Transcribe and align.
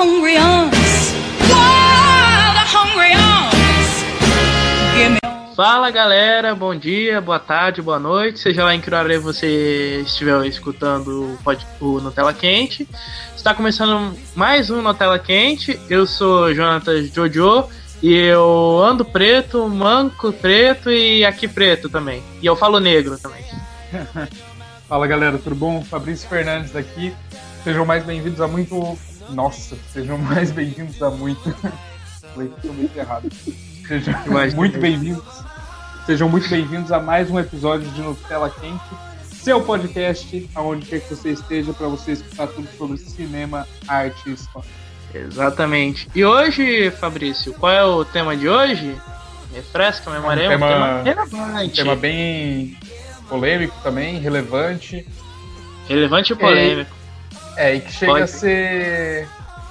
hungry 0.00 0.38
arms. 0.38 1.12
The 1.40 2.64
hungry 2.72 3.12
arms? 3.12 3.54
Give 4.96 5.12
me 5.12 5.54
Fala 5.54 5.90
galera, 5.90 6.54
bom 6.54 6.74
dia, 6.74 7.20
boa 7.20 7.38
tarde, 7.38 7.82
boa 7.82 7.98
noite, 7.98 8.38
seja 8.38 8.64
lá 8.64 8.74
em 8.74 8.80
que 8.80 8.88
horário 8.88 9.20
você 9.20 10.00
estiver 10.06 10.46
escutando 10.46 11.38
o 11.78 12.00
Nutella 12.00 12.32
Quente. 12.32 12.88
Está 13.36 13.52
começando 13.52 14.16
mais 14.34 14.70
um 14.70 14.80
Nutella 14.80 15.18
Quente, 15.18 15.78
eu 15.90 16.06
sou 16.06 16.54
Jonatas 16.54 17.12
Jojo 17.12 17.68
e 18.02 18.14
eu 18.14 18.82
ando 18.82 19.04
preto, 19.04 19.68
manco 19.68 20.32
preto 20.32 20.90
e 20.90 21.26
aqui 21.26 21.46
preto 21.46 21.90
também. 21.90 22.22
E 22.40 22.46
eu 22.46 22.56
falo 22.56 22.80
negro 22.80 23.18
também. 23.18 23.44
Fala 24.88 25.06
galera, 25.06 25.38
tudo 25.38 25.54
bom? 25.54 25.84
Fabrício 25.84 26.26
Fernandes 26.26 26.74
aqui. 26.74 27.14
Sejam 27.62 27.84
mais 27.84 28.02
bem-vindos 28.02 28.40
a 28.40 28.48
muito. 28.48 28.98
Nossa, 29.32 29.76
sejam 29.92 30.18
mais 30.18 30.50
bem-vindos 30.50 31.00
a 31.02 31.10
muito. 31.10 31.40
Falei 32.34 32.50
muito 32.64 32.96
errado. 32.96 33.28
Sejam 33.86 34.14
muito 34.56 34.78
bem-vindos. 34.78 35.24
Sejam 36.06 36.28
muito 36.28 36.48
bem-vindos 36.48 36.90
a 36.90 36.98
mais 36.98 37.30
um 37.30 37.38
episódio 37.38 37.88
de 37.90 38.00
Nutella 38.00 38.50
Quente, 38.50 38.82
seu 39.30 39.60
podcast, 39.62 40.48
aonde 40.54 40.86
quer 40.86 41.00
que 41.00 41.14
você 41.14 41.30
esteja, 41.30 41.72
para 41.72 41.86
você 41.88 42.12
escutar 42.12 42.48
tudo 42.48 42.68
sobre 42.76 42.96
cinema, 42.98 43.66
arte 43.86 44.28
e 44.28 44.32
história. 44.32 44.68
Exatamente. 45.14 46.08
E 46.14 46.24
hoje, 46.24 46.90
Fabrício, 46.92 47.52
qual 47.54 47.72
é 47.72 47.84
o 47.84 48.04
tema 48.04 48.36
de 48.36 48.48
hoje? 48.48 48.96
Refresca 49.54 50.10
a 50.10 50.14
memória, 50.14 50.42
É 50.42 50.46
um 50.46 50.50
tema- 50.50 50.68
tema 50.68 51.00
Um 51.00 51.02
relevante. 51.04 51.74
tema 51.76 51.96
bem 51.96 52.76
polêmico 53.28 53.74
também, 53.82 54.18
relevante. 54.18 55.06
Relevante 55.88 56.32
e 56.32 56.36
polêmico. 56.36 56.90
É, 56.96 56.99
e 57.76 57.80
que 57.80 57.92
chega 57.92 58.12
Pode. 58.12 58.24
a 58.24 58.26
ser 58.26 59.28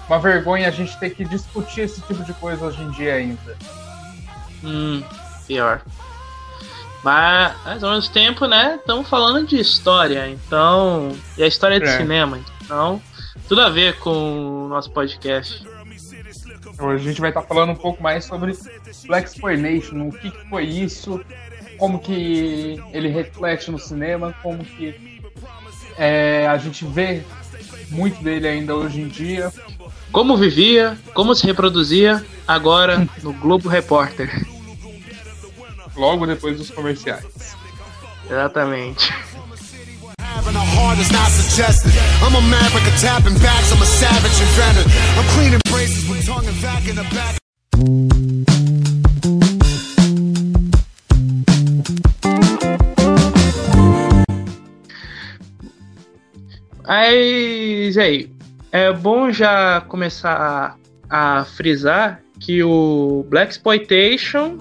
uma 0.07 0.19
vergonha 0.19 0.67
a 0.67 0.71
gente 0.71 0.97
ter 0.99 1.11
que 1.11 1.23
discutir 1.25 1.81
esse 1.81 2.01
tipo 2.01 2.23
de 2.23 2.33
coisa 2.33 2.65
hoje 2.65 2.81
em 2.81 2.91
dia 2.91 3.15
ainda. 3.15 3.57
Hum, 4.63 5.03
pior. 5.47 5.81
Mas, 7.03 7.55
mas 7.63 7.83
ao 7.83 7.91
mesmo 7.93 8.11
tempo, 8.13 8.45
né, 8.45 8.75
estamos 8.79 9.07
falando 9.07 9.47
de 9.47 9.59
história, 9.59 10.27
então. 10.29 11.15
E 11.37 11.43
a 11.43 11.47
história 11.47 11.79
de 11.79 11.87
É. 11.87 11.97
cinema, 11.97 12.39
então. 12.63 13.01
Tudo 13.47 13.61
a 13.61 13.69
ver 13.69 13.97
com 13.99 14.65
o 14.65 14.67
nosso 14.67 14.91
podcast. 14.91 15.65
Hoje 16.77 17.03
a 17.03 17.07
gente 17.09 17.21
vai 17.21 17.29
estar 17.29 17.41
falando 17.41 17.71
um 17.71 17.75
pouco 17.75 18.01
mais 18.03 18.25
sobre 18.25 18.55
Black 19.07 19.29
Exploitation, 19.29 20.07
o 20.07 20.11
que, 20.11 20.29
que 20.29 20.49
foi 20.49 20.65
isso, 20.65 21.19
como 21.77 21.99
que 21.99 22.81
ele 22.93 23.09
reflete 23.09 23.71
no 23.71 23.79
cinema, 23.79 24.35
como 24.43 24.63
que 24.63 25.19
é, 25.97 26.47
a 26.47 26.57
gente 26.57 26.85
vê 26.85 27.23
muito 27.91 28.23
dele 28.23 28.47
ainda 28.47 28.75
hoje 28.75 29.01
em 29.01 29.07
dia. 29.07 29.51
Como 30.11 30.37
vivia, 30.37 30.97
como 31.13 31.35
se 31.35 31.45
reproduzia, 31.45 32.25
agora 32.47 33.07
no 33.21 33.33
Globo 33.33 33.69
Repórter. 33.69 34.29
Logo 35.95 36.25
depois 36.25 36.57
dos 36.57 36.69
comerciais. 36.69 37.25
Exatamente. 38.25 39.11
Having 40.19 40.55
a 40.55 40.63
heart 40.63 40.99
is 40.99 41.11
not 41.11 41.29
suggested. 41.31 41.91
I'm 42.23 42.35
a 42.35 42.41
maverick, 42.41 42.87
a 42.87 42.97
tapping 42.99 43.37
backs. 43.39 43.71
I'm 43.71 43.81
a 43.81 43.85
savage 43.85 44.39
inventor. 44.39 44.85
I'm 45.17 45.25
cleaning 45.35 45.59
braces 45.69 46.07
with 46.07 46.25
tongue 46.25 46.47
and 46.47 46.55
vac 46.55 46.87
in 46.87 46.95
the 46.95 47.03
back. 47.13 48.68
Mas 56.89 57.99
aí, 57.99 58.31
é 58.71 58.91
bom 58.91 59.31
já 59.31 59.79
começar 59.81 60.75
a, 61.07 61.37
a 61.39 61.45
frisar 61.45 62.19
que 62.39 62.63
o 62.63 63.23
Black 63.29 63.51
Exploitation 63.51 64.57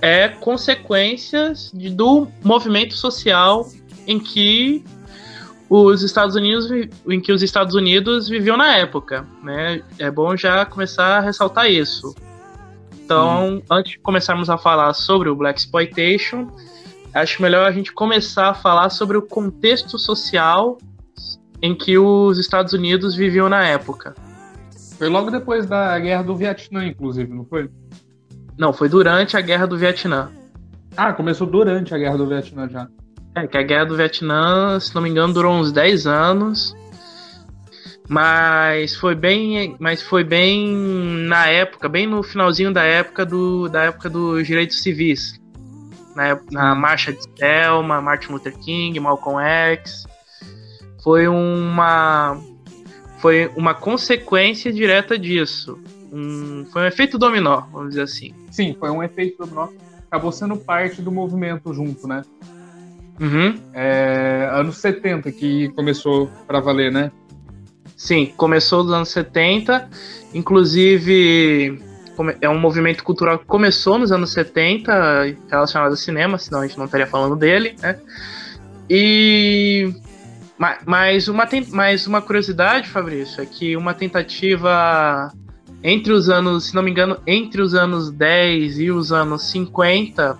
é 0.00 0.28
consequências 0.28 1.72
de- 1.74 1.90
do 1.90 2.28
movimento 2.44 2.94
social 2.94 3.66
em 4.06 4.20
que 4.20 4.84
os 5.68 6.04
Estados 6.04 6.36
Unidos 6.36 6.70
em 7.08 7.20
que 7.20 7.32
os 7.32 7.42
Estados 7.42 7.74
Unidos 7.74 8.28
viviam 8.28 8.56
na 8.56 8.76
época, 8.76 9.26
né? 9.42 9.82
É 9.98 10.12
bom 10.12 10.36
já 10.36 10.64
começar 10.64 11.18
a 11.18 11.20
ressaltar 11.20 11.68
isso. 11.68 12.14
Então, 13.04 13.60
antes 13.68 13.92
de 13.94 13.98
começarmos 13.98 14.48
a 14.48 14.56
falar 14.56 14.94
sobre 14.94 15.28
o 15.28 15.34
Black 15.34 15.58
Exploitation, 15.58 16.46
acho 17.12 17.42
melhor 17.42 17.66
a 17.66 17.72
gente 17.72 17.92
começar 17.92 18.50
a 18.50 18.54
falar 18.54 18.88
sobre 18.90 19.16
o 19.16 19.22
contexto 19.22 19.98
social 19.98 20.78
em 21.64 21.74
que 21.74 21.96
os 21.96 22.36
Estados 22.36 22.74
Unidos 22.74 23.16
viviam 23.16 23.48
na 23.48 23.64
época. 23.64 24.14
Foi 24.98 25.08
logo 25.08 25.30
depois 25.30 25.64
da 25.64 25.98
Guerra 25.98 26.22
do 26.22 26.36
Vietnã, 26.36 26.84
inclusive, 26.86 27.32
não 27.32 27.46
foi? 27.46 27.70
Não, 28.58 28.70
foi 28.70 28.86
durante 28.86 29.34
a 29.34 29.40
Guerra 29.40 29.66
do 29.66 29.78
Vietnã. 29.78 30.30
Ah, 30.94 31.14
começou 31.14 31.46
durante 31.46 31.94
a 31.94 31.98
Guerra 31.98 32.18
do 32.18 32.28
Vietnã 32.28 32.68
já. 32.68 32.86
É, 33.34 33.46
que 33.46 33.56
a 33.56 33.62
Guerra 33.62 33.86
do 33.86 33.96
Vietnã, 33.96 34.78
se 34.78 34.94
não 34.94 35.00
me 35.00 35.08
engano, 35.08 35.32
durou 35.32 35.54
uns 35.54 35.72
10 35.72 36.06
anos. 36.06 36.76
Mas 38.10 38.94
foi 38.96 39.14
bem, 39.14 39.74
mas 39.80 40.02
foi 40.02 40.22
bem 40.22 40.68
na 41.26 41.46
época, 41.46 41.88
bem 41.88 42.06
no 42.06 42.22
finalzinho 42.22 42.74
da 42.74 42.82
época 42.82 43.24
do 43.24 43.70
da 43.70 43.84
época 43.84 44.10
dos 44.10 44.46
direitos 44.46 44.82
civis. 44.82 45.40
Na, 46.14 46.38
na 46.52 46.74
marcha 46.74 47.10
de 47.10 47.22
Selma, 47.38 48.02
Martin 48.02 48.32
Luther 48.32 48.54
King, 48.58 49.00
Malcolm 49.00 49.40
X. 49.40 50.06
Foi 51.04 51.28
uma 51.28 52.40
foi 53.18 53.50
uma 53.54 53.74
consequência 53.74 54.72
direta 54.72 55.18
disso. 55.18 55.78
Um, 56.10 56.66
foi 56.72 56.82
um 56.82 56.86
efeito 56.86 57.18
dominó, 57.18 57.62
vamos 57.70 57.90
dizer 57.90 58.02
assim. 58.02 58.34
Sim, 58.50 58.74
foi 58.78 58.90
um 58.90 59.02
efeito 59.02 59.38
dominó. 59.38 59.68
Acabou 60.06 60.32
sendo 60.32 60.56
parte 60.56 61.02
do 61.02 61.12
movimento 61.12 61.72
junto, 61.74 62.08
né? 62.08 62.22
Uhum. 63.20 63.60
É, 63.72 64.48
anos 64.52 64.78
70 64.78 65.30
que 65.32 65.68
começou 65.70 66.30
pra 66.46 66.60
valer, 66.60 66.90
né? 66.90 67.12
Sim, 67.96 68.32
começou 68.36 68.82
nos 68.82 68.92
anos 68.92 69.08
70, 69.10 69.88
inclusive 70.32 71.80
é 72.40 72.48
um 72.48 72.58
movimento 72.58 73.04
cultural 73.04 73.38
que 73.38 73.44
começou 73.44 73.98
nos 73.98 74.10
anos 74.10 74.32
70 74.32 75.36
relacionado 75.50 75.90
ao 75.90 75.96
cinema, 75.96 76.38
senão 76.38 76.60
a 76.60 76.66
gente 76.66 76.78
não 76.78 76.86
estaria 76.86 77.06
falando 77.06 77.36
dele, 77.36 77.74
né? 77.80 77.98
E 78.88 79.92
ma- 80.58 80.78
mas 80.86 81.28
uma, 81.28 81.46
mas 81.70 82.06
uma 82.06 82.20
curiosidade, 82.22 82.88
Fabrício, 82.88 83.42
é 83.42 83.46
que 83.46 83.76
uma 83.76 83.94
tentativa 83.94 85.32
entre 85.82 86.12
os 86.12 86.28
anos, 86.30 86.66
se 86.66 86.74
não 86.74 86.82
me 86.82 86.90
engano, 86.90 87.18
entre 87.26 87.60
os 87.60 87.74
anos 87.74 88.10
10 88.10 88.78
e 88.78 88.90
os 88.90 89.12
anos 89.12 89.42
50 89.50 90.38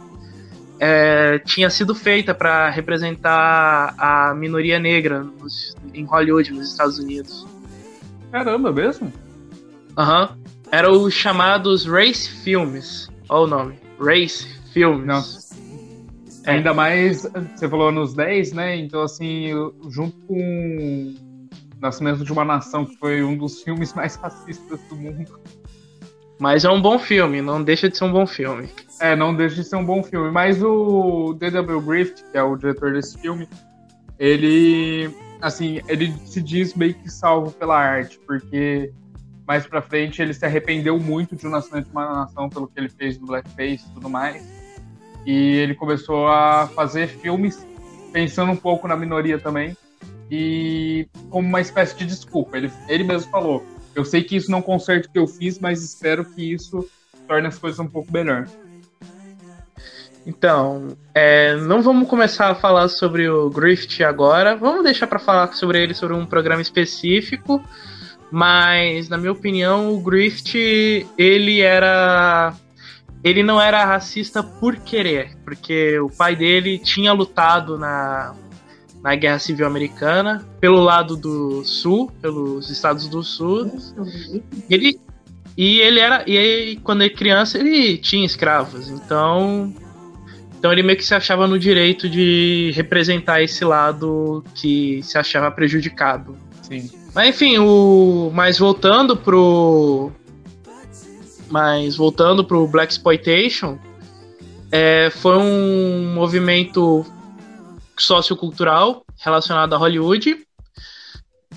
é, 0.81 1.39
tinha 1.41 1.69
sido 1.71 1.95
feita 1.95 2.35
para 2.35 2.69
representar 2.71 3.95
a 3.99 4.35
minoria 4.35 4.79
negra 4.79 5.23
nos- 5.23 5.75
em 5.93 6.05
Hollywood, 6.05 6.53
nos 6.53 6.71
Estados 6.71 6.99
Unidos. 6.99 7.47
Caramba, 8.33 8.73
mesmo? 8.73 9.13
Aham. 9.97 10.37
Eram 10.73 10.93
os 11.03 11.15
chamados 11.15 11.87
Race 11.87 12.29
Films. 12.29 13.09
Olha 13.29 13.45
o 13.45 13.47
nome. 13.47 13.79
Race 14.01 14.47
Films. 14.73 15.07
Não. 15.07 15.23
É. 16.45 16.53
Ainda 16.53 16.75
mais, 16.75 17.27
você 17.55 17.69
falou 17.69 17.89
anos 17.89 18.15
10, 18.15 18.53
né? 18.53 18.77
Então, 18.77 19.03
assim, 19.03 19.51
junto 19.89 20.17
com 20.27 21.15
Nascimento 21.81 22.25
de 22.25 22.33
uma 22.33 22.45
Nação, 22.45 22.85
que 22.85 22.97
foi 22.97 23.23
um 23.23 23.37
dos 23.37 23.63
filmes 23.63 23.93
mais 23.95 24.17
racistas 24.23 24.81
do 24.89 24.97
mundo. 24.97 25.39
Mas 26.39 26.65
é 26.65 26.71
um 26.71 26.83
bom 26.83 26.99
filme, 26.99 27.41
não 27.41 27.63
deixa 27.63 27.89
de 27.89 27.97
ser 27.97 28.05
um 28.05 28.13
bom 28.13 28.27
filme. 28.27 28.69
É, 29.01 29.15
não 29.15 29.35
deixa 29.35 29.57
de 29.57 29.65
ser 29.65 29.77
um 29.77 29.85
bom 29.85 30.03
filme. 30.03 30.31
Mas 30.31 30.63
o 30.63 31.35
D.W. 31.35 31.81
Griffith, 31.81 32.25
que 32.31 32.37
é 32.37 32.43
o 32.43 32.57
diretor 32.57 32.93
desse 32.93 33.17
filme, 33.19 33.49
ele, 34.19 35.11
assim, 35.41 35.81
ele 35.89 36.13
se 36.25 36.43
diz 36.43 36.75
meio 36.75 36.95
que 36.95 37.11
salvo 37.11 37.53
pela 37.53 37.79
arte, 37.79 38.19
porque 38.27 38.93
mais 39.47 39.67
pra 39.67 39.81
frente 39.81 40.21
ele 40.21 40.35
se 40.35 40.45
arrependeu 40.45 40.99
muito 40.99 41.37
de 41.37 41.47
O 41.47 41.51
Nascimento 41.51 41.87
de 41.87 41.93
uma 41.93 42.07
Nação 42.07 42.49
pelo 42.49 42.67
que 42.67 42.79
ele 42.79 42.89
fez 42.89 43.19
no 43.19 43.27
Blackface 43.27 43.85
e 43.89 43.95
tudo 43.95 44.09
mais. 44.11 44.43
E 45.27 45.57
ele 45.57 45.75
começou 45.75 46.29
a 46.29 46.69
fazer 46.75 47.09
filmes 47.09 47.67
pensando 48.13 48.53
um 48.53 48.57
pouco 48.57 48.87
na 48.87 48.97
minoria 48.97 49.39
também 49.39 49.77
e 50.31 51.07
como 51.31 51.47
uma 51.49 51.61
espécie 51.61 51.97
de 51.97 52.07
desculpa. 52.07 52.57
Ele, 52.57 52.71
ele 52.89 53.05
mesmo 53.05 53.31
falou: 53.31 53.65
Eu 53.95 54.05
sei 54.05 54.23
que 54.23 54.37
isso 54.37 54.51
não 54.51 54.63
conserta 54.63 55.09
o 55.09 55.13
que 55.13 55.19
eu 55.19 55.27
fiz, 55.27 55.59
mas 55.59 55.83
espero 55.83 56.25
que 56.25 56.53
isso 56.53 56.89
torne 57.27 57.49
as 57.49 57.59
coisas 57.59 57.79
um 57.79 57.87
pouco 57.87 58.13
melhor. 58.13 58.47
Então, 60.27 60.97
é, 61.13 61.55
não 61.57 61.83
vamos 61.83 62.09
começar 62.09 62.51
a 62.51 62.55
falar 62.55 62.89
sobre 62.89 63.29
o 63.29 63.51
Griffith 63.51 64.03
agora. 64.03 64.57
Vamos 64.57 64.83
deixar 64.83 65.07
para 65.07 65.19
falar 65.19 65.53
sobre 65.53 65.83
ele 65.83 65.93
sobre 65.93 66.17
um 66.17 66.25
programa 66.25 66.63
específico. 66.63 67.63
Mas, 68.31 69.09
na 69.09 69.19
minha 69.19 69.33
opinião, 69.33 69.95
o 69.95 70.01
Griffith 70.01 71.07
ele 71.19 71.61
era 71.61 72.55
ele 73.25 73.43
não 73.43 73.59
era 73.59 73.85
racista 73.85 74.43
por 74.43 74.77
querer, 74.77 75.35
porque 75.43 75.99
o 75.99 76.11
pai 76.11 76.37
dele 76.37 76.79
tinha 76.79 77.13
lutado 77.13 77.79
na 77.79 78.35
na 79.03 79.15
Guerra 79.15 79.39
Civil 79.39 79.67
Americana, 79.67 80.43
pelo 80.59 80.81
lado 80.81 81.15
do 81.15 81.63
Sul, 81.63 82.11
pelos 82.23 82.71
Estados 82.71 83.07
do 83.07 83.23
Sul. 83.23 83.71
Ele 84.71 84.99
e 85.59 85.79
ele 85.81 86.01
era 86.01 86.25
e 86.27 86.39
aí, 86.39 86.77
quando 86.77 87.03
ele 87.03 87.15
criança 87.15 87.59
ele 87.59 87.99
tinha 87.99 88.25
escravos, 88.25 88.89
então 88.89 89.73
então 90.59 90.73
ele 90.73 90.83
meio 90.83 90.97
que 90.97 91.05
se 91.05 91.15
achava 91.15 91.47
no 91.47 91.59
direito 91.59 92.09
de 92.09 92.73
representar 92.75 93.43
esse 93.43 93.63
lado 93.63 94.43
que 94.55 95.03
se 95.03 95.19
achava 95.19 95.51
prejudicado. 95.51 96.35
Sim. 96.63 96.91
Mas 97.15 97.29
enfim, 97.29 97.59
o 97.59 98.31
mas 98.33 98.59
voltando 98.59 99.15
pro 99.15 100.11
mas 101.51 101.97
voltando 101.97 102.45
pro 102.45 102.67
Black 102.67 102.93
Exploitation, 102.93 103.79
é, 104.71 105.11
foi 105.11 105.37
um 105.37 106.13
movimento 106.15 107.05
sociocultural 107.97 109.05
relacionado 109.21 109.75
a 109.75 109.79
Hollywood 109.79 110.37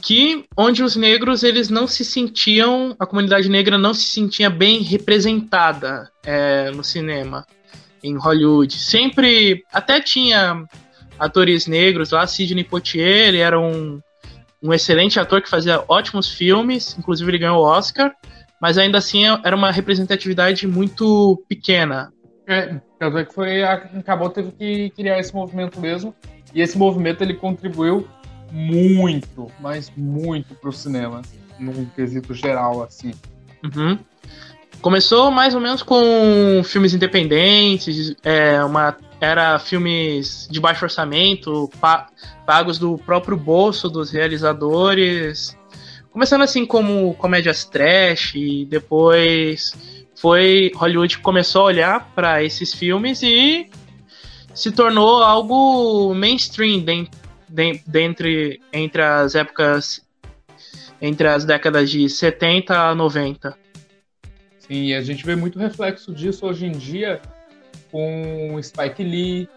que 0.02 0.46
onde 0.56 0.84
os 0.84 0.96
negros 0.96 1.44
eles 1.44 1.70
não 1.70 1.88
se 1.88 2.06
sentiam 2.06 2.96
a 3.00 3.06
comunidade 3.06 3.50
negra 3.50 3.78
não 3.78 3.94
se 3.94 4.04
sentia 4.04 4.50
bem 4.50 4.82
representada 4.82 6.12
é, 6.24 6.70
no 6.72 6.84
cinema 6.84 7.46
em 8.04 8.16
Hollywood. 8.16 8.78
Sempre 8.78 9.64
até 9.74 10.00
tinha 10.00 10.64
atores 11.18 11.66
negros 11.66 12.12
lá 12.12 12.28
Sidney 12.28 12.64
Poitier 12.64 13.30
ele 13.30 13.40
era 13.40 13.60
um, 13.60 14.00
um 14.62 14.72
excelente 14.72 15.20
ator 15.20 15.42
que 15.42 15.50
fazia 15.50 15.84
ótimos 15.88 16.30
filmes 16.30 16.96
inclusive 17.00 17.32
ele 17.32 17.40
ganhou 17.40 17.64
o 17.64 17.68
Oscar 17.68 18.14
mas 18.62 18.78
ainda 18.78 18.98
assim 18.98 19.24
era 19.44 19.56
uma 19.56 19.72
representatividade 19.72 20.68
muito 20.68 21.44
pequena 21.48 22.12
É, 22.48 22.80
tanto 23.00 23.18
é 23.18 23.26
que 23.26 23.34
foi, 23.34 23.64
acabou 23.64 24.30
teve 24.30 24.52
que 24.52 24.90
criar 24.92 25.20
esse 25.20 25.34
movimento 25.36 25.80
mesmo. 25.80 26.16
E 26.54 26.62
esse 26.62 26.78
movimento 26.78 27.22
ele 27.22 27.34
contribuiu 27.34 28.08
muito, 28.52 29.48
mas 29.60 29.92
muito 29.98 30.56
pro 30.56 30.72
cinema, 30.72 31.22
num 31.60 31.86
quesito 31.88 32.34
geral, 32.34 32.82
assim. 32.82 33.12
Uhum. 33.64 34.00
Começou 34.82 35.32
mais 35.32 35.54
ou 35.56 35.60
menos 35.60 35.84
com 35.84 36.62
filmes 36.64 36.94
independentes, 36.94 38.16
é, 38.24 38.64
uma, 38.64 38.96
era 39.20 39.58
filmes 39.60 40.48
de 40.50 40.60
baixo 40.60 40.86
orçamento, 40.86 41.70
pa- 41.82 42.08
pagos 42.46 42.78
do 42.80 42.98
próprio 42.98 43.36
bolso 43.36 43.90
dos 43.90 44.12
realizadores. 44.12 45.57
Começando 46.18 46.42
assim 46.42 46.66
como 46.66 47.14
comédias 47.14 47.64
trash, 47.64 48.34
e 48.34 48.66
depois 48.66 49.72
foi 50.16 50.72
Hollywood 50.74 51.20
começou 51.20 51.62
a 51.62 51.66
olhar 51.66 52.12
para 52.16 52.44
esses 52.44 52.74
filmes 52.74 53.22
e 53.22 53.70
se 54.52 54.72
tornou 54.72 55.22
algo 55.22 56.16
mainstream 56.16 56.80
den- 56.80 57.08
den- 57.48 57.84
dentre, 57.86 58.60
entre 58.74 59.04
as 59.04 59.36
épocas 59.36 60.04
entre 61.00 61.28
as 61.28 61.46
décadas 61.46 61.88
de 61.92 62.10
70 62.10 62.90
a 62.90 62.96
90. 62.96 63.56
Sim, 64.58 64.86
e 64.86 64.96
a 64.96 65.02
gente 65.02 65.24
vê 65.24 65.36
muito 65.36 65.60
reflexo 65.60 66.16
disso 66.16 66.48
hoje 66.48 66.66
em 66.66 66.72
dia 66.72 67.22
com 67.92 68.60
Spike 68.64 69.04
Lee, 69.04 69.48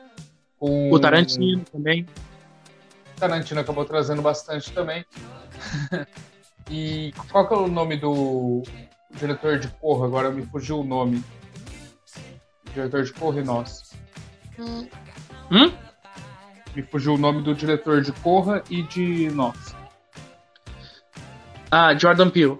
com 0.58 0.92
O 0.92 1.00
Tarantino 1.00 1.64
também. 1.72 2.04
Tarantino 3.16 3.60
acabou 3.60 3.86
trazendo 3.86 4.20
bastante 4.20 4.70
também. 4.72 5.06
e 6.70 7.12
qual 7.31 7.49
que 7.49 7.55
é 7.55 7.56
o 7.56 7.67
nome 7.67 7.96
do 7.96 8.62
diretor 9.11 9.58
de 9.58 9.69
Corra? 9.69 10.06
Agora 10.06 10.31
me 10.31 10.46
fugiu 10.46 10.81
o 10.81 10.84
nome. 10.84 11.22
Diretor 12.72 13.02
de 13.02 13.12
Corra 13.12 13.40
e 13.40 13.44
Nós. 13.44 13.93
Hum? 15.50 15.72
Me 16.75 16.82
fugiu 16.82 17.14
o 17.14 17.19
nome 17.19 17.43
do 17.43 17.55
diretor 17.55 18.00
de 18.00 18.12
Corra 18.12 18.62
e 18.70 18.82
de 18.82 19.28
Nós. 19.31 19.75
Ah, 21.70 21.93
Jordan 21.96 22.31
Peele. 22.31 22.58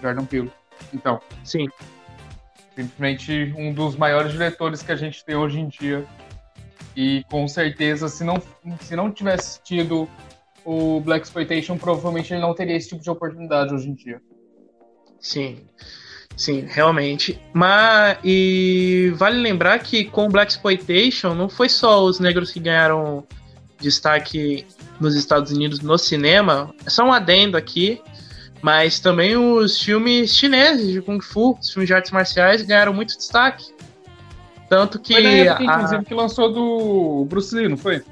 Jordan 0.00 0.24
Peele. 0.26 0.52
Então, 0.92 1.20
Sim. 1.42 1.66
simplesmente 2.76 3.52
um 3.56 3.72
dos 3.72 3.96
maiores 3.96 4.30
diretores 4.30 4.80
que 4.82 4.92
a 4.92 4.96
gente 4.96 5.24
tem 5.24 5.34
hoje 5.34 5.58
em 5.58 5.68
dia. 5.68 6.06
E 6.96 7.24
com 7.28 7.48
certeza, 7.48 8.08
se 8.08 8.22
não, 8.22 8.40
se 8.80 8.94
não 8.94 9.10
tivesse 9.10 9.60
tido 9.62 10.08
o 10.64 11.00
Black 11.00 11.26
Exploitation, 11.26 11.76
provavelmente 11.76 12.32
ele 12.32 12.40
não 12.42 12.54
teria 12.54 12.76
esse 12.76 12.88
tipo 12.88 13.02
de 13.02 13.10
oportunidade 13.10 13.74
hoje 13.74 13.88
em 13.88 13.94
dia. 13.94 14.20
Sim. 15.20 15.58
Sim, 16.36 16.66
realmente. 16.68 17.40
Mas 17.52 18.18
e 18.24 19.12
vale 19.16 19.40
lembrar 19.40 19.78
que 19.78 20.04
com 20.04 20.26
o 20.26 20.28
Black 20.28 20.50
Exploitation 20.52 21.34
não 21.34 21.48
foi 21.48 21.68
só 21.68 22.02
os 22.04 22.18
negros 22.18 22.50
que 22.50 22.58
ganharam 22.58 23.24
destaque 23.80 24.66
nos 25.00 25.14
Estados 25.14 25.52
Unidos 25.52 25.80
no 25.80 25.96
cinema. 25.96 26.74
É 26.84 26.90
só 26.90 27.04
um 27.04 27.12
adendo 27.12 27.56
aqui. 27.56 28.00
Mas 28.62 28.98
também 28.98 29.36
os 29.36 29.78
filmes 29.78 30.34
chineses 30.34 30.90
de 30.90 31.02
Kung 31.02 31.20
Fu, 31.20 31.56
os 31.60 31.70
filmes 31.70 31.86
de 31.86 31.92
artes 31.92 32.10
marciais, 32.10 32.62
ganharam 32.62 32.94
muito 32.94 33.14
destaque. 33.16 33.66
Tanto 34.70 34.98
que. 34.98 35.12
Foi 35.12 35.22
na 35.22 35.30
época, 35.30 35.60
a- 35.60 35.64
inclusive, 35.76 36.04
que 36.06 36.14
lançou 36.14 36.50
do 36.50 37.26
Bruce 37.26 37.54
Lee, 37.54 37.68
não 37.68 37.76
foi? 37.76 38.02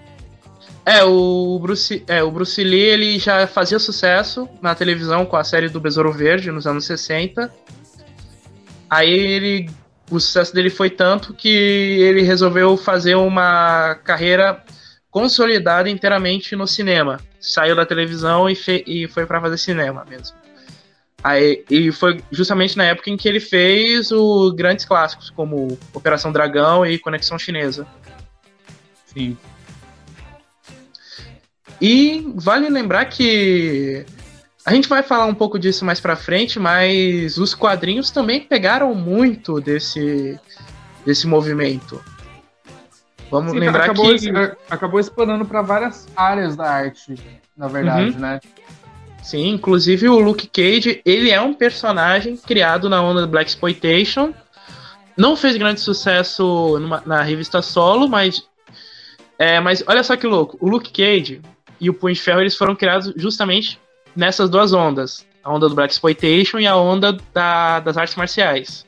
É, 0.84 1.04
o 1.04 1.58
Bruce, 1.60 2.02
é, 2.08 2.22
o 2.22 2.30
Bruce 2.30 2.62
Lee 2.62 2.80
ele 2.80 3.18
já 3.18 3.46
fazia 3.46 3.78
sucesso 3.78 4.48
na 4.60 4.74
televisão 4.74 5.24
com 5.24 5.36
a 5.36 5.44
série 5.44 5.68
do 5.68 5.80
Besouro 5.80 6.12
Verde 6.12 6.50
nos 6.50 6.66
anos 6.66 6.84
60. 6.86 7.52
Aí 8.90 9.10
ele. 9.10 9.70
O 10.10 10.20
sucesso 10.20 10.52
dele 10.52 10.68
foi 10.68 10.90
tanto 10.90 11.32
que 11.32 11.48
ele 11.48 12.20
resolveu 12.22 12.76
fazer 12.76 13.14
uma 13.14 13.94
carreira 14.04 14.62
consolidada 15.10 15.88
inteiramente 15.88 16.54
no 16.54 16.66
cinema. 16.66 17.18
Saiu 17.40 17.74
da 17.74 17.86
televisão 17.86 18.50
e, 18.50 18.54
fe- 18.54 18.84
e 18.86 19.08
foi 19.08 19.24
para 19.24 19.40
fazer 19.40 19.56
cinema 19.56 20.04
mesmo. 20.06 20.36
Aí, 21.24 21.64
e 21.70 21.90
foi 21.92 22.20
justamente 22.30 22.76
na 22.76 22.84
época 22.84 23.08
em 23.08 23.16
que 23.16 23.26
ele 23.28 23.40
fez 23.40 24.10
os 24.10 24.52
grandes 24.52 24.84
clássicos, 24.84 25.30
como 25.30 25.78
Operação 25.94 26.30
Dragão 26.32 26.84
e 26.84 26.98
Conexão 26.98 27.38
Chinesa. 27.38 27.86
Sim. 29.06 29.36
E 31.84 32.24
vale 32.36 32.68
lembrar 32.68 33.06
que 33.06 34.06
a 34.64 34.72
gente 34.72 34.88
vai 34.88 35.02
falar 35.02 35.26
um 35.26 35.34
pouco 35.34 35.58
disso 35.58 35.84
mais 35.84 35.98
pra 35.98 36.14
frente, 36.14 36.60
mas 36.60 37.36
os 37.38 37.54
quadrinhos 37.56 38.12
também 38.12 38.40
pegaram 38.40 38.94
muito 38.94 39.60
desse, 39.60 40.38
desse 41.04 41.26
movimento. 41.26 42.00
Vamos 43.28 43.50
Sim, 43.52 43.58
lembrar 43.58 43.84
acabou, 43.84 44.14
que. 44.16 44.30
acabou 44.70 45.00
explanando 45.00 45.44
para 45.44 45.60
várias 45.60 46.06
áreas 46.14 46.54
da 46.54 46.70
arte, 46.70 47.16
na 47.56 47.66
verdade, 47.66 48.12
Uhum. 48.12 48.18
né? 48.20 48.40
Sim, 49.20 49.48
inclusive 49.48 50.08
o 50.08 50.18
Luke 50.20 50.46
Cage, 50.48 51.00
ele 51.04 51.30
é 51.30 51.40
um 51.40 51.54
personagem 51.54 52.36
criado 52.36 52.88
na 52.88 53.02
onda 53.02 53.22
do 53.22 53.28
Black 53.28 53.48
Exploitation. 53.50 54.32
Não 55.16 55.34
fez 55.36 55.56
grande 55.56 55.80
sucesso 55.80 56.78
numa- 56.78 57.02
na 57.04 57.22
revista 57.22 57.60
solo, 57.60 58.08
mas. 58.08 58.42
É, 59.38 59.58
mas 59.60 59.82
olha 59.88 60.02
só 60.04 60.16
que 60.16 60.26
louco. 60.26 60.56
O 60.60 60.68
Luke 60.68 60.90
Cage 60.92 61.40
e 61.80 61.90
o 61.90 61.94
Punho 61.94 62.14
de 62.14 62.20
Ferro 62.20 62.40
eles 62.40 62.56
foram 62.56 62.74
criados 62.74 63.12
justamente 63.16 63.78
nessas 64.14 64.48
duas 64.50 64.72
ondas. 64.72 65.26
A 65.42 65.52
onda 65.52 65.68
do 65.68 65.74
Black 65.74 65.92
Exploitation 65.92 66.58
e 66.58 66.66
a 66.66 66.76
onda 66.76 67.16
da- 67.34 67.80
das 67.80 67.96
artes 67.96 68.14
marciais. 68.14 68.86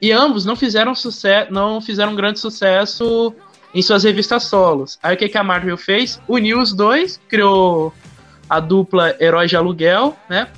E 0.00 0.10
ambos 0.12 0.44
não 0.44 0.56
fizeram 0.56 0.94
sucesso, 0.94 1.52
não 1.52 1.80
fizeram 1.80 2.14
grande 2.14 2.38
sucesso 2.40 3.34
em 3.74 3.82
suas 3.82 4.04
revistas 4.04 4.44
solos. 4.44 4.98
Aí 5.02 5.14
o 5.14 5.18
que, 5.18 5.28
que 5.28 5.38
a 5.38 5.44
Marvel 5.44 5.76
fez? 5.76 6.20
Uniu 6.26 6.60
os 6.60 6.72
dois, 6.72 7.20
criou 7.28 7.92
a 8.48 8.60
dupla 8.60 9.14
Heróis 9.20 9.50
de 9.50 9.56
Aluguel, 9.56 10.16
né? 10.28 10.48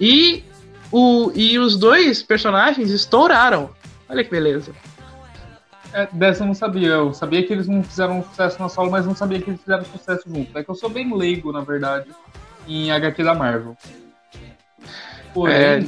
E, 0.00 0.42
o, 0.90 1.30
e 1.34 1.58
os 1.58 1.76
dois 1.76 2.22
personagens 2.22 2.90
estouraram. 2.90 3.70
Olha 4.08 4.24
que 4.24 4.30
beleza. 4.30 4.72
É, 5.92 6.08
dessa 6.12 6.42
eu 6.42 6.46
não 6.46 6.54
sabia. 6.54 6.88
Eu 6.88 7.12
sabia 7.14 7.46
que 7.46 7.52
eles 7.52 7.66
não 7.66 7.82
fizeram 7.82 8.22
sucesso 8.22 8.60
na 8.60 8.68
solo, 8.68 8.90
mas 8.90 9.06
não 9.06 9.14
sabia 9.14 9.40
que 9.40 9.50
eles 9.50 9.60
fizeram 9.60 9.84
sucesso 9.84 10.22
juntos. 10.28 10.54
É 10.54 10.62
que 10.62 10.70
eu 10.70 10.74
sou 10.74 10.90
bem 10.90 11.14
leigo, 11.16 11.52
na 11.52 11.60
verdade, 11.60 12.10
em 12.66 12.90
HQ 12.90 13.22
da 13.24 13.34
Marvel. 13.34 13.76
Porém, 15.32 15.54
É. 15.54 15.84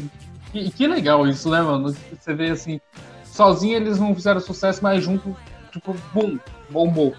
que, 0.52 0.70
que 0.70 0.86
legal 0.86 1.26
isso, 1.26 1.50
né, 1.50 1.60
mano? 1.60 1.94
Você 2.18 2.34
vê 2.34 2.50
assim, 2.50 2.80
sozinho 3.24 3.76
eles 3.76 3.98
não 3.98 4.14
fizeram 4.14 4.40
sucesso, 4.40 4.80
mas 4.82 5.02
junto, 5.02 5.36
tipo, 5.72 5.94
bum, 6.12 6.38
bombou. 6.68 7.14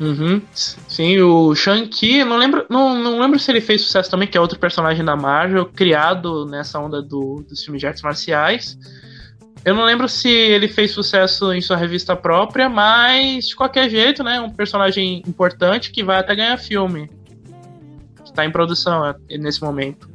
Uhum. 0.00 0.42
Sim, 0.52 1.20
o 1.20 1.54
Shang-Chi, 1.54 2.24
não 2.24 2.36
lembro, 2.36 2.66
não, 2.68 2.98
não 2.98 3.20
lembro 3.20 3.38
se 3.38 3.50
ele 3.52 3.60
fez 3.60 3.82
sucesso 3.82 4.10
também, 4.10 4.26
que 4.26 4.36
é 4.36 4.40
outro 4.40 4.58
personagem 4.58 5.04
da 5.04 5.14
Marvel, 5.14 5.66
criado 5.66 6.44
nessa 6.44 6.80
onda 6.80 7.00
do, 7.00 7.44
dos 7.48 7.62
filmes 7.62 7.80
de 7.80 7.86
artes 7.86 8.02
marciais. 8.02 8.76
Eu 9.64 9.74
não 9.74 9.84
lembro 9.84 10.08
se 10.08 10.28
ele 10.28 10.66
fez 10.66 10.90
sucesso 10.90 11.52
em 11.52 11.60
sua 11.60 11.76
revista 11.76 12.16
própria, 12.16 12.68
mas 12.68 13.46
de 13.48 13.54
qualquer 13.54 13.88
jeito, 13.88 14.24
né? 14.24 14.40
Um 14.40 14.50
personagem 14.50 15.22
importante 15.26 15.92
que 15.92 16.02
vai 16.02 16.18
até 16.18 16.34
ganhar 16.34 16.56
filme. 16.56 17.08
Que 18.24 18.32
tá 18.32 18.44
em 18.44 18.50
produção 18.50 19.06
é, 19.06 19.14
nesse 19.38 19.62
momento. 19.62 20.10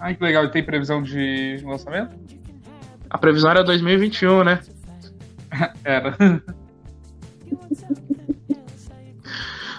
Ai, 0.00 0.14
que 0.14 0.24
legal. 0.24 0.46
E 0.46 0.50
tem 0.50 0.62
previsão 0.62 1.02
de 1.02 1.60
lançamento? 1.64 2.16
A 3.10 3.18
previsão 3.18 3.50
era 3.50 3.62
2021, 3.62 4.42
né? 4.42 4.60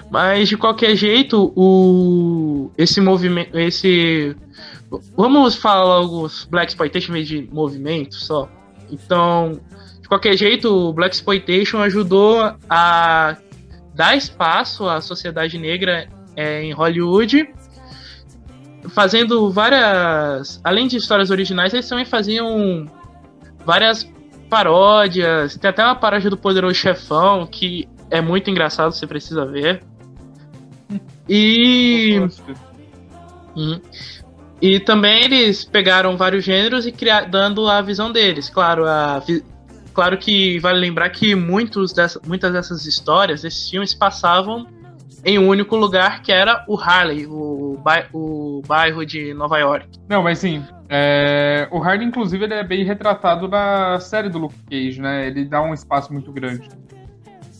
Mas 0.09 0.47
de 0.47 0.55
qualquer 0.55 0.95
jeito, 0.95 1.51
o 1.55 2.71
esse 2.77 3.01
movimento, 3.01 3.57
esse 3.57 4.35
vamos 5.15 5.55
falar 5.55 5.99
logo 6.01 6.23
os 6.23 6.45
Black 6.45 6.71
Exploitation 6.71 7.13
de 7.13 7.47
movimento 7.51 8.15
só. 8.15 8.49
Então, 8.91 9.59
de 10.01 10.07
qualquer 10.07 10.37
jeito, 10.37 10.69
o 10.69 10.93
Black 10.93 11.15
Exploitation 11.15 11.79
ajudou 11.79 12.53
a 12.69 13.37
dar 13.93 14.15
espaço 14.15 14.87
à 14.87 15.01
sociedade 15.01 15.57
negra 15.57 16.07
é, 16.35 16.61
em 16.63 16.73
Hollywood, 16.73 17.49
fazendo 18.89 19.49
várias, 19.49 20.59
além 20.63 20.87
de 20.87 20.97
histórias 20.97 21.31
originais, 21.31 21.73
eles 21.73 21.87
também 21.87 22.05
faziam 22.05 22.85
várias 23.65 24.07
paródias. 24.49 25.57
Tem 25.57 25.69
até 25.69 25.83
uma 25.83 25.95
paródia 25.95 26.29
do 26.29 26.37
Poderoso 26.37 26.75
Chefão 26.75 27.47
que 27.47 27.87
é 28.11 28.21
muito 28.21 28.49
engraçado, 28.49 28.91
você 28.91 29.07
precisa 29.07 29.45
ver. 29.45 29.83
E. 31.27 32.19
Uhum. 33.55 33.81
E 34.61 34.79
também 34.79 35.23
eles 35.23 35.65
pegaram 35.65 36.15
vários 36.15 36.43
gêneros 36.43 36.85
e 36.85 36.91
criaram, 36.91 37.29
dando 37.29 37.67
a 37.67 37.81
visão 37.81 38.11
deles. 38.11 38.49
Claro, 38.49 38.85
a, 38.87 39.21
claro 39.93 40.17
que 40.17 40.59
vale 40.59 40.79
lembrar 40.79 41.09
que 41.09 41.35
muitos 41.35 41.93
dessa, 41.93 42.19
muitas 42.25 42.53
dessas 42.53 42.85
histórias, 42.85 43.43
esses 43.43 43.69
filmes, 43.69 43.93
passavam 43.93 44.65
em 45.23 45.39
um 45.39 45.47
único 45.47 45.75
lugar 45.75 46.21
que 46.21 46.31
era 46.31 46.63
o 46.67 46.79
Harley, 46.79 47.25
o, 47.25 47.81
o 48.13 48.61
bairro 48.67 49.05
de 49.05 49.33
Nova 49.33 49.57
York. 49.57 49.87
Não, 50.07 50.21
mas 50.21 50.39
sim. 50.39 50.63
É, 50.87 51.67
o 51.71 51.81
Harley, 51.83 52.07
inclusive, 52.07 52.43
ele 52.45 52.53
é 52.53 52.63
bem 52.63 52.85
retratado 52.85 53.47
na 53.47 53.99
série 53.99 54.29
do 54.29 54.37
Luke 54.37 54.55
Cage, 54.69 55.01
né? 55.01 55.27
Ele 55.27 55.43
dá 55.43 55.61
um 55.61 55.73
espaço 55.73 56.13
muito 56.13 56.31
grande. 56.31 56.69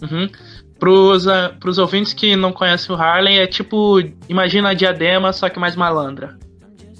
Uhum. 0.01 0.29
Pros, 0.77 1.25
uh, 1.25 1.55
pros 1.59 1.77
ouvintes 1.77 2.13
que 2.13 2.35
não 2.35 2.51
conhecem 2.51 2.95
o 2.95 2.99
Harley, 2.99 3.39
é 3.39 3.47
tipo, 3.47 3.99
imagina 4.29 4.69
a 4.69 4.73
diadema, 4.73 5.33
só 5.33 5.49
que 5.49 5.57
mais 5.57 5.75
malandra. 5.75 6.37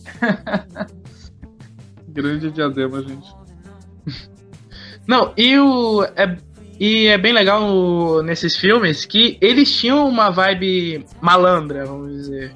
Grande 2.07 2.51
diadema, 2.51 3.01
gente. 3.01 3.27
Não, 5.07 5.33
e 5.38 5.57
o. 5.59 6.03
É, 6.15 6.38
e 6.79 7.07
é 7.07 7.17
bem 7.17 7.33
legal 7.33 7.63
o, 7.63 8.21
nesses 8.21 8.55
filmes 8.55 9.05
que 9.05 9.38
eles 9.39 9.74
tinham 9.74 10.07
uma 10.07 10.29
vibe 10.29 11.05
malandra, 11.21 11.85
vamos 11.85 12.12
dizer. 12.12 12.53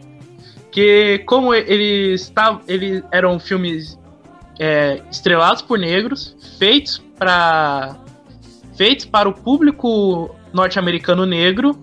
Que 0.71 1.19
como 1.25 1.53
eles 1.53 2.29
tavam, 2.29 2.61
eles 2.67 3.03
eram 3.11 3.39
filmes 3.39 3.97
é, 4.59 5.01
estrelados 5.09 5.61
por 5.61 5.79
negros, 5.79 6.35
feitos 6.57 7.01
para 7.17 7.95
feitos 8.75 9.05
para 9.05 9.27
o 9.27 9.33
público 9.33 10.35
norte-americano 10.53 11.25
negro. 11.25 11.77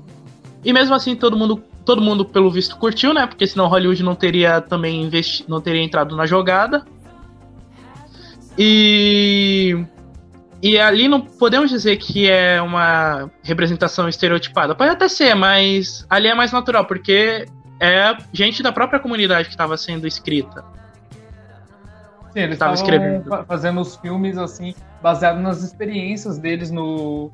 E 0.65 0.73
mesmo 0.73 0.95
assim 0.95 1.15
todo 1.15 1.37
mundo, 1.37 1.63
todo 1.87 2.03
mundo 2.03 2.25
pelo 2.25 2.51
visto 2.51 2.77
curtiu, 2.77 3.15
né? 3.15 3.27
Porque 3.27 3.47
senão 3.47 3.69
Hollywood 3.69 4.03
não 4.03 4.15
teria 4.15 4.61
também 4.61 5.05
investi 5.05 5.45
não 5.49 5.61
teria 5.61 5.83
entrado 5.83 6.17
na 6.17 6.27
jogada. 6.27 6.85
E 8.59 9.87
e 10.61 10.79
ali 10.79 11.07
não 11.07 11.21
podemos 11.21 11.71
dizer 11.71 11.97
que 11.97 12.29
é 12.29 12.61
uma 12.61 13.31
representação 13.43 14.09
estereotipada. 14.09 14.75
Pode 14.75 14.91
até 14.91 15.09
ser, 15.09 15.35
mas 15.35 16.05
ali 16.11 16.27
é 16.27 16.35
mais 16.35 16.51
natural, 16.51 16.85
porque 16.87 17.47
é 17.81 18.17
gente 18.33 18.63
da 18.63 18.73
própria 18.73 18.99
comunidade 18.99 19.49
que 19.49 19.55
estava 19.55 19.77
sendo 19.77 20.07
escrita. 20.07 20.65
Sim, 22.33 22.41
eles 22.41 22.55
estavam 22.55 22.75
escrevendo. 22.75 23.45
fazendo 23.47 23.81
os 23.81 23.97
filmes 23.97 24.37
assim, 24.37 24.75
baseados 25.01 25.41
nas 25.41 25.63
experiências 25.63 26.39
deles 26.39 26.71
no, 26.71 27.31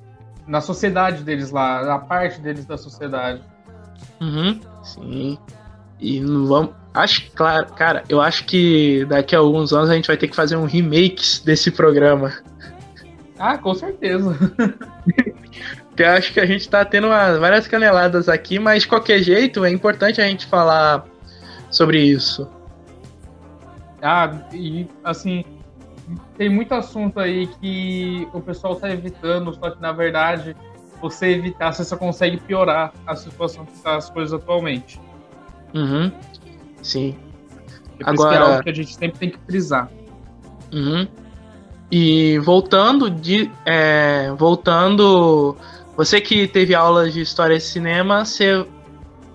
na 0.47 0.61
sociedade 0.61 1.23
deles 1.23 1.51
lá, 1.51 1.85
na 1.85 1.99
parte 1.99 2.41
deles 2.41 2.67
da 2.67 2.77
sociedade. 2.77 3.43
Uhum, 4.21 4.61
sim. 4.83 5.39
E 6.01 6.21
não 6.21 6.47
vamos. 6.47 6.71
Acho, 6.95 7.31
claro, 7.33 7.67
cara, 7.75 8.05
eu 8.09 8.21
acho 8.21 8.45
que 8.45 9.05
daqui 9.07 9.35
a 9.35 9.39
alguns 9.39 9.73
anos 9.73 9.89
a 9.89 9.95
gente 9.95 10.07
vai 10.07 10.17
ter 10.17 10.29
que 10.29 10.37
fazer 10.37 10.57
um 10.57 10.67
remake 10.67 11.23
desse 11.45 11.71
programa. 11.71 12.33
Ah, 13.39 13.57
com 13.57 13.75
certeza. 13.75 14.37
eu 15.97 16.09
acho 16.11 16.33
que 16.33 16.41
a 16.41 16.47
gente 16.47 16.69
tá 16.69 16.85
tendo 16.85 17.07
uma, 17.07 17.39
várias 17.39 17.67
caneladas 17.67 18.29
aqui, 18.29 18.59
mas 18.59 18.83
de 18.83 18.89
qualquer 18.89 19.23
jeito 19.23 19.65
é 19.65 19.71
importante 19.71 20.21
a 20.21 20.27
gente 20.27 20.47
falar 20.47 21.07
sobre 21.71 22.01
isso. 22.03 22.49
Ah, 24.03 24.43
e 24.53 24.87
assim, 25.03 25.45
tem 26.37 26.49
muito 26.49 26.75
assunto 26.75 27.21
aí 27.21 27.47
que 27.47 28.29
o 28.33 28.41
pessoal 28.41 28.75
está 28.75 28.91
evitando, 28.91 29.55
só 29.55 29.71
que 29.71 29.81
na 29.81 29.93
verdade 29.93 30.57
você 31.03 31.27
evitar, 31.27 31.73
você 31.73 31.85
só 31.85 31.97
consegue 31.97 32.39
piorar 32.39 32.93
a 33.07 33.15
situação 33.15 33.67
que 33.67 33.73
está 33.73 33.97
as 33.97 34.09
coisas 34.09 34.33
atualmente. 34.33 35.01
Uhum. 35.75 36.11
Sim. 36.83 37.17
Agora... 38.05 38.35
é 38.35 38.39
algo 38.39 38.63
que 38.63 38.71
a 38.71 38.75
gente 38.75 38.95
sempre 38.95 39.19
tem 39.19 39.31
que 39.31 39.39
frisar. 39.47 39.91
Uhum. 40.73 41.07
E 41.91 42.39
voltando 42.39 43.11
de. 43.11 43.51
É, 43.67 44.33
voltando. 44.39 45.57
Você 45.97 46.21
que 46.21 46.49
teve 46.49 46.75
aulas 46.75 47.13
de 47.13 47.21
história 47.21 47.55
e 47.55 47.61
cinema, 47.61 48.25
você 48.25 48.67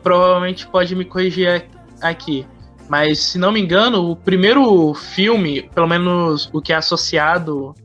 provavelmente 0.01 0.65
pode 0.67 0.95
me 0.95 1.05
corrigir 1.05 1.69
aqui. 2.01 2.47
Mas, 2.89 3.19
se 3.19 3.37
não 3.37 3.51
me 3.51 3.59
engano, 3.59 4.09
o 4.09 4.15
primeiro 4.15 4.93
filme, 4.93 5.69
pelo 5.75 5.87
menos 5.87 6.49
o 6.53 6.61
que 6.61 6.73
é 6.73 6.77
associado 6.77 7.75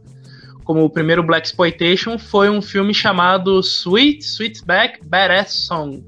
como 0.64 0.84
o 0.84 0.90
primeiro 0.90 1.22
Black 1.22 1.46
Exploitation, 1.46 2.18
foi 2.18 2.48
um 2.48 2.62
filme 2.62 2.94
chamado 2.94 3.60
Sweet 3.60 4.24
Sweetback 4.24 5.04
Badass 5.04 5.52
Song. 5.52 6.04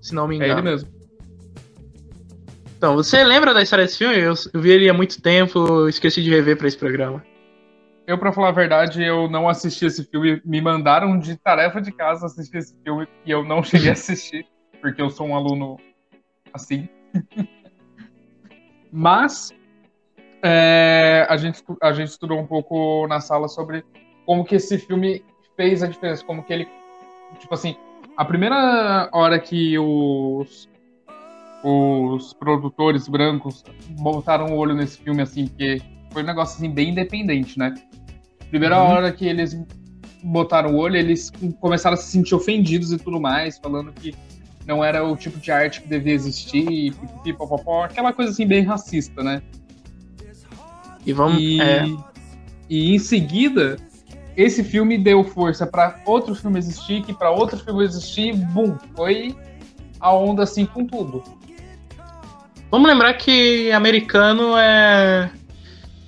Se 0.00 0.14
não 0.14 0.26
me 0.26 0.36
engano. 0.36 0.52
É 0.52 0.54
ele 0.54 0.62
mesmo. 0.62 0.88
Então, 2.76 2.94
você 2.94 3.22
lembra 3.22 3.52
da 3.52 3.62
história 3.62 3.84
desse 3.84 3.98
filme? 3.98 4.16
Eu, 4.16 4.32
eu 4.54 4.60
vi 4.60 4.70
ele 4.70 4.88
há 4.88 4.94
muito 4.94 5.20
tempo, 5.20 5.86
esqueci 5.86 6.22
de 6.22 6.30
rever 6.30 6.56
para 6.56 6.66
esse 6.66 6.78
programa. 6.78 7.22
Eu, 8.06 8.16
pra 8.16 8.32
falar 8.32 8.48
a 8.48 8.52
verdade, 8.52 9.02
eu 9.02 9.28
não 9.28 9.48
assisti 9.48 9.84
esse 9.84 10.02
filme. 10.04 10.40
Me 10.44 10.60
mandaram 10.60 11.18
de 11.18 11.36
tarefa 11.36 11.80
de 11.80 11.92
casa 11.92 12.26
assistir 12.26 12.56
esse 12.56 12.74
filme 12.82 13.06
e 13.24 13.30
eu 13.30 13.44
não 13.44 13.62
cheguei 13.62 13.90
a 13.90 13.92
assistir, 13.92 14.46
porque 14.80 15.02
eu 15.02 15.10
sou 15.10 15.28
um 15.28 15.36
aluno 15.36 15.76
assim. 16.52 16.88
Mas 18.90 19.52
é, 20.42 21.26
a, 21.28 21.36
gente, 21.36 21.62
a 21.82 21.92
gente 21.92 22.08
estudou 22.08 22.38
um 22.38 22.46
pouco 22.46 23.06
na 23.06 23.20
sala 23.20 23.48
sobre 23.48 23.84
como 24.26 24.44
que 24.44 24.56
esse 24.56 24.78
filme 24.78 25.24
fez 25.56 25.82
a 25.82 25.86
diferença, 25.86 26.24
como 26.24 26.42
que 26.42 26.52
ele, 26.52 26.68
tipo 27.38 27.52
assim, 27.52 27.76
a 28.16 28.24
primeira 28.24 29.08
hora 29.12 29.38
que 29.38 29.78
os 29.78 30.68
os 31.62 32.32
produtores 32.32 33.06
brancos 33.06 33.62
botaram 33.98 34.46
o 34.46 34.56
olho 34.56 34.74
nesse 34.74 34.98
filme 34.98 35.22
assim, 35.22 35.46
porque 35.46 35.80
foi 36.10 36.22
um 36.22 36.26
negócio 36.26 36.56
assim 36.56 36.70
bem 36.70 36.90
independente, 36.90 37.58
né? 37.58 37.74
Primeira 38.48 38.82
uhum. 38.82 38.88
hora 38.88 39.12
que 39.12 39.26
eles 39.26 39.62
botaram 40.22 40.74
o 40.74 40.78
olho, 40.78 40.96
eles 40.96 41.30
começaram 41.60 41.94
a 41.94 41.96
se 41.96 42.10
sentir 42.10 42.34
ofendidos 42.34 42.92
e 42.92 42.98
tudo 42.98 43.20
mais, 43.20 43.58
falando 43.58 43.92
que 43.92 44.14
não 44.66 44.84
era 44.84 45.04
o 45.04 45.16
tipo 45.16 45.38
de 45.38 45.50
arte 45.50 45.82
que 45.82 45.88
devia 45.88 46.12
existir, 46.12 46.94
aquela 47.84 48.12
coisa 48.12 48.30
assim 48.30 48.46
bem 48.46 48.62
racista, 48.62 49.22
né? 49.22 49.42
E 51.04 51.12
vamos. 51.12 51.40
E, 51.40 51.60
é... 51.60 51.84
e 52.68 52.94
em 52.94 52.98
seguida, 52.98 53.76
esse 54.36 54.62
filme 54.62 54.98
deu 54.98 55.24
força 55.24 55.66
para 55.66 56.00
outro 56.06 56.34
filme 56.34 56.58
existir, 56.58 57.02
que 57.02 57.12
para 57.12 57.30
outro 57.30 57.58
filme 57.58 57.84
existir, 57.84 58.34
bum, 58.34 58.76
foi 58.94 59.34
a 59.98 60.14
onda 60.14 60.42
assim 60.42 60.64
com 60.66 60.86
tudo. 60.86 61.22
Vamos 62.70 62.88
lembrar 62.88 63.14
que 63.14 63.70
americano 63.72 64.56
é 64.56 65.30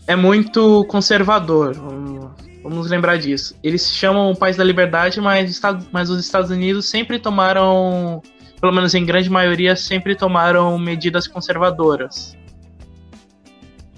é 0.06 0.16
muito 0.16 0.84
conservador. 0.86 1.74
Vamos 2.62 2.88
lembrar 2.88 3.18
disso. 3.18 3.56
Eles 3.62 3.82
se 3.82 3.92
chamam 3.94 4.30
o 4.30 4.36
país 4.36 4.56
da 4.56 4.64
liberdade, 4.64 5.20
mas, 5.20 5.60
mas 5.90 6.10
os 6.10 6.20
Estados 6.20 6.50
Unidos 6.50 6.86
sempre 6.88 7.18
tomaram 7.18 8.22
pelo 8.60 8.72
menos 8.72 8.94
em 8.94 9.04
grande 9.04 9.28
maioria, 9.28 9.74
sempre 9.74 10.14
tomaram 10.14 10.78
medidas 10.78 11.26
conservadoras. 11.26 12.36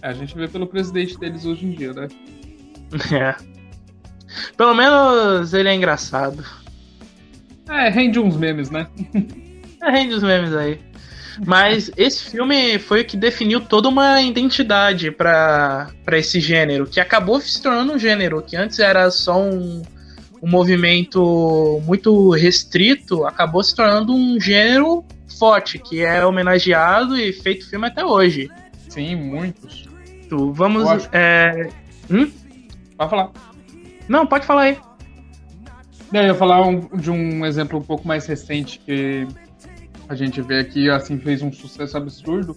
A 0.05 0.13
gente 0.13 0.37
vê 0.37 0.47
pelo 0.47 0.67
presidente 0.67 1.19
deles 1.19 1.47
hoje 1.47 1.65
em 1.65 1.71
dia, 1.71 1.95
né? 1.95 2.09
É. 3.11 3.35
Pelo 4.55 4.75
menos 4.75 5.55
ele 5.55 5.67
é 5.67 5.75
engraçado. 5.75 6.45
É, 7.67 7.89
rende 7.89 8.21
uns 8.21 8.37
memes, 8.37 8.69
né? 8.69 8.87
é, 9.83 9.91
rende 9.91 10.15
uns 10.15 10.23
memes 10.23 10.53
aí. 10.53 10.79
Mas 11.47 11.91
esse 11.97 12.31
filme 12.31 12.79
foi 12.79 13.01
o 13.01 13.05
que 13.07 13.17
definiu 13.17 13.63
toda 13.63 13.89
uma 13.89 14.21
identidade 14.21 15.11
para 15.11 15.89
esse 16.13 16.39
gênero, 16.39 16.87
que 16.87 17.01
acabou 17.01 17.41
se 17.41 17.63
tornando 17.63 17.95
um 17.95 17.99
gênero, 17.99 18.43
que 18.43 18.57
antes 18.57 18.79
era 18.81 19.11
só 19.11 19.41
um, 19.41 19.83
um 20.43 20.51
movimento 20.51 21.81
muito 21.87 22.29
restrito 22.31 23.25
acabou 23.25 23.63
se 23.65 23.75
tornando 23.75 24.15
um 24.15 24.39
gênero 24.39 25.03
forte, 25.39 25.79
que 25.79 26.03
é 26.03 26.25
homenageado 26.25 27.17
e 27.17 27.33
feito 27.33 27.69
filme 27.71 27.87
até 27.87 28.05
hoje. 28.05 28.51
Sim, 28.91 29.17
muitos. 29.17 29.94
Vamos. 30.31 31.09
É... 31.13 31.69
Hum? 32.11 32.31
Pode 32.97 33.11
falar. 33.11 33.31
Não, 34.09 34.27
pode 34.27 34.47
falar 34.47 34.63
aí. 34.63 34.79
Eu 36.13 36.23
ia 36.23 36.35
falar 36.35 36.67
um, 36.67 36.81
de 36.97 37.11
um 37.11 37.45
exemplo 37.45 37.79
um 37.79 37.83
pouco 37.83 38.07
mais 38.07 38.27
recente 38.27 38.79
que 38.79 39.27
a 40.09 40.15
gente 40.15 40.41
vê 40.43 40.61
aqui, 40.61 40.89
assim, 40.91 41.19
fez 41.19 41.43
um 41.43 41.53
sucesso 41.53 41.97
absurdo, 41.97 42.57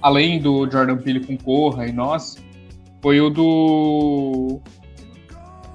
além 0.00 0.40
do 0.40 0.68
Jordan 0.70 0.96
Peele 0.96 1.24
com 1.24 1.36
Corra 1.36 1.86
e 1.86 1.92
Nós, 1.92 2.36
foi 3.00 3.20
o 3.20 3.30
do 3.30 4.60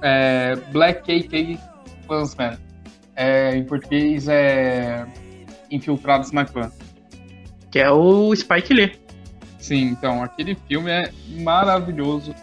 é, 0.02 0.56
Black 0.70 1.02
KK 1.02 1.58
Klansman. 2.06 2.58
É, 3.16 3.56
em 3.56 3.64
português 3.64 4.28
é 4.28 5.06
Infiltrados 5.70 6.32
na 6.32 6.44
Clã. 6.44 6.70
Que 7.70 7.78
é 7.78 7.90
o 7.90 8.34
Spike 8.34 8.74
Lee. 8.74 9.03
Sim, 9.64 9.84
então, 9.84 10.22
aquele 10.22 10.54
filme 10.68 10.90
é 10.90 11.10
maravilhoso. 11.40 12.34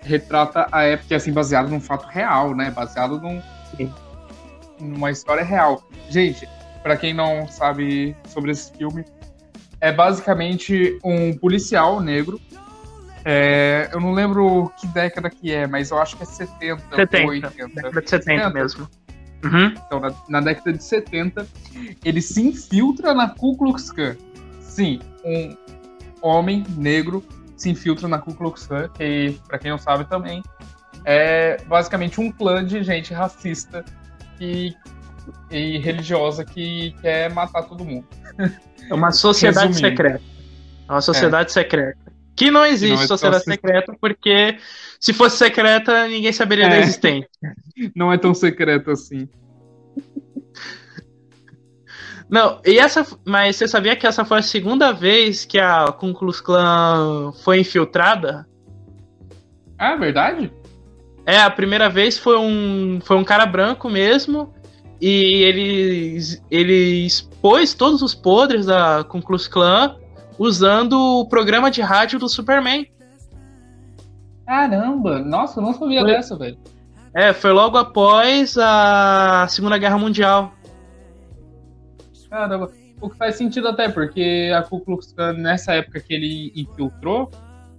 Retrata 0.00 0.66
a 0.72 0.84
época, 0.84 1.14
assim, 1.14 1.30
baseado 1.30 1.68
num 1.68 1.78
fato 1.78 2.06
real, 2.06 2.54
né? 2.54 2.70
Baseado 2.70 3.20
num, 3.20 3.42
numa 4.80 5.10
história 5.10 5.44
real. 5.44 5.86
Gente, 6.08 6.48
para 6.82 6.96
quem 6.96 7.12
não 7.12 7.46
sabe 7.46 8.16
sobre 8.26 8.52
esse 8.52 8.72
filme, 8.72 9.04
é 9.78 9.92
basicamente 9.92 10.98
um 11.04 11.36
policial 11.36 12.00
negro. 12.00 12.40
É, 13.26 13.90
eu 13.92 14.00
não 14.00 14.14
lembro 14.14 14.72
que 14.80 14.86
década 14.86 15.28
que 15.28 15.52
é, 15.52 15.66
mas 15.66 15.90
eu 15.90 15.98
acho 15.98 16.16
que 16.16 16.22
é 16.22 16.26
70, 16.26 16.96
70. 16.96 17.24
ou 17.24 17.30
80. 17.30 17.68
Década 17.74 18.00
de 18.00 18.08
70 18.08 18.50
mesmo. 18.50 18.88
Uhum. 19.44 19.66
Então, 19.66 20.00
na, 20.00 20.14
na 20.30 20.40
década 20.40 20.72
de 20.72 20.82
70, 20.82 21.46
ele 22.02 22.22
se 22.22 22.40
infiltra 22.40 23.12
na 23.12 23.28
Ku 23.28 23.54
Klux 23.54 23.90
Klan. 23.90 24.16
Sim, 24.60 24.98
um 25.22 25.54
homem 26.26 26.64
negro 26.76 27.24
se 27.56 27.70
infiltra 27.70 28.08
na 28.08 28.18
Ku 28.18 28.34
Klux 28.34 28.66
Klan, 28.66 28.88
que, 28.88 29.38
pra 29.46 29.58
quem 29.58 29.70
não 29.70 29.78
sabe 29.78 30.04
também, 30.06 30.42
é 31.04 31.58
basicamente 31.66 32.20
um 32.20 32.30
clã 32.32 32.64
de 32.64 32.82
gente 32.82 33.12
racista 33.14 33.84
e, 34.40 34.74
e 35.50 35.78
religiosa 35.78 36.44
que 36.44 36.94
quer 37.00 37.30
matar 37.32 37.62
todo 37.62 37.84
mundo. 37.84 38.06
É 38.90 38.94
uma 38.94 39.12
sociedade 39.12 39.68
Resumindo. 39.68 39.88
secreta. 39.96 40.24
É 40.88 40.92
uma 40.92 41.00
sociedade 41.00 41.52
secreta. 41.52 41.98
Que 42.36 42.50
não 42.50 42.66
existe 42.66 42.90
Que 42.90 42.96
não 42.96 43.02
é 43.04 43.06
sociedade 43.06 43.44
tão 43.44 43.54
secreta, 43.54 43.96
porque 44.00 44.58
se 44.98 45.12
fosse 45.12 45.36
secreta, 45.36 46.08
ninguém 46.08 46.32
saberia 46.32 46.68
da 46.68 46.76
É. 46.76 46.80
existência. 46.80 47.28
Não 47.94 48.12
é 48.12 48.18
tão 48.18 48.34
secreto 48.34 48.90
assim. 48.90 49.28
Não, 52.34 52.58
e 52.66 52.80
essa. 52.80 53.06
Mas 53.24 53.54
você 53.54 53.68
sabia 53.68 53.94
que 53.94 54.08
essa 54.08 54.24
foi 54.24 54.40
a 54.40 54.42
segunda 54.42 54.90
vez 54.90 55.44
que 55.44 55.56
a 55.56 55.92
Ku 55.92 56.12
Klux 56.12 56.40
Klan 56.40 57.30
foi 57.44 57.60
infiltrada? 57.60 58.44
Ah, 59.78 59.92
é 59.92 59.96
verdade? 59.96 60.52
É, 61.24 61.38
a 61.40 61.48
primeira 61.48 61.88
vez 61.88 62.18
foi 62.18 62.36
um, 62.36 62.98
foi 63.04 63.16
um 63.16 63.22
cara 63.22 63.46
branco 63.46 63.88
mesmo. 63.88 64.52
E 65.00 65.44
ele, 65.44 66.18
ele 66.50 67.06
expôs 67.06 67.72
todos 67.72 68.02
os 68.02 68.16
podres 68.16 68.66
da 68.66 69.04
Ku 69.04 69.22
Klux 69.22 69.46
Klan 69.46 69.94
usando 70.36 71.20
o 71.20 71.28
programa 71.28 71.70
de 71.70 71.82
rádio 71.82 72.18
do 72.18 72.28
Superman. 72.28 72.84
Caramba, 74.44 75.20
nossa, 75.20 75.60
eu 75.60 75.62
não 75.62 75.72
sabia 75.72 76.00
Foi- 76.00 76.10
dessa, 76.10 76.36
velho. 76.36 76.58
É, 77.14 77.32
foi 77.32 77.52
logo 77.52 77.78
após 77.78 78.58
a 78.58 79.46
Segunda 79.48 79.78
Guerra 79.78 79.98
Mundial. 79.98 80.52
Caramba. 82.34 82.72
O 83.00 83.08
que 83.08 83.16
faz 83.16 83.36
sentido 83.36 83.68
até, 83.68 83.88
porque 83.88 84.50
a 84.52 84.60
Ku 84.62 84.80
Klux 84.80 85.12
Klan, 85.12 85.34
nessa 85.34 85.74
época 85.74 86.00
que 86.00 86.12
ele 86.12 86.52
infiltrou, 86.56 87.30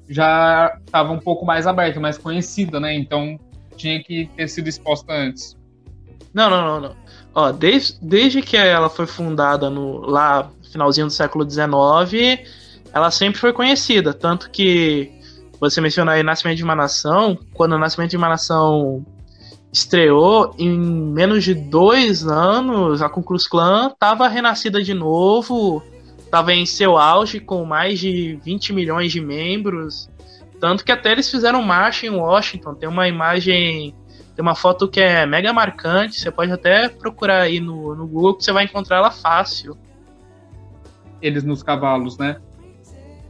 já 0.07 0.79
estava 0.85 1.11
um 1.11 1.19
pouco 1.19 1.45
mais 1.45 1.67
aberta, 1.67 1.99
mais 1.99 2.17
conhecida, 2.17 2.79
né? 2.79 2.95
Então 2.95 3.37
tinha 3.75 4.01
que 4.01 4.29
ter 4.37 4.47
sido 4.47 4.69
exposta 4.69 5.11
antes. 5.11 5.57
Não, 6.33 6.49
não, 6.49 6.61
não, 6.61 6.79
não. 6.79 6.95
Ó, 7.33 7.51
desde, 7.51 7.97
desde 8.01 8.41
que 8.41 8.55
ela 8.55 8.89
foi 8.89 9.05
fundada 9.05 9.69
no, 9.69 9.99
lá 9.99 10.49
finalzinho 10.71 11.07
do 11.07 11.11
século 11.11 11.49
XIX, 11.49 12.47
ela 12.93 13.11
sempre 13.11 13.37
foi 13.41 13.51
conhecida. 13.51 14.13
Tanto 14.13 14.49
que 14.49 15.11
você 15.59 15.81
mencionou 15.81 16.13
aí 16.13 16.23
Nascimento 16.23 16.55
de 16.55 16.63
uma 16.63 16.75
Nação, 16.75 17.37
quando 17.53 17.73
o 17.73 17.77
Nascimento 17.79 18.11
de 18.11 18.17
uma 18.17 18.29
Nação 18.29 19.05
estreou, 19.75 20.55
em 20.57 20.79
menos 20.79 21.43
de 21.43 21.53
dois 21.53 22.25
anos, 22.25 23.01
a 23.01 23.09
Klux 23.09 23.45
Klan 23.45 23.87
estava 23.87 24.25
renascida 24.27 24.81
de 24.81 24.93
novo, 24.93 25.83
estava 26.17 26.53
em 26.53 26.65
seu 26.65 26.97
auge 26.97 27.41
com 27.41 27.65
mais 27.65 27.99
de 27.99 28.39
20 28.41 28.71
milhões 28.71 29.11
de 29.11 29.19
membros. 29.19 30.09
Tanto 30.61 30.85
que 30.85 30.93
até 30.93 31.11
eles 31.11 31.29
fizeram 31.29 31.61
marcha 31.61 32.07
em 32.07 32.09
Washington. 32.09 32.73
Tem 32.73 32.87
uma 32.87 33.07
imagem 33.07 33.93
tem 34.33 34.43
uma 34.43 34.55
foto 34.55 34.87
que 34.87 34.99
é 34.99 35.25
mega 35.25 35.53
marcante, 35.53 36.19
você 36.19 36.29
pode 36.29 36.51
até 36.51 36.89
procurar 36.89 37.41
aí 37.41 37.59
no, 37.59 37.95
no 37.95 38.05
Google 38.05 38.35
que 38.35 38.43
você 38.43 38.51
vai 38.51 38.65
encontrar 38.65 38.97
ela 38.97 39.11
fácil. 39.11 39.77
Eles 41.21 41.43
nos 41.43 41.63
cavalos, 41.63 42.17
né? 42.17 42.37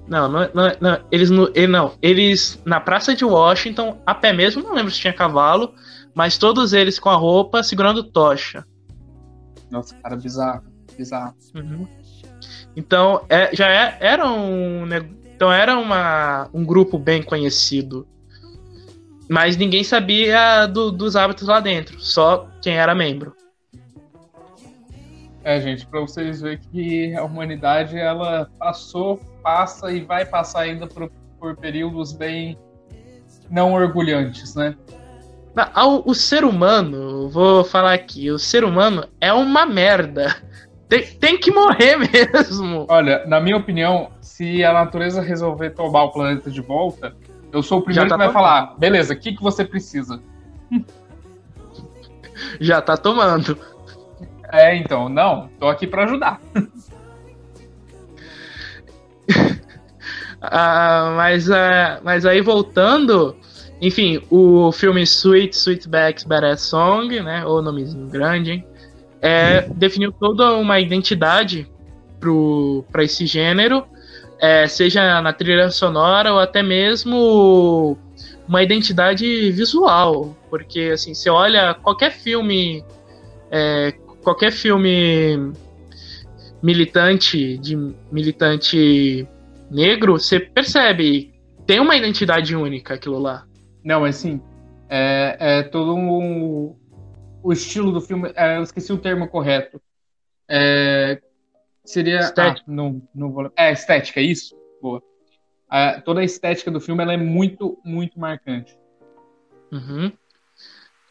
Não, 0.07 0.27
não, 0.27 0.49
não, 0.53 0.71
não, 0.79 0.99
eles 1.11 1.31
no, 1.31 1.51
não, 1.67 1.93
eles 2.01 2.61
na 2.65 2.79
praça 2.79 3.15
de 3.15 3.25
Washington, 3.25 3.99
a 4.05 4.13
pé 4.13 4.33
mesmo, 4.33 4.63
não 4.63 4.73
lembro 4.73 4.91
se 4.91 4.99
tinha 4.99 5.13
cavalo, 5.13 5.73
mas 6.15 6.37
todos 6.37 6.73
eles 6.73 6.97
com 6.97 7.09
a 7.09 7.15
roupa 7.15 7.61
segurando 7.61 8.03
tocha. 8.03 8.65
Nossa, 9.69 9.95
cara, 9.97 10.15
bizarro. 10.15 10.63
Bizarro. 10.97 11.35
Uhum. 11.53 11.85
Então, 12.75 13.25
é, 13.29 13.53
já 13.55 13.67
é- 13.69 13.97
era 13.99 14.27
um 14.27 14.85
então 15.35 15.51
era 15.51 15.77
uma, 15.77 16.49
um 16.53 16.63
grupo 16.63 16.97
bem 16.97 17.21
conhecido. 17.21 18.07
Mas 19.27 19.57
ninguém 19.57 19.83
sabia 19.83 20.65
do- 20.65 20.91
dos 20.91 21.15
hábitos 21.15 21.47
lá 21.47 21.59
dentro, 21.59 21.99
só 21.99 22.47
quem 22.61 22.77
era 22.77 22.95
membro. 22.95 23.35
É, 25.43 25.59
gente, 25.59 25.85
pra 25.85 25.99
vocês 25.99 26.41
verem 26.41 26.59
que 26.71 27.15
a 27.15 27.23
humanidade, 27.23 27.97
ela 27.97 28.49
passou, 28.57 29.17
passa 29.43 29.91
e 29.91 30.01
vai 30.01 30.25
passar 30.25 30.61
ainda 30.61 30.87
por, 30.87 31.11
por 31.39 31.55
períodos 31.57 32.13
bem 32.13 32.57
não 33.49 33.73
orgulhantes, 33.73 34.55
né? 34.55 34.75
Não, 35.55 36.03
O 36.05 36.13
ser 36.13 36.43
humano, 36.43 37.29
vou 37.29 37.63
falar 37.63 37.93
aqui, 37.93 38.29
o 38.29 38.37
ser 38.37 38.63
humano 38.63 39.07
é 39.21 39.31
uma 39.31 39.65
merda. 39.65 40.35
Tem, 40.89 41.03
tem 41.03 41.39
que 41.39 41.51
morrer 41.51 41.97
mesmo. 42.11 42.85
Olha, 42.89 43.25
na 43.25 43.39
minha 43.39 43.57
opinião, 43.57 44.11
se 44.21 44.63
a 44.63 44.73
natureza 44.73 45.21
resolver 45.21 45.71
tomar 45.71 46.03
o 46.03 46.11
planeta 46.11 46.51
de 46.51 46.61
volta, 46.61 47.15
eu 47.51 47.63
sou 47.63 47.79
o 47.79 47.81
primeiro 47.81 48.09
tá 48.09 48.15
que 48.15 48.23
vai 48.23 48.33
falar, 48.33 48.75
beleza, 48.77 49.13
o 49.13 49.17
que, 49.17 49.33
que 49.33 49.41
você 49.41 49.63
precisa? 49.63 50.21
Já 52.59 52.81
tá 52.81 52.97
tomando. 52.97 53.57
É, 54.51 54.75
então, 54.75 55.07
não, 55.07 55.49
tô 55.59 55.67
aqui 55.67 55.87
pra 55.87 56.03
ajudar. 56.03 56.41
Ah, 60.47 61.13
mas, 61.15 61.49
ah, 61.49 61.99
mas 62.03 62.23
aí 62.23 62.39
voltando, 62.39 63.35
enfim, 63.81 64.21
o 64.29 64.71
filme 64.71 65.01
Sweet 65.03 65.55
Sweetback's 65.55 66.23
Badass 66.23 66.61
Song, 66.61 67.19
né? 67.21 67.45
Ou 67.45 67.61
nomezinho 67.61 68.07
grande, 68.07 68.51
hein? 68.51 68.65
É, 69.21 69.61
definiu 69.61 70.11
toda 70.11 70.53
uma 70.53 70.79
identidade 70.79 71.67
para 72.91 73.03
esse 73.03 73.25
gênero, 73.25 73.85
é, 74.39 74.67
seja 74.67 75.21
na 75.21 75.31
trilha 75.31 75.69
sonora 75.69 76.33
ou 76.33 76.39
até 76.39 76.63
mesmo 76.63 77.97
uma 78.47 78.63
identidade 78.63 79.51
visual, 79.51 80.35
porque 80.49 80.91
assim, 80.93 81.13
você 81.13 81.29
olha 81.29 81.73
qualquer 81.73 82.11
filme, 82.11 82.83
é, 83.51 83.93
qualquer 84.23 84.51
filme 84.51 85.51
militante 86.61 87.57
de 87.57 87.75
militante 88.11 89.27
negro, 89.69 90.13
você 90.13 90.39
percebe 90.39 91.33
tem 91.65 91.79
uma 91.79 91.95
identidade 91.95 92.55
única 92.55 92.93
aquilo 92.93 93.19
lá. 93.19 93.45
Não, 93.85 94.01
mas 94.01 94.15
sim, 94.15 94.41
é, 94.89 95.37
é 95.39 95.63
todo 95.63 95.95
um, 95.95 96.75
o 97.43 97.53
estilo 97.53 97.91
do 97.91 98.01
filme, 98.01 98.31
é, 98.35 98.57
eu 98.57 98.63
esqueci 98.63 98.91
o 98.91 98.97
termo 98.97 99.27
correto. 99.27 99.79
É, 100.49 101.21
seria. 101.83 102.19
Estética. 102.19 102.65
Ah, 102.67 102.71
não, 102.71 102.99
não 103.13 103.31
vou, 103.31 103.51
é, 103.55 103.71
estética, 103.71 104.19
isso? 104.19 104.55
Boa. 104.81 105.03
É, 105.71 106.01
toda 106.01 106.21
a 106.21 106.23
estética 106.23 106.71
do 106.71 106.81
filme 106.81 107.03
ela 107.03 107.13
é 107.13 107.17
muito, 107.17 107.77
muito 107.85 108.19
marcante. 108.19 108.75
Uhum. 109.71 110.11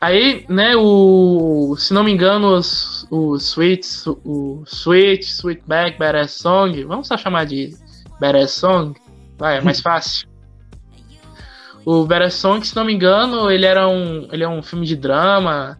Aí, 0.00 0.44
né, 0.48 0.74
o. 0.76 1.76
Se 1.78 1.94
não 1.94 2.02
me 2.02 2.10
engano, 2.10 2.56
os, 2.56 3.06
o 3.08 3.36
Sweet, 3.36 3.86
o 4.24 4.64
Sweet, 4.66 5.24
Sweetback, 5.24 5.96
Badass 5.96 6.32
Song, 6.32 6.82
vamos 6.84 7.06
só 7.06 7.16
chamar 7.16 7.46
de 7.46 7.72
Badass 8.18 8.50
Song, 8.50 8.98
vai, 9.38 9.58
é 9.58 9.60
mais 9.60 9.78
fácil. 9.80 10.33
O 11.86 12.06
Song, 12.30 12.66
se 12.66 12.74
não 12.74 12.84
me 12.84 12.94
engano, 12.94 13.50
ele 13.50 13.66
era 13.66 13.86
um, 13.88 14.26
ele 14.32 14.42
é 14.42 14.48
um 14.48 14.62
filme 14.62 14.86
de 14.86 14.96
drama, 14.96 15.78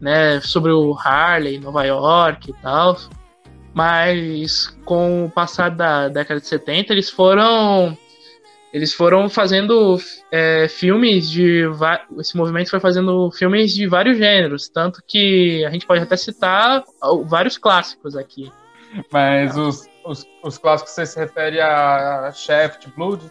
né, 0.00 0.40
sobre 0.40 0.70
o 0.70 0.94
Harley, 0.94 1.58
Nova 1.58 1.84
York 1.84 2.50
e 2.50 2.54
tal. 2.62 2.96
Mas 3.72 4.68
com 4.84 5.26
o 5.26 5.30
passar 5.30 5.70
da 5.70 6.08
década 6.08 6.40
de 6.40 6.46
70, 6.46 6.92
eles 6.92 7.10
foram 7.10 7.96
eles 8.72 8.92
foram 8.92 9.28
fazendo 9.30 9.98
é, 10.30 10.68
filmes 10.68 11.30
de 11.30 11.62
esse 12.18 12.36
movimento 12.36 12.70
foi 12.70 12.80
fazendo 12.80 13.30
filmes 13.30 13.74
de 13.74 13.86
vários 13.86 14.18
gêneros, 14.18 14.68
tanto 14.68 15.02
que 15.06 15.64
a 15.64 15.70
gente 15.70 15.86
pode 15.86 16.02
até 16.02 16.16
citar 16.16 16.84
vários 17.24 17.56
clássicos 17.56 18.16
aqui. 18.16 18.52
Mas 19.10 19.56
os, 19.56 19.86
os, 20.04 20.26
os 20.42 20.58
clássicos 20.58 20.92
você 20.92 21.06
se 21.06 21.18
refere 21.18 21.60
a 21.60 22.30
Shaft, 22.34 22.88
Blood? 22.96 23.30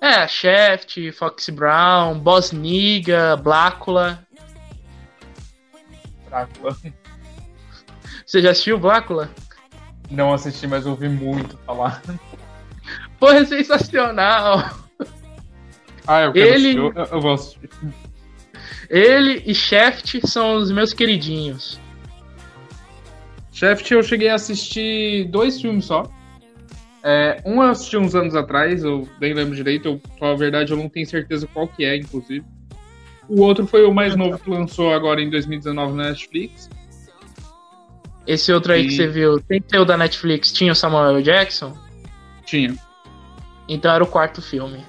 É, 0.00 0.28
Shaft, 0.28 1.10
Fox 1.12 1.48
Brown, 1.48 2.18
Boss 2.18 2.52
Niga, 2.52 3.36
Blácula. 3.36 4.20
Drácula. 6.28 6.76
Você 8.24 8.42
já 8.42 8.50
assistiu 8.50 8.78
Blácula? 8.78 9.30
Não 10.10 10.32
assisti, 10.32 10.66
mas 10.66 10.86
ouvi 10.86 11.08
muito 11.08 11.56
falar. 11.58 12.02
Porra, 13.18 13.38
é 13.38 13.44
sensacional! 13.44 14.70
Ah, 16.06 16.22
eu 16.22 16.32
quero 16.32 16.46
Ele- 16.54 16.78
assistir. 16.78 16.78
Eu, 16.78 17.04
eu 17.04 17.20
vou 17.20 17.32
assistir. 17.32 17.70
Ele 18.88 19.42
e 19.44 19.54
Shaft 19.54 20.20
são 20.26 20.54
os 20.54 20.70
meus 20.70 20.92
queridinhos. 20.92 21.80
Shaft 23.52 23.90
eu 23.90 24.02
cheguei 24.02 24.28
a 24.28 24.34
assistir 24.34 25.24
dois 25.24 25.60
filmes 25.60 25.86
só. 25.86 26.04
É, 27.08 27.40
um 27.46 27.62
eu 27.62 27.70
assisti 27.70 27.96
uns 27.96 28.16
anos 28.16 28.34
atrás, 28.34 28.82
eu 28.82 29.08
nem 29.20 29.32
lembro 29.32 29.54
direito, 29.54 29.86
eu, 29.86 30.28
a 30.28 30.34
verdade 30.34 30.72
eu 30.72 30.76
não 30.76 30.88
tenho 30.88 31.06
certeza 31.06 31.46
qual 31.46 31.68
que 31.68 31.84
é, 31.84 31.96
inclusive. 31.96 32.44
O 33.28 33.42
outro 33.42 33.64
foi 33.64 33.84
o 33.84 33.94
mais 33.94 34.16
novo 34.16 34.36
que 34.40 34.50
lançou 34.50 34.92
agora 34.92 35.22
em 35.22 35.30
2019 35.30 35.92
na 35.92 36.08
Netflix. 36.08 36.68
Esse 38.26 38.52
outro 38.52 38.72
aí 38.72 38.82
E- 38.82 38.88
que 38.88 38.96
você 38.96 39.06
viu, 39.06 39.38
tem 39.40 39.60
que 39.62 39.68
ter 39.68 39.78
o 39.78 39.84
da 39.84 39.96
Netflix, 39.96 40.50
tinha 40.50 40.72
o 40.72 40.74
Samuel 40.74 41.22
Jackson, 41.22 41.76
Tinha. 42.44 42.74
então 43.68 43.94
era 43.94 44.02
o 44.02 44.06
quarto 44.08 44.42
filme. 44.42 44.84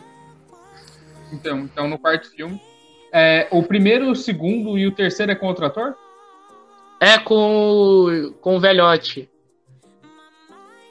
Então, 1.31 1.59
então 1.59 1.87
no 1.87 1.99
quarto 1.99 2.31
filme. 2.31 2.59
É, 3.13 3.47
o 3.51 3.61
primeiro, 3.61 4.09
o 4.09 4.15
segundo 4.15 4.75
e 4.75 4.87
o 4.87 4.91
terceiro 4.91 5.31
é 5.31 5.35
com 5.35 5.45
outro 5.45 5.67
ator? 5.67 5.95
É 6.99 7.19
com, 7.19 8.33
com 8.41 8.57
o 8.57 8.59
velhote. 8.59 9.29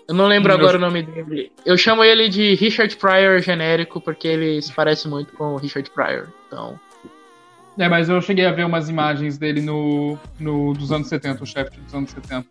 Eu 0.09 0.15
não 0.15 0.27
lembro 0.27 0.53
Hum, 0.53 0.57
eu- 0.57 0.61
agora 0.61 0.77
o 0.77 0.81
nome 0.81 1.03
dele. 1.03 1.51
Eu 1.65 1.77
chamo 1.77 2.05
ele 2.05 2.29
de 2.29 2.55
Richard 2.55 2.95
Pryor 2.97 3.41
genérico, 3.41 4.01
porque 4.01 4.29
ele 4.29 4.63
se 4.63 4.73
parece 4.73 5.09
muito 5.09 5.33
com 5.35 5.55
o 5.55 5.57
Richard 5.57 5.91
Pryor. 5.91 6.29
Então, 6.47 6.79
É, 7.79 7.89
mas 7.89 8.09
eu 8.09 8.23
cheguei 8.23 8.47
a 8.47 8.53
ver 8.53 8.65
umas 8.65 8.89
imagens 8.89 9.37
dele 9.37 9.61
no, 9.61 10.19
no 10.41 10.73
dos 10.73 10.91
anos 10.93 11.09
70, 11.09 11.43
o 11.43 11.47
Shaft 11.47 11.77
dos 11.79 11.95
anos 11.95 12.11
70. 12.11 12.47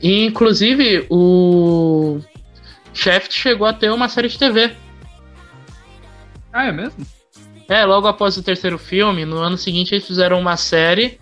E, 0.00 0.24
inclusive, 0.24 1.06
o 1.10 2.20
Shaft 2.94 3.32
chegou 3.32 3.66
a 3.66 3.72
ter 3.72 3.90
uma 3.90 4.08
série 4.08 4.28
de 4.28 4.38
TV. 4.38 4.72
Ah, 6.52 6.66
é 6.66 6.72
mesmo? 6.72 7.06
É, 7.68 7.84
logo 7.84 8.08
após 8.08 8.36
o 8.36 8.42
terceiro 8.42 8.78
filme, 8.78 9.24
no 9.24 9.36
ano 9.38 9.56
seguinte 9.58 9.94
eles 9.94 10.06
fizeram 10.06 10.40
uma 10.40 10.56
série. 10.56 11.20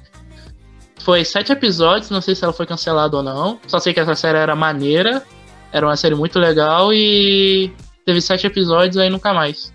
Foi 1.09 1.25
sete 1.25 1.53
episódios, 1.53 2.11
não 2.11 2.21
sei 2.21 2.35
se 2.35 2.45
ela 2.45 2.53
foi 2.53 2.67
cancelada 2.67 3.17
ou 3.17 3.23
não. 3.23 3.59
Só 3.67 3.79
sei 3.79 3.95
que 3.95 4.01
essa 4.01 4.15
série 4.15 4.37
era 4.37 4.55
maneira. 4.55 5.25
Era 5.73 5.87
uma 5.87 5.97
série 5.97 6.15
muito 6.15 6.39
legal 6.39 6.93
e 6.93 7.73
teve 8.05 8.21
sete 8.21 8.47
episódios 8.47 8.99
aí 8.99 9.09
nunca 9.09 9.33
mais. 9.33 9.73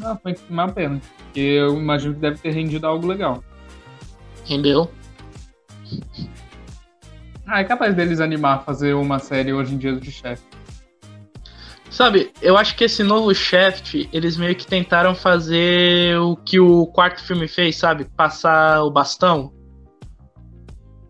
Não, 0.00 0.18
foi 0.18 0.34
uma 0.48 0.68
pena. 0.68 1.00
Porque 1.16 1.38
eu 1.38 1.76
imagino 1.76 2.14
que 2.14 2.18
deve 2.18 2.38
ter 2.38 2.50
rendido 2.50 2.88
algo 2.88 3.06
legal. 3.06 3.44
Entendeu? 4.44 4.90
Ah, 7.46 7.60
é 7.60 7.64
capaz 7.64 7.94
deles 7.94 8.18
animar 8.18 8.64
fazer 8.64 8.94
uma 8.94 9.20
série 9.20 9.52
hoje 9.52 9.76
em 9.76 9.78
dia 9.78 9.94
de 9.94 10.10
chefe. 10.10 10.42
Sabe, 11.90 12.32
eu 12.40 12.56
acho 12.56 12.76
que 12.76 12.84
esse 12.84 13.02
novo 13.02 13.34
Shaft, 13.34 14.08
eles 14.12 14.36
meio 14.36 14.54
que 14.54 14.66
tentaram 14.66 15.14
fazer 15.14 16.16
o 16.18 16.36
que 16.36 16.60
o 16.60 16.86
quarto 16.86 17.22
filme 17.22 17.48
fez, 17.48 17.76
sabe? 17.76 18.04
Passar 18.16 18.82
o 18.84 18.90
bastão. 18.90 19.52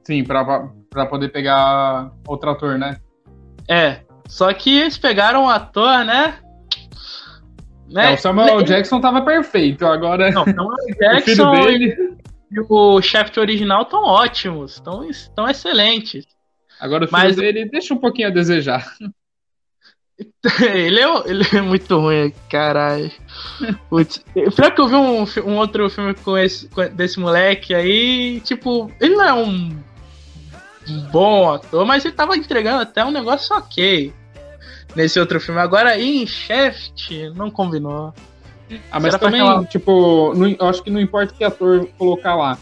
Sim, 0.06 0.24
pra, 0.24 0.42
pra 0.88 1.04
poder 1.06 1.28
pegar 1.28 2.10
outro 2.26 2.50
ator, 2.50 2.78
né? 2.78 2.96
É. 3.68 4.00
Só 4.26 4.52
que 4.54 4.78
eles 4.78 4.96
pegaram 4.96 5.44
o 5.44 5.48
ator, 5.50 6.04
né? 6.04 6.38
né? 7.88 8.12
É, 8.12 8.14
o 8.14 8.18
Samuel 8.18 8.58
Ne- 8.58 8.64
Jackson 8.64 9.00
tava 9.00 9.20
perfeito. 9.22 9.84
Agora, 9.84 10.30
Não, 10.30 10.44
Samuel 10.44 10.68
o 10.80 10.84
filho 10.84 10.98
Jackson 10.98 11.50
dele. 11.52 12.16
e 12.50 12.60
o 12.68 13.02
Shaft 13.02 13.36
original 13.38 13.82
estão 13.82 14.02
ótimos, 14.04 14.72
estão 14.74 15.04
estão 15.04 15.46
excelentes. 15.48 16.24
Agora 16.80 17.04
o 17.04 17.08
filho 17.08 17.20
Mas- 17.20 17.36
dele 17.36 17.66
deixa 17.68 17.92
um 17.92 17.98
pouquinho 17.98 18.28
a 18.28 18.30
desejar. 18.30 18.86
ele, 20.62 21.00
é, 21.00 21.28
ele 21.30 21.44
é 21.54 21.60
muito 21.60 21.98
ruim, 21.98 22.32
caralho. 22.48 23.10
Putz, 23.88 24.18
pior 24.34 24.74
que 24.74 24.80
eu 24.80 24.88
vi 24.88 24.94
um, 24.94 25.24
um 25.46 25.56
outro 25.56 25.88
filme 25.90 26.14
com 26.14 26.36
esse, 26.36 26.68
com- 26.68 26.88
desse 26.88 27.18
moleque 27.20 27.74
aí, 27.74 28.40
tipo, 28.40 28.90
ele 29.00 29.16
não 29.16 29.24
é 29.24 29.32
um 29.32 29.76
bom 31.12 31.52
ator, 31.52 31.84
mas 31.86 32.04
ele 32.04 32.14
tava 32.14 32.36
entregando 32.36 32.82
até 32.82 33.04
um 33.04 33.10
negócio 33.10 33.54
ok 33.56 34.12
nesse 34.96 35.20
outro 35.20 35.40
filme. 35.40 35.60
Agora, 35.60 35.98
em 35.98 36.26
Shaft, 36.26 37.10
não 37.34 37.50
combinou. 37.50 38.12
Ah, 38.90 39.00
mas 39.00 39.12
Será 39.14 39.18
também, 39.18 39.40
aquela- 39.40 39.64
tipo, 39.64 40.32
não- 40.34 40.56
eu 40.58 40.66
acho 40.68 40.82
que 40.82 40.90
não 40.90 41.00
importa 41.00 41.34
que 41.34 41.44
ator 41.44 41.86
colocar 41.98 42.34
lá. 42.34 42.58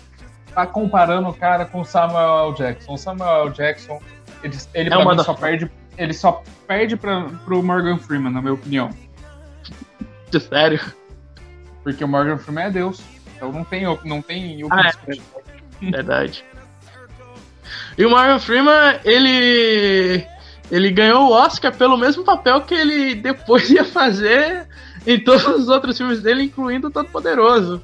Tá 0.55 0.67
comparando 0.67 1.29
o 1.29 1.35
cara 1.35 1.65
com 1.67 1.81
o 1.81 1.85
Samuel 1.85 2.49
L. 2.49 2.55
Jackson. 2.57 2.93
O 2.95 2.97
Samuel 2.99 3.47
L. 3.47 3.51
Jackson, 3.51 4.01
ele, 4.43 4.57
ele 4.75 4.89
É 4.89 4.97
pra 4.97 5.15
mim 5.15 5.23
só 5.23 5.35
perde. 5.35 5.71
Ele 5.99 6.15
só 6.15 6.43
perde 6.67 6.97
pra, 6.97 7.25
pro 7.45 7.63
Morgan 7.63 7.99
Freeman, 7.99 8.33
na 8.33 8.41
minha 8.41 8.55
opinião. 8.55 8.91
Sério. 10.49 10.81
Porque 11.83 12.05
o 12.05 12.09
Morgan 12.09 12.39
Freeman 12.39 12.65
é 12.67 12.71
Deus. 12.71 13.01
Então 13.37 13.51
não 13.53 13.65
tem, 13.65 13.83
não 14.05 14.23
tem 14.23 14.63
o 14.65 14.69
Ah, 14.71 14.91
é. 15.09 15.91
Verdade. 15.91 16.45
E 17.97 18.05
o 18.07 18.11
Morgan 18.11 18.39
Freeman, 18.39 19.01
ele. 19.05 20.25
Ele 20.71 20.91
ganhou 20.91 21.29
o 21.29 21.33
Oscar 21.33 21.75
pelo 21.75 21.97
mesmo 21.97 22.23
papel 22.25 22.61
que 22.61 22.75
ele 22.75 23.15
depois 23.15 23.71
ia 23.71 23.85
fazer 23.85 24.69
em 25.07 25.19
todos 25.19 25.47
os 25.47 25.69
outros 25.69 25.97
filmes 25.97 26.21
dele, 26.23 26.43
incluindo 26.43 26.89
o 26.89 26.91
Todo 26.91 27.09
Poderoso. 27.09 27.83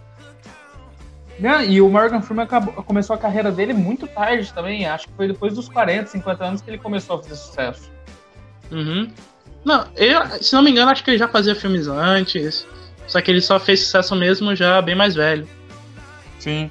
Né, 1.38 1.66
E 1.66 1.80
o 1.80 1.88
Morgan 1.88 2.20
Freeman 2.20 2.44
acabou- 2.44 2.74
começou 2.84 3.14
a 3.14 3.18
carreira 3.18 3.50
dele 3.50 3.72
muito 3.72 4.06
tarde 4.06 4.52
também. 4.52 4.86
Acho 4.86 5.08
que 5.08 5.14
foi 5.14 5.26
depois 5.28 5.54
dos 5.54 5.68
40, 5.68 6.06
50 6.10 6.44
anos 6.44 6.60
que 6.60 6.70
ele 6.70 6.78
começou 6.78 7.16
a 7.16 7.22
fazer 7.22 7.34
sucesso. 7.36 7.90
Uhum. 8.70 9.10
Não, 9.64 9.86
eu, 9.96 10.20
se 10.42 10.52
não 10.54 10.62
me 10.62 10.70
engano, 10.70 10.90
acho 10.90 11.02
que 11.02 11.10
ele 11.10 11.18
já 11.18 11.28
fazia 11.28 11.54
filmes 11.54 11.88
antes. 11.88 12.66
Só 13.06 13.20
que 13.20 13.30
ele 13.30 13.40
só 13.40 13.58
fez 13.58 13.80
sucesso 13.80 14.14
mesmo 14.14 14.54
já 14.54 14.80
bem 14.80 14.94
mais 14.94 15.14
velho. 15.14 15.48
Sim. 16.38 16.70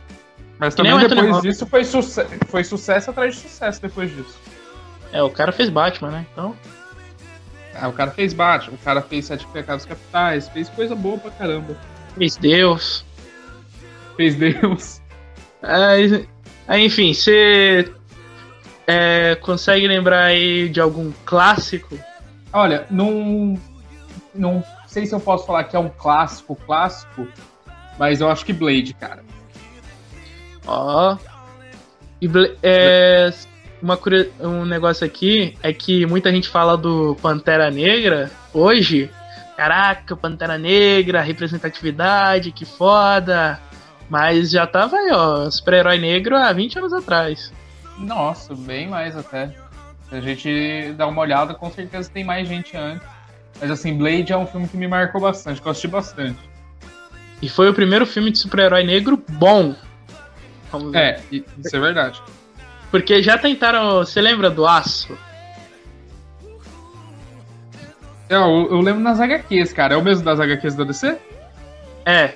Mas 0.59 0.75
Que 0.75 0.83
também 0.83 1.07
depois 1.07 1.41
disso 1.41 1.65
foi, 1.65 1.83
suce 1.83 2.25
foi 2.47 2.63
sucesso 2.63 3.09
atrás 3.09 3.35
de 3.35 3.41
sucesso 3.41 3.81
depois 3.81 4.09
disso. 4.15 4.37
É, 5.11 5.21
o 5.21 5.29
cara 5.29 5.51
fez 5.51 5.69
Batman, 5.69 6.11
né? 6.11 6.25
Então. 6.31 6.55
Ah, 7.75 7.87
o 7.87 7.93
cara 7.93 8.11
fez 8.11 8.33
Batman, 8.33 8.75
o 8.75 8.77
cara 8.77 9.01
fez 9.01 9.25
Sete 9.25 9.45
Pecados 9.47 9.85
Capitais, 9.85 10.47
fez 10.49 10.69
coisa 10.69 10.95
boa 10.95 11.17
pra 11.17 11.31
caramba. 11.31 11.75
Fez 12.15 12.35
Deus. 12.35 13.03
Fez 14.15 14.35
Deus. 14.35 15.01
Aí, 15.61 16.27
enfim, 16.69 17.13
você 17.13 17.91
é, 18.87 19.35
consegue 19.35 19.87
lembrar 19.87 20.25
aí 20.25 20.69
de 20.69 20.79
algum 20.79 21.11
clássico? 21.25 21.97
Olha, 22.51 22.85
não, 22.89 23.59
não 24.33 24.63
sei 24.87 25.05
se 25.05 25.13
eu 25.15 25.19
posso 25.19 25.45
falar 25.45 25.63
que 25.65 25.75
é 25.75 25.79
um 25.79 25.89
clássico, 25.89 26.55
clássico, 26.55 27.27
mas 27.97 28.21
eu 28.21 28.29
acho 28.29 28.45
que 28.45 28.53
Blade, 28.53 28.93
cara. 28.93 29.23
Ó. 30.65 31.17
E 32.21 32.27
Bla- 32.27 32.49
é, 32.61 33.31
uma 33.81 33.99
um 34.39 34.63
negócio 34.65 35.05
aqui 35.05 35.57
é 35.61 35.73
que 35.73 36.05
muita 36.05 36.31
gente 36.31 36.47
fala 36.47 36.77
do 36.77 37.15
Pantera 37.21 37.69
Negra 37.69 38.31
hoje. 38.53 39.09
Caraca, 39.57 40.15
Pantera 40.15 40.57
Negra, 40.57 41.21
representatividade, 41.21 42.51
que 42.51 42.65
foda. 42.65 43.59
Mas 44.09 44.51
já 44.51 44.65
tava 44.67 44.95
aí, 44.97 45.11
ó, 45.11 45.49
super-herói 45.49 45.97
negro 45.97 46.35
há 46.35 46.51
20 46.53 46.77
anos 46.79 46.93
atrás. 46.93 47.51
Nossa, 47.97 48.55
bem 48.55 48.87
mais 48.87 49.15
até. 49.15 49.47
Se 50.09 50.15
a 50.15 50.21
gente 50.21 50.93
dá 50.97 51.07
uma 51.07 51.21
olhada, 51.21 51.53
com 51.53 51.71
certeza 51.71 52.09
tem 52.11 52.23
mais 52.23 52.47
gente 52.47 52.75
antes. 52.75 53.07
Mas 53.61 53.69
assim, 53.71 53.97
Blade 53.97 54.33
é 54.33 54.37
um 54.37 54.45
filme 54.47 54.67
que 54.67 54.75
me 54.77 54.87
marcou 54.87 55.21
bastante, 55.21 55.61
que 55.61 55.67
eu 55.67 55.71
assisti 55.71 55.87
bastante. 55.87 56.39
E 57.41 57.47
foi 57.49 57.69
o 57.69 57.73
primeiro 57.73 58.05
filme 58.05 58.31
de 58.31 58.37
super-herói 58.39 58.83
negro 58.83 59.21
bom. 59.29 59.75
Vamos 60.71 60.91
ver. 60.91 60.97
É, 60.99 61.21
isso 61.31 61.75
é 61.75 61.79
verdade. 61.79 62.21
Porque 62.89 63.21
já 63.21 63.37
tentaram. 63.37 63.99
Você 63.99 64.21
lembra 64.21 64.49
do 64.49 64.65
Aço? 64.65 65.17
É, 68.29 68.35
Eu, 68.35 68.67
eu 68.71 68.79
lembro 68.81 69.01
nas 69.01 69.19
HQs, 69.19 69.73
cara. 69.73 69.93
É 69.93 69.97
o 69.97 70.01
mesmo 70.03 70.23
das 70.23 70.39
HQs 70.39 70.75
da 70.75 70.83
DC? 70.83 71.17
É. 72.05 72.33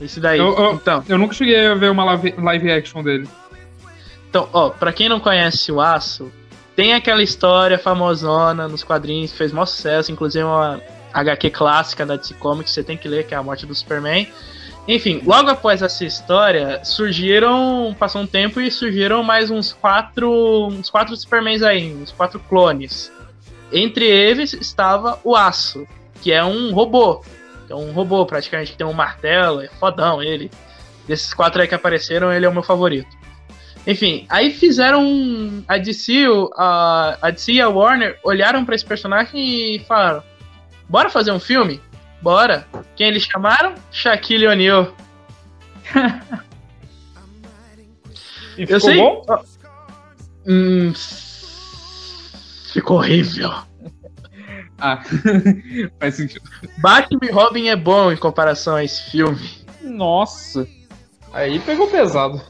Esse 0.00 0.20
daí. 0.20 0.38
Eu- 0.38 0.56
eu- 0.56 0.74
Então. 0.74 1.04
Eu 1.08 1.18
nunca 1.18 1.34
cheguei 1.34 1.66
a 1.66 1.74
ver 1.74 1.90
uma 1.90 2.04
live, 2.04 2.34
live 2.38 2.72
action 2.72 3.02
dele. 3.02 3.28
Então, 4.32 4.48
ó, 4.50 4.70
pra 4.70 4.94
quem 4.94 5.10
não 5.10 5.20
conhece 5.20 5.70
o 5.70 5.78
Aço, 5.78 6.32
tem 6.74 6.94
aquela 6.94 7.22
história 7.22 7.78
famosona 7.78 8.66
nos 8.66 8.82
quadrinhos 8.82 9.30
que 9.30 9.36
fez 9.36 9.52
maior 9.52 9.66
sucesso, 9.66 10.10
inclusive 10.10 10.42
uma 10.42 10.80
HQ 11.12 11.50
clássica 11.50 12.06
da 12.06 12.16
DC 12.16 12.32
Comics, 12.36 12.72
você 12.72 12.82
tem 12.82 12.96
que 12.96 13.06
ler, 13.06 13.26
que 13.26 13.34
é 13.34 13.36
a 13.36 13.42
morte 13.42 13.66
do 13.66 13.74
Superman. 13.74 14.26
Enfim, 14.88 15.20
logo 15.26 15.50
após 15.50 15.82
essa 15.82 16.02
história, 16.06 16.82
surgiram. 16.82 17.94
Passou 17.98 18.22
um 18.22 18.26
tempo 18.26 18.58
e 18.58 18.70
surgiram 18.70 19.22
mais 19.22 19.50
uns 19.50 19.70
quatro. 19.74 20.66
uns 20.68 20.88
quatro 20.88 21.14
Supermans 21.14 21.62
aí, 21.62 21.94
uns 21.94 22.10
quatro 22.10 22.40
clones. 22.40 23.12
Entre 23.70 24.06
eles 24.06 24.54
estava 24.54 25.20
o 25.22 25.36
Aço, 25.36 25.86
que 26.22 26.32
é 26.32 26.42
um 26.42 26.72
robô. 26.72 27.22
É 27.68 27.74
um 27.74 27.92
robô, 27.92 28.24
praticamente, 28.24 28.72
que 28.72 28.78
tem 28.78 28.86
um 28.86 28.94
martelo, 28.94 29.60
é 29.60 29.68
fodão 29.68 30.22
ele. 30.22 30.50
Desses 31.06 31.34
quatro 31.34 31.60
aí 31.60 31.68
que 31.68 31.74
apareceram, 31.74 32.32
ele 32.32 32.46
é 32.46 32.48
o 32.48 32.52
meu 32.52 32.62
favorito. 32.62 33.21
Enfim, 33.86 34.26
aí 34.28 34.52
fizeram 34.52 35.64
a 35.66 35.76
DC, 35.76 36.24
a, 36.56 37.18
a 37.20 37.30
DC 37.30 37.52
e 37.52 37.60
a 37.60 37.68
Warner 37.68 38.18
olharam 38.22 38.64
pra 38.64 38.74
esse 38.74 38.84
personagem 38.84 39.74
e 39.74 39.78
falaram: 39.80 40.22
Bora 40.88 41.10
fazer 41.10 41.32
um 41.32 41.40
filme? 41.40 41.80
Bora. 42.20 42.66
Quem 42.94 43.08
eles 43.08 43.24
chamaram? 43.24 43.74
Shaquille 43.90 44.46
O'Neal. 44.46 44.94
E 48.56 48.62
Eu 48.62 48.66
ficou 48.66 48.80
sei. 48.80 48.96
bom? 48.98 49.24
Hum, 50.46 50.92
ficou 52.72 52.98
horrível. 52.98 53.50
Ah, 54.84 55.00
faz 56.00 56.16
sentido. 56.16 56.42
Batman 56.78 57.20
e 57.22 57.30
Robin 57.30 57.68
é 57.68 57.76
bom 57.76 58.10
em 58.10 58.16
comparação 58.16 58.74
a 58.74 58.82
esse 58.82 59.12
filme. 59.12 59.38
Nossa. 59.80 60.66
Aí 61.32 61.60
pegou 61.60 61.86
pesado. 61.86 62.42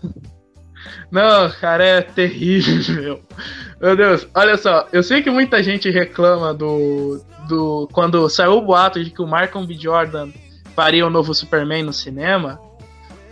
Não, 1.12 1.50
cara, 1.50 1.84
é 1.84 2.00
terrível. 2.00 3.20
Meu 3.78 3.94
Deus, 3.94 4.26
olha 4.34 4.56
só, 4.56 4.88
eu 4.90 5.02
sei 5.02 5.22
que 5.22 5.30
muita 5.30 5.62
gente 5.62 5.90
reclama 5.90 6.54
do. 6.54 7.22
do 7.46 7.86
quando 7.92 8.30
saiu 8.30 8.52
o 8.52 8.62
boato 8.62 9.04
de 9.04 9.10
que 9.10 9.20
o 9.20 9.26
Malcolm 9.26 9.66
B. 9.66 9.74
Jordan 9.74 10.30
faria 10.74 11.06
o 11.06 11.10
novo 11.10 11.34
Superman 11.34 11.82
no 11.82 11.92
cinema. 11.92 12.58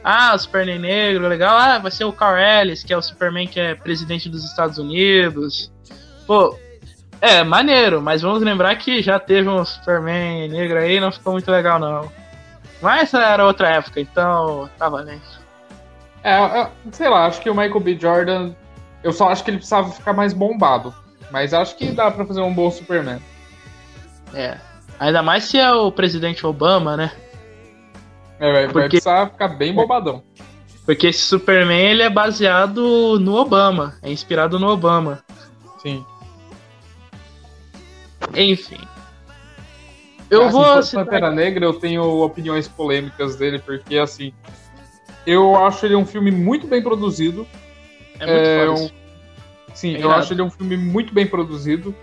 Ah, 0.04 0.34
o 0.34 0.38
Superman 0.38 0.78
negro, 0.78 1.26
legal. 1.26 1.56
Ah, 1.56 1.78
vai 1.78 1.90
ser 1.90 2.04
o 2.04 2.12
Carl 2.12 2.36
Ellis, 2.36 2.84
que 2.84 2.92
é 2.92 2.96
o 2.96 3.02
Superman 3.02 3.48
que 3.48 3.58
é 3.58 3.74
presidente 3.74 4.28
dos 4.28 4.44
Estados 4.44 4.76
Unidos. 4.76 5.72
Pô, 6.26 6.58
é, 7.18 7.42
maneiro, 7.42 8.02
mas 8.02 8.20
vamos 8.20 8.42
lembrar 8.42 8.76
que 8.76 9.00
já 9.00 9.18
teve 9.18 9.48
um 9.48 9.64
Superman 9.64 10.48
negro 10.48 10.78
aí 10.78 11.00
não 11.00 11.10
ficou 11.10 11.32
muito 11.32 11.50
legal, 11.50 11.78
não. 11.78 12.12
Mas 12.82 13.14
era 13.14 13.46
outra 13.46 13.68
época, 13.68 14.00
então 14.00 14.68
tá 14.78 14.86
valendo. 14.86 15.39
É, 16.22 16.32
é, 16.34 16.70
sei 16.92 17.08
lá, 17.08 17.26
acho 17.26 17.40
que 17.40 17.48
o 17.50 17.54
Michael 17.54 17.80
B. 17.80 17.98
Jordan. 17.98 18.52
Eu 19.02 19.12
só 19.12 19.28
acho 19.30 19.42
que 19.42 19.50
ele 19.50 19.56
precisava 19.58 19.90
ficar 19.90 20.12
mais 20.12 20.32
bombado. 20.34 20.94
Mas 21.30 21.54
acho 21.54 21.76
que 21.76 21.86
dá 21.92 22.10
pra 22.10 22.26
fazer 22.26 22.40
um 22.40 22.52
bom 22.52 22.70
Superman. 22.70 23.20
É. 24.34 24.58
Ainda 24.98 25.22
mais 25.22 25.44
se 25.44 25.56
é 25.58 25.72
o 25.72 25.90
presidente 25.90 26.46
Obama, 26.46 26.96
né? 26.96 27.12
É, 28.38 28.52
vai, 28.52 28.62
vai 28.64 28.72
Porque- 28.72 28.88
precisar 28.88 29.30
ficar 29.30 29.48
bem 29.48 29.72
bombadão. 29.74 30.22
Porque 30.84 31.06
esse 31.06 31.20
Superman 31.20 31.78
ele 31.80 32.02
é 32.02 32.10
baseado 32.10 33.18
no 33.20 33.36
Obama, 33.36 33.94
é 34.02 34.10
inspirado 34.10 34.58
no 34.58 34.68
Obama. 34.68 35.22
Sim. 35.80 36.04
Enfim. 38.34 38.80
Eu 40.28 40.42
Assim, 40.42 40.52
vou 40.52 40.82
citar 40.82 41.04
Pantera 41.04 41.30
Negra, 41.30 41.64
eu 41.64 41.72
tenho 41.74 42.02
opiniões 42.22 42.68
polêmicas 42.68 43.36
dele, 43.36 43.58
porque 43.58 43.98
assim. 43.98 44.32
Eu 45.26 45.56
acho 45.64 45.84
ele 45.86 45.94
um 45.96 46.06
filme 46.06 46.30
muito 46.30 46.66
bem 46.66 46.82
produzido. 46.82 47.46
é 48.18 48.26
muito 48.26 48.48
é, 48.48 48.70
um- 48.70 48.90
Sim, 49.74 49.96
É 49.96 50.02
eu 50.02 50.10
acho 50.10 50.32
ele 50.32 50.42
um 50.42 50.50
filme 50.50 50.76
muito 50.76 51.12
bem 51.14 51.26
produzido. 51.26 51.94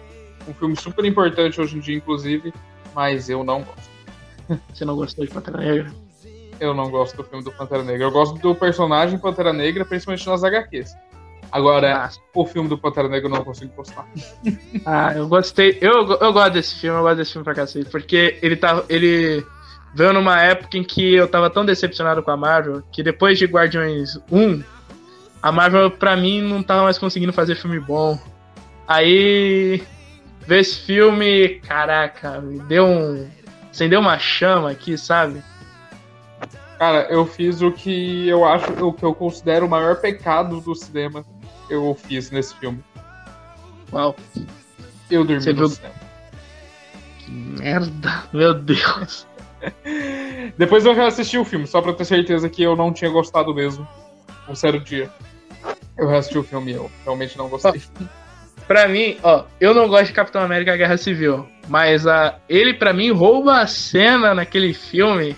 Um 0.48 0.54
filme 0.54 0.76
super 0.78 1.04
importante 1.06 1.60
hoje 1.60 1.76
em 1.78 1.80
dia, 1.80 1.96
inclusive. 1.98 2.54
Mas 2.96 3.30
eu 3.30 3.44
não 3.44 3.62
gosto. 3.64 4.62
Você 4.74 4.86
não 4.86 4.96
gostou 4.96 5.26
de 5.26 5.32
Pantera 5.32 5.58
Negra? 5.58 5.92
Eu 6.60 6.74
não 6.74 6.90
gosto 6.90 7.16
do 7.18 7.24
filme 7.24 7.44
do 7.44 7.52
Pantera 7.52 7.84
Negra. 7.84 8.06
Eu 8.08 8.12
gosto 8.12 8.40
do 8.40 8.56
personagem 8.56 9.20
Pantera 9.20 9.52
Negra, 9.54 9.84
principalmente 9.86 10.26
nas 10.28 10.44
HQs. 10.44 10.96
Agora, 11.52 12.06
Ah, 12.06 12.10
o 12.34 12.46
filme 12.46 12.68
do 12.70 12.78
Pantera 12.78 13.08
Negra 13.08 13.28
eu 13.28 13.34
não 13.34 13.44
consigo 13.44 13.72
gostar. 13.76 14.08
Ah, 14.86 15.14
eu 15.16 15.28
gostei. 15.28 15.78
Eu, 15.82 16.08
eu 16.20 16.34
gosto 16.34 16.54
desse 16.54 16.76
filme, 16.80 16.98
eu 16.98 17.04
gosto 17.04 17.18
desse 17.18 17.32
filme 17.34 17.44
pra 17.46 17.54
cacete. 17.54 17.90
Porque 17.90 18.40
ele 18.42 18.56
tava. 18.56 18.86
Ele 18.90 19.46
veio 19.98 20.14
numa 20.14 20.40
época 20.42 20.78
em 20.78 20.84
que 20.84 21.16
eu 21.16 21.28
tava 21.28 21.50
tão 21.50 21.66
decepcionado 21.66 22.22
com 22.22 22.30
a 22.30 22.38
Marvel 22.38 22.84
que 22.92 23.02
depois 23.02 23.40
de 23.40 23.46
Guardiões 23.46 24.18
1, 24.32 24.64
a 25.42 25.52
Marvel, 25.52 25.90
pra 25.90 26.16
mim, 26.16 26.42
não 26.42 26.62
tava 26.62 26.84
mais 26.84 26.98
conseguindo 26.98 27.34
fazer 27.34 27.56
filme 27.56 27.80
bom. 27.80 28.20
Aí. 28.88 29.84
Ver 30.46 30.60
esse 30.62 30.80
filme, 30.80 31.60
caraca, 31.68 32.40
me 32.40 32.60
deu 32.60 32.86
um. 32.86 33.28
Acendeu 33.70 34.00
uma 34.00 34.18
chama 34.18 34.72
aqui, 34.72 34.98
sabe? 34.98 35.44
Cara, 36.80 37.08
eu 37.10 37.26
fiz 37.26 37.62
o 37.62 37.70
que 37.72 38.28
eu 38.30 38.46
acho, 38.46 38.72
o 38.86 38.94
que 38.94 39.04
eu 39.04 39.14
considero 39.14 39.66
o 39.66 39.70
maior 39.70 39.98
pecado 39.98 40.62
do 40.62 40.74
cinema. 40.74 41.26
Eu 41.70 41.94
fiz 42.08 42.32
nesse 42.32 42.56
filme. 42.56 42.82
Uau, 43.92 44.16
Eu 45.12 45.26
dormi 45.26 45.42
Você 45.42 45.52
no 45.52 45.58
viu- 45.60 45.70
cinema. 45.70 45.94
que 47.20 47.30
merda, 47.32 48.24
meu 48.32 48.54
Deus. 48.54 49.27
Depois 50.58 50.86
eu 50.86 50.94
reassisti 50.94 51.38
o 51.38 51.46
filme, 51.46 51.68
só 51.68 51.82
pra 51.82 51.94
ter 51.94 52.06
certeza 52.06 52.50
que 52.50 52.64
eu 52.64 52.76
não 52.76 52.94
tinha 52.94 53.10
gostado 53.10 53.54
mesmo. 53.54 53.88
Um 54.48 54.56
sério 54.56 54.80
dia. 54.80 55.10
Eu 55.98 56.08
reassisti 56.08 56.38
o 56.38 56.44
filme 56.44 56.72
e 56.72 56.76
eu 56.76 56.92
realmente 57.04 57.38
não 57.38 57.50
gostei. 57.50 57.82
Pra 58.68 58.88
mim, 58.88 59.18
ó, 59.24 59.46
eu 59.60 59.74
não 59.74 59.88
gosto 59.88 60.08
de 60.08 60.14
Capitão 60.14 60.42
América 60.42 60.76
Guerra 60.76 60.98
Civil, 60.98 61.48
mas 61.68 62.06
a, 62.06 62.38
ele 62.50 62.74
pra 62.74 62.94
mim 62.94 63.12
rouba 63.12 63.62
a 63.62 63.68
cena 63.68 64.34
naquele 64.36 64.74
filme. 64.74 65.36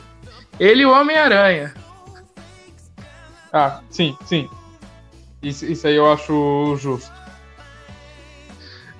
Ele 0.60 0.82
e 0.82 0.86
o 0.86 0.92
Homem-Aranha. 0.92 1.74
Ah, 3.54 3.82
sim, 3.90 4.18
sim. 4.26 4.50
Isso, 5.42 5.66
isso 5.66 5.88
aí 5.88 5.96
eu 5.96 6.12
acho 6.12 6.76
justo. 6.78 7.12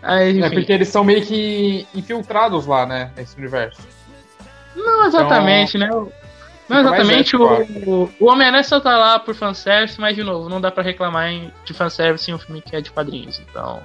Aí, 0.02 0.42
É 0.42 0.50
porque 0.50 0.72
eles 0.72 0.88
são 0.88 1.04
meio 1.04 1.26
que 1.26 1.86
infiltrados 1.94 2.66
lá, 2.66 2.86
né? 2.86 3.12
Nesse 3.18 3.38
universo. 3.38 3.82
Não 4.86 5.06
exatamente, 5.06 5.78
né? 5.78 5.90
Não 6.68 6.80
exatamente. 6.80 7.36
O, 7.36 7.44
o, 7.44 8.12
o 8.20 8.26
Homem-Aranha 8.26 8.64
só 8.64 8.80
tá 8.80 8.96
lá 8.98 9.20
por 9.20 9.34
fanservice, 9.34 10.00
mas 10.00 10.16
de 10.16 10.24
novo, 10.24 10.48
não 10.48 10.62
dá 10.62 10.70
pra 10.70 10.84
reclamar 10.84 11.32
de 11.66 11.74
fanservice 11.74 12.30
em 12.30 12.34
um 12.34 12.40
filme 12.40 12.62
que 12.62 12.76
é 12.76 12.82
de 12.82 12.92
quadrinhos. 12.92 13.42
Então. 13.50 13.82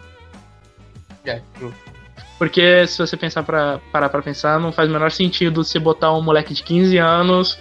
É, 1.24 1.40
justo. 1.58 1.94
Porque 2.38 2.86
se 2.86 2.98
você 2.98 3.16
pensar 3.16 3.42
pra, 3.42 3.80
parar 3.90 4.08
pra 4.08 4.20
pensar, 4.20 4.60
não 4.60 4.72
faz 4.72 4.88
o 4.88 4.92
menor 4.92 5.10
sentido 5.10 5.64
você 5.64 5.78
botar 5.78 6.12
um 6.12 6.20
moleque 6.20 6.52
de 6.52 6.62
15 6.62 6.98
anos 6.98 7.58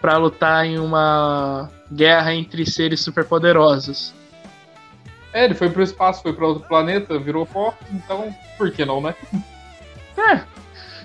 pra 0.00 0.16
lutar 0.16 0.64
em 0.64 0.78
uma 0.78 1.70
guerra 1.92 2.34
entre 2.34 2.64
seres 2.64 3.00
superpoderosos. 3.00 4.14
É, 5.32 5.44
ele 5.44 5.54
foi 5.54 5.70
pro 5.70 5.82
espaço, 5.82 6.22
foi 6.22 6.32
pra 6.32 6.46
outro 6.46 6.68
planeta, 6.68 7.18
virou 7.18 7.46
pó, 7.46 7.74
então 7.90 8.34
por 8.58 8.70
que 8.70 8.84
não, 8.84 9.00
né? 9.00 9.14
É. 10.16 10.42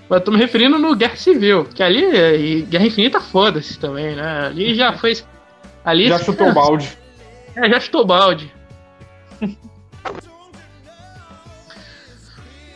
Mas 0.10 0.20
eu 0.20 0.26
tô 0.26 0.32
me 0.32 0.38
referindo 0.38 0.78
no 0.78 0.96
Guerra 0.96 1.16
Civil, 1.16 1.66
que 1.66 1.82
ali 1.82 2.04
e 2.04 2.62
Guerra 2.62 2.86
Infinita 2.86 3.20
foda-se 3.20 3.80
também, 3.80 4.16
né? 4.16 4.48
Ali 4.48 4.76
já 4.76 4.94
foi. 4.94 5.14
Ali 5.84 6.08
Já 6.08 6.20
chutou 6.20 6.50
o 6.50 6.54
balde. 6.54 6.98
É, 7.56 7.70
já 7.70 7.80
chutou 7.80 8.02
o 8.02 8.06
balde. 8.06 8.54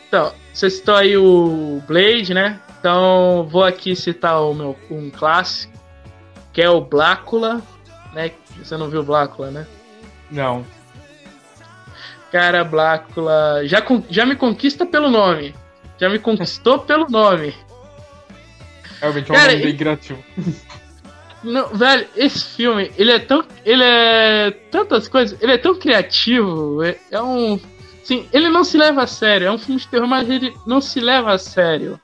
então, 0.08 0.32
você 0.52 0.70
citou 0.70 0.96
aí 0.96 1.16
o 1.16 1.82
Blade, 1.86 2.34
né? 2.34 2.60
Então 2.78 3.46
vou 3.50 3.62
aqui 3.62 3.94
citar 3.94 4.42
o 4.42 4.54
meu 4.54 4.76
um 4.90 5.10
clássico, 5.10 5.72
que 6.52 6.62
é 6.62 6.70
o 6.70 6.80
Blácula, 6.80 7.62
né? 8.12 8.32
Você 8.58 8.76
não 8.76 8.88
viu 8.88 9.02
Blácula, 9.02 9.50
né? 9.50 9.66
Não. 10.30 10.64
Cara, 12.32 12.64
Blácula 12.64 13.62
já, 13.64 13.82
já 14.08 14.24
me 14.24 14.34
conquista 14.34 14.86
pelo 14.86 15.10
nome. 15.10 15.54
Já 16.00 16.08
me 16.08 16.18
conquistou 16.18 16.78
pelo 16.78 17.06
nome. 17.10 17.54
Realmente 19.00 19.30
é 19.30 19.34
um 19.34 19.36
Cara, 19.36 19.52
nome 19.52 19.64
bem 19.64 19.76
criativo. 19.76 20.24
Não, 21.42 21.68
velho, 21.68 22.06
esse 22.16 22.44
filme, 22.44 22.92
ele 22.98 23.12
é 23.12 23.18
tão. 23.18 23.44
Ele 23.64 23.82
é. 23.82 24.50
Tantas 24.70 25.08
coisas. 25.08 25.40
Ele 25.40 25.52
é 25.52 25.58
tão 25.58 25.74
criativo. 25.74 26.82
É, 26.82 26.98
é 27.10 27.22
um. 27.22 27.58
Sim, 28.04 28.28
ele 28.32 28.48
não 28.50 28.64
se 28.64 28.76
leva 28.76 29.02
a 29.02 29.06
sério. 29.06 29.46
É 29.46 29.50
um 29.50 29.56
filme 29.56 29.80
de 29.80 29.88
terror, 29.88 30.06
mas 30.06 30.28
ele 30.28 30.54
não 30.66 30.80
se 30.80 31.00
leva 31.00 31.32
a 31.32 31.38
sério. 31.38 31.98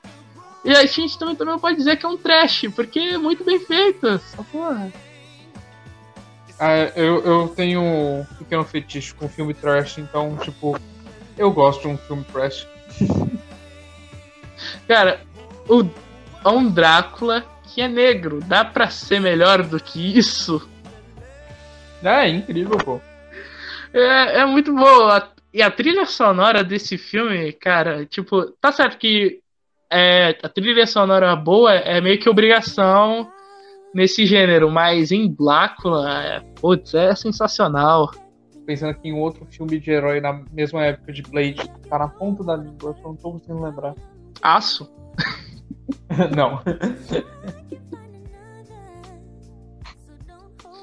E 0.65 0.71
a 0.71 0.85
gente 0.85 1.19
também, 1.19 1.35
também 1.35 1.59
pode 1.59 1.77
dizer 1.77 1.97
que 1.97 2.05
é 2.05 2.09
um 2.09 2.17
trash, 2.17 2.65
porque 2.75 2.99
é 2.99 3.17
muito 3.17 3.43
bem 3.43 3.59
feito. 3.59 4.07
Essa 4.07 4.43
porra. 4.43 4.91
Ah, 6.59 6.91
eu, 6.95 7.23
eu 7.23 7.47
tenho 7.49 7.81
um 7.81 8.25
pequeno 8.39 8.63
fetiche 8.63 9.13
com 9.13 9.29
filme 9.29 9.53
trash, 9.53 9.99
então, 9.99 10.35
tipo, 10.37 10.79
eu 11.37 11.51
gosto 11.51 11.81
de 11.81 11.87
um 11.89 11.97
filme 11.97 12.23
trash. 12.23 12.67
Cara, 14.87 15.21
o, 15.67 15.83
é 16.45 16.49
um 16.49 16.69
Drácula 16.69 17.45
que 17.63 17.81
é 17.81 17.87
negro. 17.87 18.39
Dá 18.45 18.63
pra 18.63 18.89
ser 18.89 19.19
melhor 19.19 19.63
do 19.63 19.79
que 19.79 20.17
isso? 20.17 20.67
É, 22.03 22.27
incrível, 22.29 22.77
pô. 22.77 23.01
É, 23.93 24.39
é 24.39 24.45
muito 24.45 24.73
boa. 24.73 25.31
E 25.53 25.61
a 25.61 25.71
trilha 25.71 26.05
sonora 26.05 26.63
desse 26.63 26.97
filme, 26.97 27.51
cara, 27.53 28.05
tipo, 28.05 28.51
tá 28.61 28.71
certo 28.71 28.97
que 28.97 29.41
é, 29.91 30.37
a 30.43 30.49
trilha 30.49 30.85
sonora 30.85 31.35
boa 31.35 31.73
é 31.73 31.99
meio 32.01 32.19
que 32.19 32.29
obrigação 32.29 33.31
nesse 33.93 34.25
gênero, 34.25 34.69
mas 34.69 35.11
em 35.11 35.27
Blácula, 35.27 36.23
é, 36.23 36.39
putz, 36.59 36.93
é 36.93 37.15
sensacional. 37.15 38.11
Pensando 38.65 38.91
aqui 38.91 39.07
em 39.07 39.13
outro 39.13 39.45
filme 39.45 39.79
de 39.79 39.89
herói 39.89 40.19
na 40.19 40.43
mesma 40.51 40.83
época 40.83 41.13
de 41.13 41.21
Blade, 41.23 41.71
tá 41.89 41.97
na 41.97 42.09
ponta 42.09 42.43
da 42.43 42.57
língua, 42.57 42.89
eu 42.89 42.95
só 43.01 43.07
não 43.07 43.15
tô 43.15 43.31
conseguindo 43.31 43.63
lembrar. 43.63 43.95
Aço. 44.41 44.89
não. 46.35 46.61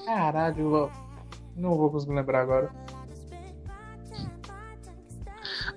Caralho, 0.05 0.91
não 1.57 1.77
vou 1.77 1.91
conseguir 1.91 2.15
lembrar 2.15 2.43
agora. 2.43 2.71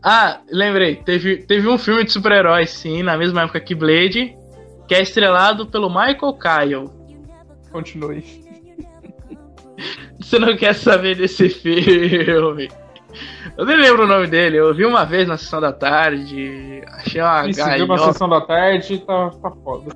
Ah, 0.03 0.41
lembrei, 0.51 0.95
teve, 0.97 1.37
teve 1.37 1.67
um 1.67 1.77
filme 1.77 2.03
de 2.03 2.11
super-heróis, 2.11 2.69
sim, 2.69 3.03
na 3.03 3.17
mesma 3.17 3.43
época 3.43 3.59
que 3.59 3.73
Blade, 3.73 4.37
que 4.87 4.95
é 4.95 5.01
estrelado 5.01 5.65
pelo 5.67 5.89
Michael 5.89 6.33
Kyle. 6.33 6.89
Continue. 7.71 8.23
Você 10.19 10.39
não 10.39 10.55
quer 10.55 10.73
saber 10.73 11.15
desse 11.15 11.49
filme? 11.49 12.69
Eu 13.57 13.65
nem 13.65 13.77
lembro 13.77 14.03
o 14.03 14.07
nome 14.07 14.27
dele, 14.27 14.57
eu 14.57 14.73
vi 14.73 14.85
uma 14.85 15.05
vez 15.05 15.27
na 15.27 15.37
sessão 15.37 15.59
da 15.59 15.73
tarde, 15.73 16.81
achei 16.87 17.21
uma 17.21 17.49
E 17.49 17.53
se 17.53 17.75
viu 17.75 17.87
na 17.87 17.97
sessão 17.97 18.29
da 18.29 18.41
tarde, 18.41 18.99
tá, 18.99 19.29
tá 19.29 19.51
foda. 19.63 19.95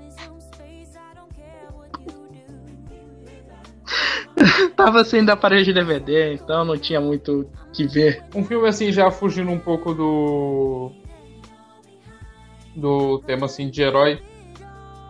Tava 4.76 5.04
sem 5.04 5.24
da 5.24 5.36
parede 5.36 5.66
de 5.66 5.74
DVD, 5.74 6.34
então 6.34 6.66
não 6.66 6.78
tinha 6.78 7.00
muito 7.00 7.42
o 7.42 7.72
que 7.72 7.88
ver. 7.88 8.24
Um 8.36 8.44
filme 8.44 8.68
assim, 8.68 8.92
já 8.92 9.12
fugindo 9.12 9.52
um 9.52 9.60
pouco 9.60 9.94
do. 9.94 10.92
do 12.76 13.20
tema 13.20 13.46
assim 13.46 13.70
de 13.70 13.82
herói. 13.82 14.22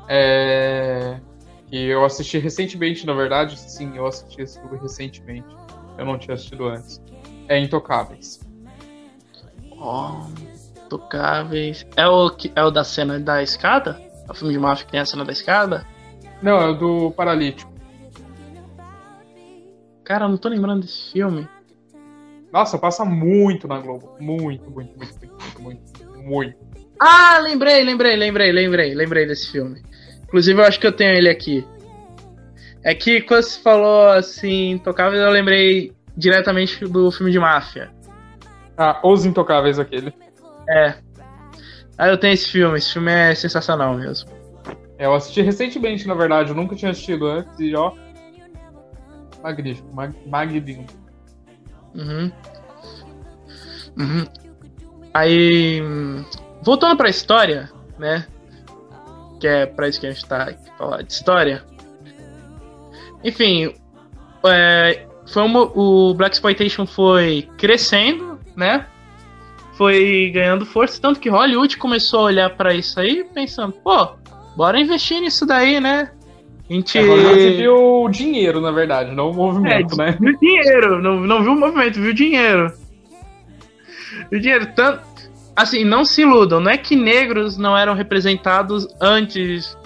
É. 0.07 1.19
Que 1.67 1.85
eu 1.87 2.03
assisti 2.03 2.37
recentemente, 2.37 3.05
na 3.05 3.13
verdade. 3.13 3.57
Sim, 3.57 3.95
eu 3.95 4.05
assisti 4.05 4.41
esse 4.41 4.59
filme 4.59 4.77
recentemente. 4.77 5.55
Eu 5.97 6.05
não 6.05 6.17
tinha 6.17 6.33
assistido 6.33 6.67
antes. 6.67 7.01
É 7.51 7.59
Intocáveis. 7.59 8.39
Ó, 9.71 10.25
tocáveis. 10.89 11.85
É 11.97 12.07
o, 12.07 12.31
é 12.55 12.63
o 12.63 12.71
da 12.71 12.85
cena 12.85 13.19
da 13.19 13.43
escada? 13.43 14.01
É 14.25 14.31
o 14.31 14.33
filme 14.33 14.53
de 14.53 14.59
máfia 14.59 14.85
que 14.85 14.91
tem 14.93 15.01
a 15.01 15.05
cena 15.05 15.25
da 15.25 15.33
escada? 15.33 15.85
Não, 16.41 16.61
é 16.61 16.69
o 16.69 16.73
do 16.73 17.11
Paralítico. 17.11 17.69
Cara, 20.05 20.23
eu 20.23 20.29
não 20.29 20.37
tô 20.37 20.47
lembrando 20.47 20.83
desse 20.83 21.11
filme. 21.11 21.45
Nossa, 22.53 22.77
passa 22.77 23.03
muito 23.03 23.67
na 23.67 23.79
Globo. 23.79 24.15
Muito, 24.17 24.71
muito, 24.71 24.97
muito, 24.97 25.19
muito, 25.19 25.61
muito, 25.61 26.23
muito. 26.23 26.57
Ah, 27.01 27.37
lembrei, 27.39 27.83
lembrei, 27.83 28.15
lembrei, 28.15 28.53
lembrei, 28.53 28.95
lembrei 28.95 29.27
desse 29.27 29.51
filme. 29.51 29.83
Inclusive, 30.23 30.57
eu 30.57 30.65
acho 30.65 30.79
que 30.79 30.87
eu 30.87 30.95
tenho 30.95 31.17
ele 31.17 31.27
aqui. 31.27 31.67
É 32.81 32.95
que 32.95 33.19
quando 33.19 33.43
você 33.43 33.59
falou 33.59 34.07
assim, 34.07 34.79
tocáveis, 34.81 35.21
eu 35.21 35.29
lembrei 35.29 35.93
diretamente 36.15 36.85
do 36.85 37.11
filme 37.11 37.31
de 37.31 37.39
máfia. 37.39 37.91
Ah, 38.77 38.99
Os 39.03 39.25
Intocáveis 39.25 39.79
aquele. 39.79 40.13
É. 40.69 40.95
Ah, 41.97 42.07
eu 42.07 42.17
tenho 42.17 42.33
esse 42.33 42.49
filme, 42.49 42.77
esse 42.77 42.93
filme 42.93 43.11
é 43.11 43.35
sensacional 43.35 43.95
mesmo. 43.95 44.29
É, 44.97 45.05
eu 45.05 45.13
assisti 45.13 45.41
recentemente, 45.41 46.07
na 46.07 46.13
verdade. 46.13 46.49
Eu 46.49 46.55
nunca 46.55 46.75
tinha 46.75 46.91
assistido 46.91 47.27
antes 47.27 47.59
e 47.59 47.75
ó. 47.75 47.93
Magnífico, 49.43 49.93
mag 49.93 50.15
magnífico. 50.27 50.93
Uhum. 51.95 52.31
Uhum. 53.97 54.25
Aí, 55.13 55.81
voltando 56.61 56.95
pra 56.95 57.09
história, 57.09 57.69
né? 57.97 58.25
Que 59.39 59.47
é 59.47 59.65
pra 59.65 59.87
isso 59.89 59.99
que 59.99 60.07
a 60.07 60.11
gente 60.11 60.25
tá 60.25 60.43
aqui 60.43 60.71
falar 60.77 61.01
de 61.01 61.11
história. 61.11 61.63
Enfim, 63.23 63.73
é, 64.45 65.07
foi 65.25 65.43
uma, 65.43 65.61
o 65.61 66.13
Black 66.13 66.35
Exploitation 66.35 66.85
foi 66.85 67.47
crescendo, 67.57 68.39
né? 68.55 68.85
Foi 69.77 70.31
ganhando 70.33 70.65
força, 70.65 71.01
tanto 71.01 71.19
que 71.19 71.29
Hollywood 71.29 71.77
começou 71.77 72.21
a 72.21 72.23
olhar 72.23 72.49
pra 72.51 72.73
isso 72.73 72.99
aí, 72.99 73.23
pensando, 73.33 73.73
pô, 73.73 74.09
bora 74.55 74.79
investir 74.79 75.21
nisso 75.21 75.45
daí, 75.45 75.79
né? 75.79 76.11
A 76.69 76.73
gente 76.73 76.97
É, 76.97 77.03
Você 77.03 77.51
viu 77.57 78.03
o 78.03 78.09
dinheiro, 78.09 78.61
na 78.61 78.71
verdade, 78.71 79.11
não 79.11 79.31
o 79.31 79.33
movimento, 79.33 79.93
é, 80.01 80.05
né? 80.05 80.17
Viu 80.19 80.37
dinheiro, 80.37 81.01
não, 81.01 81.19
não 81.19 81.43
viu 81.43 81.53
o 81.53 81.59
movimento, 81.59 81.99
viu 81.99 82.13
dinheiro. 82.13 82.71
Viu 84.29 84.39
dinheiro, 84.39 84.67
tanto. 84.75 85.01
Assim, 85.55 85.83
não 85.83 86.05
se 86.05 86.21
iludam, 86.21 86.61
não 86.61 86.71
é 86.71 86.77
que 86.77 86.95
negros 86.95 87.57
não 87.57 87.77
eram 87.77 87.93
representados 87.93 88.87
antes 89.01 89.77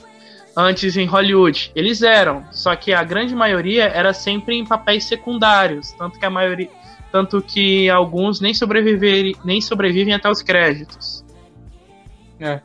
antes 0.56 0.96
em 0.96 1.06
Hollywood. 1.06 1.72
Eles 1.76 2.02
eram, 2.02 2.46
só 2.52 2.76
que 2.76 2.94
a 2.94 3.04
grande 3.04 3.36
maioria 3.36 3.86
era 3.86 4.13
sempre 4.13 4.56
em 4.56 4.65
papéis 4.65 5.06
secundários, 5.06 5.91
tanto 5.91 6.18
que 6.20 6.26
a 6.26 6.30
maioria, 6.30 6.70
tanto 7.12 7.41
que 7.41 7.89
alguns 7.89 8.39
nem 8.39 8.54
sobreviver, 8.54 9.36
nem 9.44 9.60
sobrevivem 9.60 10.13
até 10.13 10.30
os 10.30 10.41
créditos. 10.41 11.26
É. 12.39 12.62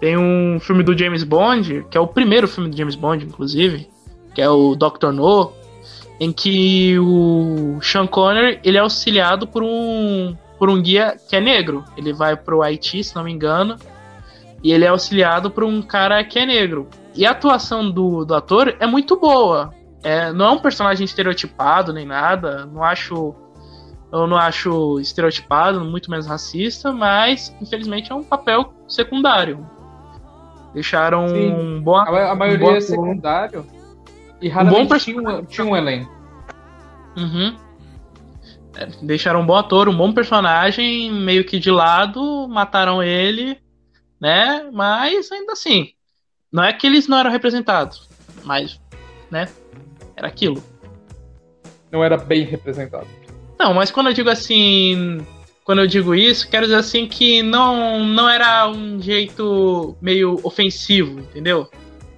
Tem 0.00 0.16
um 0.16 0.58
filme 0.58 0.82
do 0.82 0.96
James 0.96 1.22
Bond, 1.22 1.86
que 1.90 1.96
é 1.96 2.00
o 2.00 2.06
primeiro 2.06 2.48
filme 2.48 2.68
do 2.68 2.76
James 2.76 2.96
Bond, 2.96 3.24
inclusive, 3.24 3.88
que 4.34 4.42
é 4.42 4.48
o 4.48 4.74
Dr. 4.74 5.12
No, 5.12 5.52
em 6.18 6.32
que 6.32 6.98
o 6.98 7.78
Sean 7.80 8.06
Connery 8.06 8.58
ele 8.64 8.78
é 8.78 8.80
auxiliado 8.80 9.46
por 9.46 9.62
um 9.62 10.36
por 10.58 10.70
um 10.70 10.80
guia 10.80 11.16
que 11.28 11.34
é 11.34 11.40
negro. 11.40 11.84
Ele 11.96 12.12
vai 12.12 12.36
pro 12.36 12.62
Haiti, 12.62 13.02
se 13.02 13.16
não 13.16 13.24
me 13.24 13.32
engano, 13.32 13.76
e 14.62 14.72
ele 14.72 14.84
é 14.84 14.88
auxiliado 14.88 15.50
por 15.50 15.64
um 15.64 15.82
cara 15.82 16.22
que 16.24 16.38
é 16.38 16.46
negro. 16.46 16.88
E 17.14 17.26
a 17.26 17.32
atuação 17.32 17.90
do, 17.90 18.24
do 18.24 18.34
ator 18.34 18.76
é 18.78 18.86
muito 18.86 19.18
boa. 19.18 19.74
É, 20.02 20.32
não 20.32 20.46
é 20.46 20.50
um 20.50 20.58
personagem 20.58 21.04
estereotipado 21.04 21.92
nem 21.92 22.06
nada. 22.06 22.66
Não 22.66 22.82
acho 22.82 23.34
eu 24.12 24.26
não 24.26 24.36
acho 24.36 25.00
estereotipado, 25.00 25.82
muito 25.82 26.10
menos 26.10 26.26
racista, 26.26 26.92
mas 26.92 27.54
infelizmente 27.62 28.12
é 28.12 28.14
um 28.14 28.22
papel 28.22 28.74
secundário. 28.86 29.66
Deixaram 30.74 31.28
Sim. 31.28 31.54
um 31.54 31.82
bom 31.82 31.96
A, 31.96 32.30
a 32.30 32.32
um 32.34 32.36
maioria 32.36 32.66
bom 32.66 32.76
é 32.76 32.80
secundário. 32.80 33.66
E 34.40 34.48
bom 34.48 34.54
raramente 34.54 34.88
perso- 34.88 35.04
tinha, 35.06 35.20
um, 35.20 35.44
tinha 35.44 35.66
um 35.66 35.76
elenco. 35.76 36.12
Uhum. 37.16 37.56
É, 38.76 38.86
deixaram 39.02 39.40
um 39.40 39.46
bom 39.46 39.56
ator, 39.56 39.88
um 39.88 39.96
bom 39.96 40.12
personagem, 40.12 41.10
meio 41.10 41.44
que 41.44 41.58
de 41.58 41.70
lado, 41.70 42.46
mataram 42.48 43.02
ele, 43.02 43.61
né? 44.22 44.70
Mas 44.72 45.32
ainda 45.32 45.52
assim, 45.52 45.90
não 46.50 46.62
é 46.62 46.72
que 46.72 46.86
eles 46.86 47.08
não 47.08 47.18
eram 47.18 47.30
representados, 47.32 48.08
mas, 48.44 48.80
né? 49.28 49.48
Era 50.14 50.28
aquilo. 50.28 50.62
Não 51.90 52.04
era 52.04 52.16
bem 52.16 52.44
representado. 52.44 53.08
Não, 53.58 53.74
mas 53.74 53.90
quando 53.90 54.06
eu 54.06 54.12
digo 54.12 54.30
assim, 54.30 55.26
quando 55.64 55.80
eu 55.80 55.88
digo 55.88 56.14
isso, 56.14 56.48
quero 56.48 56.66
dizer 56.66 56.78
assim 56.78 57.08
que 57.08 57.42
não, 57.42 58.04
não 58.04 58.28
era 58.28 58.68
um 58.70 59.02
jeito 59.02 59.96
meio 60.00 60.38
ofensivo, 60.44 61.18
entendeu? 61.18 61.68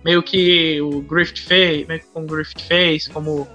Meio 0.04 0.22
que 0.22 0.82
o 0.82 1.00
Griffith 1.00 1.40
fez, 1.40 1.86
meio 1.86 2.00
que 2.00 2.06
como 2.08 2.26
o 2.26 2.28
Griffith 2.28 2.60
fez, 2.60 3.08
como 3.08 3.48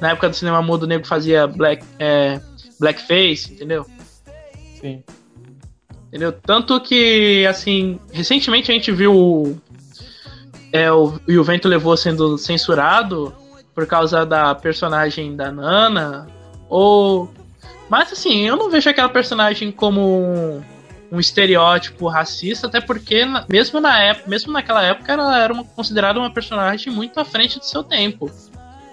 na 0.00 0.10
época 0.10 0.28
do 0.28 0.34
cinema 0.34 0.60
mudo 0.60 0.82
o 0.82 0.86
nego 0.88 1.06
fazia 1.06 1.46
black, 1.46 1.84
é, 2.00 2.40
blackface, 2.80 3.52
entendeu? 3.52 3.86
Sim. 4.80 5.04
Entendeu? 6.12 6.30
Tanto 6.30 6.78
que, 6.78 7.46
assim, 7.46 7.98
recentemente 8.12 8.70
a 8.70 8.74
gente 8.74 8.92
viu 8.92 9.16
o, 9.16 9.58
é, 10.70 10.92
o, 10.92 11.18
e 11.26 11.38
o 11.38 11.42
Vento 11.42 11.66
Levou 11.66 11.96
sendo 11.96 12.36
censurado 12.36 13.34
por 13.74 13.86
causa 13.86 14.26
da 14.26 14.54
personagem 14.54 15.34
da 15.34 15.50
Nana, 15.50 16.26
ou... 16.68 17.32
Mas, 17.88 18.12
assim, 18.12 18.46
eu 18.46 18.56
não 18.56 18.68
vejo 18.68 18.90
aquela 18.90 19.08
personagem 19.08 19.72
como 19.72 20.62
um, 21.10 21.18
estereótipo 21.18 22.08
racista, 22.08 22.66
até 22.66 22.78
porque, 22.78 23.24
mesmo 23.48 23.80
na 23.80 23.98
época, 23.98 24.28
mesmo 24.28 24.52
naquela 24.52 24.82
época, 24.82 25.10
ela 25.14 25.38
era 25.38 25.52
uma, 25.52 25.64
considerada 25.64 26.18
uma 26.18 26.32
personagem 26.32 26.92
muito 26.92 27.18
à 27.20 27.24
frente 27.24 27.58
do 27.58 27.64
seu 27.64 27.82
tempo. 27.82 28.30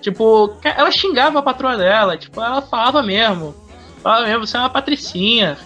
Tipo, 0.02 0.58
ela 0.64 0.90
xingava 0.90 1.40
a 1.40 1.44
patroa 1.44 1.76
dela, 1.76 2.18
tipo, 2.18 2.42
ela 2.42 2.62
falava 2.62 3.04
mesmo. 3.04 3.54
Falava 4.02 4.26
mesmo, 4.26 4.48
você 4.48 4.56
é 4.56 4.60
uma 4.62 4.70
patricinha, 4.70 5.58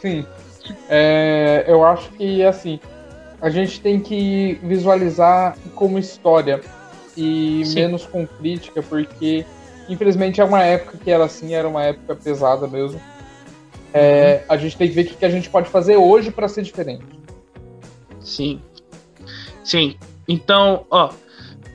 Sim. 0.00 0.24
É, 0.88 1.64
eu 1.66 1.84
acho 1.84 2.10
que, 2.10 2.44
assim, 2.44 2.78
a 3.40 3.48
gente 3.50 3.80
tem 3.80 4.00
que 4.00 4.58
visualizar 4.62 5.56
como 5.74 5.98
história 5.98 6.60
e 7.16 7.62
Sim. 7.64 7.74
menos 7.76 8.06
com 8.06 8.26
crítica, 8.26 8.82
porque, 8.82 9.44
infelizmente, 9.88 10.40
é 10.40 10.44
uma 10.44 10.62
época 10.62 10.98
que 10.98 11.10
era 11.10 11.24
assim, 11.24 11.54
era 11.54 11.68
uma 11.68 11.82
época 11.84 12.14
pesada 12.14 12.66
mesmo. 12.66 13.00
É, 13.92 14.44
a 14.48 14.56
gente 14.56 14.76
tem 14.76 14.88
que 14.88 14.94
ver 14.94 15.02
o 15.02 15.16
que 15.16 15.24
a 15.24 15.30
gente 15.30 15.48
pode 15.48 15.68
fazer 15.68 15.96
hoje 15.96 16.30
para 16.30 16.46
ser 16.48 16.62
diferente. 16.62 17.04
Sim. 18.20 18.60
Sim. 19.64 19.96
Então, 20.28 20.84
ó. 20.90 21.10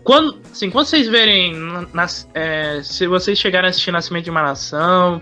Quando, 0.03 0.37
assim, 0.51 0.69
quando 0.69 0.85
vocês 0.85 1.07
verem. 1.07 1.55
na- 1.55 1.87
nas- 1.93 2.29
é, 2.33 2.81
se 2.83 3.07
vocês 3.07 3.37
chegarem 3.39 3.67
a 3.67 3.69
assistir 3.69 3.91
Nascimento 3.91 4.25
de 4.25 4.29
uma 4.29 4.43
Nação. 4.43 5.21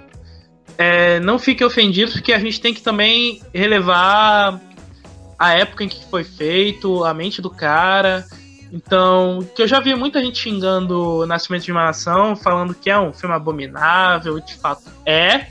É, 0.77 1.19
não 1.19 1.37
fiquem 1.37 1.65
ofendidos, 1.65 2.13
porque 2.13 2.33
a 2.33 2.39
gente 2.39 2.59
tem 2.59 2.73
que 2.73 2.81
também 2.81 3.41
relevar 3.53 4.59
a 5.37 5.53
época 5.53 5.83
em 5.83 5.89
que 5.89 6.05
foi 6.05 6.23
feito, 6.23 7.03
a 7.03 7.13
mente 7.13 7.41
do 7.41 7.49
cara. 7.49 8.25
Então, 8.71 9.39
que 9.55 9.61
eu 9.61 9.67
já 9.67 9.79
vi 9.79 9.93
muita 9.95 10.21
gente 10.21 10.39
xingando 10.39 11.25
Nascimento 11.25 11.63
de 11.63 11.71
uma 11.71 11.85
Nação, 11.85 12.35
falando 12.35 12.73
que 12.73 12.89
é 12.89 12.97
um 12.97 13.11
filme 13.11 13.35
abominável, 13.35 14.39
de 14.39 14.55
fato 14.55 14.89
é. 15.05 15.47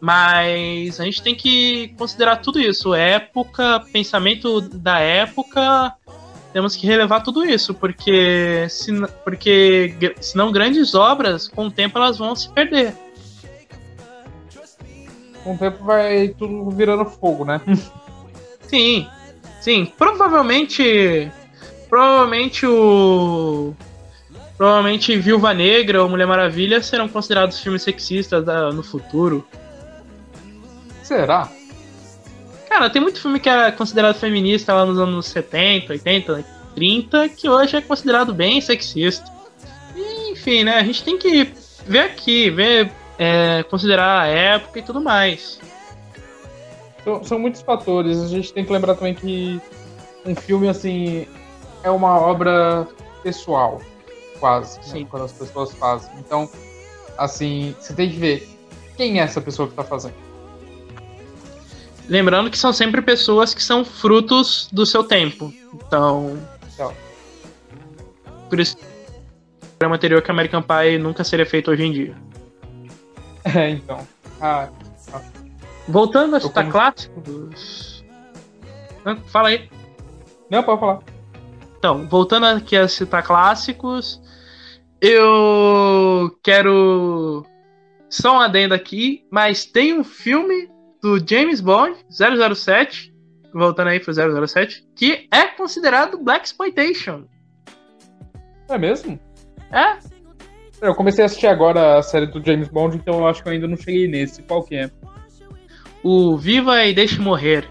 Mas 0.00 1.00
a 1.00 1.04
gente 1.04 1.22
tem 1.22 1.34
que 1.34 1.94
considerar 1.98 2.36
tudo 2.36 2.60
isso, 2.60 2.94
época, 2.94 3.80
pensamento 3.92 4.60
da 4.60 5.00
época, 5.00 5.94
temos 6.52 6.76
que 6.76 6.86
relevar 6.86 7.20
tudo 7.22 7.44
isso, 7.44 7.74
porque, 7.74 8.66
se, 8.70 8.92
porque 9.24 10.14
senão 10.20 10.52
grandes 10.52 10.94
obras, 10.94 11.48
com 11.48 11.66
o 11.66 11.70
tempo, 11.70 11.98
elas 11.98 12.16
vão 12.18 12.34
se 12.34 12.48
perder. 12.48 12.94
Com 15.46 15.54
o 15.54 15.58
tempo 15.58 15.84
vai 15.84 16.34
tudo 16.36 16.68
virando 16.70 17.04
fogo, 17.04 17.44
né? 17.44 17.60
Sim, 18.66 19.06
sim. 19.60 19.86
Provavelmente. 19.96 21.30
Provavelmente 21.88 22.66
o. 22.66 23.72
Provavelmente 24.56 25.16
Viúva 25.16 25.54
Negra 25.54 26.02
ou 26.02 26.08
Mulher 26.08 26.26
Maravilha 26.26 26.82
serão 26.82 27.08
considerados 27.08 27.60
filmes 27.60 27.82
sexistas 27.82 28.44
da, 28.44 28.72
no 28.72 28.82
futuro. 28.82 29.46
Será? 31.04 31.48
Cara, 32.68 32.90
tem 32.90 33.00
muito 33.00 33.20
filme 33.20 33.38
que 33.38 33.48
era 33.48 33.70
considerado 33.70 34.18
feminista 34.18 34.74
lá 34.74 34.84
nos 34.84 34.98
anos 34.98 35.26
70, 35.26 35.92
80, 35.92 36.44
30, 36.74 37.28
que 37.28 37.48
hoje 37.48 37.76
é 37.76 37.80
considerado 37.80 38.34
bem 38.34 38.60
sexista. 38.60 39.30
E, 39.94 40.32
enfim, 40.32 40.64
né? 40.64 40.78
A 40.78 40.82
gente 40.82 41.04
tem 41.04 41.16
que 41.16 41.52
ver 41.86 42.00
aqui, 42.00 42.50
ver, 42.50 42.90
é, 43.18 43.62
considerar 43.64 44.22
a 44.22 44.26
época 44.26 44.78
e 44.78 44.82
tudo 44.82 45.00
mais. 45.00 45.60
São, 47.04 47.24
são 47.24 47.38
muitos 47.38 47.62
fatores. 47.62 48.18
A 48.20 48.28
gente 48.28 48.52
tem 48.52 48.64
que 48.64 48.72
lembrar 48.72 48.94
também 48.94 49.14
que 49.14 49.60
um 50.24 50.34
filme, 50.34 50.68
assim, 50.68 51.26
é 51.82 51.90
uma 51.90 52.18
obra 52.18 52.86
pessoal, 53.22 53.80
quase, 54.40 54.78
né, 54.92 55.06
quando 55.08 55.24
as 55.24 55.32
pessoas 55.32 55.72
fazem. 55.74 56.10
Então, 56.18 56.50
assim, 57.16 57.74
você 57.78 57.94
tem 57.94 58.10
que 58.10 58.16
ver 58.16 58.48
quem 58.96 59.20
é 59.20 59.22
essa 59.22 59.40
pessoa 59.40 59.68
que 59.68 59.72
está 59.72 59.84
fazendo. 59.84 60.14
Lembrando 62.08 62.50
que 62.50 62.58
são 62.58 62.72
sempre 62.72 63.02
pessoas 63.02 63.52
que 63.52 63.62
são 63.62 63.84
frutos 63.84 64.68
do 64.72 64.86
seu 64.86 65.02
tempo. 65.02 65.52
Então. 65.74 66.38
Então. 66.72 66.92
Por 68.48 68.60
isso. 68.60 68.76
O 68.76 69.78
programa 69.78 69.96
anterior 69.96 70.22
que 70.22 70.30
American 70.30 70.62
Pie 70.62 70.98
nunca 70.98 71.22
seria 71.24 71.44
feito 71.44 71.70
hoje 71.70 71.84
em 71.84 71.92
dia. 71.92 72.25
É, 73.54 73.70
então. 73.70 74.06
Ah, 74.40 74.68
ah. 75.12 75.22
Voltando 75.88 76.34
a 76.36 76.40
citar 76.40 76.64
como... 76.64 76.72
clássicos. 76.72 78.04
Fala 79.28 79.48
aí. 79.50 79.70
Não, 80.50 80.62
pode 80.62 80.80
falar. 80.80 81.02
Então, 81.78 82.06
voltando 82.08 82.46
aqui 82.46 82.76
a 82.76 82.88
citar 82.88 83.22
clássicos, 83.22 84.20
eu 85.00 86.36
quero 86.42 87.46
só 88.08 88.36
um 88.36 88.40
adendo 88.40 88.74
aqui, 88.74 89.24
mas 89.30 89.64
tem 89.64 89.96
um 89.96 90.02
filme 90.02 90.68
do 91.00 91.18
James 91.24 91.60
Bond 91.60 91.96
007, 92.10 93.14
voltando 93.54 93.88
aí 93.88 94.00
pro 94.00 94.12
007, 94.12 94.84
que 94.96 95.28
é 95.30 95.46
considerado 95.46 96.18
Black 96.18 96.46
Exploitation. 96.46 97.24
É 98.68 98.76
mesmo? 98.76 99.20
É. 99.70 99.98
Eu 100.80 100.94
comecei 100.94 101.24
a 101.24 101.26
assistir 101.26 101.46
agora 101.46 101.98
a 101.98 102.02
série 102.02 102.26
do 102.26 102.44
James 102.44 102.68
Bond, 102.68 102.96
então 102.96 103.18
eu 103.18 103.26
acho 103.26 103.42
que 103.42 103.48
eu 103.48 103.52
ainda 103.52 103.66
não 103.66 103.76
cheguei 103.76 104.06
nesse. 104.06 104.42
Qual 104.42 104.62
que 104.62 104.76
é? 104.76 104.90
O 106.02 106.36
Viva 106.36 106.84
e 106.84 106.94
Deixe 106.94 107.20
Morrer. 107.20 107.68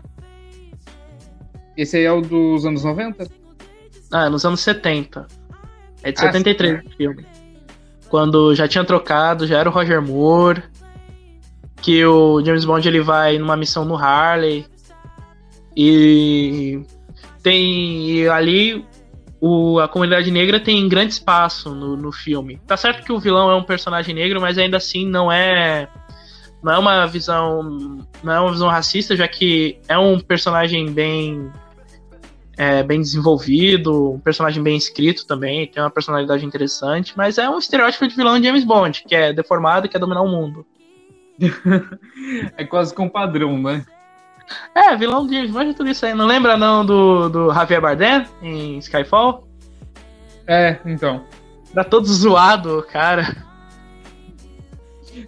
Esse 1.78 1.98
aí 1.98 2.04
é 2.06 2.12
o 2.12 2.22
dos 2.22 2.66
anos 2.66 2.84
90? 2.84 3.28
Ah, 4.12 4.30
nos 4.30 4.46
anos 4.46 4.62
70. 4.62 5.28
É 6.04 6.12
de 6.12 6.20
ah, 6.20 6.32
73 6.32 6.86
o 6.86 6.90
filme. 6.98 7.26
Quando 8.10 8.56
já 8.56 8.68
tinha 8.68 8.84
trocado, 8.84 9.46
já 9.46 9.60
era 9.60 9.70
o 9.70 9.72
Roger 9.72 10.02
Moore 10.02 10.64
que 11.86 12.04
o 12.04 12.44
James 12.44 12.66
Bond 12.66 12.88
ele 12.88 13.00
vai 13.00 13.38
numa 13.38 13.56
missão 13.56 13.86
no 13.86 13.96
Harley 13.96 14.66
e 15.78 16.82
tem 17.44 18.10
e 18.10 18.28
ali 18.28 18.84
o, 19.48 19.80
a 19.80 19.88
comunidade 19.88 20.32
negra 20.32 20.60
tem 20.60 20.90
grande 20.90 21.14
espaço 21.14 21.70
no, 21.76 21.96
no 21.96 22.12
filme. 22.12 22.60
Tá 22.66 22.76
certo 22.76 23.06
que 23.06 23.12
o 23.12 23.20
vilão 23.20 23.52
é 23.52 23.56
um 23.56 23.62
personagem 23.62 24.16
negro, 24.16 24.42
mas 24.42 24.58
ainda 24.58 24.78
assim 24.78 25.08
não 25.08 25.32
é 25.32 25.88
não 26.64 26.74
é 26.74 26.80
uma 26.80 27.06
visão 27.06 27.62
não 28.24 28.34
é 28.34 28.40
uma 28.40 28.52
visão 28.52 28.68
racista, 28.70 29.16
já 29.16 29.28
que 29.28 29.78
é 29.88 29.96
um 30.00 30.20
personagem 30.20 30.92
bem 30.92 31.52
é, 32.58 32.82
bem 32.82 33.00
desenvolvido, 33.00 34.14
um 34.14 34.20
personagem 34.20 34.64
bem 34.64 34.76
escrito 34.76 35.28
também, 35.28 35.68
tem 35.68 35.84
uma 35.84 35.92
personalidade 35.92 36.44
interessante, 36.44 37.14
mas 37.16 37.38
é 37.38 37.48
um 37.48 37.60
estereótipo 37.60 38.08
de 38.08 38.16
vilão 38.16 38.40
de 38.40 38.48
James 38.48 38.64
Bond, 38.64 39.04
que 39.08 39.14
é 39.14 39.32
deformado 39.32 39.86
e 39.86 39.90
quer 39.90 40.00
dominar 40.00 40.24
o 40.24 40.28
mundo. 40.28 40.66
é 42.58 42.66
quase 42.66 42.96
com 42.96 43.04
um 43.04 43.10
padrão, 43.10 43.62
né? 43.62 43.86
É, 44.74 44.96
vilão 44.96 45.26
de 45.26 45.48
manja 45.48 45.74
tudo 45.74 45.90
isso 45.90 46.06
aí. 46.06 46.14
Não 46.14 46.26
lembra 46.26 46.58
não 46.58 46.86
do, 46.86 47.30
do 47.30 47.54
Javier 47.54 47.82
Bardem 47.82 48.26
em 48.42 48.78
Skyfall? 48.80 49.48
É, 50.48 50.80
então. 50.86 51.26
Tá 51.74 51.84
todo 51.84 52.06
zoado, 52.06 52.86
cara. 52.92 53.36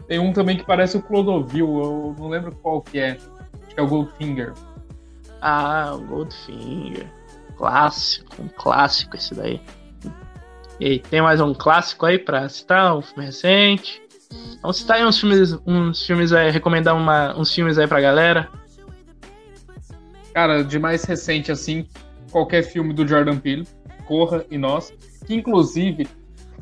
Tem 0.08 0.20
um 0.20 0.34
também 0.34 0.58
que 0.58 0.66
parece 0.66 0.98
o 0.98 1.02
Clodovil, 1.02 1.82
eu 1.82 2.16
não 2.18 2.30
lembro 2.30 2.56
qual 2.62 2.82
que 2.82 3.00
é. 3.00 3.12
Acho 3.12 3.76
que 3.76 3.80
é 3.80 3.84
o 3.84 3.88
Goldfinger. 3.88 4.54
Ah, 5.42 5.94
o 5.96 6.02
Goldfinger. 6.02 7.08
Clássico, 7.58 8.42
um 8.42 8.48
clássico 8.48 9.16
esse 9.16 9.34
daí. 9.34 9.62
E 10.80 10.86
aí, 10.86 11.00
tem 11.00 11.22
mais 11.22 11.42
um 11.42 11.54
clássico 11.54 12.06
aí 12.06 12.20
pra 12.20 12.48
citar, 12.48 12.96
um 12.96 13.02
filme 13.02 13.26
recente? 13.26 14.02
Vamos 14.62 14.78
citar 14.78 14.98
aí 14.98 15.06
uns 15.06 15.20
filmes, 15.20 15.58
uns 15.66 16.06
filmes 16.06 16.32
aí, 16.32 16.52
recomendar 16.52 16.96
uma, 16.96 17.36
uns 17.36 17.54
filmes 17.54 17.78
aí 17.78 17.88
pra 17.88 18.00
galera. 18.00 18.50
Cara, 20.38 20.64
de 20.64 20.78
mais 20.78 21.04
recente 21.04 21.52
assim, 21.52 21.88
qualquer 22.30 22.62
filme 22.62 22.94
do 22.94 23.08
Jordan 23.08 23.40
Peele, 23.40 23.68
Corra 24.06 24.46
e 24.52 24.56
Nós, 24.56 24.94
que 25.26 25.34
inclusive 25.34 26.08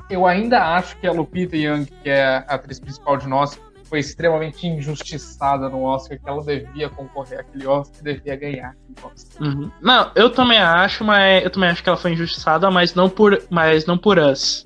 eu 0.09 0.25
ainda 0.25 0.77
acho 0.77 0.95
que 0.97 1.05
a 1.05 1.11
Lupita 1.11 1.57
Young, 1.57 1.83
que 1.83 2.09
é 2.09 2.37
a 2.37 2.55
atriz 2.55 2.79
principal 2.79 3.17
de 3.17 3.27
Nós, 3.27 3.59
foi 3.83 3.99
extremamente 3.99 4.65
injustiçada 4.65 5.67
no 5.67 5.83
Oscar, 5.83 6.17
que 6.17 6.29
ela 6.29 6.41
devia 6.41 6.87
concorrer 6.87 7.41
àquele 7.41 7.67
Oscar, 7.67 8.01
devia 8.01 8.37
ganhar 8.37 8.77
uhum. 9.41 9.69
Não, 9.81 10.09
eu 10.15 10.29
também 10.29 10.59
acho, 10.59 11.03
mas 11.03 11.43
eu 11.43 11.49
também 11.49 11.67
acho 11.67 11.83
que 11.83 11.89
ela 11.89 11.97
foi 11.97 12.13
injustiçada, 12.13 12.71
mas 12.71 12.95
não 12.95 13.09
por, 13.09 13.43
mas 13.49 13.85
não 13.85 13.97
por 13.97 14.17
us 14.17 14.65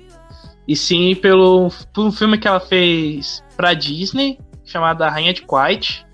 e 0.67 0.75
sim 0.75 1.15
pelo, 1.15 1.71
pelo 1.95 2.11
filme 2.11 2.37
que 2.37 2.47
ela 2.47 2.59
fez 2.59 3.43
pra 3.57 3.73
Disney, 3.73 4.37
chamado 4.63 5.01
A 5.01 5.09
Rainha 5.09 5.33
de 5.33 5.41
Quiet. 5.41 6.05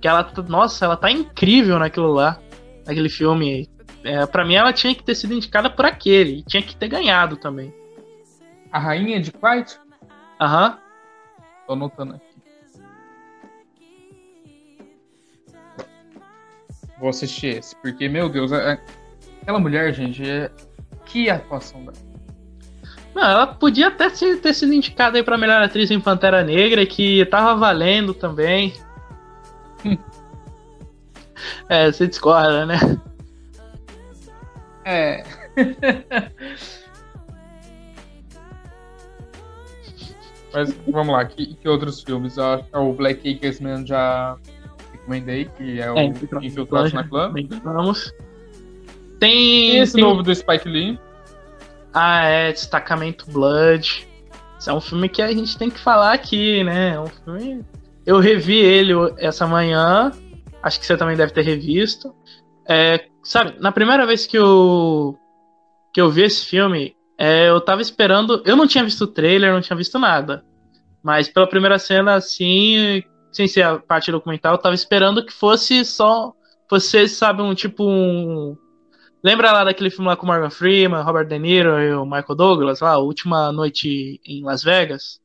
Que 0.00 0.08
ela, 0.08 0.32
nossa, 0.48 0.84
ela 0.84 0.96
tá 0.96 1.10
incrível 1.10 1.78
naquilo 1.78 2.12
lá, 2.12 2.40
naquele 2.86 3.08
filme. 3.08 3.68
É, 4.02 4.24
pra 4.24 4.44
mim, 4.44 4.54
ela 4.54 4.72
tinha 4.72 4.94
que 4.94 5.02
ter 5.02 5.14
sido 5.14 5.34
indicada 5.34 5.68
por 5.68 5.84
aquele, 5.84 6.38
e 6.38 6.42
tinha 6.42 6.62
que 6.62 6.74
ter 6.74 6.88
ganhado 6.88 7.36
também. 7.36 7.74
A 8.72 8.78
Rainha 8.78 9.20
de 9.20 9.30
Quiet? 9.30 9.78
Aham. 10.40 10.70
Uhum. 10.70 10.76
Tô 11.66 11.72
anotando 11.74 12.14
aqui. 12.14 12.30
Vou 16.98 17.08
assistir 17.08 17.58
esse, 17.58 17.76
porque, 17.76 18.08
meu 18.08 18.28
Deus, 18.28 18.52
é, 18.52 18.72
é, 18.72 18.80
aquela 19.42 19.58
mulher, 19.58 19.92
gente, 19.94 20.28
é... 20.28 20.50
que 21.04 21.30
atuação 21.30 21.84
dela. 21.84 21.96
Não, 23.14 23.22
ela 23.22 23.46
podia 23.46 23.88
até 23.88 24.08
ter 24.08 24.54
sido 24.54 24.72
indicada 24.72 25.18
aí 25.18 25.24
pra 25.24 25.36
melhor 25.36 25.60
atriz 25.62 25.90
em 25.90 26.00
Pantera 26.00 26.44
Negra, 26.44 26.86
que 26.86 27.24
tava 27.26 27.54
valendo 27.54 28.14
também. 28.14 28.72
é, 31.68 31.90
você 31.90 32.06
discorda, 32.06 32.66
né? 32.66 32.78
É. 34.84 35.22
Mas 40.52 40.74
vamos 40.88 41.12
lá, 41.12 41.24
que, 41.24 41.54
que 41.54 41.68
outros 41.68 42.02
filmes? 42.02 42.36
O 42.72 42.92
Black 42.92 43.36
Acres 43.36 43.60
Man 43.60 43.86
já 43.86 44.36
recomendei, 44.92 45.44
que 45.56 45.80
é 45.80 45.90
o 45.90 45.96
é, 45.96 46.06
Infiltrados 46.42 46.92
na 46.92 47.04
Clã. 47.04 47.32
Vamos. 47.62 48.12
Tem. 49.20 49.76
E 49.76 49.78
esse 49.78 49.94
tem... 49.94 50.02
novo 50.02 50.22
do 50.22 50.34
Spike 50.34 50.68
Lee? 50.68 50.98
Ah, 51.92 52.24
é, 52.24 52.52
Destacamento 52.52 53.30
Blood. 53.30 54.08
Esse 54.58 54.70
é 54.70 54.72
um 54.72 54.80
filme 54.80 55.08
que 55.08 55.22
a 55.22 55.32
gente 55.32 55.56
tem 55.56 55.70
que 55.70 55.78
falar 55.78 56.12
aqui, 56.12 56.64
né? 56.64 56.94
É 56.94 57.00
um 57.00 57.06
filme. 57.06 57.64
Eu 58.06 58.18
revi 58.18 58.58
ele 58.58 58.92
essa 59.18 59.46
manhã. 59.46 60.10
Acho 60.62 60.78
que 60.78 60.86
você 60.86 60.96
também 60.96 61.16
deve 61.16 61.32
ter 61.32 61.42
revisto. 61.42 62.14
É, 62.68 63.06
sabe, 63.22 63.58
na 63.60 63.72
primeira 63.72 64.06
vez 64.06 64.26
que 64.26 64.36
eu 64.38 65.16
que 65.92 66.00
eu 66.00 66.08
vi 66.08 66.22
esse 66.22 66.46
filme, 66.46 66.94
é, 67.18 67.48
eu 67.48 67.60
tava 67.60 67.82
esperando. 67.82 68.42
Eu 68.44 68.56
não 68.56 68.66
tinha 68.66 68.84
visto 68.84 69.02
o 69.02 69.08
trailer, 69.08 69.52
não 69.52 69.60
tinha 69.60 69.76
visto 69.76 69.98
nada. 69.98 70.44
Mas 71.02 71.28
pela 71.28 71.48
primeira 71.48 71.78
cena, 71.78 72.14
assim, 72.14 73.02
sem 73.32 73.48
ser 73.48 73.62
a 73.62 73.78
parte 73.78 74.12
documental, 74.12 74.54
eu 74.54 74.58
tava 74.58 74.74
esperando 74.74 75.24
que 75.24 75.32
fosse 75.32 75.84
só. 75.84 76.32
Fosse, 76.68 77.08
sabe, 77.08 77.42
um 77.42 77.52
tipo 77.52 77.84
um 77.84 78.56
Lembra 79.22 79.52
lá 79.52 79.64
daquele 79.64 79.90
filme 79.90 80.08
lá 80.08 80.16
com 80.16 80.26
Morgan 80.26 80.48
Freeman, 80.48 81.02
Robert 81.02 81.26
De 81.26 81.38
Niro 81.38 81.78
e 81.78 81.92
o 81.92 82.06
Michael 82.06 82.34
Douglas, 82.34 82.80
lá, 82.80 82.96
Última 82.96 83.52
Noite 83.52 84.18
em 84.24 84.42
Las 84.42 84.62
Vegas? 84.62 85.20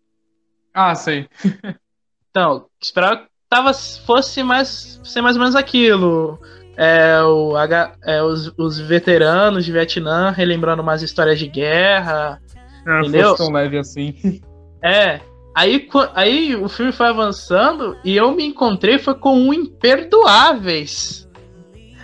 Ah, 0.74 0.94
sei. 0.96 1.30
Então, 2.36 2.66
esperava 2.82 3.20
que 3.20 3.28
tava, 3.50 3.74
fosse 3.74 4.44
mais, 4.44 5.00
ser 5.06 5.22
mais 5.22 5.38
ou 5.38 5.42
menos 5.42 5.56
aquilo. 5.56 6.38
É, 6.76 7.22
o, 7.24 7.54
é, 8.04 8.22
os, 8.22 8.52
os 8.58 8.78
veteranos 8.78 9.64
de 9.64 9.72
Vietnã 9.72 10.32
relembrando 10.32 10.82
umas 10.82 11.02
histórias 11.02 11.40
de 11.40 11.48
guerra. 11.48 12.42
Não 12.86 13.00
Entendeu? 13.04 13.30
fosse 13.30 13.46
tão 13.46 13.54
leve 13.54 13.78
assim. 13.78 14.14
É. 14.84 15.20
Aí, 15.56 15.90
aí 16.14 16.56
o 16.56 16.70
filme 16.70 16.92
foi 16.92 17.08
avançando 17.08 17.98
e 18.04 18.16
eu 18.16 18.36
me 18.36 18.46
encontrei 18.46 19.00
foi 19.00 19.16
com 19.16 19.36
um 19.36 19.52
Imperdoáveis. 19.52 21.28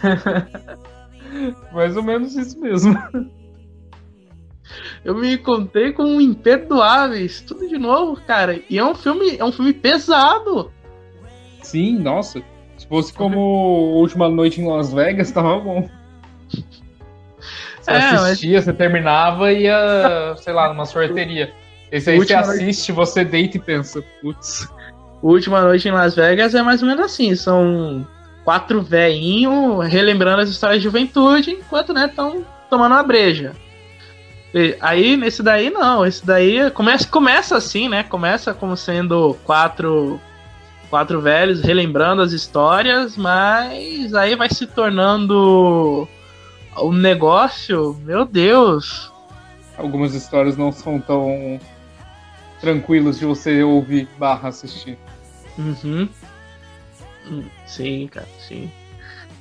Mais 1.71 1.95
ou 1.95 2.01
menos 2.01 2.35
isso 2.35 2.59
mesmo. 2.59 2.97
Eu 5.03 5.15
me 5.15 5.33
encontrei 5.33 5.91
com 5.93 6.03
um 6.03 6.21
Imperdoáveis. 6.21 7.41
Tudo 7.41 7.67
de 7.67 7.77
novo, 7.77 8.19
cara. 8.25 8.59
E 8.69 8.77
é 8.77 8.85
um 8.85 8.95
filme, 8.95 9.37
é 9.37 9.43
um 9.45 9.51
filme 9.51 9.73
pesado. 9.73 10.71
Sim, 11.61 11.99
nossa. 11.99 12.41
Se 12.77 12.87
fosse 12.87 13.13
como 13.13 13.39
Última 13.39 14.27
Noite 14.29 14.59
em 14.61 14.67
Las 14.67 14.91
Vegas, 14.93 15.29
tava 15.33 15.59
bom. 15.59 15.89
Você 17.79 17.91
É, 17.91 17.99
mas- 18.11 18.21
assistia, 18.23 18.61
você 18.61 18.73
terminava 18.73 19.51
e 19.51 19.63
ia, 19.63 20.35
sei 20.37 20.53
lá, 20.53 20.69
numa 20.69 20.85
sorteria. 20.85 21.51
Esse 21.91 22.11
aí 22.11 22.19
Última 22.19 22.41
você 22.43 22.47
Noite- 22.49 22.63
assiste, 22.63 22.91
você 22.91 23.25
deita 23.25 23.57
e 23.57 23.59
pensa, 23.59 24.03
putz. 24.21 24.67
Última 25.21 25.61
Noite 25.61 25.87
em 25.87 25.91
Las 25.91 26.15
Vegas 26.15 26.55
é 26.55 26.61
mais 26.63 26.81
ou 26.81 26.87
menos 26.87 27.03
assim. 27.05 27.35
São 27.35 28.05
quatro 28.43 28.81
veinhos 28.81 29.85
relembrando 29.87 30.41
as 30.41 30.49
histórias 30.49 30.79
de 30.79 30.83
juventude 30.85 31.51
enquanto, 31.51 31.93
né, 31.93 32.05
estão 32.05 32.45
tomando 32.69 32.93
uma 32.93 33.03
breja. 33.03 33.51
Aí, 34.81 35.15
nesse 35.15 35.41
daí, 35.41 35.69
não. 35.69 36.05
Esse 36.05 36.25
daí 36.25 36.69
começa, 36.71 37.07
começa 37.07 37.55
assim, 37.55 37.87
né? 37.87 38.03
Começa 38.03 38.53
como 38.53 38.75
sendo 38.75 39.35
quatro, 39.45 40.19
quatro 40.89 41.21
velhos 41.21 41.61
relembrando 41.61 42.21
as 42.21 42.33
histórias, 42.33 43.15
mas 43.15 44.13
aí 44.13 44.35
vai 44.35 44.49
se 44.49 44.67
tornando 44.67 46.07
um 46.77 46.91
negócio, 46.91 47.97
meu 48.03 48.25
Deus. 48.25 49.11
Algumas 49.77 50.13
histórias 50.13 50.57
não 50.57 50.71
são 50.71 50.99
tão 50.99 51.59
tranquilas 52.59 53.17
de 53.19 53.25
você 53.25 53.63
ouvir 53.63 54.07
barra 54.19 54.49
assistir. 54.49 54.97
Uhum. 55.57 56.07
Hum, 57.27 57.43
Sim, 57.65 58.07
cara, 58.07 58.27
sim. 58.39 58.69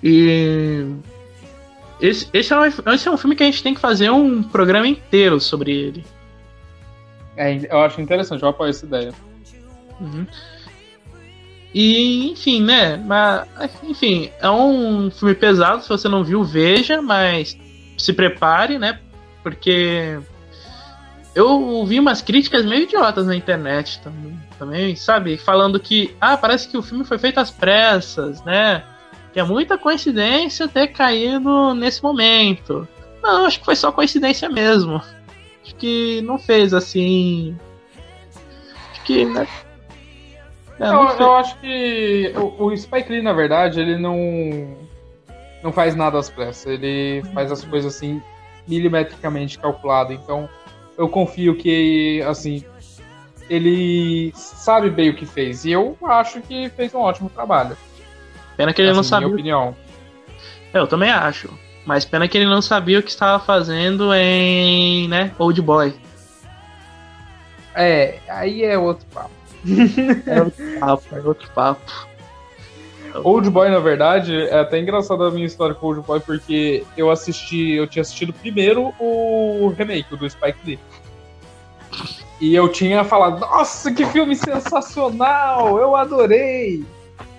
E. 0.02 0.86
Esse, 2.00 2.28
esse, 2.32 2.52
é 2.52 2.58
um, 2.58 2.64
esse 2.64 3.08
é 3.08 3.10
um 3.10 3.16
filme 3.16 3.36
que 3.36 3.42
a 3.42 3.46
gente 3.46 3.62
tem 3.62 3.74
que 3.74 3.80
fazer 3.80 4.10
um 4.10 4.42
programa 4.42 4.88
inteiro 4.88 5.40
sobre 5.40 5.72
ele. 5.72 6.04
É, 7.36 7.66
eu 7.70 7.80
acho 7.80 8.00
interessante, 8.00 8.42
eu 8.42 8.48
apoio 8.48 8.70
essa 8.70 8.86
ideia. 8.86 9.12
Uhum. 10.00 10.26
E, 11.72 12.30
enfim, 12.30 12.62
né? 12.62 12.96
Mas, 12.96 13.46
enfim, 13.82 14.30
é 14.40 14.50
um 14.50 15.10
filme 15.10 15.34
pesado. 15.34 15.82
Se 15.82 15.88
você 15.88 16.08
não 16.08 16.24
viu, 16.24 16.42
veja, 16.42 17.00
mas 17.00 17.56
se 17.96 18.12
prepare, 18.12 18.78
né? 18.78 18.98
Porque 19.42 20.18
eu 21.34 21.84
vi 21.86 22.00
umas 22.00 22.20
críticas 22.22 22.64
meio 22.64 22.82
idiotas 22.82 23.26
na 23.26 23.36
internet 23.36 24.00
também, 24.02 24.38
também, 24.58 24.96
sabe? 24.96 25.36
Falando 25.36 25.78
que, 25.78 26.14
ah, 26.20 26.36
parece 26.36 26.68
que 26.68 26.76
o 26.76 26.82
filme 26.82 27.04
foi 27.04 27.18
feito 27.18 27.38
às 27.38 27.50
pressas, 27.50 28.42
né? 28.44 28.82
Que 29.32 29.40
é 29.40 29.44
muita 29.44 29.78
coincidência 29.78 30.68
ter 30.68 30.88
caído 30.88 31.74
nesse 31.74 32.02
momento. 32.02 32.86
Não, 33.22 33.46
acho 33.46 33.58
que 33.60 33.64
foi 33.64 33.76
só 33.76 33.92
coincidência 33.92 34.48
mesmo. 34.48 34.96
Acho 35.62 35.74
que 35.76 36.20
não 36.22 36.38
fez 36.38 36.74
assim. 36.74 37.56
Acho 38.90 39.02
que. 39.04 39.24
Né? 39.24 39.46
É, 40.80 40.88
Eu, 40.88 41.08
eu 41.18 41.34
acho 41.34 41.58
que 41.60 42.32
o, 42.36 42.64
o 42.64 42.76
Spike 42.76 43.12
Lee, 43.12 43.22
na 43.22 43.32
verdade, 43.32 43.80
ele 43.80 43.98
não 43.98 44.76
não 45.62 45.72
faz 45.72 45.94
nada 45.94 46.18
às 46.18 46.30
pressas. 46.30 46.66
Ele 46.66 47.22
faz 47.34 47.52
as 47.52 47.64
coisas 47.64 47.94
assim 47.94 48.20
milimetricamente 48.66 49.58
calculado. 49.58 50.12
Então, 50.12 50.48
eu 50.96 51.08
confio 51.08 51.56
que 51.56 52.22
assim 52.26 52.64
ele 53.48 54.32
sabe 54.34 54.88
bem 54.90 55.10
o 55.10 55.16
que 55.16 55.26
fez. 55.26 55.64
E 55.64 55.72
eu 55.72 55.96
acho 56.04 56.40
que 56.40 56.68
fez 56.70 56.94
um 56.94 57.00
ótimo 57.00 57.28
trabalho. 57.28 57.76
Pena 58.60 58.74
que 58.74 58.82
ele 58.82 58.92
não 58.92 59.00
assim, 59.00 59.08
sabia. 59.08 59.26
Minha 59.26 59.36
opinião. 59.36 59.76
É, 60.74 60.78
Eu 60.78 60.86
também 60.86 61.10
acho. 61.10 61.48
Mas 61.86 62.04
pena 62.04 62.28
que 62.28 62.36
ele 62.36 62.44
não 62.44 62.60
sabia 62.60 62.98
o 62.98 63.02
que 63.02 63.08
estava 63.08 63.42
fazendo 63.42 64.12
em, 64.12 65.08
né, 65.08 65.32
Old 65.38 65.62
Boy. 65.62 65.94
É, 67.74 68.18
aí 68.28 68.62
é 68.62 68.76
outro 68.76 69.06
papo. 69.14 69.30
É 70.26 70.42
outro 70.42 70.78
papo, 70.78 71.16
é 71.16 71.20
outro 71.20 71.50
papo. 71.54 72.08
Old 73.24 73.48
Boy, 73.48 73.70
na 73.70 73.78
verdade, 73.78 74.36
é 74.36 74.60
até 74.60 74.78
engraçado 74.78 75.24
a 75.24 75.30
minha 75.30 75.46
história 75.46 75.74
com 75.74 75.86
Old 75.86 76.02
Boy, 76.02 76.20
porque 76.20 76.84
eu 76.98 77.10
assisti, 77.10 77.72
eu 77.72 77.86
tinha 77.86 78.02
assistido 78.02 78.32
primeiro 78.34 78.94
o 79.00 79.72
remake 79.76 80.14
do 80.14 80.28
Spike 80.28 80.58
Lee. 80.66 80.78
E 82.38 82.54
eu 82.54 82.68
tinha 82.68 83.04
falado, 83.04 83.40
nossa, 83.40 83.90
que 83.90 84.04
filme 84.04 84.36
sensacional! 84.36 85.78
Eu 85.78 85.96
adorei! 85.96 86.84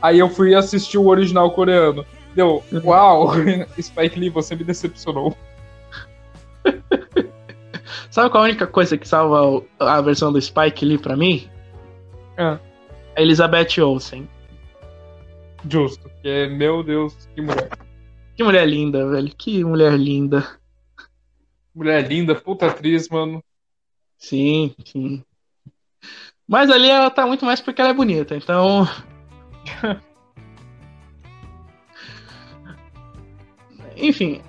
Aí 0.01 0.19
eu 0.19 0.29
fui 0.29 0.55
assistir 0.55 0.97
o 0.97 1.07
original 1.07 1.51
coreano. 1.51 2.05
Deu, 2.33 2.63
uau, 2.83 3.31
Spike 3.79 4.19
Lee, 4.19 4.29
você 4.29 4.55
me 4.55 4.63
decepcionou. 4.63 5.37
Sabe 8.09 8.29
qual 8.29 8.43
é 8.43 8.47
a 8.47 8.49
única 8.49 8.67
coisa 8.67 8.97
que 8.97 9.07
salva 9.07 9.63
a 9.79 10.01
versão 10.01 10.33
do 10.33 10.41
Spike 10.41 10.85
Lee 10.85 10.97
pra 10.97 11.15
mim? 11.15 11.49
Ah. 12.37 12.59
A 13.15 13.21
Elizabeth 13.21 13.81
Olsen. 13.81 14.27
Justo, 15.69 16.09
porque, 16.09 16.47
meu 16.47 16.83
Deus, 16.83 17.29
que 17.35 17.41
mulher. 17.41 17.69
Que 18.35 18.43
mulher 18.43 18.67
linda, 18.67 19.07
velho. 19.09 19.33
Que 19.37 19.63
mulher 19.63 19.93
linda. 19.97 20.59
Mulher 21.73 22.07
linda, 22.07 22.35
puta 22.35 22.67
atriz, 22.67 23.07
mano. 23.07 23.43
Sim, 24.17 24.75
sim. 24.85 25.23
Mas 26.47 26.69
ali 26.69 26.89
ela 26.89 27.09
tá 27.09 27.25
muito 27.25 27.45
mais 27.45 27.61
porque 27.61 27.81
ela 27.81 27.91
é 27.91 27.93
bonita, 27.93 28.35
então. 28.35 28.87
Enfim, 33.97 34.41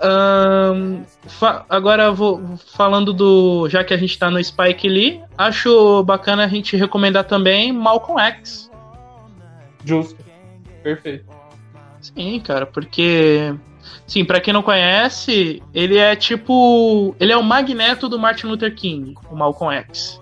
fa- 1.26 1.66
agora 1.68 2.10
vou 2.12 2.56
falando 2.74 3.12
do. 3.12 3.68
Já 3.68 3.84
que 3.84 3.92
a 3.92 3.96
gente 3.96 4.18
tá 4.18 4.30
no 4.30 4.42
Spike 4.42 4.88
Lee, 4.88 5.20
acho 5.36 6.02
bacana 6.04 6.44
a 6.44 6.48
gente 6.48 6.76
recomendar 6.76 7.24
também 7.24 7.72
Malcolm 7.72 8.20
X. 8.20 8.70
Justo. 9.84 10.16
Perfeito. 10.82 11.26
Sim, 12.00 12.40
cara, 12.40 12.64
porque. 12.66 13.54
Sim, 14.06 14.24
pra 14.24 14.40
quem 14.40 14.54
não 14.54 14.62
conhece, 14.62 15.62
ele 15.74 15.98
é 15.98 16.14
tipo. 16.16 17.14
Ele 17.20 17.32
é 17.32 17.36
o 17.36 17.42
magneto 17.42 18.08
do 18.08 18.18
Martin 18.18 18.46
Luther 18.46 18.74
King, 18.74 19.14
o 19.30 19.36
Malcolm 19.36 19.74
X. 19.76 20.21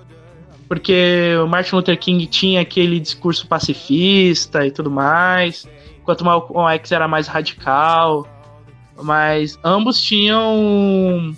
Porque 0.71 1.35
o 1.43 1.49
Martin 1.49 1.75
Luther 1.75 1.99
King 1.99 2.25
tinha 2.27 2.61
aquele 2.61 3.01
discurso 3.01 3.45
pacifista 3.49 4.64
e 4.64 4.71
tudo 4.71 4.89
mais, 4.89 5.68
enquanto 6.01 6.21
o 6.21 6.25
Malcolm 6.25 6.73
X 6.75 6.93
era 6.93 7.09
mais 7.09 7.27
radical. 7.27 8.25
Mas 9.03 9.59
ambos 9.64 10.01
tinham 10.01 11.35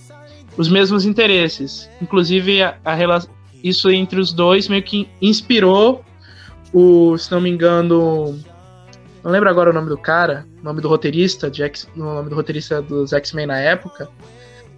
os 0.59 0.69
mesmos 0.69 1.07
interesses. 1.07 1.89
Inclusive, 2.03 2.63
a, 2.63 2.77
a 2.85 2.93
rela- 2.93 3.25
isso 3.65 3.91
entre 3.91 4.21
os 4.21 4.35
dois 4.35 4.69
meio 4.69 4.83
que 4.83 5.09
inspirou 5.23 6.05
o, 6.71 7.17
se 7.17 7.33
não 7.33 7.41
me 7.41 7.49
engano, 7.49 8.39
não 9.25 9.31
lembro 9.31 9.49
agora 9.49 9.71
o 9.71 9.73
nome 9.73 9.89
do 9.89 9.97
cara, 9.97 10.47
o 10.61 10.65
nome 10.65 10.83
do 10.83 10.89
roteirista, 10.89 11.51
de 11.51 11.63
X, 11.63 11.89
o 11.97 12.01
nome 12.01 12.29
do 12.29 12.35
roteirista 12.35 12.83
dos 12.83 13.15
X-Men 13.15 13.47
na 13.47 13.59
época, 13.59 14.11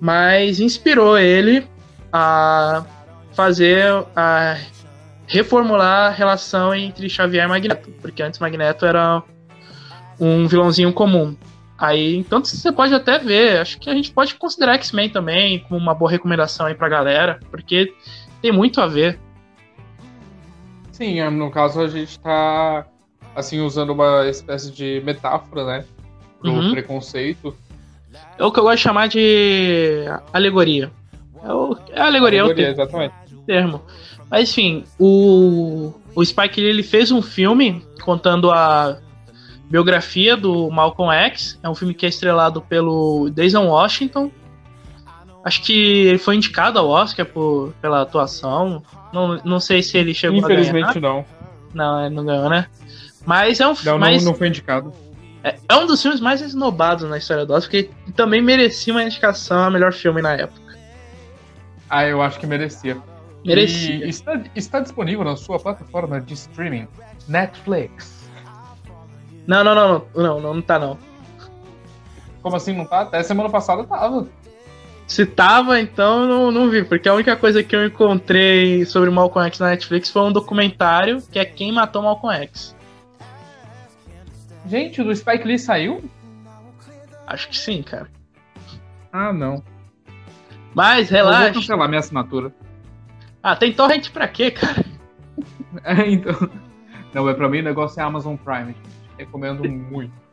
mas 0.00 0.60
inspirou 0.60 1.18
ele 1.18 1.66
a 2.12 2.84
fazer, 3.34 3.84
a 4.14 4.56
reformular 5.26 6.06
a 6.08 6.10
relação 6.10 6.74
entre 6.74 7.08
Xavier 7.08 7.44
e 7.44 7.48
Magneto, 7.48 7.90
porque 8.00 8.22
antes 8.22 8.38
Magneto 8.38 8.84
era 8.84 9.22
um 10.20 10.46
vilãozinho 10.46 10.92
comum. 10.92 11.36
Aí, 11.76 12.16
então 12.16 12.42
você 12.44 12.70
pode 12.70 12.94
até 12.94 13.18
ver, 13.18 13.58
acho 13.60 13.78
que 13.78 13.90
a 13.90 13.94
gente 13.94 14.12
pode 14.12 14.34
considerar 14.36 14.74
X-Men 14.74 15.08
também 15.10 15.58
como 15.60 15.78
uma 15.78 15.94
boa 15.94 16.10
recomendação 16.10 16.66
aí 16.66 16.74
pra 16.74 16.88
galera, 16.88 17.40
porque 17.50 17.92
tem 18.40 18.52
muito 18.52 18.80
a 18.80 18.86
ver. 18.86 19.18
Sim, 20.92 21.20
no 21.30 21.50
caso 21.50 21.80
a 21.80 21.88
gente 21.88 22.18
tá 22.20 22.86
assim 23.34 23.60
usando 23.60 23.90
uma 23.90 24.26
espécie 24.28 24.70
de 24.70 25.02
metáfora, 25.04 25.64
né? 25.64 25.84
Pro 26.40 26.52
Uhum. 26.52 26.70
preconceito. 26.70 27.56
É 28.38 28.44
o 28.44 28.52
que 28.52 28.60
eu 28.60 28.64
gosto 28.64 28.76
de 28.76 28.82
chamar 28.82 29.08
de 29.08 30.04
alegoria. 30.32 30.92
É, 31.42 31.52
o, 31.52 31.76
é 31.90 32.00
alegoria, 32.00 32.40
é 32.40 32.42
o 32.42 32.46
Alegoria, 32.46 32.70
exatamente. 32.70 33.14
Termo. 33.46 33.82
Mas 34.30 34.50
enfim, 34.50 34.84
o, 34.98 35.92
o 36.14 36.24
Spike 36.24 36.60
Lee 36.60 36.70
ele 36.70 36.82
fez 36.82 37.10
um 37.10 37.22
filme 37.22 37.84
contando 38.02 38.50
a 38.50 38.98
biografia 39.68 40.36
do 40.36 40.70
Malcolm 40.70 41.12
X. 41.12 41.58
É 41.62 41.68
um 41.68 41.74
filme 41.74 41.94
que 41.94 42.06
é 42.06 42.08
estrelado 42.08 42.60
pelo 42.60 43.30
Denzel 43.30 43.66
Washington. 43.66 44.30
Acho 45.44 45.62
que 45.62 46.06
ele 46.06 46.18
foi 46.18 46.36
indicado 46.36 46.78
ao 46.78 46.88
Oscar 46.88 47.26
por, 47.26 47.74
pela 47.80 48.02
atuação. 48.02 48.82
Não, 49.12 49.40
não 49.44 49.60
sei 49.60 49.82
se 49.82 49.98
ele 49.98 50.14
chegou 50.14 50.38
a 50.44 50.48
ganhar. 50.48 50.60
Infelizmente 50.60 51.00
não. 51.00 51.24
Não, 51.74 52.06
ele 52.06 52.14
não 52.14 52.24
ganhou, 52.24 52.48
né? 52.48 52.66
Mas 53.26 53.60
é 53.60 53.66
um 53.66 53.74
Não, 53.84 53.98
mas 53.98 54.22
não, 54.22 54.32
não 54.32 54.38
foi 54.38 54.48
indicado. 54.48 54.92
É, 55.42 55.56
é 55.68 55.76
um 55.76 55.86
dos 55.86 56.00
filmes 56.00 56.20
mais 56.20 56.40
esnobados 56.40 57.08
na 57.08 57.18
história 57.18 57.44
do 57.44 57.52
Oscar, 57.52 57.82
porque 57.82 58.12
também 58.12 58.40
merecia 58.40 58.94
uma 58.94 59.02
indicação 59.02 59.62
a 59.62 59.70
melhor 59.70 59.92
filme 59.92 60.22
na 60.22 60.32
época. 60.32 60.78
Ah, 61.90 62.06
eu 62.06 62.22
acho 62.22 62.40
que 62.40 62.46
merecia. 62.46 62.96
Merecia. 63.44 64.06
E 64.06 64.08
está, 64.08 64.40
está 64.54 64.80
disponível 64.80 65.24
na 65.24 65.36
sua 65.36 65.58
plataforma 65.58 66.20
de 66.20 66.34
streaming, 66.34 66.88
Netflix. 67.28 68.28
Não, 69.46 69.62
não, 69.62 69.74
não, 69.74 69.88
não, 70.14 70.40
não, 70.40 70.54
não, 70.54 70.62
tá 70.62 70.78
não. 70.78 70.98
Como 72.40 72.56
assim 72.56 72.72
não 72.74 72.84
tá? 72.84 73.00
Até 73.00 73.22
semana 73.22 73.50
passada 73.50 73.84
tava. 73.84 74.26
Se 75.06 75.26
tava, 75.26 75.78
então 75.78 76.22
eu 76.22 76.28
não, 76.28 76.50
não 76.50 76.70
vi, 76.70 76.82
porque 76.82 77.08
a 77.08 77.14
única 77.14 77.36
coisa 77.36 77.62
que 77.62 77.76
eu 77.76 77.86
encontrei 77.86 78.86
sobre 78.86 79.10
Malcolm 79.10 79.46
X 79.48 79.58
na 79.58 79.68
Netflix 79.68 80.08
foi 80.08 80.22
um 80.22 80.32
documentário 80.32 81.22
que 81.30 81.38
é 81.38 81.44
Quem 81.44 81.72
Matou 81.72 82.02
Malcolm 82.02 82.34
X. 82.44 82.74
Gente, 84.66 85.02
o 85.02 85.04
do 85.04 85.14
Spike 85.14 85.46
Lee 85.46 85.58
saiu? 85.58 86.02
Acho 87.26 87.48
que 87.48 87.56
sim, 87.56 87.82
cara. 87.82 88.08
Ah, 89.12 89.32
não. 89.32 89.62
Mas 90.74 91.10
Eu 91.10 91.22
vou 91.24 91.32
relaxa. 91.32 91.54
cancelar 91.54 91.88
minha 91.88 92.00
assinatura. 92.00 92.52
Ah, 93.44 93.54
tem 93.54 93.74
torrent 93.74 94.10
pra 94.10 94.26
quê, 94.26 94.50
cara? 94.50 94.82
É, 95.84 95.92
então. 96.10 96.48
Não, 97.12 97.28
é 97.28 97.34
pra 97.34 97.46
mim 97.46 97.60
o 97.60 97.62
negócio 97.62 98.00
é 98.00 98.02
Amazon 98.02 98.36
Prime. 98.36 98.74
Recomendo 99.18 99.68
muito. 99.68 100.12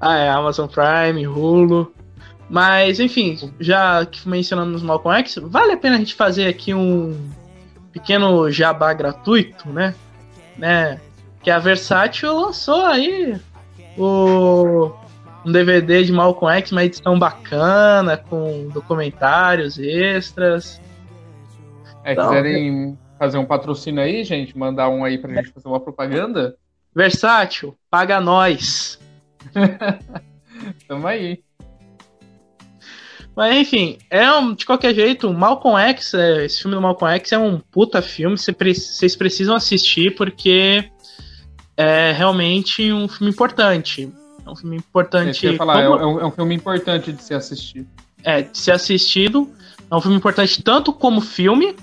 Ah, 0.00 0.16
é 0.16 0.28
Amazon 0.28 0.68
Prime, 0.68 1.26
Hulu. 1.26 1.92
Mas, 2.48 3.00
enfim, 3.00 3.52
já 3.58 4.06
que 4.06 4.28
mencionamos 4.28 4.80
Malcolm 4.80 5.18
X, 5.18 5.40
vale 5.42 5.72
a 5.72 5.76
pena 5.76 5.96
a 5.96 5.98
gente 5.98 6.14
fazer 6.14 6.46
aqui 6.46 6.72
um 6.72 7.32
pequeno 7.92 8.48
jabá 8.48 8.92
gratuito, 8.92 9.68
né? 9.68 9.96
né? 10.56 11.00
Que 11.42 11.50
a 11.50 11.58
Versátil 11.58 12.32
lançou 12.32 12.86
aí 12.86 13.40
o 13.96 14.92
um 15.44 15.50
DVD 15.50 16.04
de 16.04 16.12
Malcolm 16.12 16.56
X, 16.58 16.70
uma 16.70 16.84
edição 16.84 17.18
bacana, 17.18 18.16
com 18.16 18.68
documentários 18.72 19.76
extras. 19.76 20.80
É, 22.10 22.14
Não, 22.14 22.28
quiserem 22.28 22.98
fazer 23.18 23.38
um 23.38 23.44
patrocínio 23.44 24.02
aí, 24.02 24.24
gente, 24.24 24.56
mandar 24.56 24.88
um 24.88 25.04
aí 25.04 25.18
pra 25.18 25.34
gente 25.34 25.50
fazer 25.50 25.68
uma 25.68 25.80
propaganda, 25.80 26.56
Versátil, 26.94 27.76
paga 27.90 28.20
nós. 28.20 28.98
tamo 30.88 31.06
aí. 31.06 31.40
Mas 33.36 33.56
enfim, 33.56 33.98
é 34.10 34.30
um, 34.32 34.52
de 34.54 34.66
qualquer 34.66 34.94
jeito, 34.94 35.32
Malcolm 35.32 35.78
X, 35.78 36.12
é, 36.14 36.46
esse 36.46 36.60
filme 36.60 36.74
do 36.74 36.82
Malcolm 36.82 37.14
X 37.14 37.30
é 37.32 37.38
um 37.38 37.60
puta 37.60 38.02
filme, 38.02 38.36
vocês 38.36 39.14
precisam 39.14 39.54
assistir 39.54 40.16
porque 40.16 40.90
é 41.76 42.10
realmente 42.12 42.92
um 42.92 43.06
filme 43.06 43.30
importante. 43.32 44.12
É 44.44 44.50
um 44.50 44.56
filme 44.56 44.76
importante 44.76 45.46
eu 45.46 45.54
falar, 45.56 45.82
é, 45.82 45.86
como- 45.86 46.00
é 46.00 46.06
um, 46.06 46.20
é 46.20 46.26
um 46.26 46.30
filme 46.32 46.54
importante 46.54 47.12
de 47.12 47.22
se 47.22 47.34
assistir. 47.34 47.86
é, 48.24 48.42
de 48.42 48.58
ser 48.58 48.72
assistido. 48.72 49.48
É 49.90 49.94
um 49.94 50.00
filme 50.00 50.16
importante 50.16 50.60
tanto 50.62 50.92
como 50.92 51.20
filme, 51.20 51.76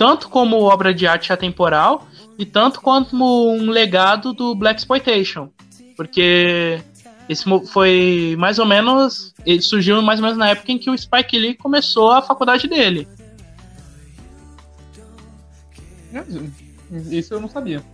tanto 0.00 0.30
como 0.30 0.62
obra 0.62 0.94
de 0.94 1.06
arte 1.06 1.30
atemporal 1.30 2.06
e 2.38 2.46
tanto 2.46 2.80
como 2.80 3.52
um 3.52 3.68
legado 3.68 4.32
do 4.32 4.54
Black 4.54 4.80
Exploitation, 4.80 5.50
porque 5.94 6.80
esse 7.28 7.44
foi 7.70 8.34
mais 8.38 8.58
ou 8.58 8.64
menos 8.64 9.34
ele 9.44 9.60
surgiu 9.60 10.00
mais 10.00 10.18
ou 10.18 10.24
menos 10.24 10.38
na 10.38 10.48
época 10.48 10.72
em 10.72 10.78
que 10.78 10.88
o 10.88 10.96
Spike 10.96 11.38
Lee 11.38 11.54
começou 11.54 12.10
a 12.10 12.22
faculdade 12.22 12.66
dele. 12.66 13.06
Isso 17.10 17.34
eu 17.34 17.40
não 17.42 17.48
sabia. 17.50 17.84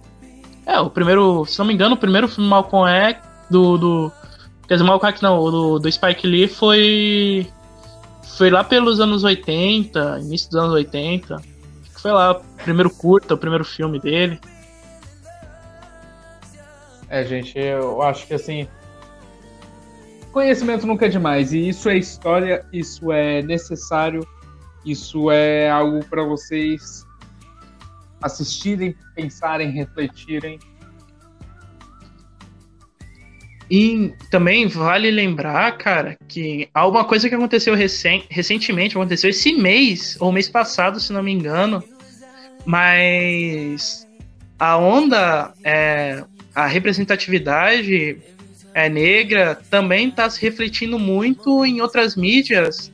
É, 0.65 0.79
o 0.79 0.89
primeiro, 0.89 1.45
se 1.45 1.59
não 1.59 1.67
me 1.67 1.75
engano, 1.75 1.97
o 1.97 1.99
primeiro 1.99 2.29
filme 2.29 2.49
Malcolm 2.49 2.89
X 2.89 3.21
do, 3.51 3.77
do 3.77 4.13
quer 4.69 4.75
dizer, 4.75 4.87
Malcolm 4.87 5.11
X 5.13 5.21
não, 5.21 5.51
do, 5.51 5.81
do 5.81 5.91
Spike 5.91 6.25
Lee 6.25 6.47
foi 6.47 7.49
foi 8.37 8.49
lá 8.49 8.63
pelos 8.63 9.01
anos 9.01 9.25
80, 9.25 10.21
início 10.21 10.51
dos 10.51 10.61
anos 10.61 10.73
80. 10.73 11.56
Foi 12.07 12.13
lá, 12.13 12.37
o 12.39 12.41
primeiro 12.63 12.89
curta, 12.89 13.35
o 13.35 13.37
primeiro 13.37 13.65
filme 13.65 13.99
dele. 13.99 14.39
É, 17.09 17.25
gente, 17.25 17.59
eu 17.59 18.01
acho 18.01 18.29
que 18.29 18.35
assim. 18.35 18.69
Conhecimento 20.31 20.87
nunca 20.87 21.07
é 21.07 21.09
demais. 21.09 21.53
E 21.53 21.69
isso 21.69 21.89
é 21.89 21.99
história, 21.99 22.65
isso 22.73 23.11
é 23.11 23.43
necessário, 23.43 24.25
isso 24.85 25.33
é 25.33 25.69
algo 25.69 26.05
para 26.05 26.23
vocês 26.23 27.05
assistirem, 28.23 28.95
pensarem, 29.17 29.73
refletirem. 29.73 30.61
E 33.69 34.15
também 34.31 34.69
vale 34.69 35.11
lembrar, 35.11 35.77
cara, 35.77 36.17
que 36.29 36.69
há 36.73 36.87
uma 36.87 37.05
coisa 37.05 37.29
que 37.29 37.35
aconteceu 37.35 37.75
recen 37.75 38.25
recentemente, 38.31 38.97
aconteceu 38.97 39.31
esse 39.31 39.55
mês, 39.55 40.17
ou 40.21 40.31
mês 40.31 40.49
passado, 40.49 41.01
se 41.01 41.13
não 41.13 41.21
me 41.21 41.33
engano, 41.33 41.83
mas 42.67 44.07
a 44.59 44.77
onda, 44.77 45.53
é, 45.62 46.25
a 46.55 46.67
representatividade 46.67 48.19
é, 48.75 48.89
negra 48.89 49.59
também 49.71 50.09
está 50.09 50.29
se 50.29 50.43
refletindo 50.43 50.99
muito 50.99 51.64
em 51.64 51.81
outras 51.81 52.17
mídias. 52.17 52.93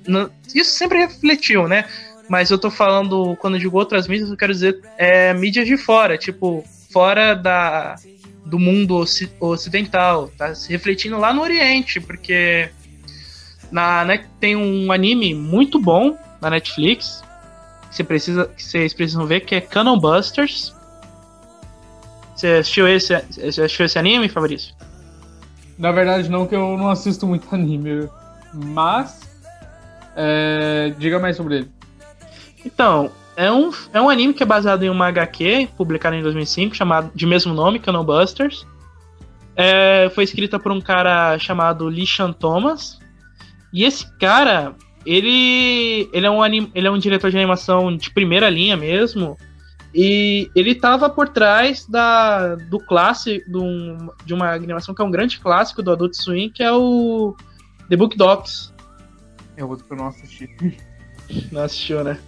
Isso 0.54 0.76
sempre 0.76 0.98
refletiu, 0.98 1.66
né? 1.66 1.86
Mas 2.28 2.50
eu 2.50 2.58
tô 2.58 2.70
falando, 2.70 3.34
quando 3.40 3.54
eu 3.54 3.60
digo 3.60 3.76
outras 3.78 4.06
mídias, 4.06 4.30
eu 4.30 4.36
quero 4.36 4.52
dizer 4.52 4.80
é, 4.96 5.32
mídias 5.34 5.66
de 5.66 5.76
fora, 5.76 6.16
tipo, 6.16 6.64
fora 6.92 7.34
da, 7.34 7.96
do 8.44 8.58
mundo 8.58 8.96
oci- 8.96 9.30
ocidental, 9.40 10.30
tá 10.36 10.54
se 10.54 10.70
refletindo 10.70 11.18
lá 11.18 11.32
no 11.32 11.42
Oriente, 11.42 12.00
porque 12.00 12.68
na, 13.70 14.04
né, 14.04 14.24
tem 14.38 14.54
um 14.54 14.92
anime 14.92 15.34
muito 15.34 15.80
bom 15.80 16.16
na 16.40 16.50
Netflix, 16.50 17.22
você 17.92 18.02
precisa, 18.02 18.46
que 18.46 18.62
vocês 18.62 18.94
precisam 18.94 19.26
ver, 19.26 19.40
que 19.40 19.54
é 19.54 19.60
Canon 19.60 19.98
Busters. 19.98 20.74
Você 22.34 22.48
assistiu 22.48 22.88
esse, 22.88 23.14
você 23.30 23.62
assistiu 23.62 23.84
esse 23.84 23.98
anime, 23.98 24.30
Fabrício? 24.30 24.74
Na 25.78 25.92
verdade, 25.92 26.30
não, 26.30 26.46
que 26.46 26.54
eu 26.54 26.76
não 26.78 26.88
assisto 26.88 27.26
muito 27.26 27.46
anime. 27.54 28.08
Mas. 28.54 29.20
é, 30.16 30.94
diga 30.98 31.18
mais 31.18 31.36
sobre 31.36 31.58
ele. 31.58 31.70
Então, 32.64 33.10
é 33.36 33.52
um, 33.52 33.70
é 33.92 34.00
um 34.00 34.08
anime 34.08 34.32
que 34.32 34.42
é 34.42 34.46
baseado 34.46 34.84
em 34.84 34.88
uma 34.88 35.08
HQ 35.08 35.68
publicada 35.76 36.16
em 36.16 36.22
2005, 36.22 36.74
chamado 36.74 37.10
de 37.14 37.26
mesmo 37.26 37.52
nome, 37.52 37.78
Canon 37.78 38.04
Busters. 38.04 38.66
É, 39.54 40.10
foi 40.14 40.24
escrita 40.24 40.58
por 40.58 40.72
um 40.72 40.80
cara 40.80 41.38
chamado 41.38 41.90
Lishan 41.90 42.32
Thomas. 42.32 42.98
E 43.70 43.84
esse 43.84 44.10
cara, 44.18 44.74
ele, 45.06 46.08
ele, 46.12 46.26
é 46.26 46.30
um 46.30 46.42
anim, 46.42 46.70
ele 46.74 46.86
é 46.86 46.90
um 46.90 46.98
diretor 46.98 47.30
de 47.30 47.36
animação 47.36 47.96
de 47.96 48.10
primeira 48.10 48.48
linha 48.48 48.76
mesmo. 48.76 49.36
E 49.94 50.50
ele 50.56 50.74
tava 50.74 51.10
por 51.10 51.28
trás 51.28 51.86
da, 51.86 52.54
do 52.54 52.78
clássico, 52.78 53.50
de, 53.50 53.58
um- 53.58 54.08
de 54.24 54.32
uma 54.32 54.52
animação 54.52 54.94
que 54.94 55.02
é 55.02 55.04
um 55.04 55.10
grande 55.10 55.38
clássico 55.38 55.82
do 55.82 55.92
Adult 55.92 56.14
Swim, 56.14 56.48
que 56.50 56.62
é 56.62 56.72
o 56.72 57.36
The 57.90 57.96
Book 57.96 58.16
Dogs. 58.16 58.72
É 59.56 59.62
outro 59.64 59.84
que 59.84 59.92
eu 59.92 59.96
não 59.98 60.06
assisti. 60.06 60.48
Não 61.50 61.62
assistiu, 61.62 62.02
né? 62.02 62.18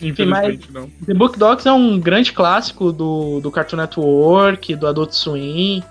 Infelizmente, 0.00 0.70
não. 0.70 0.90
The 1.06 1.14
Book 1.14 1.38
Dogs 1.38 1.66
é 1.66 1.72
um 1.72 1.98
grande 1.98 2.32
clássico 2.32 2.92
do, 2.92 3.40
do 3.40 3.50
Cartoon 3.50 3.76
Network, 3.78 4.76
do 4.76 4.86
Adult 4.86 5.12
Swim, 5.12 5.82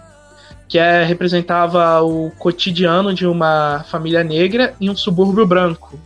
que 0.76 0.80
é, 0.80 1.06
representava 1.06 2.02
o 2.02 2.30
cotidiano 2.32 3.14
de 3.14 3.26
uma 3.26 3.86
família 3.88 4.26
negra 4.26 4.76
em 4.82 4.90
um 4.90 4.96
subúrbio 4.96 5.48
branco. 5.48 5.98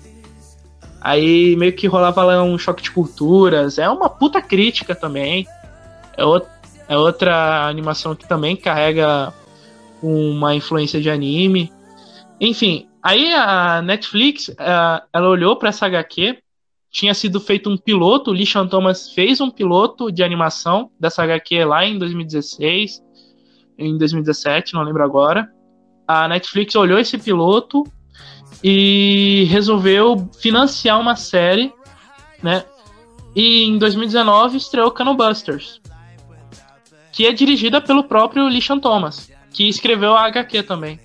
Aí 1.02 1.56
meio 1.56 1.74
que 1.74 1.88
rolava 1.88 2.24
lá 2.24 2.44
um 2.44 2.56
choque 2.56 2.84
de 2.84 2.92
culturas. 2.92 3.80
É 3.80 3.90
uma 3.90 4.08
puta 4.08 4.40
crítica 4.44 4.94
também. 4.94 5.48
É, 6.16 6.24
o- 6.24 6.46
é 6.88 6.96
outra 6.96 7.68
animação 7.68 8.14
que 8.14 8.28
também 8.28 8.56
carrega 8.56 9.34
uma 10.04 10.54
influência 10.54 11.02
de 11.02 11.10
anime. 11.10 11.74
Enfim, 12.40 12.88
aí 13.02 13.34
a 13.34 13.82
Netflix, 13.82 14.52
ela 14.60 15.30
olhou 15.30 15.56
pra 15.56 15.70
essa 15.70 15.88
HQ 15.88 16.38
tinha 16.92 17.14
sido 17.16 17.40
feito 17.40 17.70
um 17.72 17.78
piloto, 17.78 18.32
o 18.32 18.34
Lishan 18.34 18.68
Thomas 18.68 19.12
fez 19.12 19.40
um 19.42 19.50
piloto 19.50 20.12
de 20.12 20.24
animação 20.24 20.90
dessa 21.00 21.24
HQ 21.24 21.66
lá 21.66 21.86
em 21.86 21.98
2016, 22.00 23.02
em 23.80 23.98
2017, 23.98 24.74
não 24.74 24.84
lembro 24.84 25.04
agora. 25.04 25.50
A 26.08 26.28
Netflix 26.28 26.76
olhou 26.76 27.00
esse 27.00 27.18
piloto 27.18 27.84
e 28.64 29.46
resolveu 29.50 30.30
financiar 30.40 31.00
uma 31.00 31.16
série, 31.16 31.74
né? 32.44 32.66
E 33.36 33.64
em 33.66 33.78
2019 33.78 34.58
estreou 34.58 34.92
Canon 34.92 35.16
Busters, 35.16 35.80
que 37.12 37.26
é 37.26 37.32
dirigida 37.32 37.80
pelo 37.80 38.04
próprio 38.04 38.48
Lishan 38.50 38.80
Thomas. 38.80 39.32
que 39.52 39.68
escreveu 39.68 40.14
a 40.14 40.26
HQ 40.28 40.64
também. 40.64 41.00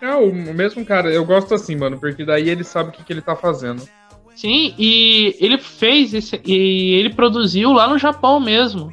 É 0.00 0.14
o 0.14 0.32
mesmo 0.32 0.84
cara, 0.84 1.10
eu 1.12 1.24
gosto 1.24 1.54
assim, 1.54 1.76
mano, 1.76 1.98
porque 1.98 2.24
daí 2.24 2.48
ele 2.48 2.64
sabe 2.64 2.90
o 2.90 2.92
que, 2.92 3.04
que 3.04 3.12
ele 3.12 3.20
tá 3.20 3.36
fazendo. 3.36 3.86
Sim, 4.34 4.74
e 4.78 5.36
ele 5.38 5.58
fez 5.58 6.14
esse, 6.14 6.40
e 6.44 6.94
ele 6.94 7.14
produziu 7.14 7.72
lá 7.72 7.86
no 7.86 7.98
Japão 7.98 8.40
mesmo. 8.40 8.92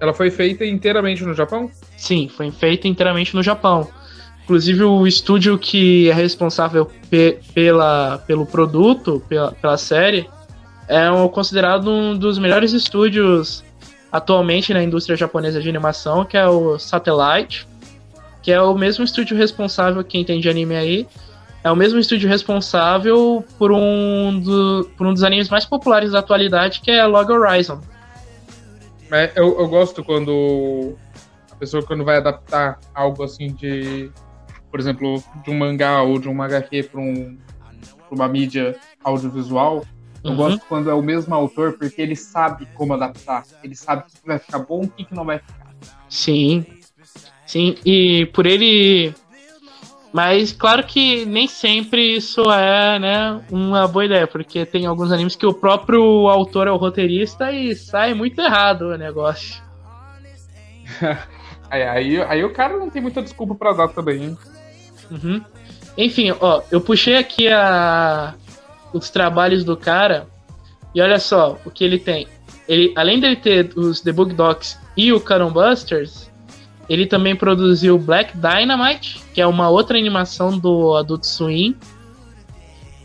Ela 0.00 0.12
foi 0.12 0.30
feita 0.30 0.64
inteiramente 0.64 1.24
no 1.24 1.34
Japão? 1.34 1.70
Sim, 1.96 2.28
foi 2.28 2.50
feita 2.50 2.86
inteiramente 2.86 3.34
no 3.34 3.42
Japão. 3.42 3.88
Inclusive 4.44 4.84
o 4.84 5.06
estúdio 5.06 5.58
que 5.58 6.08
é 6.08 6.14
responsável 6.14 6.90
pe 7.10 7.38
pela, 7.52 8.22
pelo 8.26 8.46
produto, 8.46 9.22
pela, 9.28 9.52
pela 9.52 9.76
série, 9.76 10.28
é 10.88 11.10
um, 11.10 11.28
considerado 11.28 11.90
um 11.90 12.16
dos 12.16 12.38
melhores 12.38 12.72
estúdios 12.72 13.64
atualmente 14.12 14.72
na 14.72 14.82
indústria 14.82 15.16
japonesa 15.16 15.60
de 15.60 15.68
animação, 15.68 16.24
que 16.24 16.36
é 16.36 16.46
o 16.46 16.78
Satellite, 16.78 17.66
que 18.42 18.52
é 18.52 18.60
o 18.60 18.76
mesmo 18.78 19.04
estúdio 19.04 19.36
responsável, 19.36 20.04
quem 20.04 20.24
tem 20.24 20.40
de 20.40 20.48
anime 20.48 20.76
aí, 20.76 21.08
é 21.64 21.70
o 21.70 21.74
mesmo 21.74 21.98
estúdio 21.98 22.28
responsável 22.28 23.44
por 23.58 23.72
um, 23.72 24.38
do, 24.38 24.88
por 24.96 25.04
um 25.08 25.12
dos 25.12 25.24
animes 25.24 25.48
mais 25.48 25.64
populares 25.64 26.12
da 26.12 26.20
atualidade, 26.20 26.80
que 26.80 26.92
é 26.92 27.04
Log 27.04 27.30
Horizon. 27.32 27.80
É, 29.10 29.32
eu, 29.36 29.58
eu 29.58 29.68
gosto 29.68 30.02
quando 30.04 30.96
a 31.50 31.56
pessoa 31.56 31.82
quando 31.84 32.04
vai 32.04 32.16
adaptar 32.16 32.78
algo 32.94 33.22
assim 33.22 33.48
de, 33.54 34.10
por 34.70 34.80
exemplo, 34.80 35.22
de 35.44 35.50
um 35.50 35.58
mangá 35.58 36.02
ou 36.02 36.18
de 36.18 36.28
um 36.28 36.42
HQ 36.42 36.84
para 36.84 37.00
um, 37.00 37.38
uma 38.10 38.28
mídia 38.28 38.76
audiovisual, 39.04 39.84
eu 40.24 40.30
Uhum. 40.30 40.36
gosto 40.36 40.60
quando 40.68 40.90
é 40.90 40.94
o 40.94 41.02
mesmo 41.02 41.32
autor, 41.34 41.78
porque 41.78 42.02
ele 42.02 42.16
sabe 42.16 42.66
como 42.74 42.94
adaptar. 42.94 43.44
Ele 43.62 43.76
sabe 43.76 44.02
o 44.02 44.06
que 44.06 44.26
vai 44.26 44.38
ficar 44.40 44.58
bom 44.58 44.82
e 44.82 44.86
o 44.86 44.90
que 44.90 45.04
que 45.04 45.14
não 45.14 45.24
vai 45.24 45.38
ficar. 45.38 45.72
Sim. 46.08 46.66
Sim, 47.46 47.76
e 47.84 48.26
por 48.26 48.44
ele. 48.44 49.14
Mas 50.16 50.50
claro 50.50 50.82
que 50.82 51.26
nem 51.26 51.46
sempre 51.46 52.16
isso 52.16 52.40
é, 52.50 52.98
né, 52.98 53.38
uma 53.50 53.86
boa 53.86 54.06
ideia, 54.06 54.26
porque 54.26 54.64
tem 54.64 54.86
alguns 54.86 55.12
animes 55.12 55.36
que 55.36 55.44
o 55.44 55.52
próprio 55.52 56.00
autor 56.26 56.66
é 56.66 56.70
o 56.70 56.78
roteirista 56.78 57.52
e 57.52 57.76
sai 57.76 58.14
muito 58.14 58.40
errado 58.40 58.86
o 58.86 58.96
negócio. 58.96 59.62
Aí, 61.68 61.82
aí, 61.86 62.22
aí 62.22 62.42
o 62.42 62.50
cara 62.50 62.78
não 62.78 62.88
tem 62.88 63.02
muita 63.02 63.20
desculpa 63.20 63.54
pra 63.54 63.74
dar 63.74 63.88
também? 63.88 64.34
Uhum. 65.10 65.44
Enfim, 65.98 66.34
ó, 66.40 66.62
eu 66.70 66.80
puxei 66.80 67.16
aqui 67.16 67.48
a... 67.48 68.32
os 68.94 69.10
trabalhos 69.10 69.64
do 69.64 69.76
cara 69.76 70.26
e 70.94 71.02
olha 71.02 71.18
só 71.18 71.58
o 71.62 71.70
que 71.70 71.84
ele 71.84 71.98
tem. 71.98 72.26
Ele, 72.66 72.90
além 72.96 73.20
dele 73.20 73.36
ter 73.36 73.70
os 73.76 74.00
The 74.00 74.12
Book 74.12 74.32
Docs 74.32 74.78
e 74.96 75.12
o 75.12 75.20
Cannon 75.20 75.50
Busters, 75.50 76.25
ele 76.88 77.06
também 77.06 77.34
produziu 77.34 77.98
Black 77.98 78.32
Dynamite, 78.36 79.22
que 79.34 79.40
é 79.40 79.46
uma 79.46 79.68
outra 79.68 79.98
animação 79.98 80.56
do 80.58 80.96
Adult 80.96 81.24
Swim, 81.24 81.76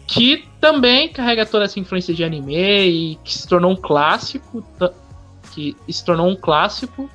que 0.05 0.45
também 0.59 1.09
carrega 1.09 1.45
toda 1.45 1.65
essa 1.65 1.79
influência 1.79 2.13
de 2.13 2.23
anime 2.23 2.55
e 2.55 3.15
que 3.23 3.33
se 3.33 3.47
tornou 3.47 3.71
um 3.71 3.75
clássico, 3.75 4.63
que 5.53 5.75
se 5.89 6.05
tornou 6.05 6.27
um 6.27 6.35
clássico. 6.35 7.09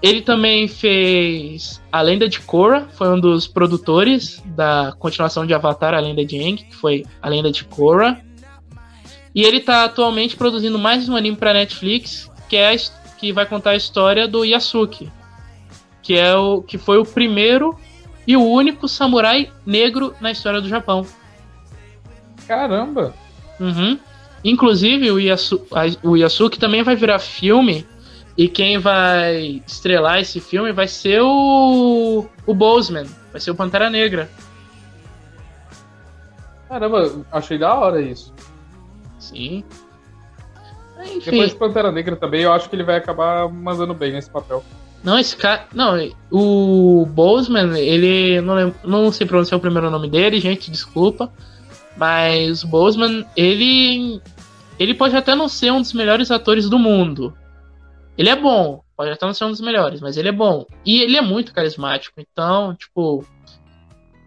Ele 0.00 0.20
também 0.20 0.66
fez 0.66 1.80
A 1.90 2.02
Lenda 2.02 2.28
de 2.28 2.40
Korra, 2.40 2.88
foi 2.92 3.08
um 3.08 3.20
dos 3.20 3.46
produtores 3.46 4.42
da 4.44 4.92
continuação 4.98 5.46
de 5.46 5.54
Avatar, 5.54 5.94
A 5.94 6.00
Lenda 6.00 6.24
de 6.24 6.38
Aang, 6.38 6.56
que 6.56 6.74
foi 6.74 7.04
A 7.20 7.28
Lenda 7.28 7.50
de 7.50 7.64
Korra. 7.64 8.20
E 9.34 9.44
ele 9.44 9.60
tá 9.60 9.84
atualmente 9.84 10.36
produzindo 10.36 10.78
mais 10.78 11.08
um 11.08 11.16
anime 11.16 11.36
para 11.36 11.54
Netflix, 11.54 12.30
que 12.48 12.56
é 12.56 12.76
que 13.18 13.32
vai 13.32 13.46
contar 13.46 13.70
a 13.70 13.76
história 13.76 14.26
do 14.26 14.44
Yasuke, 14.44 15.08
que 16.02 16.18
é 16.18 16.34
o 16.34 16.62
que 16.62 16.76
foi 16.76 16.98
o 16.98 17.04
primeiro 17.04 17.78
e 18.26 18.36
o 18.36 18.44
único 18.44 18.88
samurai 18.88 19.50
negro 19.64 20.14
na 20.20 20.30
história 20.30 20.60
do 20.60 20.68
Japão. 20.68 21.06
Caramba! 22.46 23.14
Uhum. 23.58 23.98
Inclusive, 24.44 25.10
o, 25.10 25.18
Yasu, 25.20 25.64
o 26.02 26.16
Yasuke 26.16 26.58
também 26.58 26.82
vai 26.82 26.96
virar 26.96 27.18
filme. 27.18 27.86
E 28.36 28.48
quem 28.48 28.78
vai 28.78 29.62
estrelar 29.66 30.18
esse 30.18 30.40
filme 30.40 30.72
vai 30.72 30.88
ser 30.88 31.20
o. 31.20 32.26
O 32.46 32.54
Boseman. 32.54 33.06
Vai 33.30 33.40
ser 33.40 33.50
o 33.50 33.54
Pantera 33.54 33.90
Negra. 33.90 34.28
Caramba, 36.68 37.24
achei 37.30 37.58
da 37.58 37.74
hora 37.74 38.00
isso. 38.00 38.32
Sim. 39.18 39.62
Depois 40.96 41.26
Enfim. 41.26 41.46
de 41.46 41.54
Pantera 41.56 41.92
Negra 41.92 42.16
também, 42.16 42.42
eu 42.42 42.52
acho 42.52 42.70
que 42.70 42.76
ele 42.76 42.84
vai 42.84 42.96
acabar 42.96 43.48
mandando 43.48 43.92
bem 43.92 44.12
nesse 44.12 44.30
papel. 44.30 44.64
Não, 45.02 45.18
esse 45.18 45.36
cara. 45.36 45.66
Não, 45.74 45.94
o 46.30 47.04
Boseman, 47.06 47.76
ele. 47.78 48.40
Não, 48.40 48.54
lem- 48.54 48.74
não 48.84 49.10
sei 49.10 49.26
pronunciar 49.26 49.58
o 49.58 49.60
primeiro 49.60 49.90
nome 49.90 50.08
dele, 50.08 50.38
gente, 50.38 50.70
desculpa. 50.70 51.32
Mas 51.96 52.62
o 52.62 52.68
Boseman, 52.68 53.26
ele. 53.36 54.20
Ele 54.78 54.94
pode 54.94 55.16
até 55.16 55.34
não 55.34 55.48
ser 55.48 55.72
um 55.72 55.80
dos 55.80 55.92
melhores 55.92 56.30
atores 56.30 56.68
do 56.68 56.78
mundo. 56.78 57.36
Ele 58.16 58.28
é 58.28 58.36
bom, 58.36 58.82
pode 58.96 59.10
até 59.10 59.26
não 59.26 59.34
ser 59.34 59.44
um 59.44 59.50
dos 59.50 59.60
melhores, 59.60 60.00
mas 60.00 60.16
ele 60.16 60.28
é 60.28 60.32
bom. 60.32 60.66
E 60.84 61.00
ele 61.00 61.16
é 61.16 61.22
muito 61.22 61.52
carismático, 61.52 62.20
então, 62.20 62.74
tipo. 62.74 63.24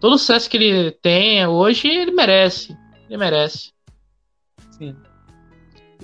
Todo 0.01 0.15
o 0.15 0.17
sucesso 0.17 0.49
que 0.49 0.57
ele 0.57 0.91
tem 0.91 1.47
hoje, 1.47 1.87
ele 1.87 2.11
merece. 2.11 2.77
Ele 3.09 3.17
merece. 3.17 3.71
Sim. 4.71 4.95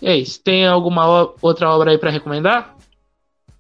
E 0.02 0.08
aí, 0.08 0.26
você 0.26 0.42
tem 0.42 0.66
alguma 0.66 1.34
outra 1.42 1.70
obra 1.70 1.92
aí 1.92 1.98
pra 1.98 2.10
recomendar? 2.10 2.76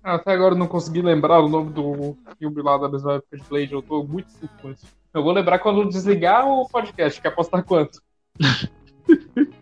Até 0.04 0.32
agora 0.32 0.56
eu 0.56 0.58
não 0.58 0.68
consegui 0.68 1.02
lembrar 1.02 1.40
o 1.40 1.48
nome 1.48 1.72
do 1.72 2.18
filme 2.40 2.62
lá 2.62 2.78
da 2.78 2.90
mesma 2.90 3.16
época 3.16 3.38
de 3.38 3.44
Blade, 3.44 3.74
eu 3.74 3.82
tô 3.82 4.04
muito 4.04 4.28
isso. 4.66 4.88
Eu 5.14 5.24
vou 5.24 5.32
lembrar 5.32 5.60
quando 5.60 5.88
desligar 5.88 6.48
o 6.48 6.68
podcast, 6.68 7.22
quer 7.22 7.28
apostar 7.28 7.64
quanto? 7.64 8.02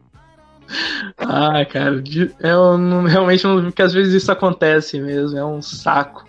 Ah, 1.17 1.65
cara, 1.65 2.03
eu 2.39 2.77
não, 2.77 3.03
realmente 3.03 3.43
não, 3.43 3.61
porque 3.63 3.81
às 3.81 3.91
vezes 3.91 4.13
isso 4.13 4.31
acontece 4.31 4.99
mesmo, 4.99 5.37
é 5.37 5.43
um 5.43 5.61
saco. 5.61 6.27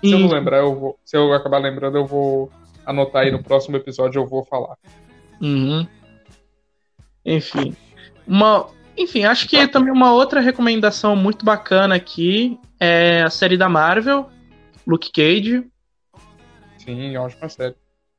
Se 0.00 0.12
eu 0.12 0.18
não 0.20 0.28
lembrar, 0.28 0.58
eu 0.58 0.74
vou. 0.74 0.98
Se 1.04 1.16
eu 1.16 1.32
acabar 1.32 1.58
lembrando, 1.58 1.98
eu 1.98 2.06
vou 2.06 2.50
anotar 2.86 3.22
aí 3.22 3.32
no 3.32 3.42
próximo 3.42 3.76
episódio, 3.76 4.20
eu 4.20 4.26
vou 4.26 4.44
falar. 4.44 4.76
Uhum. 5.40 5.86
Enfim. 7.24 7.76
Uma, 8.26 8.68
enfim, 8.98 9.24
acho 9.24 9.48
que 9.48 9.66
também 9.68 9.92
uma 9.92 10.12
outra 10.12 10.40
recomendação 10.40 11.14
muito 11.14 11.44
bacana 11.44 11.94
aqui 11.94 12.58
é 12.80 13.22
a 13.22 13.30
série 13.30 13.56
da 13.56 13.68
Marvel, 13.68 14.28
Luke 14.86 15.10
Cage. 15.12 15.64
Sim, 16.78 17.16
ótima 17.16 17.48
série. 17.48 17.74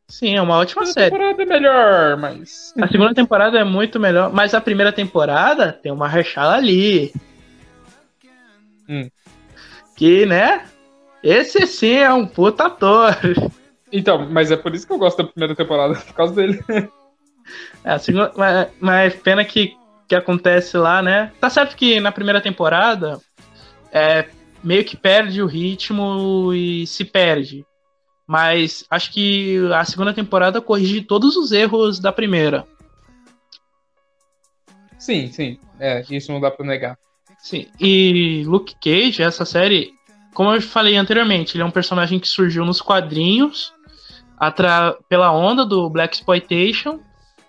Sim, 0.07 0.35
é 0.35 0.41
uma 0.41 0.57
ótima 0.57 0.83
A 0.83 0.85
série. 0.87 1.11
temporada 1.11 1.41
é 1.41 1.45
melhor, 1.45 2.17
mas. 2.17 2.73
A 2.81 2.87
segunda 2.87 3.13
temporada 3.13 3.59
é 3.59 3.63
muito 3.63 3.99
melhor, 3.99 4.33
mas 4.33 4.53
a 4.53 4.61
primeira 4.61 4.91
temporada 4.91 5.71
tem 5.71 5.91
uma 5.91 6.07
Mahershala 6.07 6.55
ali. 6.55 7.13
Hum. 8.87 9.07
Que, 9.95 10.25
né? 10.25 10.65
Esse 11.21 11.67
sim 11.67 11.97
é 11.97 12.11
um 12.11 12.25
puta 12.25 12.65
ator. 12.65 13.15
Então, 13.91 14.27
mas 14.29 14.51
é 14.51 14.55
por 14.55 14.73
isso 14.73 14.87
que 14.87 14.93
eu 14.93 14.97
gosto 14.97 15.17
da 15.17 15.29
primeira 15.29 15.55
temporada, 15.55 15.93
por 15.95 16.13
causa 16.13 16.33
dele. 16.33 16.63
É, 17.83 17.91
a 17.93 17.99
segunda, 17.99 18.31
mas, 18.35 18.67
mas 18.79 19.15
pena 19.15 19.43
que, 19.43 19.75
que 20.09 20.15
acontece 20.15 20.75
lá, 20.75 21.01
né? 21.03 21.31
Tá 21.39 21.49
certo 21.49 21.75
que 21.75 21.99
na 21.99 22.11
primeira 22.11 22.41
temporada 22.41 23.21
é, 23.91 24.27
meio 24.63 24.83
que 24.83 24.97
perde 24.97 25.41
o 25.41 25.45
ritmo 25.45 26.51
e 26.51 26.85
se 26.87 27.05
perde. 27.05 27.63
Mas 28.27 28.83
acho 28.89 29.13
que 29.13 29.59
a 29.73 29.85
segunda 29.85 30.13
temporada 30.13 30.59
corrige 30.61 31.01
todos 31.01 31.35
os 31.37 31.51
erros 31.51 31.99
da 31.99 32.11
primeira. 32.11 32.65
Sim, 34.97 35.31
sim. 35.31 35.59
É, 35.79 36.03
isso 36.09 36.31
não 36.31 36.41
dá 36.41 36.51
pra 36.51 36.65
negar. 36.65 36.97
Sim. 37.37 37.67
E 37.79 38.43
Luke 38.45 38.75
Cage, 38.81 39.21
essa 39.21 39.45
série, 39.45 39.91
como 40.33 40.53
eu 40.53 40.61
falei 40.61 40.95
anteriormente, 40.97 41.55
ele 41.55 41.63
é 41.63 41.65
um 41.65 41.71
personagem 41.71 42.19
que 42.19 42.27
surgiu 42.27 42.65
nos 42.65 42.81
quadrinhos 42.81 43.73
atra 44.37 44.97
pela 45.07 45.31
onda 45.31 45.65
do 45.65 45.89
Black 45.89 46.15
Exploitation 46.15 46.99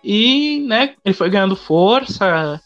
e, 0.03 0.65
né, 0.67 0.95
ele 1.05 1.15
foi 1.15 1.29
ganhando 1.29 1.55
força 1.57 2.61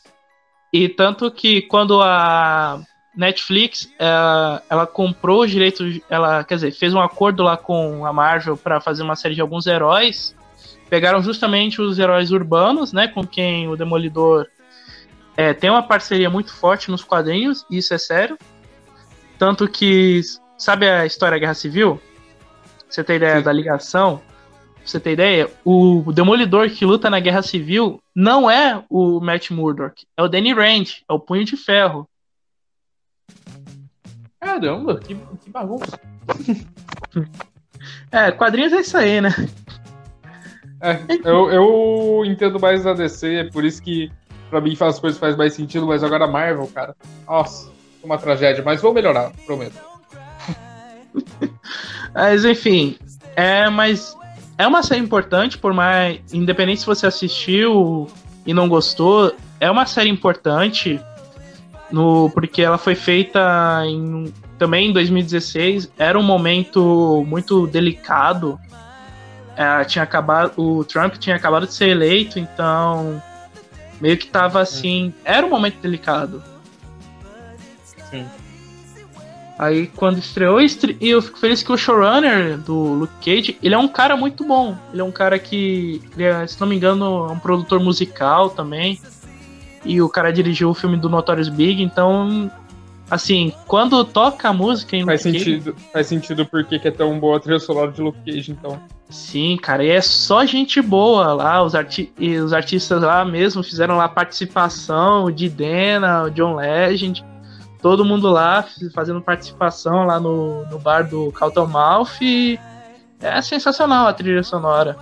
e 0.72 0.88
tanto 0.88 1.30
que 1.30 1.62
quando 1.62 2.02
a 2.02 2.80
Netflix 3.16 3.88
ela, 3.98 4.62
ela 4.68 4.86
comprou 4.86 5.44
os 5.44 5.50
direitos, 5.50 6.00
ela 6.10 6.42
quer 6.42 6.56
dizer, 6.56 6.72
fez 6.72 6.92
um 6.92 7.00
acordo 7.00 7.42
lá 7.42 7.56
com 7.56 8.04
a 8.04 8.12
Marvel 8.12 8.56
para 8.56 8.80
fazer 8.80 9.02
uma 9.02 9.14
série 9.14 9.34
de 9.34 9.40
alguns 9.40 9.66
heróis, 9.66 10.34
pegaram 10.90 11.22
justamente 11.22 11.80
os 11.80 11.98
heróis 11.98 12.32
urbanos, 12.32 12.92
né, 12.92 13.08
com 13.08 13.24
quem 13.24 13.68
o 13.68 13.76
Demolidor 13.76 14.48
é, 15.36 15.52
tem 15.52 15.70
uma 15.70 15.82
parceria 15.82 16.30
muito 16.30 16.52
forte 16.52 16.90
nos 16.90 17.02
quadrinhos, 17.02 17.64
e 17.70 17.78
isso 17.78 17.94
é 17.94 17.98
sério. 17.98 18.36
Tanto 19.38 19.68
que, 19.68 20.20
sabe 20.58 20.88
a 20.88 21.06
história 21.06 21.36
da 21.36 21.40
Guerra 21.40 21.54
Civil? 21.54 22.00
Você 22.88 23.02
tem 23.02 23.16
ideia 23.16 23.38
Sim. 23.38 23.42
da 23.42 23.52
ligação? 23.52 24.22
Pra 24.84 24.90
Você 24.90 25.00
tem 25.00 25.14
ideia? 25.14 25.50
O 25.64 26.12
Demolidor 26.12 26.68
que 26.68 26.84
luta 26.84 27.08
na 27.08 27.18
Guerra 27.18 27.40
Civil 27.40 28.02
não 28.14 28.50
é 28.50 28.84
o 28.90 29.18
Matt 29.18 29.50
Murdock, 29.50 30.06
é 30.14 30.22
o 30.22 30.28
Danny 30.28 30.52
Rand, 30.52 31.00
é 31.08 31.12
o 31.12 31.18
Punho 31.18 31.42
de 31.42 31.56
Ferro. 31.56 32.06
Caramba, 34.38 35.00
que, 35.00 35.14
que 35.14 35.50
bagunça. 35.50 35.98
É, 38.10 38.32
quadrinhos 38.32 38.72
é 38.72 38.80
isso 38.80 38.96
aí, 38.96 39.20
né? 39.20 39.28
É, 40.80 40.98
eu, 41.22 41.50
eu 41.50 42.24
entendo 42.24 42.58
mais 42.58 42.86
a 42.86 42.94
DC, 42.94 43.34
é 43.34 43.44
por 43.44 43.62
isso 43.62 43.82
que 43.82 44.10
pra 44.48 44.58
mim 44.58 44.74
faz 44.74 44.94
as 44.94 45.00
coisas 45.00 45.20
faz 45.20 45.36
mais 45.36 45.52
sentido, 45.52 45.86
mas 45.86 46.02
agora 46.02 46.24
a 46.24 46.28
Marvel, 46.28 46.66
cara, 46.68 46.96
nossa, 47.26 47.70
uma 48.02 48.16
tragédia, 48.16 48.64
mas 48.64 48.80
vou 48.80 48.94
melhorar, 48.94 49.32
prometo. 49.44 49.78
Mas 52.14 52.44
enfim, 52.44 52.96
é, 53.36 53.68
mas 53.68 54.16
é 54.56 54.66
uma 54.66 54.82
série 54.82 55.00
importante, 55.00 55.58
por 55.58 55.72
mais. 55.72 56.20
Independente 56.32 56.80
se 56.80 56.86
você 56.86 57.06
assistiu 57.06 58.08
e 58.46 58.54
não 58.54 58.68
gostou, 58.68 59.34
é 59.58 59.70
uma 59.70 59.86
série 59.86 60.10
importante. 60.10 61.00
No, 61.90 62.30
porque 62.30 62.62
ela 62.62 62.78
foi 62.78 62.94
feita 62.94 63.82
em, 63.86 64.32
também 64.58 64.90
em 64.90 64.92
2016. 64.92 65.90
Era 65.98 66.18
um 66.18 66.22
momento 66.22 67.24
muito 67.26 67.66
delicado. 67.66 68.58
É, 69.56 69.84
tinha 69.84 70.02
acabado, 70.02 70.52
o 70.56 70.84
Trump 70.84 71.14
tinha 71.14 71.36
acabado 71.36 71.66
de 71.66 71.74
ser 71.74 71.88
eleito, 71.88 72.40
então 72.40 73.22
meio 74.00 74.16
que 74.16 74.26
tava 74.26 74.60
assim. 74.60 75.14
Era 75.24 75.46
um 75.46 75.50
momento 75.50 75.80
delicado. 75.80 76.42
Sim. 78.10 78.26
Aí 79.58 79.86
quando 79.86 80.18
estreou, 80.18 80.60
estre... 80.60 80.96
e 81.00 81.10
eu 81.10 81.22
fico 81.22 81.38
feliz 81.38 81.62
que 81.62 81.70
o 81.70 81.76
showrunner 81.76 82.58
do 82.58 82.74
Luke 82.74 83.14
Cage, 83.24 83.56
ele 83.62 83.74
é 83.74 83.78
um 83.78 83.86
cara 83.86 84.16
muito 84.16 84.44
bom. 84.44 84.76
Ele 84.92 85.00
é 85.00 85.04
um 85.04 85.12
cara 85.12 85.38
que, 85.38 86.02
é, 86.18 86.46
se 86.46 86.60
não 86.60 86.66
me 86.66 86.76
engano, 86.76 87.28
é 87.28 87.32
um 87.32 87.38
produtor 87.38 87.78
musical 87.78 88.50
também. 88.50 88.98
E 89.84 90.00
o 90.02 90.08
cara 90.08 90.32
dirigiu 90.32 90.70
o 90.70 90.74
filme 90.74 90.96
do 90.96 91.08
Notorious 91.08 91.48
Big, 91.48 91.82
então 91.82 92.50
assim, 93.10 93.52
quando 93.66 94.02
toca 94.04 94.48
a 94.48 94.52
música 94.52 94.96
em 94.96 95.04
Faz 95.04 95.24
Luke 95.24 95.38
Cage, 95.38 95.44
sentido, 95.44 95.76
faz 95.92 96.06
sentido 96.06 96.46
porque 96.46 96.78
que 96.78 96.88
é 96.88 96.90
tão 96.90 97.18
boa 97.20 97.36
a 97.36 97.40
trilha 97.40 97.60
sonora 97.60 97.92
de 97.92 98.00
Luke 98.00 98.18
Cage, 98.24 98.50
então. 98.50 98.80
Sim, 99.10 99.56
cara, 99.58 99.84
e 99.84 99.90
é 99.90 100.00
só 100.00 100.44
gente 100.44 100.80
boa 100.80 101.34
lá, 101.34 101.62
os, 101.62 101.74
arti 101.74 102.12
e 102.18 102.36
os 102.36 102.52
artistas 102.52 103.02
lá 103.02 103.24
mesmo 103.24 103.62
fizeram 103.62 103.96
lá 103.96 104.08
participação, 104.08 105.24
o 105.26 105.30
de 105.30 105.48
Dena, 105.48 106.24
o 106.24 106.30
John 106.30 106.56
Legend, 106.56 107.24
todo 107.84 108.02
mundo 108.02 108.30
lá 108.30 108.66
fazendo 108.94 109.20
participação 109.20 110.06
lá 110.06 110.18
no, 110.18 110.64
no 110.70 110.78
bar 110.78 111.02
do 111.06 111.30
Cautomouth 111.32 112.18
é 113.20 113.42
sensacional 113.42 114.06
a 114.06 114.12
trilha 114.14 114.42
sonora. 114.42 114.96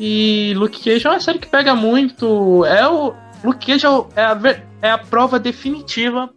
E 0.00 0.54
Luke 0.56 0.82
Cage 0.82 1.06
é 1.06 1.10
uma 1.10 1.20
série 1.20 1.38
que 1.38 1.46
pega 1.46 1.74
muito, 1.74 2.64
é 2.64 2.88
o 2.88 3.12
Luke 3.44 3.66
Cage 3.66 3.84
é, 3.84 4.20
é 4.22 4.24
a, 4.24 4.40
é 4.80 4.90
a 4.90 4.96
prova 4.96 5.38
definitiva 5.38 6.30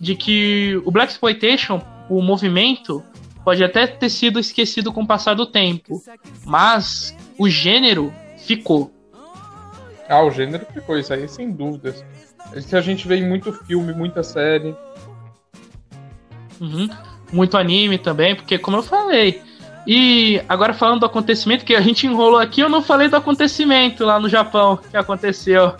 de 0.00 0.16
que 0.16 0.82
o 0.84 0.90
Black 0.90 1.12
Exploitation, 1.12 1.80
o 2.10 2.20
movimento, 2.20 3.04
pode 3.44 3.62
até 3.62 3.86
ter 3.86 4.10
sido 4.10 4.40
esquecido 4.40 4.92
com 4.92 5.02
o 5.02 5.06
passar 5.06 5.34
do 5.34 5.46
tempo, 5.46 6.02
mas 6.44 7.16
o 7.38 7.48
gênero 7.48 8.12
ficou. 8.36 8.92
Ah, 10.08 10.24
o 10.24 10.30
gênero 10.32 10.66
ficou 10.74 10.98
isso 10.98 11.14
aí, 11.14 11.28
sem 11.28 11.52
dúvidas. 11.52 12.04
Isso 12.54 12.76
a 12.76 12.80
gente 12.80 13.06
vê 13.08 13.16
em 13.16 13.28
muito 13.28 13.52
filme, 13.52 13.92
muita 13.92 14.22
série. 14.22 14.74
Uhum. 16.60 16.88
Muito 17.32 17.56
anime 17.56 17.98
também, 17.98 18.36
porque 18.36 18.58
como 18.58 18.76
eu 18.76 18.82
falei. 18.82 19.42
E 19.86 20.40
agora 20.48 20.72
falando 20.72 21.00
do 21.00 21.06
acontecimento 21.06 21.64
que 21.64 21.74
a 21.74 21.80
gente 21.80 22.06
enrolou 22.06 22.38
aqui, 22.38 22.60
eu 22.60 22.68
não 22.68 22.82
falei 22.82 23.08
do 23.08 23.16
acontecimento 23.16 24.04
lá 24.04 24.20
no 24.20 24.28
Japão 24.28 24.78
que 24.90 24.96
aconteceu. 24.96 25.74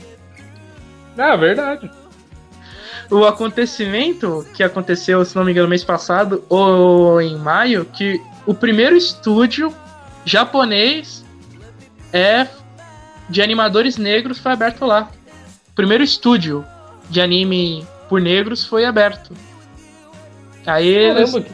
Ah, 1.17 1.37
verdade. 1.37 1.91
O 3.11 3.27
acontecimento 3.27 4.47
que 4.55 4.63
aconteceu, 4.63 5.25
se 5.25 5.37
não 5.37 5.45
me 5.45 5.53
engano, 5.53 5.69
mês 5.69 5.85
passado 5.85 6.43
ou 6.49 7.21
em 7.21 7.37
maio, 7.37 7.85
que 7.85 8.21
o 8.47 8.55
primeiro 8.55 8.97
estúdio 8.97 9.73
japonês 10.25 11.25
é 12.13 12.47
de 13.29 13.43
animadores 13.43 13.97
negros 13.97 14.39
foi 14.39 14.53
aberto 14.53 14.85
lá. 14.85 15.11
O 15.73 15.75
primeiro 15.75 16.05
estúdio 16.05 16.65
de 17.09 17.21
anime 17.21 17.87
por 18.09 18.21
negros 18.21 18.65
foi 18.65 18.85
aberto. 18.85 19.33
Aí 20.67 20.87
eles, 20.87 21.31
Caramba, 21.33 21.49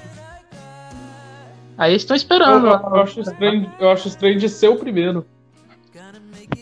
aí 1.78 1.94
estão 1.94 2.14
eu, 2.14 2.18
esperando. 2.18 2.66
eu- 2.66 2.72
lá. 2.72 2.82
eu 2.84 3.00
acho 3.00 3.20
estranho, 3.20 3.72
eu 3.78 3.90
acho 3.90 4.08
estranho 4.08 4.38
de 4.38 4.48
ser 4.48 4.68
o 4.68 4.76
primeiro. 4.76 5.24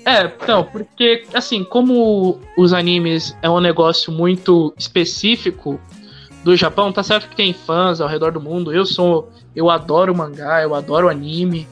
É, 0.05 0.25
então, 0.25 0.65
porque 0.65 1.25
assim, 1.35 1.65
como 1.65 2.39
os 2.57 2.73
animes 2.73 3.37
é 3.43 3.51
um 3.51 3.59
negócio 3.61 4.13
muito 4.13 4.73
específico 4.79 5.81
do 6.45 6.55
Japão, 6.55 6.93
tá 6.93 7.03
certo 7.03 7.29
que 7.29 7.35
tem 7.35 7.53
fãs 7.53 8.01
ao 8.01 8.09
redor 8.09 8.31
do 8.33 8.41
mundo. 8.41 8.73
Eu 8.73 8.87
sou, 8.87 9.31
eu 9.55 9.69
adoro 9.69 10.15
mangá, 10.15 10.63
eu 10.63 10.75
adoro 10.75 11.09
anime, 11.09 11.67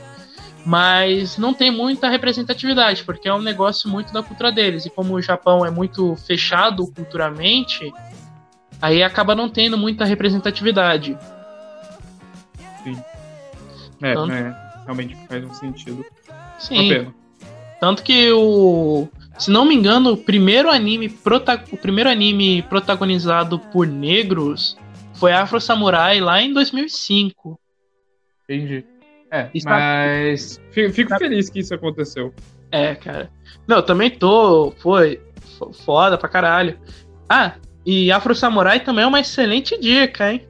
mas 0.65 1.37
não 1.37 1.53
tem 1.53 1.71
muita 1.71 2.09
representatividade, 2.09 3.05
porque 3.05 3.29
é 3.29 3.35
um 3.35 3.43
negócio 3.43 3.89
muito 3.89 4.12
da 4.12 4.23
cultura 4.23 4.51
deles. 4.51 4.87
E 4.87 4.91
como 4.91 5.15
o 5.15 5.23
Japão 5.23 5.65
é 5.65 5.71
muito 5.71 6.17
fechado 6.17 6.87
culturalmente, 6.93 7.93
aí 8.81 9.03
acaba 9.03 9.35
não 9.35 9.49
tendo 9.49 9.77
muita 9.77 10.05
representatividade. 10.05 11.17
É, 14.03 14.15
Tanto- 14.15 14.33
é, 14.33 14.57
realmente 14.85 15.17
faz 15.29 15.45
um 15.45 15.55
sentido. 15.55 16.05
Sim. 16.59 17.12
Tanto 17.81 18.03
que 18.03 18.31
o. 18.33 19.09
Se 19.39 19.51
não 19.51 19.65
me 19.65 19.75
engano, 19.75 20.12
o 20.12 20.17
primeiro 20.17 20.71
anime, 20.71 21.09
prota, 21.09 21.62
o 21.73 21.77
primeiro 21.77 22.09
anime 22.09 22.62
protagonizado 22.62 23.59
por 23.59 23.87
negros 23.87 24.77
foi 25.15 25.33
Afro 25.33 25.61
Samurai 25.61 26.21
lá 26.21 26.41
em 26.41 26.53
2005. 26.53 27.59
Entendi. 28.45 28.85
É, 29.35 29.51
Está- 29.53 29.70
mas 29.70 30.61
fico, 30.70 30.93
fico 30.93 31.12
Está- 31.12 31.18
feliz 31.18 31.51
que 31.51 31.59
isso 31.59 31.74
aconteceu. 31.74 32.32
É, 32.70 32.95
cara. 32.95 33.30
Não, 33.66 33.78
eu 33.78 33.82
também 33.82 34.11
tô. 34.11 34.72
Foi. 34.78 35.20
fo- 35.59 35.72
Foda 35.72 36.16
pra 36.16 36.28
caralho. 36.28 36.78
Ah, 37.28 37.55
e 37.85 38.12
Afro 38.12 38.35
Samurai 38.35 38.80
também 38.80 39.03
é 39.05 39.07
uma 39.07 39.18
excelente 39.20 39.76
dica, 39.80 40.32
hein? 40.32 40.47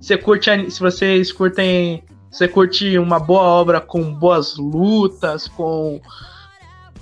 Você 0.00 0.16
curte, 0.16 0.70
se 0.70 0.78
vocês 0.80 1.32
curtem. 1.32 2.04
Você 2.30 2.46
curte 2.48 2.96
uma 2.96 3.18
boa 3.18 3.42
obra 3.42 3.80
com 3.80 4.14
boas 4.14 4.56
lutas, 4.56 5.48
com. 5.48 6.00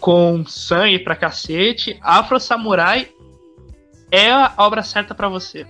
com 0.00 0.44
sangue 0.46 0.98
pra 1.00 1.14
cacete. 1.14 1.98
Afro 2.00 2.40
Samurai 2.40 3.08
é 4.10 4.30
a 4.30 4.54
obra 4.56 4.82
certa 4.82 5.14
pra 5.14 5.28
você. 5.28 5.66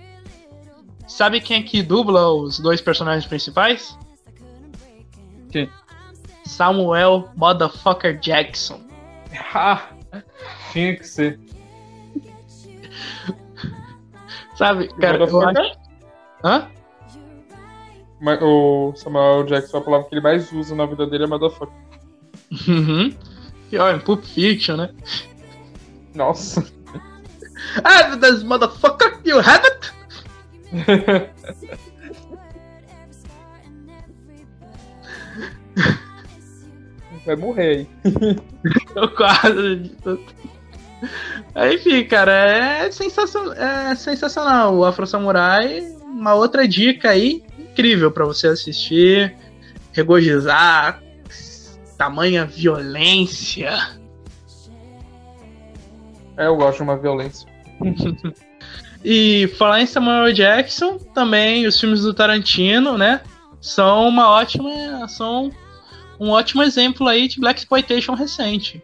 Sabe 1.07 1.41
quem 1.41 1.59
é 1.59 1.63
que 1.63 1.83
dubla 1.83 2.31
os 2.31 2.57
dois 2.57 2.79
personagens 2.79 3.25
principais? 3.25 3.97
Samuel 6.45 7.29
Motherfucker 7.35 8.19
Jackson. 8.19 8.81
Ah, 9.53 9.89
tinha 10.71 10.95
que 10.95 11.03
ser. 11.05 11.39
Sabe, 14.55 14.87
cara, 14.95 15.17
eu 15.17 15.41
acho... 15.41 15.77
Hã? 16.43 16.69
O 18.41 18.93
Samuel 18.95 19.45
Jackson, 19.45 19.77
a 19.77 19.81
palavra 19.81 20.07
que 20.07 20.15
ele 20.15 20.21
mais 20.21 20.51
usa 20.51 20.75
na 20.75 20.85
vida 20.85 21.07
dele 21.07 21.23
é 21.23 21.27
motherfucker. 21.27 21.73
Uhum. 22.67 23.15
E 23.71 23.77
olha, 23.77 23.99
Pulp 23.99 24.23
Fiction, 24.23 24.77
né? 24.77 24.93
Nossa. 26.13 26.65
Ah, 27.83 28.15
this 28.17 28.43
motherfucker, 28.43 29.19
you 29.25 29.39
have 29.39 29.65
it? 29.65 29.91
Vai 37.25 37.35
morrer 37.35 37.69
aí. 37.69 37.87
Eu 38.95 39.09
quase. 39.09 39.91
Aí, 41.53 41.75
Enfim, 41.75 42.03
cara, 42.05 42.31
é 42.31 42.91
sensacional, 42.91 43.53
é 43.53 43.95
sensacional. 43.95 44.75
O 44.75 44.85
Afro 44.85 45.05
Samurai, 45.05 45.95
uma 46.03 46.33
outra 46.33 46.67
dica 46.67 47.09
aí, 47.09 47.43
incrível 47.59 48.11
pra 48.11 48.25
você 48.25 48.47
assistir, 48.47 49.35
regozijar, 49.93 51.01
tamanha 51.97 52.45
violência. 52.45 53.99
É, 56.37 56.47
eu 56.47 56.55
gosto 56.55 56.77
de 56.77 56.83
uma 56.83 56.97
violência. 56.97 57.47
E 59.03 59.47
falar 59.57 59.81
em 59.81 59.87
Samuel 59.87 60.31
Jackson, 60.31 60.99
também 61.13 61.65
os 61.65 61.79
filmes 61.79 62.03
do 62.03 62.13
Tarantino, 62.13 62.97
né? 62.97 63.21
São 63.59 64.07
uma 64.07 64.29
ótima. 64.29 65.07
São 65.07 65.51
um 66.21 66.29
ótimo 66.29 66.61
exemplo 66.61 67.07
aí 67.07 67.27
de 67.27 67.39
Black 67.39 67.59
Exploitation 67.59 68.13
recente. 68.13 68.79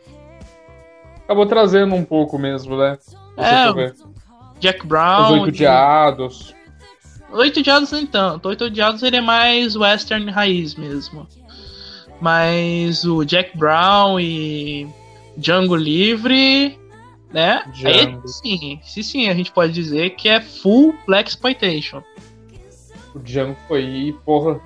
Acabou 1.23 1.45
trazendo 1.45 1.93
um 1.93 2.03
pouco 2.03 2.39
mesmo, 2.39 2.75
né? 2.75 2.97
É. 3.37 3.93
Jack 4.59 4.81
Os 4.81 4.87
Brown. 4.87 5.41
oito 5.41 5.51
diados. 5.51 6.55
Oito 7.29 7.61
Diados 7.61 7.91
nem 7.91 8.07
tanto. 8.07 8.47
Oito 8.47 8.71
Diados 8.71 9.03
ele 9.03 9.17
é 9.17 9.21
mais 9.21 9.75
western 9.75 10.31
raiz 10.31 10.73
mesmo. 10.73 11.27
Mas 12.19 13.03
o 13.03 13.23
Jack 13.23 13.55
Brown 13.55 14.19
e 14.19 14.87
Django 15.37 15.75
Livre, 15.75 16.79
né? 17.31 17.61
Aí 17.83 18.05
Django. 18.05 18.27
sim, 18.27 18.79
sim, 18.81 19.03
sim, 19.03 19.29
a 19.29 19.35
gente 19.35 19.51
pode 19.51 19.73
dizer 19.73 20.11
que 20.11 20.27
é 20.27 20.41
full 20.41 20.95
Black 21.05 21.29
Exploitation. 21.29 22.01
O 23.13 23.19
Django 23.19 23.55
foi, 23.67 24.15
porra, 24.25 24.59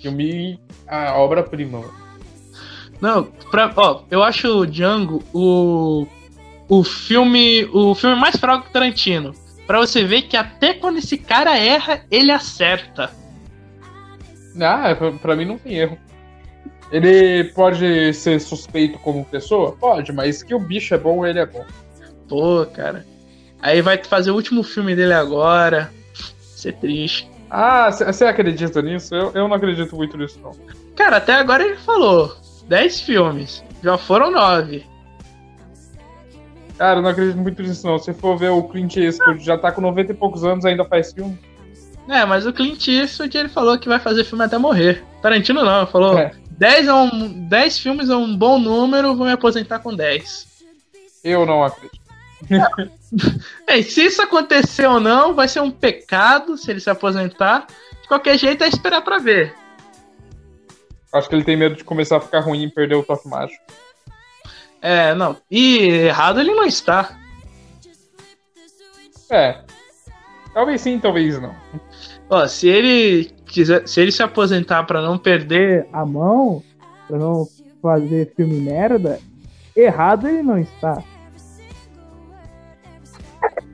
filme, 0.00 0.58
a 0.86 1.14
obra-prima. 1.18 2.05
Não, 3.00 3.24
pra, 3.50 3.72
ó, 3.76 4.02
eu 4.10 4.22
acho 4.22 4.48
o 4.48 4.66
Django 4.66 5.22
o, 5.32 6.06
o 6.68 6.84
filme 6.84 7.68
o 7.72 7.94
filme 7.94 8.16
mais 8.16 8.36
fraco 8.36 8.68
do 8.68 8.72
Tarantino. 8.72 9.34
Pra 9.66 9.78
você 9.78 10.04
ver 10.04 10.22
que 10.22 10.36
até 10.36 10.74
quando 10.74 10.98
esse 10.98 11.18
cara 11.18 11.58
erra, 11.58 12.04
ele 12.10 12.30
acerta. 12.30 13.10
Ah, 14.60 14.94
pra, 14.94 15.12
pra 15.12 15.36
mim 15.36 15.44
não 15.44 15.58
tem 15.58 15.74
erro. 15.74 15.98
Ele 16.90 17.44
pode 17.52 18.14
ser 18.14 18.40
suspeito 18.40 18.98
como 19.00 19.24
pessoa? 19.24 19.72
Pode, 19.72 20.12
mas 20.12 20.42
que 20.42 20.54
o 20.54 20.60
bicho 20.60 20.94
é 20.94 20.98
bom, 20.98 21.26
ele 21.26 21.40
é 21.40 21.46
bom. 21.46 21.64
Pô, 22.28 22.64
cara. 22.66 23.04
Aí 23.60 23.82
vai 23.82 24.02
fazer 24.02 24.30
o 24.30 24.34
último 24.34 24.62
filme 24.62 24.94
dele 24.94 25.12
agora. 25.12 25.92
Ser 26.40 26.74
triste. 26.74 27.28
Ah, 27.50 27.90
você 27.90 28.24
acredita 28.24 28.80
nisso? 28.80 29.14
Eu, 29.14 29.32
eu 29.34 29.48
não 29.48 29.54
acredito 29.54 29.96
muito 29.96 30.16
nisso, 30.16 30.38
não. 30.40 30.52
Cara, 30.94 31.16
até 31.16 31.34
agora 31.34 31.64
ele 31.64 31.76
falou 31.76 32.45
10 32.68 33.00
filmes. 33.00 33.64
Já 33.82 33.96
foram 33.96 34.30
9. 34.30 34.84
Cara, 36.78 36.98
eu 36.98 37.02
não 37.02 37.10
acredito 37.10 37.38
muito 37.38 37.62
nisso, 37.62 37.86
não. 37.86 37.98
Se 37.98 38.12
for 38.12 38.36
ver 38.36 38.50
o 38.50 38.62
Clint 38.64 38.96
Eastwood, 38.96 39.42
já 39.42 39.56
tá 39.56 39.72
com 39.72 39.80
90 39.80 40.12
e 40.12 40.14
poucos 40.14 40.44
anos, 40.44 40.64
ainda 40.64 40.84
faz 40.84 41.12
filme. 41.12 41.38
É, 42.08 42.24
mas 42.24 42.46
o 42.46 42.52
Clint 42.52 42.86
Eastwood 42.88 43.36
ele 43.36 43.48
falou 43.48 43.78
que 43.78 43.88
vai 43.88 43.98
fazer 43.98 44.24
filme 44.24 44.44
até 44.44 44.58
morrer. 44.58 45.02
Tarantino 45.22 45.64
não, 45.64 45.82
ele 45.82 45.90
falou 45.90 46.18
É. 46.18 46.32
10, 46.50 46.88
é 46.88 46.94
um, 46.94 47.48
10 47.48 47.78
filmes 47.78 48.08
é 48.10 48.16
um 48.16 48.36
bom 48.36 48.58
número, 48.58 49.14
vou 49.14 49.26
me 49.26 49.32
aposentar 49.32 49.78
com 49.80 49.94
10. 49.94 50.46
Eu 51.24 51.44
não 51.46 51.64
acredito. 51.64 51.98
É, 53.68 53.80
se 53.82 54.04
isso 54.04 54.20
acontecer 54.20 54.84
ou 54.86 54.98
não, 54.98 55.32
vai 55.32 55.46
ser 55.46 55.60
um 55.60 55.70
pecado 55.70 56.58
se 56.58 56.70
ele 56.70 56.80
se 56.80 56.90
aposentar. 56.90 57.66
De 58.02 58.08
qualquer 58.08 58.36
jeito, 58.36 58.64
é 58.64 58.68
esperar 58.68 59.00
pra 59.00 59.18
ver. 59.18 59.54
Acho 61.12 61.28
que 61.28 61.34
ele 61.34 61.44
tem 61.44 61.56
medo 61.56 61.76
de 61.76 61.84
começar 61.84 62.16
a 62.16 62.20
ficar 62.20 62.40
ruim 62.40 62.64
e 62.64 62.70
perder 62.70 62.96
o 62.96 63.02
toque 63.02 63.28
mágico. 63.28 63.62
É, 64.82 65.14
não. 65.14 65.36
E 65.50 65.78
errado 65.78 66.40
ele 66.40 66.54
não 66.54 66.64
está. 66.64 67.18
É. 69.30 69.60
Talvez 70.52 70.80
sim, 70.80 70.98
talvez 70.98 71.40
não. 71.40 71.54
Ó, 72.30 72.46
se 72.46 72.68
ele 72.68 73.30
quiser, 73.46 73.86
se 73.86 74.00
ele 74.00 74.12
se 74.12 74.22
aposentar 74.22 74.84
pra 74.84 75.02
não 75.02 75.18
perder 75.18 75.86
a 75.92 76.04
mão, 76.04 76.62
pra 77.06 77.18
não 77.18 77.46
fazer 77.82 78.32
filme 78.34 78.60
merda, 78.60 79.20
errado 79.74 80.28
ele 80.28 80.42
não 80.42 80.58
está. 80.58 81.02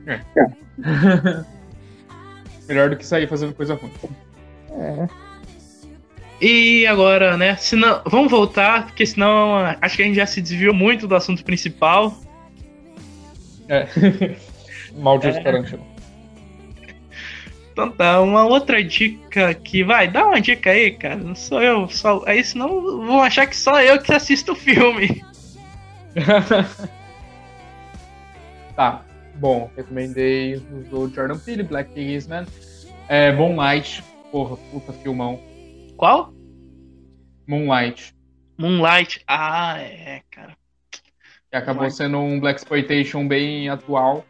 Melhor 2.67 2.89
do 2.89 2.97
que 2.97 3.05
sair 3.05 3.27
fazendo 3.27 3.53
coisa 3.53 3.75
ruim. 3.75 3.91
E 6.45 6.85
agora, 6.85 7.37
né? 7.37 7.55
Senão, 7.55 8.01
vamos 8.05 8.29
voltar, 8.29 8.87
porque 8.87 9.05
senão 9.05 9.55
acho 9.81 9.95
que 9.95 10.01
a 10.01 10.05
gente 10.05 10.15
já 10.17 10.25
se 10.25 10.41
desviou 10.41 10.73
muito 10.73 11.07
do 11.07 11.15
assunto 11.15 11.41
principal. 11.41 12.17
É. 13.69 13.87
Maldito 14.93 15.37
É. 15.37 15.41
Tarantino. 15.41 15.87
Então 17.71 17.89
tá, 17.89 18.19
uma 18.19 18.45
outra 18.45 18.83
dica 18.83 19.53
que 19.53 19.85
vai, 19.85 20.09
dá 20.09 20.27
uma 20.27 20.41
dica 20.41 20.71
aí, 20.71 20.91
cara. 20.91 21.15
Não 21.15 21.33
sou 21.33 21.63
eu, 21.63 21.87
só. 21.87 22.21
Aí 22.25 22.43
senão 22.43 22.81
vão 22.81 23.21
achar 23.23 23.47
que 23.47 23.55
só 23.55 23.81
eu 23.81 24.01
que 24.01 24.13
assisto 24.13 24.51
o 24.51 24.55
filme. 24.55 25.23
Tá. 28.75 29.05
Bom, 29.35 29.69
recomendei 29.77 30.55
os 30.55 30.87
do 30.87 31.07
Jordan 31.07 31.37
Peele, 31.37 31.61
Black 31.61 31.93
Kingsman. 31.93 32.47
É, 33.07 33.31
Moonlight. 33.31 34.03
Porra, 34.31 34.57
puta 34.71 34.91
filmão. 34.93 35.39
Qual? 35.95 36.32
Moonlight. 37.47 38.13
Moonlight. 38.57 39.21
Ah, 39.27 39.77
é, 39.79 40.21
cara. 40.31 40.55
Que 40.91 41.57
acabou 41.57 41.83
Moonlight. 41.83 41.95
sendo 41.95 42.17
um 42.19 42.39
Black 42.39 42.59
Exploitation 42.59 43.27
bem 43.27 43.69
atual. 43.69 44.25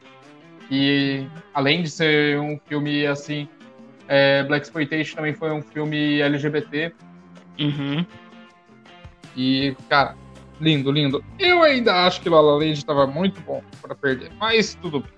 E 0.71 1.27
além 1.53 1.83
de 1.83 1.89
ser 1.89 2.39
um 2.39 2.59
filme 2.67 3.05
assim, 3.05 3.47
é, 4.07 4.43
Black 4.43 4.65
Exploitation 4.65 5.15
também 5.15 5.33
foi 5.33 5.51
um 5.51 5.61
filme 5.61 6.21
LGBT. 6.21 6.93
Uhum. 7.59 8.05
E, 9.35 9.75
cara, 9.89 10.15
lindo, 10.59 10.91
lindo. 10.91 11.23
Eu 11.39 11.63
ainda 11.63 12.05
acho 12.05 12.21
que 12.21 12.29
La 12.29 12.41
La 12.41 12.55
Land 12.55 12.85
tava 12.85 13.05
muito 13.07 13.41
bom 13.41 13.61
pra 13.81 13.95
perder, 13.95 14.31
mas 14.39 14.75
tudo 14.75 15.01
bem. 15.01 15.11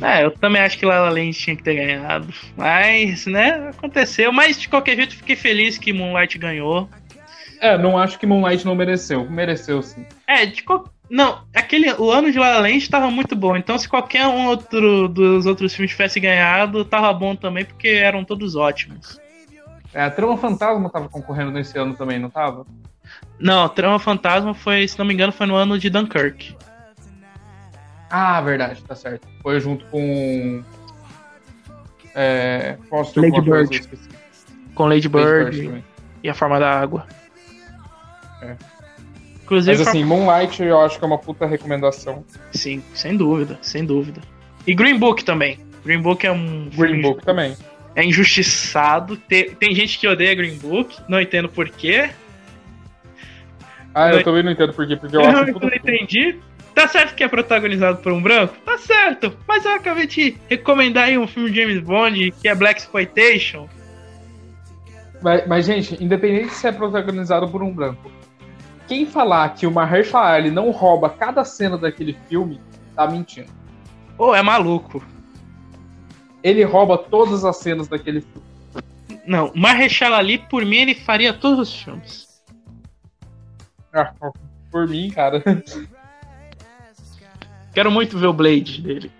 É, 0.00 0.24
eu 0.24 0.30
também 0.30 0.62
acho 0.62 0.78
que 0.78 0.86
La 0.86 1.00
La 1.00 1.10
Land 1.10 1.32
tinha 1.32 1.56
que 1.56 1.62
ter 1.62 1.74
ganhado. 1.74 2.32
Mas, 2.56 3.26
né, 3.26 3.70
aconteceu. 3.70 4.32
Mas 4.32 4.60
de 4.60 4.68
qualquer 4.68 4.96
jeito, 4.96 5.16
fiquei 5.16 5.36
feliz 5.36 5.78
que 5.78 5.92
Moonlight 5.92 6.38
ganhou. 6.38 6.88
É, 7.60 7.76
não 7.76 7.98
acho 7.98 8.18
que 8.18 8.26
Moonlight 8.26 8.64
não 8.64 8.74
mereceu. 8.74 9.28
Mereceu 9.30 9.82
sim. 9.82 10.06
É, 10.26 10.46
de. 10.46 10.64
Não, 11.10 11.42
aquele, 11.54 11.92
o 11.94 12.10
ano 12.10 12.32
de 12.32 12.38
La 12.38 12.50
La 12.54 12.60
Land 12.60 12.88
tava 12.88 13.10
muito 13.10 13.36
bom. 13.36 13.56
Então, 13.56 13.76
se 13.76 13.88
qualquer 13.88 14.26
um 14.26 14.46
outro 14.46 15.08
dos 15.08 15.44
outros 15.44 15.74
filmes 15.74 15.90
tivesse 15.90 16.18
ganhado, 16.20 16.84
tava 16.84 17.12
bom 17.12 17.36
também, 17.36 17.64
porque 17.64 17.88
eram 17.88 18.24
todos 18.24 18.56
ótimos. 18.56 19.20
É, 19.92 20.04
a 20.04 20.10
Trama 20.10 20.36
Fantasma 20.36 20.88
tava 20.88 21.08
concorrendo 21.08 21.50
nesse 21.50 21.76
ano 21.76 21.94
também, 21.96 22.18
não 22.18 22.30
tava? 22.30 22.64
Não, 23.38 23.68
Trama 23.68 23.98
Fantasma 23.98 24.54
foi, 24.54 24.86
se 24.86 24.98
não 24.98 25.04
me 25.04 25.12
engano, 25.12 25.32
foi 25.32 25.46
no 25.46 25.56
ano 25.56 25.78
de 25.78 25.90
Dunkirk. 25.90 26.56
Ah, 28.08 28.40
verdade, 28.40 28.82
tá 28.82 28.94
certo. 28.94 29.26
Foi 29.42 29.60
junto 29.60 29.84
com. 29.86 30.62
É. 32.14 32.76
Foster 32.88 33.22
Lady 33.22 33.40
Bird. 33.40 33.88
Com 34.74 34.84
Lady 34.84 35.08
Lady 35.08 35.08
Bird, 35.08 35.50
Bird 35.50 35.66
também. 35.66 35.84
e 36.22 36.28
A 36.28 36.34
Forma 36.34 36.58
da 36.58 36.80
Água. 36.80 37.06
É. 38.42 38.56
Inclusive, 39.44 39.78
Mas 39.78 39.88
assim, 39.88 40.04
Moonlight 40.04 40.62
eu 40.62 40.80
acho 40.80 40.98
que 40.98 41.04
é 41.04 41.06
uma 41.06 41.18
puta 41.18 41.44
recomendação. 41.46 42.24
sim, 42.52 42.82
sem 42.94 43.16
dúvida, 43.16 43.58
sem 43.60 43.84
dúvida. 43.84 44.20
E 44.66 44.74
Green 44.74 44.98
Book 44.98 45.24
também. 45.24 45.58
Green 45.84 46.00
Book 46.00 46.24
é 46.26 46.30
um 46.30 46.68
Green 46.76 47.00
Book 47.00 47.24
também. 47.24 47.56
é 47.96 48.04
injustiçado. 48.04 49.16
Tem, 49.16 49.50
tem 49.54 49.74
gente 49.74 49.98
que 49.98 50.06
odeia 50.06 50.34
Green 50.34 50.56
Book, 50.56 50.96
não 51.08 51.20
entendo 51.20 51.48
porquê. 51.48 52.10
Ah, 53.94 54.10
Não- 54.10 54.18
eu 54.18 54.24
também 54.24 54.42
não 54.44 54.52
entendo 54.52 54.72
por 54.72 54.86
quê, 54.86 54.96
porque 54.96 55.16
eu 55.16 55.20
Eu 55.22 55.28
acho 55.30 55.42
um 55.42 55.46
não 55.46 55.52
puta 55.54 55.74
entendi. 55.74 56.36
Tá 56.74 56.86
certo 56.86 57.16
que 57.16 57.24
é 57.24 57.28
protagonizado 57.28 57.98
por 57.98 58.12
um 58.12 58.22
branco? 58.22 58.54
Tá 58.64 58.78
certo. 58.78 59.36
Mas 59.48 59.64
eu 59.64 59.72
acabei 59.74 60.06
de 60.06 60.36
recomendar 60.48 61.08
aí 61.08 61.18
um 61.18 61.26
filme 61.26 61.50
de 61.50 61.60
James 61.60 61.80
Bond 61.82 62.30
que 62.40 62.46
é 62.46 62.54
Black 62.54 62.80
Exploitation. 62.80 63.68
Mas, 65.20 65.46
mas, 65.48 65.66
gente, 65.66 66.02
independente 66.02 66.54
se 66.54 66.66
é 66.68 66.72
protagonizado 66.72 67.48
por 67.48 67.62
um 67.62 67.72
branco, 67.72 68.10
quem 68.90 69.06
falar 69.06 69.50
que 69.50 69.68
o 69.68 69.70
Mahershala 69.70 70.32
Ali 70.32 70.50
não 70.50 70.72
rouba 70.72 71.08
cada 71.08 71.44
cena 71.44 71.78
daquele 71.78 72.18
filme, 72.28 72.60
tá 72.96 73.06
mentindo. 73.06 73.48
Ô, 74.18 74.34
é 74.34 74.42
maluco. 74.42 75.00
Ele 76.42 76.64
rouba 76.64 76.98
todas 76.98 77.44
as 77.44 77.56
cenas 77.58 77.86
daquele 77.86 78.20
filme. 78.20 78.42
Não, 79.24 79.52
Marrechal 79.54 80.12
Ali, 80.12 80.38
por 80.38 80.64
mim, 80.64 80.78
ele 80.78 80.96
faria 80.96 81.32
todos 81.32 81.68
os 81.68 81.82
filmes. 81.82 82.42
Ah, 83.92 84.12
por 84.72 84.88
mim, 84.88 85.08
cara. 85.10 85.40
Quero 87.72 87.92
muito 87.92 88.18
ver 88.18 88.26
o 88.26 88.32
Blade 88.32 88.82
dele. 88.82 89.12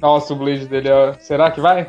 Nossa, 0.00 0.32
o 0.34 0.36
Blade 0.36 0.68
dele 0.68 0.88
é... 0.88 1.14
Será 1.14 1.50
que 1.50 1.60
vai? 1.60 1.88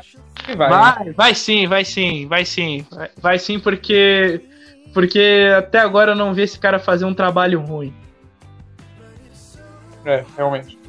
Vai. 0.57 0.69
né? 0.69 0.75
Vai, 0.75 1.13
vai 1.13 1.35
sim, 1.35 1.67
vai 1.67 1.85
sim, 1.85 2.25
vai 2.25 2.45
sim. 2.45 2.83
Vai, 2.89 3.11
vai 3.21 3.37
sim, 3.37 3.59
porque. 3.59 4.48
Porque 4.93 5.49
até 5.57 5.79
agora 5.79 6.11
eu 6.11 6.15
não 6.15 6.33
vi 6.33 6.43
esse 6.43 6.57
cara 6.59 6.79
fazer 6.79 7.05
um 7.05 7.13
trabalho 7.13 7.61
ruim. 7.61 7.93
É, 10.05 10.23
realmente. 10.35 10.79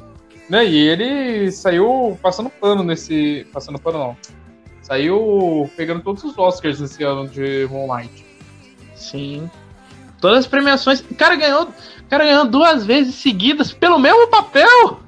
Né, 0.49 0.65
e 0.65 0.87
ele 0.87 1.51
saiu 1.51 2.17
passando 2.21 2.49
pano 2.49 2.83
nesse. 2.83 3.47
Passando 3.53 3.79
pano 3.79 3.99
não. 3.99 4.17
Saiu 4.81 5.69
pegando 5.77 6.01
todos 6.01 6.23
os 6.23 6.37
Oscars 6.37 6.79
nesse 6.81 7.03
ano 7.03 7.27
de 7.27 7.67
Moonlight. 7.69 8.25
Sim. 8.95 9.49
Todas 10.19 10.39
as 10.39 10.47
premiações. 10.47 10.99
O 10.99 11.15
cara 11.15 11.35
ganhou, 11.35 11.63
o 11.63 12.09
cara 12.09 12.25
ganhou 12.25 12.45
duas 12.45 12.85
vezes 12.85 13.15
seguidas 13.15 13.71
pelo 13.71 13.97
mesmo 13.97 14.27
papel. 14.27 14.99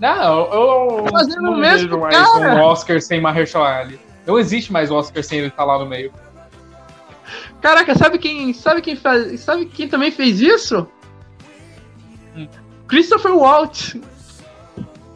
Não, 0.00 0.46
eu, 0.46 0.96
eu 0.98 1.04
Tá 1.04 1.10
fazendo 1.18 1.42
não 1.42 1.52
o 1.52 1.56
mesmo, 1.58 1.88
vejo 1.90 2.00
mais 2.00 2.16
cara. 2.16 2.54
um 2.54 2.60
Oscar 2.62 3.00
sem 3.02 3.20
Mahershala 3.20 3.68
Ali. 3.80 4.00
Não 4.26 4.38
existe 4.38 4.72
mais 4.72 4.90
Oscar 4.90 5.22
sem 5.22 5.40
ele 5.40 5.48
estar 5.48 5.64
lá 5.64 5.78
no 5.78 5.84
meio. 5.84 6.10
Caraca, 7.60 7.94
sabe 7.94 8.18
quem, 8.18 8.52
sabe 8.52 8.80
quem 8.80 8.96
faz, 8.96 9.40
sabe 9.40 9.66
quem 9.66 9.88
também 9.88 10.10
fez 10.10 10.40
isso? 10.40 10.86
Hum. 12.36 12.48
Christopher 12.88 13.36
Waltz. 13.36 13.96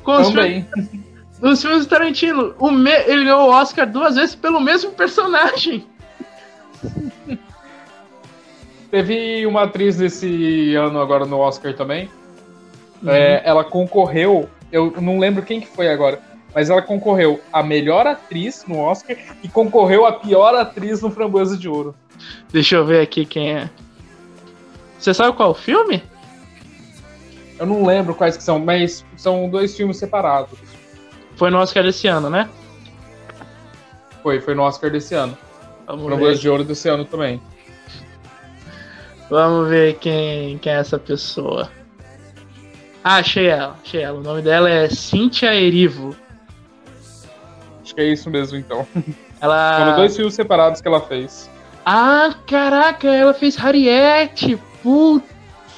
Com 0.03 0.21
os, 0.21 0.31
filmes, 0.31 0.67
os 1.41 1.63
filmes 1.63 1.87
do 1.87 1.89
Tarantino. 1.89 2.55
O 2.59 2.71
me, 2.71 2.93
ele 3.07 3.25
ganhou 3.25 3.49
o 3.49 3.51
Oscar 3.51 3.91
duas 3.91 4.17
vezes 4.17 4.35
pelo 4.35 4.61
mesmo 4.61 4.93
personagem. 4.93 5.87
Teve 8.91 9.47
uma 9.47 9.63
atriz 9.63 9.97
desse 9.97 10.75
ano 10.75 11.01
agora 11.01 11.25
no 11.25 11.39
Oscar 11.39 11.75
também. 11.75 12.11
Uhum. 13.03 13.11
É, 13.11 13.43
ela 13.45 13.65
concorreu, 13.65 14.49
eu 14.71 14.95
não 15.01 15.19
lembro 15.19 15.43
quem 15.43 15.61
que 15.61 15.67
foi 15.67 15.89
agora. 15.89 16.21
mas 16.55 16.71
ela 16.71 16.81
concorreu 16.81 17.41
a 17.53 17.63
melhor 17.63 18.07
atriz 18.07 18.65
no 18.67 18.79
Oscar 18.79 19.17
e 19.43 19.49
concorreu 19.49 20.07
a 20.07 20.13
pior 20.13 20.55
atriz 20.55 21.03
no 21.03 21.11
Framboesa 21.11 21.57
de 21.57 21.69
Ouro. 21.69 21.95
Deixa 22.53 22.77
eu 22.77 22.87
ver 22.87 23.01
aqui 23.01 23.25
quem 23.25 23.53
é. 23.53 23.71
Você 24.99 25.13
sabe 25.13 25.37
qual 25.37 25.51
o 25.51 25.55
filme? 25.55 26.03
Eu 27.59 27.67
não 27.67 27.85
lembro 27.85 28.15
quais 28.15 28.37
que 28.37 28.43
são, 28.43 28.59
mas 28.59 29.05
são 29.17 29.49
dois 29.49 29.77
filmes 29.77 29.97
separados. 29.97 30.59
Foi 31.37 31.51
no 31.51 31.59
Oscar 31.59 31.83
desse 31.83 32.07
ano, 32.07 32.31
né? 32.31 32.49
Foi, 34.23 34.41
foi 34.41 34.55
no 34.55 34.63
Oscar 34.63 34.91
desse 34.91 35.15
ano. 35.15 35.37
Vamos 35.87 36.19
ver. 36.19 36.37
de 36.37 36.49
Ouro 36.49 36.65
desse 36.65 36.89
ano 36.89 37.05
também. 37.05 37.41
Vamos 39.29 39.69
ver 39.69 39.99
quem, 39.99 40.59
quem 40.59 40.73
é 40.73 40.77
essa 40.77 40.99
pessoa. 40.99 41.71
Ah, 43.03 43.17
achei 43.17 43.49
ela, 43.49 43.77
achei 43.85 44.03
ela. 44.03 44.19
O 44.19 44.23
nome 44.23 44.41
dela 44.41 44.71
é 44.71 44.89
Cynthia 44.89 45.55
Erivo. 45.55 46.17
Acho 47.83 47.95
que 47.95 48.01
é 48.01 48.07
isso 48.07 48.31
mesmo, 48.31 48.57
então. 48.57 48.87
Ela. 49.41 49.79
Foram 49.79 49.97
dois 49.97 50.17
filmes 50.17 50.35
separados 50.35 50.81
que 50.81 50.89
ela 50.89 51.01
fez. 51.03 51.51
Ah, 51.85 52.35
caraca, 52.47 53.09
ela 53.09 53.35
fez 53.35 53.57
Harriet. 53.57 54.59
Putz, 54.83 55.29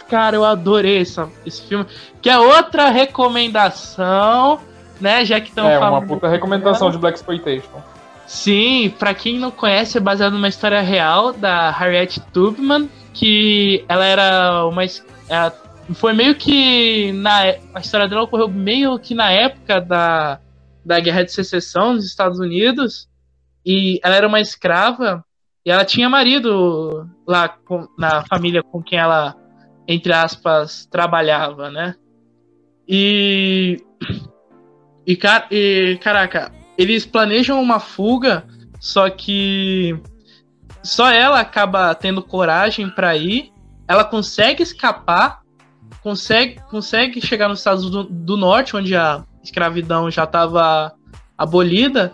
cara, 0.09 0.37
eu 0.37 0.45
adorei 0.45 1.01
essa, 1.01 1.29
esse 1.45 1.63
filme. 1.63 1.87
Que 2.23 2.31
é 2.31 2.39
outra 2.39 2.91
recomendação, 2.91 4.61
né? 5.01 5.25
Já 5.25 5.41
que 5.41 5.49
estão 5.49 5.69
é, 5.69 5.79
uma 5.79 5.89
falando. 5.89 6.07
puta 6.07 6.29
recomendação 6.29 6.91
de 6.91 6.99
Black 6.99 7.19
Exploitation. 7.19 7.83
Sim, 8.27 8.93
pra 8.99 9.15
quem 9.15 9.39
não 9.39 9.51
conhece, 9.51 9.99
é 9.99 10.01
baseado 10.01 10.33
numa 10.33 10.49
história 10.49 10.81
real 10.81 11.33
da 11.33 11.71
Harriet 11.71 12.21
Tubman, 12.33 12.89
que 13.13 13.85
ela 13.89 14.05
era 14.05 14.65
uma. 14.67 14.83
ela 15.29 15.53
foi 15.95 16.13
meio 16.13 16.35
que. 16.35 17.13
Na, 17.13 17.47
é- 17.47 17.61
a 17.75 17.81
história 17.81 18.09
dela 18.09 18.23
ocorreu 18.23 18.49
meio 18.49 18.99
que 18.99 19.15
na 19.15 19.31
época 19.31 19.81
da, 19.81 20.41
da 20.85 21.01
Guerra 21.01 21.25
de 21.25 21.33
Secessão 21.33 21.95
nos 21.95 22.05
Estados 22.05 22.39
Unidos. 22.39 23.09
E 23.65 23.99
ela 24.03 24.15
era 24.15 24.29
uma 24.29 24.41
escrava 24.41 25.25
e 25.67 25.71
ela 25.71 25.85
tinha 25.85 26.09
marido 26.09 27.11
lá 27.27 27.49
com- 27.49 27.89
na 27.99 28.25
família 28.25 28.62
com 28.62 28.81
quem 28.81 28.99
ela, 28.99 29.35
entre 29.89 30.12
aspas, 30.12 30.87
trabalhava, 30.87 31.71
né? 31.71 31.95
E. 32.89 33.83
E, 35.05 35.17
ca- 35.17 35.47
e 35.51 35.99
caraca, 36.01 36.53
eles 36.79 37.05
planejam 37.07 37.61
uma 37.62 37.79
fuga, 37.81 38.45
só 38.81 39.09
que 39.11 39.97
só 40.83 41.11
ela 41.11 41.41
acaba 41.41 41.95
tendo 41.95 42.23
coragem 42.23 42.89
pra 42.91 43.17
ir. 43.17 43.53
Ela 43.89 44.05
consegue 44.05 44.62
escapar, 44.62 45.43
consegue, 46.03 46.61
consegue 46.71 47.21
chegar 47.25 47.49
nos 47.49 47.59
Estados 47.61 47.89
do, 47.91 48.05
do 48.05 48.37
Norte, 48.37 48.77
onde 48.77 48.97
a 48.97 49.25
escravidão 49.43 50.11
já 50.11 50.25
estava 50.25 50.93
abolida. 51.39 52.12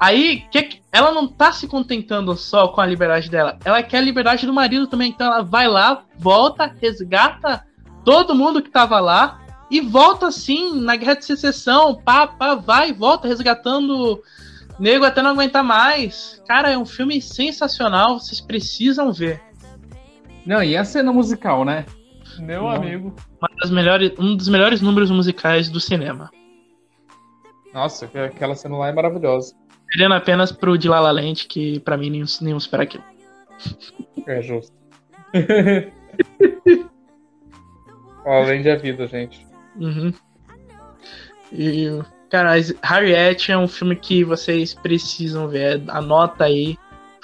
Aí, 0.00 0.42
que- 0.50 0.81
ela 0.92 1.10
não 1.10 1.26
tá 1.26 1.50
se 1.52 1.66
contentando 1.66 2.36
só 2.36 2.68
com 2.68 2.80
a 2.80 2.86
liberdade 2.86 3.30
dela, 3.30 3.58
ela 3.64 3.82
quer 3.82 3.98
a 3.98 4.02
liberdade 4.02 4.46
do 4.46 4.52
marido 4.52 4.86
também. 4.86 5.10
Então 5.10 5.26
ela 5.26 5.42
vai 5.42 5.66
lá, 5.66 6.04
volta, 6.18 6.72
resgata 6.80 7.64
todo 8.04 8.34
mundo 8.34 8.60
que 8.62 8.70
tava 8.70 9.00
lá 9.00 9.40
e 9.70 9.80
volta 9.80 10.26
assim 10.26 10.78
na 10.80 10.94
guerra 10.96 11.14
de 11.14 11.24
secessão, 11.24 11.94
pá, 11.94 12.26
pá, 12.26 12.54
vai 12.54 12.90
e 12.90 12.92
volta 12.92 13.26
resgatando 13.26 14.22
nego 14.78 15.04
até 15.04 15.22
não 15.22 15.30
aguentar 15.30 15.64
mais. 15.64 16.42
Cara, 16.46 16.70
é 16.70 16.76
um 16.76 16.84
filme 16.84 17.22
sensacional, 17.22 18.18
vocês 18.20 18.40
precisam 18.40 19.12
ver. 19.12 19.40
Não, 20.44 20.62
e 20.62 20.76
a 20.76 20.84
cena 20.84 21.12
musical, 21.12 21.64
né? 21.64 21.86
Meu 22.38 22.68
amigo. 22.68 23.14
Melhores, 23.70 24.12
um 24.18 24.36
dos 24.36 24.48
melhores 24.48 24.80
números 24.80 25.10
musicais 25.10 25.68
do 25.70 25.78
cinema. 25.80 26.30
Nossa, 27.72 28.06
que- 28.06 28.18
aquela 28.18 28.54
cena 28.54 28.76
lá 28.76 28.88
é 28.88 28.92
maravilhosa. 28.92 29.54
Perdendo 29.92 30.14
apenas 30.14 30.50
pro 30.50 30.78
de 30.78 30.88
La 30.88 31.00
La 31.00 31.10
Land, 31.12 31.46
que 31.46 31.78
pra 31.80 31.98
mim 31.98 32.08
nenhum, 32.08 32.24
nenhum 32.40 32.56
espera 32.56 32.84
aquilo. 32.84 33.04
É 34.26 34.40
justo. 34.40 34.72
Além 38.24 38.62
da 38.62 38.76
vida, 38.76 39.06
gente. 39.06 39.46
Uhum. 39.76 40.14
E, 41.52 41.88
cara, 42.30 42.52
Harriet 42.82 43.52
é 43.52 43.58
um 43.58 43.68
filme 43.68 43.94
que 43.94 44.24
vocês 44.24 44.72
precisam 44.72 45.46
ver. 45.46 45.82
Anota 45.88 46.44
aí. 46.44 46.78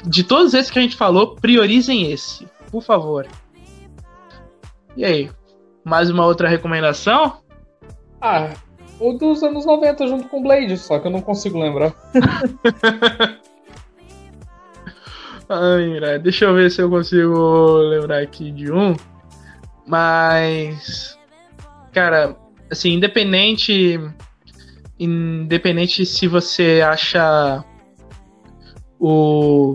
De 0.04 0.22
todos 0.22 0.52
esses 0.52 0.70
que 0.70 0.78
a 0.78 0.82
gente 0.82 0.96
falou, 0.96 1.36
priorizem 1.36 2.12
esse, 2.12 2.46
por 2.70 2.82
favor. 2.82 3.26
E 4.94 5.06
aí? 5.06 5.30
Mais 5.84 6.10
uma 6.10 6.26
outra 6.26 6.48
recomendação? 6.48 7.40
Ah, 8.20 8.50
o 9.00 9.12
dos 9.12 9.42
anos 9.42 9.64
90 9.64 10.06
junto 10.06 10.28
com 10.28 10.42
Blade, 10.42 10.76
só 10.76 10.98
que 10.98 11.06
eu 11.06 11.10
não 11.10 11.20
consigo 11.20 11.58
lembrar. 11.58 11.94
Ai, 15.48 16.18
deixa 16.18 16.44
eu 16.44 16.54
ver 16.54 16.70
se 16.70 16.82
eu 16.82 16.90
consigo 16.90 17.78
lembrar 17.78 18.20
aqui 18.20 18.50
de 18.50 18.70
um. 18.70 18.94
Mas, 19.86 21.18
cara, 21.92 22.36
assim, 22.70 22.92
independente, 22.92 23.98
independente 24.98 26.04
se 26.04 26.26
você 26.26 26.82
acha 26.86 27.64
o, 29.00 29.74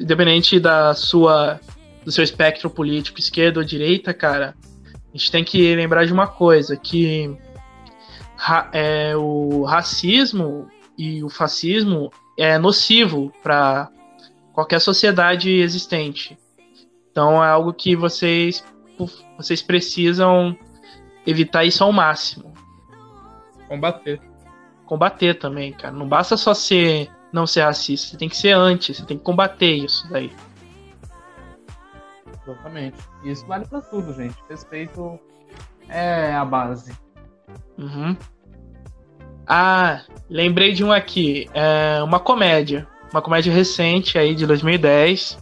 independente 0.00 0.58
da 0.58 0.94
sua, 0.94 1.60
do 2.04 2.10
seu 2.10 2.24
espectro 2.24 2.68
político, 2.68 3.20
esquerda 3.20 3.60
ou 3.60 3.64
direita, 3.64 4.12
cara, 4.12 4.56
a 4.92 5.16
gente 5.16 5.30
tem 5.30 5.44
que 5.44 5.76
lembrar 5.76 6.04
de 6.04 6.12
uma 6.12 6.26
coisa 6.26 6.76
que 6.76 7.36
ra- 8.44 8.68
é, 8.74 9.16
o 9.16 9.64
racismo 9.64 10.68
e 10.98 11.24
o 11.24 11.30
fascismo 11.30 12.10
é 12.38 12.58
nocivo 12.58 13.32
para 13.42 13.90
qualquer 14.52 14.80
sociedade 14.80 15.50
existente. 15.50 16.36
Então 17.10 17.42
é 17.42 17.48
algo 17.48 17.72
que 17.72 17.96
vocês 17.96 18.62
vocês 19.38 19.62
precisam 19.62 20.56
evitar 21.26 21.64
isso 21.64 21.82
ao 21.82 21.90
máximo. 21.90 22.52
Combater. 23.66 24.20
Combater 24.84 25.34
também, 25.38 25.72
cara. 25.72 25.94
Não 25.94 26.06
basta 26.06 26.36
só 26.36 26.52
ser 26.52 27.10
não 27.32 27.46
ser 27.46 27.62
racista, 27.62 28.08
você 28.10 28.16
tem 28.16 28.28
que 28.28 28.36
ser 28.36 28.52
anti, 28.52 28.94
você 28.94 29.04
tem 29.04 29.16
que 29.18 29.24
combater 29.24 29.72
isso 29.74 30.08
daí. 30.10 30.30
Exatamente. 32.46 32.98
E 33.24 33.30
isso 33.30 33.44
vale 33.46 33.64
pra 33.66 33.80
tudo, 33.80 34.12
gente. 34.12 34.36
Respeito 34.48 35.18
é 35.88 36.32
a 36.34 36.44
base. 36.44 36.92
Uhum. 37.78 38.16
Ah, 39.46 40.02
lembrei 40.28 40.72
de 40.72 40.82
um 40.84 40.92
aqui. 40.92 41.48
É 41.52 42.02
uma 42.02 42.18
comédia. 42.18 42.86
Uma 43.12 43.22
comédia 43.22 43.52
recente 43.52 44.18
aí 44.18 44.34
de 44.34 44.46
2010. 44.46 45.38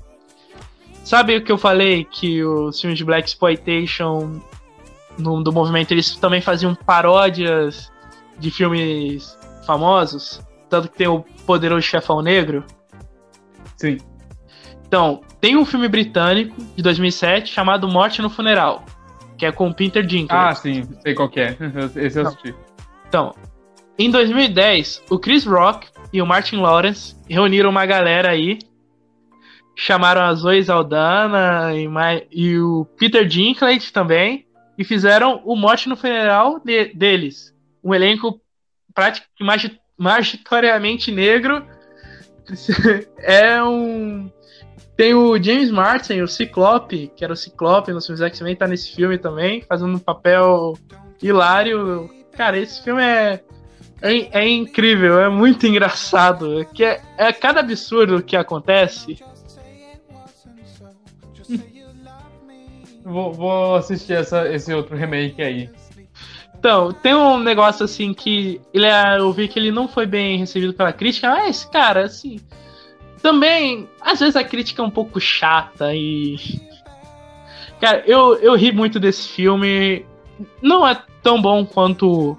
Sabe 1.05 1.37
o 1.37 1.45
que 1.45 1.51
eu 1.51 1.59
falei? 1.59 2.05
Que 2.05 2.43
os 2.45 2.81
filmes 2.81 2.99
de 2.99 3.05
Black 3.05 3.29
Exploitation 3.29 4.41
no, 5.19 5.43
do 5.43 5.53
movimento 5.53 5.93
eles 5.93 6.17
também 6.17 6.41
faziam 6.41 6.75
paródias 6.75 7.91
de 8.39 8.51
filmes 8.51 9.37
famosos? 9.67 10.41
Tanto 10.69 10.89
que 10.89 10.97
tem 10.97 11.09
o 11.09 11.25
Poderoso 11.47 11.83
Chefão 11.83 12.23
Negro. 12.23 12.65
Sim. 13.77 13.99
Então, 14.87 15.23
tem 15.41 15.57
um 15.57 15.65
filme 15.65 15.89
britânico 15.89 16.55
de 16.77 16.83
2007 16.83 17.53
chamado 17.53 17.89
Morte 17.89 18.21
no 18.23 18.29
Funeral, 18.29 18.85
que 19.39 19.47
é 19.47 19.51
com 19.51 19.69
o 19.69 19.75
Peter 19.75 20.05
Dinklage. 20.05 20.51
Ah, 20.51 20.55
sim, 20.55 20.83
sei 21.01 21.15
qual 21.15 21.29
que 21.29 21.41
é. 21.41 21.57
Esse 21.97 22.19
eu 22.19 22.25
Não. 22.25 22.31
assisti. 22.31 22.55
Então, 23.09 23.35
em 24.05 24.11
2010, 24.11 25.05
o 25.11 25.19
Chris 25.19 25.45
Rock 25.45 25.89
e 26.13 26.21
o 26.21 26.27
Martin 26.27 26.57
Lawrence 26.57 27.17
reuniram 27.29 27.71
uma 27.71 27.87
galera 27.87 28.31
aí, 28.31 28.59
chamaram 29.77 30.23
a 30.23 30.35
Zoe 30.35 30.65
Saldana 30.65 31.73
e, 31.75 31.87
e 32.31 32.59
o 32.59 32.85
Peter 32.97 33.27
Dinklage 33.27 33.93
também, 33.93 34.47
e 34.77 34.85
fizeram 34.85 35.43
o 35.45 35.55
Morte 35.55 35.89
no 35.89 35.97
Funeral 35.97 36.61
de- 36.65 36.93
deles. 36.95 37.55
Um 37.85 37.95
elenco 37.95 38.41
praticamente 38.95 39.41
magi- 39.41 39.81
majoritariamente 39.97 41.11
negro. 41.11 41.65
é 43.19 43.63
um... 43.63 44.31
Tem 44.97 45.15
o 45.15 45.43
James 45.43 45.71
Martin, 45.71 46.21
o 46.21 46.29
Ciclope, 46.29 47.11
que 47.17 47.25
era 47.25 47.33
o 47.33 47.37
Ciclope 47.37 47.93
nos 47.93 48.05
filmes 48.07 48.21
X-Men, 48.21 48.57
tá 48.57 48.67
nesse 48.67 48.95
filme 48.95 49.17
também, 49.17 49.63
fazendo 49.63 49.95
um 49.95 49.99
papel 49.99 50.75
hilário. 51.23 52.11
Cara, 52.33 52.59
esse 52.59 52.83
filme 52.85 53.03
é, 53.03 53.43
é, 54.03 54.41
é 54.41 54.49
incrível, 54.49 55.21
é 55.21 55.29
muito 55.29 55.67
engraçado. 55.67 56.61
é 56.61 56.65
Que 56.65 56.85
é, 56.85 57.01
é 57.17 57.33
cada 57.33 57.61
absurdo 57.61 58.23
que 58.23 58.37
acontece. 58.37 59.19
Vou, 63.05 63.33
vou 63.33 63.77
assistir 63.77 64.15
essa, 64.15 64.49
esse 64.53 64.73
outro 64.73 64.97
remake 64.97 65.43
aí. 65.43 65.71
Então, 66.59 66.93
tem 66.93 67.15
um 67.15 67.39
negócio 67.39 67.85
assim 67.85 68.15
que 68.15 68.61
ele 68.73 68.87
é, 68.87 69.19
eu 69.19 69.33
vi 69.33 69.49
que 69.49 69.59
ele 69.59 69.73
não 69.73 69.89
foi 69.89 70.07
bem 70.07 70.39
recebido 70.39 70.73
pela 70.73 70.93
crítica, 70.93 71.29
mas, 71.29 71.65
cara, 71.65 72.05
assim. 72.05 72.41
Também, 73.21 73.89
às 74.01 74.19
vezes 74.19 74.35
a 74.35 74.45
crítica 74.45 74.83
é 74.83 74.85
um 74.85 74.91
pouco 74.91 75.21
chata 75.21 75.95
e. 75.95 76.37
Cara, 77.81 78.03
eu, 78.07 78.35
eu 78.37 78.55
ri 78.55 78.73
muito 78.73 79.01
desse 79.01 79.29
filme. 79.29 80.07
Não 80.61 80.87
é 80.87 81.01
tão 81.23 81.41
bom 81.41 81.65
quanto 81.65 82.37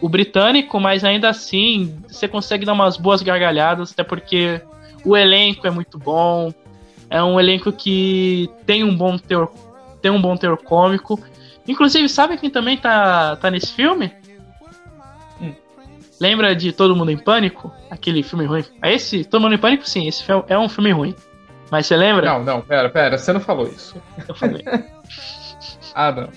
o 0.00 0.08
britânico, 0.08 0.78
mas 0.78 1.04
ainda 1.04 1.28
assim 1.28 1.98
você 2.08 2.28
consegue 2.28 2.64
dar 2.64 2.72
umas 2.72 2.96
boas 2.96 3.22
gargalhadas, 3.22 3.92
até 3.92 4.04
porque 4.04 4.60
o 5.04 5.16
elenco 5.16 5.66
é 5.66 5.70
muito 5.70 5.98
bom. 5.98 6.52
É 7.08 7.22
um 7.22 7.38
elenco 7.38 7.72
que 7.72 8.50
tem 8.66 8.82
um 8.82 8.94
bom 8.94 9.16
teor, 9.16 9.50
tem 10.02 10.10
um 10.10 10.20
bom 10.20 10.36
teor 10.36 10.56
cômico. 10.58 11.18
Inclusive, 11.66 12.08
sabe 12.08 12.36
quem 12.36 12.50
também 12.50 12.76
tá, 12.76 13.36
tá 13.36 13.50
nesse 13.50 13.72
filme? 13.72 14.12
Hum. 15.40 15.54
Lembra 16.20 16.54
de 16.54 16.72
Todo 16.72 16.96
Mundo 16.96 17.10
em 17.10 17.18
Pânico? 17.18 17.72
Aquele 17.90 18.22
filme 18.22 18.44
ruim. 18.44 18.64
É 18.82 18.94
esse? 18.94 19.24
Todo 19.24 19.42
Mundo 19.42 19.54
em 19.54 19.58
Pânico, 19.58 19.88
sim, 19.88 20.06
esse 20.06 20.22
filme 20.22 20.44
é 20.48 20.58
um 20.58 20.68
filme 20.68 20.90
ruim. 20.90 21.14
Mas 21.70 21.86
você 21.86 21.96
lembra? 21.96 22.26
Não, 22.26 22.44
não, 22.44 22.60
pera, 22.60 22.88
pera, 22.88 23.18
você 23.18 23.32
não 23.32 23.40
falou 23.40 23.66
isso. 23.66 24.00
Eu 24.28 24.34
falei. 24.34 24.62
Ah, 25.98 26.12
não. 26.12 26.28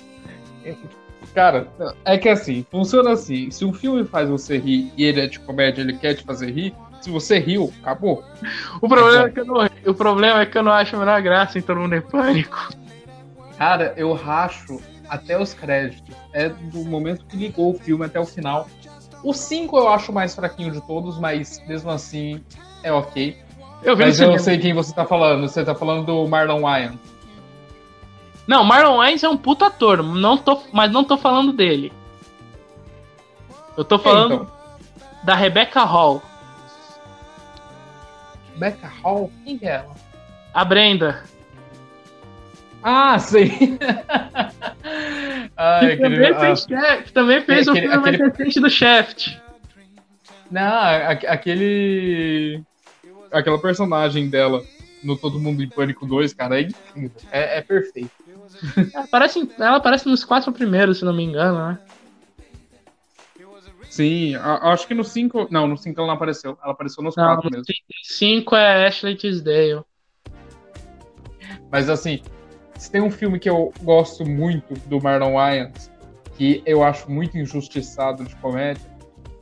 Cara, 1.33 1.67
é 2.05 2.17
que 2.17 2.27
assim, 2.27 2.65
funciona 2.71 3.11
assim. 3.11 3.51
Se 3.51 3.63
um 3.63 3.73
filme 3.73 4.03
faz 4.05 4.29
você 4.29 4.57
rir 4.57 4.91
e 4.97 5.03
ele 5.05 5.21
é 5.21 5.27
de 5.27 5.39
comédia, 5.39 5.81
ele 5.81 5.93
quer 5.93 6.15
te 6.15 6.23
fazer 6.23 6.51
rir, 6.51 6.73
se 7.01 7.09
você 7.09 7.39
riu, 7.39 7.71
acabou. 7.81 8.23
O 8.81 8.87
problema 8.87 9.27
é, 9.27 9.29
que 9.29 9.39
eu 9.39 9.45
não, 9.45 9.69
o 9.85 9.93
problema 9.93 10.41
é 10.41 10.45
que 10.45 10.57
eu 10.57 10.63
não 10.63 10.71
acho 10.71 10.95
a 10.95 10.99
menor 10.99 11.21
graça 11.21 11.57
em 11.57 11.61
Todo 11.61 11.79
Mundo 11.79 11.95
em 11.95 12.01
Pânico. 12.01 12.69
Cara, 13.57 13.93
eu 13.95 14.13
racho 14.13 14.79
até 15.07 15.39
os 15.39 15.53
créditos. 15.53 16.15
É 16.33 16.49
do 16.49 16.83
momento 16.85 17.25
que 17.25 17.37
ligou 17.37 17.71
o 17.71 17.79
filme 17.79 18.05
até 18.05 18.19
o 18.19 18.25
final. 18.25 18.67
O 19.23 19.33
5 19.33 19.77
eu 19.77 19.89
acho 19.89 20.13
mais 20.13 20.35
fraquinho 20.35 20.71
de 20.71 20.81
todos, 20.81 21.19
mas 21.19 21.61
mesmo 21.67 21.89
assim 21.89 22.41
é 22.83 22.91
ok. 22.91 23.37
Eu 23.83 23.97
Mas 23.97 24.19
eu 24.19 24.37
sei 24.39 24.57
quem 24.57 24.73
você 24.73 24.93
tá 24.93 25.05
falando. 25.05 25.47
Você 25.47 25.63
tá 25.63 25.73
falando 25.73 26.05
do 26.05 26.27
Marlon 26.27 26.61
Wayans. 26.61 26.99
Não, 28.49 28.63
Marlon 28.63 28.97
Wayans 28.97 29.21
é 29.23 29.29
um 29.29 29.37
puto 29.37 29.63
ator, 29.63 30.01
não 30.01 30.35
tô, 30.35 30.59
mas 30.73 30.91
não 30.91 31.03
tô 31.03 31.15
falando 31.19 31.53
dele. 31.53 31.93
Eu 33.77 33.85
tô 33.85 33.99
falando 33.99 34.33
Então, 34.33 34.51
da 35.23 35.35
Rebecca 35.35 35.83
Hall, 35.83 36.19
Becca 38.55 38.87
Hall? 39.03 39.31
Quem 39.45 39.55
que 39.59 39.67
é 39.67 39.75
ela? 39.75 39.95
a 40.51 40.65
Brenda. 40.65 41.23
Ah, 42.81 43.19
sei. 43.19 43.77
Ai, 45.55 45.95
Que 45.95 46.01
também, 46.01 46.19
aquele, 46.19 46.33
ah, 46.33 46.39
fez, 46.39 46.65
Shaft, 46.67 47.03
que 47.03 47.11
também 47.13 47.41
fez 47.41 47.67
o 47.67 47.71
Aquele- 47.71 47.87
filme 47.87 48.01
mais 48.03 48.15
aquele- 48.15 48.29
recente 48.31 48.59
do 48.59 48.69
Shaft. 48.69 49.37
Não, 50.49 50.81
aquele. 51.27 52.63
Aquela 53.31 53.59
personagem 53.61 54.27
dela 54.27 54.63
no 55.03 55.15
Todo 55.15 55.39
Mundo 55.39 55.61
em 55.61 55.69
Pânico 55.69 56.05
2, 56.07 56.33
cara, 56.33 56.59
é 56.59 56.63
incrível. 56.63 57.11
É, 57.31 57.59
é 57.59 57.61
perfeito. 57.61 58.09
Ela 58.93 59.03
aparece, 59.05 59.51
ela 59.59 59.77
aparece 59.77 60.07
nos 60.07 60.23
quatro 60.23 60.51
primeiros, 60.51 60.99
se 60.99 61.05
não 61.05 61.13
me 61.13 61.23
engano, 61.23 61.67
né? 61.69 61.79
Sim, 63.89 64.35
acho 64.35 64.87
que 64.87 64.93
no 64.93 65.03
5. 65.03 65.47
Não, 65.49 65.67
no 65.67 65.75
5 65.77 65.99
ela 65.99 66.07
não 66.07 66.15
apareceu. 66.15 66.57
Ela 66.63 66.73
apareceu 66.73 67.03
nos 67.03 67.15
Não, 67.15 67.25
4 67.25 67.49
no 67.49 67.57
mesmo. 67.57 67.73
5 68.03 68.55
é 68.55 68.87
Ashley 68.87 69.15
Tisdale. 69.15 69.81
Mas 71.71 71.89
assim, 71.89 72.21
se 72.77 72.91
tem 72.91 73.01
um 73.01 73.09
filme 73.11 73.39
que 73.39 73.49
eu 73.49 73.73
gosto 73.81 74.25
muito 74.25 74.73
do 74.87 75.01
Marlon 75.01 75.33
Wayans, 75.33 75.91
que 76.37 76.61
eu 76.65 76.83
acho 76.83 77.09
muito 77.09 77.37
injustiçado 77.37 78.23
de 78.23 78.35
comédia, 78.37 78.81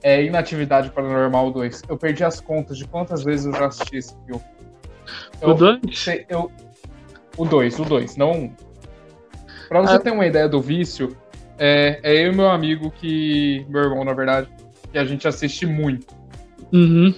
é 0.01 0.23
Inatividade 0.23 0.89
Paranormal 0.91 1.51
2. 1.51 1.83
Eu 1.87 1.97
perdi 1.97 2.23
as 2.23 2.39
contas 2.39 2.77
de 2.77 2.87
quantas 2.87 3.23
vezes 3.23 3.45
eu 3.45 3.53
já 3.53 3.67
assisti 3.67 3.97
esse 3.97 4.15
filme. 4.25 4.41
O 5.41 5.49
Eu 5.49 5.53
2? 5.55 5.99
sei- 5.99 6.25
eu- 6.29 6.51
o 7.37 7.45
2, 7.45 7.77
o 7.79 7.83
2, 7.85 8.15
não 8.15 8.31
o 8.31 8.35
1. 8.45 8.55
Pra 9.67 9.81
você 9.81 9.95
Ah. 9.95 9.99
ter 9.99 10.11
uma 10.11 10.25
ideia 10.25 10.47
do 10.47 10.61
vício, 10.61 11.15
é, 11.57 11.99
é 12.03 12.25
eu 12.25 12.31
e 12.31 12.35
meu 12.35 12.49
amigo 12.49 12.91
que. 12.91 13.65
Meu 13.69 13.83
irmão, 13.83 14.03
na 14.03 14.13
verdade, 14.13 14.47
que 14.91 14.97
a 14.97 15.05
gente 15.05 15.27
assiste 15.27 15.65
muito. 15.65 16.15
Uhum. 16.73 17.13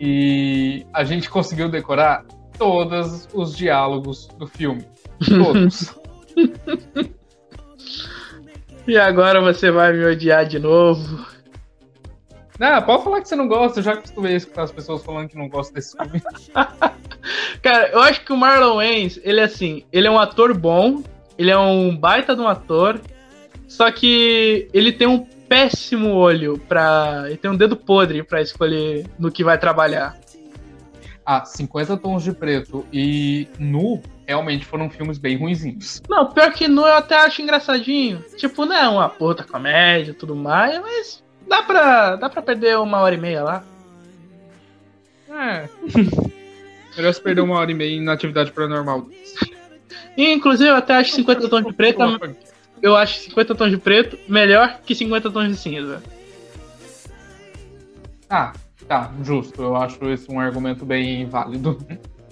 E 0.00 0.86
a 0.92 1.02
gente 1.04 1.28
conseguiu 1.28 1.68
decorar 1.68 2.24
todos 2.58 3.28
os 3.32 3.56
diálogos 3.56 4.28
do 4.38 4.46
filme. 4.46 4.84
Todos. 5.26 5.94
E 8.86 8.96
agora 8.96 9.38
você 9.38 9.70
vai 9.70 9.92
me 9.92 10.02
odiar 10.02 10.46
de 10.46 10.58
novo. 10.58 11.26
Não, 12.58 12.80
pode 12.82 13.04
falar 13.04 13.20
que 13.20 13.28
você 13.28 13.36
não 13.36 13.46
gosta, 13.46 13.80
eu 13.80 13.84
já 13.84 13.92
acostumei 13.92 14.32
a 14.32 14.36
escutar 14.38 14.62
as 14.62 14.72
pessoas 14.72 15.04
falando 15.04 15.28
que 15.28 15.36
não 15.36 15.46
gostam 15.46 15.74
desse 15.74 15.94
filme. 15.94 16.22
Cara, 17.62 17.88
eu 17.90 18.00
acho 18.00 18.24
que 18.24 18.32
o 18.32 18.36
Marlon 18.36 18.76
Wayans, 18.76 19.20
ele 19.22 19.40
é 19.40 19.44
assim, 19.44 19.84
ele 19.92 20.06
é 20.06 20.10
um 20.10 20.18
ator 20.18 20.56
bom, 20.56 21.02
ele 21.38 21.50
é 21.50 21.56
um 21.56 21.96
baita 21.96 22.34
de 22.34 22.42
um 22.42 22.48
ator, 22.48 23.00
só 23.66 23.90
que 23.92 24.68
ele 24.74 24.92
tem 24.92 25.06
um 25.06 25.24
péssimo 25.48 26.14
olho 26.14 26.58
pra. 26.68 27.24
Ele 27.26 27.36
tem 27.36 27.50
um 27.50 27.56
dedo 27.56 27.76
podre 27.76 28.22
pra 28.22 28.42
escolher 28.42 29.06
no 29.18 29.30
que 29.30 29.44
vai 29.44 29.56
trabalhar. 29.56 30.18
Ah, 31.24 31.44
50 31.44 31.96
Tons 31.98 32.24
de 32.24 32.32
Preto 32.32 32.86
e 32.92 33.46
Nu 33.58 34.02
realmente 34.26 34.64
foram 34.64 34.88
filmes 34.88 35.18
bem 35.18 35.36
ruinzinhos. 35.36 36.02
Não, 36.08 36.32
pior 36.32 36.52
que 36.52 36.66
no 36.66 36.82
eu 36.82 36.94
até 36.94 37.16
acho 37.16 37.42
engraçadinho. 37.42 38.24
Tipo, 38.36 38.64
não 38.64 38.74
é 38.74 38.88
uma 38.88 39.08
puta 39.08 39.44
comédia 39.44 40.12
e 40.12 40.14
tudo 40.14 40.34
mais, 40.34 40.80
mas 40.80 41.22
dá 41.46 41.62
pra, 41.62 42.16
dá 42.16 42.30
pra 42.30 42.42
perder 42.42 42.78
uma 42.78 42.98
hora 43.00 43.14
e 43.14 43.18
meia 43.18 43.42
lá. 43.42 43.64
É. 45.30 45.68
Melhor 46.96 47.12
se 47.12 47.20
perder 47.20 47.42
uma 47.42 47.58
hora 47.58 47.70
e 47.70 47.74
meia 47.74 47.94
em 47.94 48.08
atividade 48.08 48.50
paranormal. 48.50 49.06
E, 50.16 50.32
inclusive, 50.32 50.70
eu 50.70 50.76
até 50.76 50.94
acho 50.94 51.12
50 51.12 51.48
tons 51.48 51.66
de 51.66 51.72
preto. 51.72 52.00
Eu 52.80 52.96
acho 52.96 53.20
50 53.20 53.54
tons 53.54 53.70
de 53.70 53.76
preto 53.78 54.18
melhor 54.28 54.80
que 54.84 54.94
50 54.94 55.30
tons 55.30 55.48
de 55.48 55.56
cinza. 55.56 56.02
Ah, 58.30 58.52
tá, 58.86 59.12
justo. 59.22 59.62
Eu 59.62 59.76
acho 59.76 60.08
esse 60.10 60.30
um 60.30 60.38
argumento 60.38 60.84
bem 60.84 61.26
válido. 61.26 61.78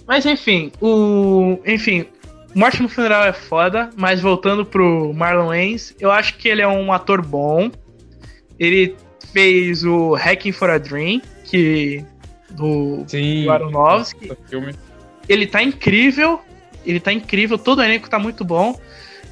Mas 0.07 0.25
enfim, 0.25 0.71
o. 0.79 1.59
Enfim, 1.65 2.07
Morte 2.55 2.81
no 2.81 2.89
Funeral 2.89 3.25
é 3.25 3.33
foda, 3.33 3.89
mas 3.95 4.21
voltando 4.21 4.65
pro 4.65 5.13
Marlon 5.13 5.49
Wayans, 5.49 5.93
eu 5.99 6.11
acho 6.11 6.37
que 6.37 6.47
ele 6.47 6.61
é 6.61 6.67
um 6.67 6.91
ator 6.91 7.21
bom. 7.21 7.69
Ele 8.57 8.95
fez 9.31 9.83
o 9.83 10.15
Hacking 10.15 10.51
for 10.51 10.69
a 10.69 10.77
Dream, 10.77 11.21
que. 11.43 12.03
do, 12.51 13.03
Sim. 13.05 13.43
do 13.43 13.51
Aronofsky. 13.51 14.31
Filme. 14.49 14.73
Ele 15.27 15.45
tá 15.45 15.61
incrível. 15.61 16.41
Ele 16.89 16.99
tá 16.99 17.11
incrível, 17.11 17.57
todo 17.57 17.79
o 17.79 17.83
elenco 17.83 18.09
tá 18.09 18.17
muito 18.17 18.45
bom. 18.45 18.79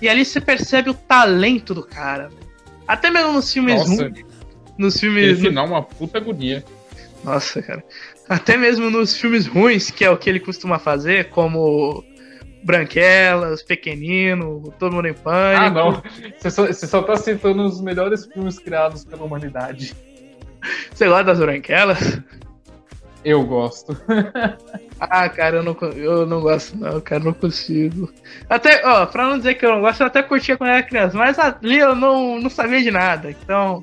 E 0.01 0.09
ali 0.09 0.25
você 0.25 0.41
percebe 0.41 0.89
o 0.89 0.93
talento 0.93 1.73
do 1.73 1.83
cara. 1.83 2.29
Até 2.87 3.09
mesmo 3.09 3.33
nos 3.33 3.51
filmes 3.51 3.79
Nossa, 3.79 4.03
ruins. 4.03 4.25
Nos 4.77 4.99
filmes. 4.99 5.39
final 5.39 5.65
é 5.65 5.69
uma 5.69 5.83
puta 5.83 6.17
agonia. 6.17 6.63
Nossa, 7.23 7.61
cara. 7.61 7.83
Até 8.27 8.57
mesmo 8.57 8.89
nos 8.89 9.17
filmes 9.17 9.47
ruins, 9.47 9.89
que 9.89 10.03
é 10.03 10.09
o 10.09 10.17
que 10.17 10.29
ele 10.29 10.39
costuma 10.39 10.77
fazer, 10.77 11.29
como 11.29 12.03
Branquelas, 12.63 13.61
Pequenino, 13.63 14.73
Todo 14.77 14.95
Mundo 14.95 15.07
em 15.07 15.13
Pânico. 15.13 15.63
Ah, 15.63 15.69
não. 15.69 16.03
Você 16.37 16.51
só, 16.51 16.67
você 16.67 16.87
só 16.87 17.01
tá 17.01 17.15
citando 17.15 17.63
os 17.63 17.79
melhores 17.79 18.25
filmes 18.25 18.59
criados 18.59 19.05
pela 19.05 19.23
humanidade. 19.23 19.93
Você 20.91 21.07
gosta 21.07 21.23
das 21.25 21.39
Branquelas? 21.39 22.19
Eu 23.25 23.43
gosto. 23.43 23.97
Ah, 24.97 25.27
cara, 25.27 25.57
eu 25.57 25.63
não, 25.63 25.75
eu 25.93 26.25
não 26.25 26.39
gosto, 26.39 26.77
não, 26.77 27.01
cara, 27.01 27.21
não 27.21 27.33
consigo. 27.33 28.09
Até, 28.49 28.81
ó, 28.85 29.05
pra 29.05 29.25
não 29.27 29.37
dizer 29.37 29.55
que 29.55 29.65
eu 29.65 29.71
não 29.71 29.81
gosto, 29.81 29.99
eu 29.99 30.07
até 30.07 30.23
curtia 30.23 30.55
quando 30.55 30.69
era 30.69 30.81
criança, 30.81 31.17
mas 31.17 31.37
ali 31.37 31.79
eu 31.79 31.93
não, 31.93 32.39
não 32.39 32.49
sabia 32.49 32.81
de 32.81 32.89
nada. 32.89 33.29
Então, 33.29 33.81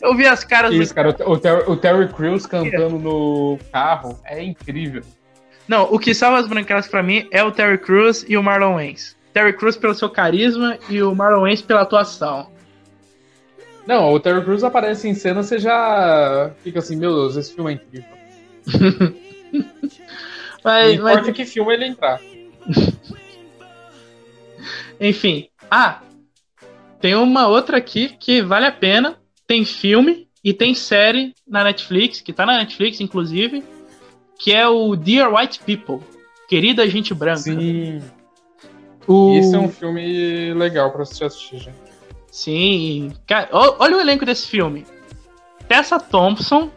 eu 0.00 0.14
vi 0.16 0.26
as 0.26 0.42
caras 0.42 0.70
do 0.70 0.82
Isso, 0.82 0.94
cara, 0.94 1.14
o, 1.26 1.32
o 1.32 1.38
Ter- 1.38 1.68
o 1.68 1.76
Terry 1.76 2.08
Crews 2.08 2.46
cantando 2.46 2.98
no 2.98 3.58
carro 3.70 4.18
é 4.24 4.42
incrível. 4.42 5.02
Não, 5.68 5.82
o 5.92 5.98
que 5.98 6.14
salva 6.14 6.38
as 6.38 6.48
branquelas 6.48 6.88
pra 6.88 7.02
mim 7.02 7.28
é 7.30 7.44
o 7.44 7.52
Terry 7.52 7.76
Crews 7.76 8.24
e 8.26 8.38
o 8.38 8.42
Marlon 8.42 8.76
Wayans. 8.76 9.14
Terry 9.34 9.52
Crews 9.52 9.76
pelo 9.76 9.94
seu 9.94 10.08
carisma 10.08 10.78
e 10.88 11.02
o 11.02 11.14
Marlon 11.14 11.42
Wayans 11.42 11.60
pela 11.60 11.82
atuação. 11.82 12.48
Não, 13.86 14.14
o 14.14 14.18
Terry 14.18 14.42
Crews 14.42 14.64
aparece 14.64 15.06
em 15.08 15.14
cena, 15.14 15.42
você 15.42 15.58
já 15.58 16.50
fica 16.62 16.78
assim, 16.78 16.96
meu 16.96 17.12
Deus, 17.14 17.36
esse 17.36 17.54
filme 17.54 17.72
é 17.72 17.74
incrível. 17.74 18.08
Não 19.52 19.64
Mas, 20.64 20.98
mas, 20.98 21.16
importa 21.18 21.32
que 21.32 21.44
filme 21.44 21.74
ele 21.74 21.86
entrar. 21.86 22.20
enfim. 24.98 25.48
Ah, 25.70 26.00
tem 27.00 27.14
uma 27.14 27.46
outra 27.46 27.76
aqui 27.76 28.16
que 28.18 28.40
vale 28.40 28.64
a 28.64 28.72
pena. 28.72 29.18
Tem 29.46 29.62
filme 29.62 30.26
e 30.42 30.54
tem 30.54 30.74
série 30.74 31.34
na 31.46 31.62
Netflix, 31.64 32.22
que 32.22 32.32
tá 32.32 32.46
na 32.46 32.56
Netflix, 32.56 32.98
inclusive, 32.98 33.62
que 34.38 34.54
é 34.54 34.66
o 34.66 34.96
Dear 34.96 35.32
White 35.34 35.60
People. 35.60 36.06
Querida 36.48 36.88
Gente 36.88 37.12
Branca. 37.12 37.40
Sim. 37.40 38.02
O... 39.06 39.38
Isso 39.38 39.54
é 39.54 39.58
um 39.58 39.68
filme 39.68 40.54
legal 40.54 40.90
pra 40.92 41.04
você 41.04 41.24
assistir, 41.24 41.58
gente. 41.58 41.76
Sim. 42.30 43.12
Cara, 43.26 43.48
olha 43.52 43.98
o 43.98 44.00
elenco 44.00 44.24
desse 44.24 44.48
filme. 44.48 44.86
Tessa 45.68 46.00
Thompson, 46.00 46.70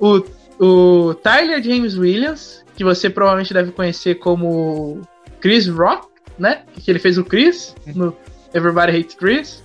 o, 0.00 0.24
o 0.58 1.14
Tyler 1.14 1.62
James 1.62 1.96
Williams, 1.96 2.64
que 2.74 2.82
você 2.82 3.10
provavelmente 3.10 3.52
deve 3.52 3.72
conhecer 3.72 4.16
como 4.16 5.00
Chris 5.40 5.68
Rock, 5.68 6.08
né? 6.38 6.62
Que 6.74 6.90
ele 6.90 6.98
fez 6.98 7.18
o 7.18 7.24
Chris 7.24 7.74
no 7.86 8.16
Everybody 8.54 8.96
Hates 8.96 9.14
Chris. 9.14 9.62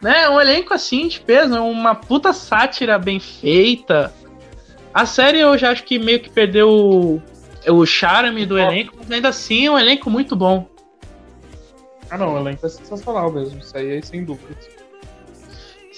né? 0.00 0.28
Um 0.28 0.40
elenco 0.40 0.74
assim 0.74 1.08
de 1.08 1.20
peso, 1.20 1.54
uma 1.60 1.94
puta 1.94 2.32
sátira 2.32 2.98
bem 2.98 3.18
feita. 3.18 4.12
A 4.92 5.04
série 5.06 5.40
eu 5.40 5.56
já 5.58 5.70
acho 5.70 5.84
que 5.84 5.98
meio 5.98 6.20
que 6.20 6.30
perdeu 6.30 6.68
o, 6.70 7.22
o 7.68 7.86
charme 7.86 8.46
do 8.46 8.58
elenco, 8.58 8.94
mas 8.98 9.10
ainda 9.10 9.28
assim 9.28 9.66
é 9.66 9.70
um 9.70 9.78
elenco 9.78 10.08
muito 10.10 10.34
bom. 10.36 10.68
Ah, 12.08 12.16
não, 12.16 12.34
o 12.34 12.38
elenco 12.38 12.64
é 12.64 12.68
sensacional 12.68 13.32
mesmo. 13.32 13.58
Isso 13.58 13.76
aí 13.76 13.96
é 13.96 14.02
sem 14.02 14.24
dúvida. 14.24 14.56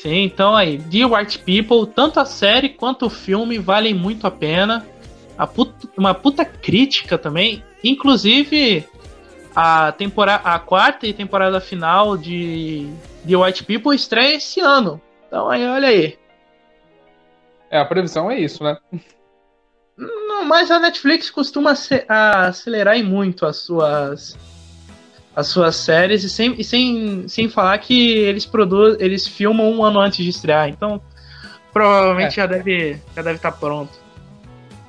Sim, 0.03 0.23
então 0.23 0.55
aí, 0.55 0.79
The 0.79 1.05
White 1.07 1.39
People, 1.41 1.93
tanto 1.93 2.21
a 2.21 2.25
série 2.25 2.69
quanto 2.69 3.07
o 3.07 3.11
filme 3.11 3.59
valem 3.59 3.93
muito 3.93 4.29
a 4.29 4.31
pena. 4.31 4.87
A 5.37 5.45
puta- 5.45 5.89
uma 5.97 6.15
puta 6.15 6.45
crítica 6.45 7.19
também. 7.19 7.65
Inclusive, 7.83 8.87
a, 9.57 9.91
temporada, 9.91 10.49
a 10.49 10.59
quarta 10.61 11.05
e 11.05 11.13
temporada 11.13 11.61
final 11.61 12.17
de 12.17 12.89
The 13.27 13.37
White 13.37 13.65
People 13.65 13.93
estreia 13.93 14.37
esse 14.37 14.61
ano. 14.61 15.01
Então 15.27 15.51
aí, 15.51 15.67
olha 15.67 15.89
aí. 15.89 16.17
É, 17.69 17.81
a 17.81 17.85
previsão 17.85 18.31
é 18.31 18.39
isso, 18.39 18.63
né? 18.63 18.79
Não, 19.97 20.45
mas 20.45 20.71
a 20.71 20.79
Netflix 20.79 21.29
costuma 21.29 21.75
acelerar 22.09 22.97
em 22.97 23.03
muito 23.03 23.45
as 23.45 23.57
suas 23.57 24.39
as 25.39 25.47
suas 25.47 25.77
séries 25.77 26.25
e 26.25 26.29
sem, 26.29 26.53
e 26.59 26.65
sem, 26.65 27.29
sem 27.29 27.49
falar 27.49 27.79
que 27.79 28.11
eles 28.19 28.45
produzem, 28.45 28.97
eles 29.01 29.25
filmam 29.25 29.71
um 29.71 29.85
ano 29.85 30.01
antes 30.01 30.25
de 30.25 30.29
estrear, 30.31 30.69
então 30.69 31.01
provavelmente 31.73 32.33
É. 32.41 32.43
já 32.43 32.47
deve 32.47 32.99
já 33.15 33.23
deve 33.23 33.37
estar 33.37 33.53
pronto. 33.53 33.93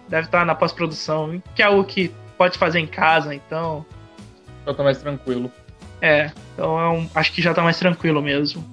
Deve 0.07 0.25
estar 0.25 0.43
na 0.47 0.55
pós-produção, 0.55 1.39
que 1.53 1.61
é 1.61 1.65
algo 1.65 1.83
que 1.83 2.11
pode 2.35 2.57
fazer 2.57 2.79
em 2.79 2.87
casa, 2.87 3.35
então 3.35 3.85
Eu 4.65 4.73
tô 4.73 4.83
mais 4.83 4.97
tranquilo. 4.97 5.51
é, 6.01 6.31
então 6.55 6.79
é 6.79 6.89
um- 6.89 7.07
acho 7.13 7.31
que 7.31 7.43
já 7.43 7.53
tá 7.53 7.61
mais 7.61 7.77
tranquilo 7.77 8.19
mesmo. 8.19 8.65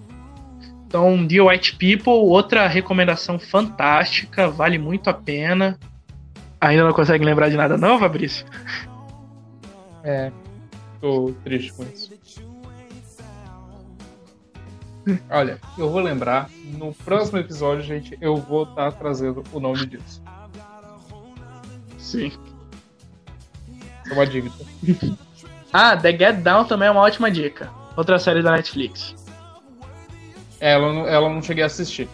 Então, 0.87 1.29
The 1.29 1.43
White 1.43 1.77
People, 1.77 2.13
outra 2.31 2.67
recomendação 2.69 3.39
fantástica, 3.39 4.49
vale 4.49 4.79
muito 4.79 5.11
a 5.11 5.13
pena. 5.13 5.79
Ainda 6.59 6.85
não 6.85 6.93
consegue 6.95 7.23
lembrar 7.23 7.51
de 7.51 7.57
nada, 7.57 7.77
não, 7.77 7.99
Fabrício? 7.99 8.47
É. 10.03 10.31
Tô 11.07 11.33
triste 11.45 11.73
com 11.73 11.85
isso. 11.85 12.11
Olha, 15.31 15.61
eu 15.79 15.89
vou 15.89 16.01
lembrar. 16.01 16.51
No 16.77 16.93
próximo 16.93 17.39
episódio, 17.39 17.85
gente, 17.85 18.19
eu 18.21 18.35
vou 18.37 18.65
estar 18.65 18.91
trazendo 18.91 19.45
o 19.53 19.61
nome 19.61 19.87
disso. 19.87 20.21
Sim. 21.97 22.33
É 24.11 24.13
uma 24.13 24.27
dívida. 24.27 24.53
Ah, 25.73 25.97
The 25.97 26.11
Get 26.11 26.43
Down 26.43 26.65
também 26.65 26.89
é 26.89 26.91
uma 26.91 27.03
ótima 27.03 27.31
dica. 27.31 27.71
Outra 27.97 28.19
série 28.19 28.43
da 28.43 28.51
Netflix. 28.51 29.15
Ela, 30.59 30.93
não- 30.93 31.07
ela 31.07 31.29
não 31.31 31.41
cheguei 31.41 31.63
a 31.63 31.67
assistir. 31.69 32.09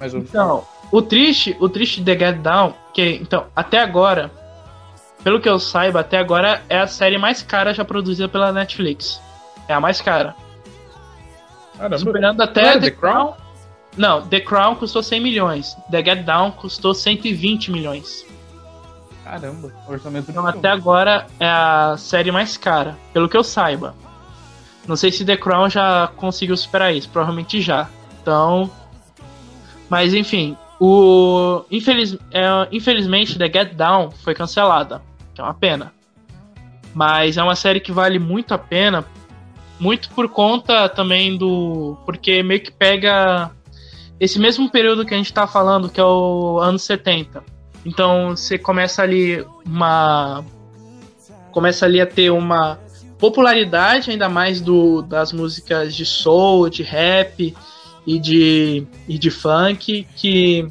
Mas 0.00 0.12
eu. 0.14 0.20
Então, 0.20 0.64
o 0.90 1.00
triste, 1.00 1.56
o 1.60 1.68
triste 1.68 2.02
de 2.02 2.06
The 2.16 2.18
Get 2.32 2.42
Down, 2.42 2.74
que 2.92 3.02
então, 3.22 3.46
até 3.54 3.78
agora, 3.78 4.32
pelo 5.26 5.40
que 5.40 5.48
eu 5.48 5.58
saiba, 5.58 5.98
até 5.98 6.18
agora 6.18 6.62
é 6.68 6.78
a 6.78 6.86
série 6.86 7.18
mais 7.18 7.42
cara 7.42 7.74
já 7.74 7.84
produzida 7.84 8.28
pela 8.28 8.52
Netflix. 8.52 9.20
É 9.66 9.74
a 9.74 9.80
mais 9.80 10.00
cara. 10.00 10.36
Caramba. 11.76 11.98
Superando 11.98 12.40
até 12.42 12.60
era 12.60 12.74
The 12.74 12.90
The 12.90 12.90
Crown? 12.92 13.32
Crown. 13.32 13.36
Não, 13.96 14.22
The 14.24 14.38
Crown 14.38 14.76
custou 14.76 15.02
100 15.02 15.20
milhões. 15.20 15.76
The 15.90 16.04
Get 16.04 16.24
Down 16.24 16.52
custou 16.52 16.94
120 16.94 17.72
milhões. 17.72 18.24
Caramba, 19.24 19.72
orçamento 19.88 20.30
Então 20.30 20.46
até 20.46 20.68
agora 20.68 21.26
é 21.40 21.48
a 21.48 21.96
série 21.98 22.30
mais 22.30 22.56
cara, 22.56 22.96
pelo 23.12 23.28
que 23.28 23.36
eu 23.36 23.42
saiba. 23.42 23.96
Não 24.86 24.94
sei 24.94 25.10
se 25.10 25.24
The 25.24 25.36
Crown 25.36 25.68
já 25.68 26.08
conseguiu 26.14 26.56
superar 26.56 26.94
isso, 26.94 27.08
provavelmente 27.08 27.60
já. 27.60 27.88
Então. 28.22 28.70
Mas 29.90 30.14
enfim, 30.14 30.56
o. 30.78 31.64
Infeliz... 31.68 32.16
é, 32.30 32.68
infelizmente 32.70 33.36
The 33.36 33.50
Get 33.52 33.74
Down 33.74 34.12
foi 34.12 34.32
cancelada. 34.32 35.02
Que 35.36 35.42
é 35.42 35.44
uma 35.44 35.52
pena. 35.52 35.92
Mas 36.94 37.36
é 37.36 37.42
uma 37.42 37.54
série 37.54 37.78
que 37.78 37.92
vale 37.92 38.18
muito 38.18 38.54
a 38.54 38.58
pena. 38.58 39.04
Muito 39.78 40.08
por 40.10 40.30
conta 40.30 40.88
também 40.88 41.36
do. 41.36 41.98
Porque 42.06 42.42
meio 42.42 42.62
que 42.62 42.72
pega 42.72 43.50
esse 44.18 44.38
mesmo 44.38 44.70
período 44.70 45.04
que 45.04 45.12
a 45.12 45.16
gente 45.18 45.30
tá 45.30 45.46
falando, 45.46 45.90
que 45.90 46.00
é 46.00 46.04
o 46.04 46.58
anos 46.58 46.82
70. 46.84 47.44
Então 47.84 48.30
você 48.30 48.56
começa 48.56 49.02
ali 49.02 49.46
uma. 49.66 50.42
Começa 51.52 51.84
ali 51.84 52.00
a 52.00 52.06
ter 52.06 52.30
uma 52.30 52.78
popularidade 53.18 54.10
ainda 54.10 54.30
mais 54.30 54.62
do, 54.62 55.02
das 55.02 55.34
músicas 55.34 55.94
de 55.94 56.06
soul, 56.06 56.70
de 56.70 56.82
rap 56.82 57.54
e 58.06 58.18
de, 58.18 58.86
e 59.06 59.18
de 59.18 59.30
funk, 59.30 60.06
que 60.16 60.66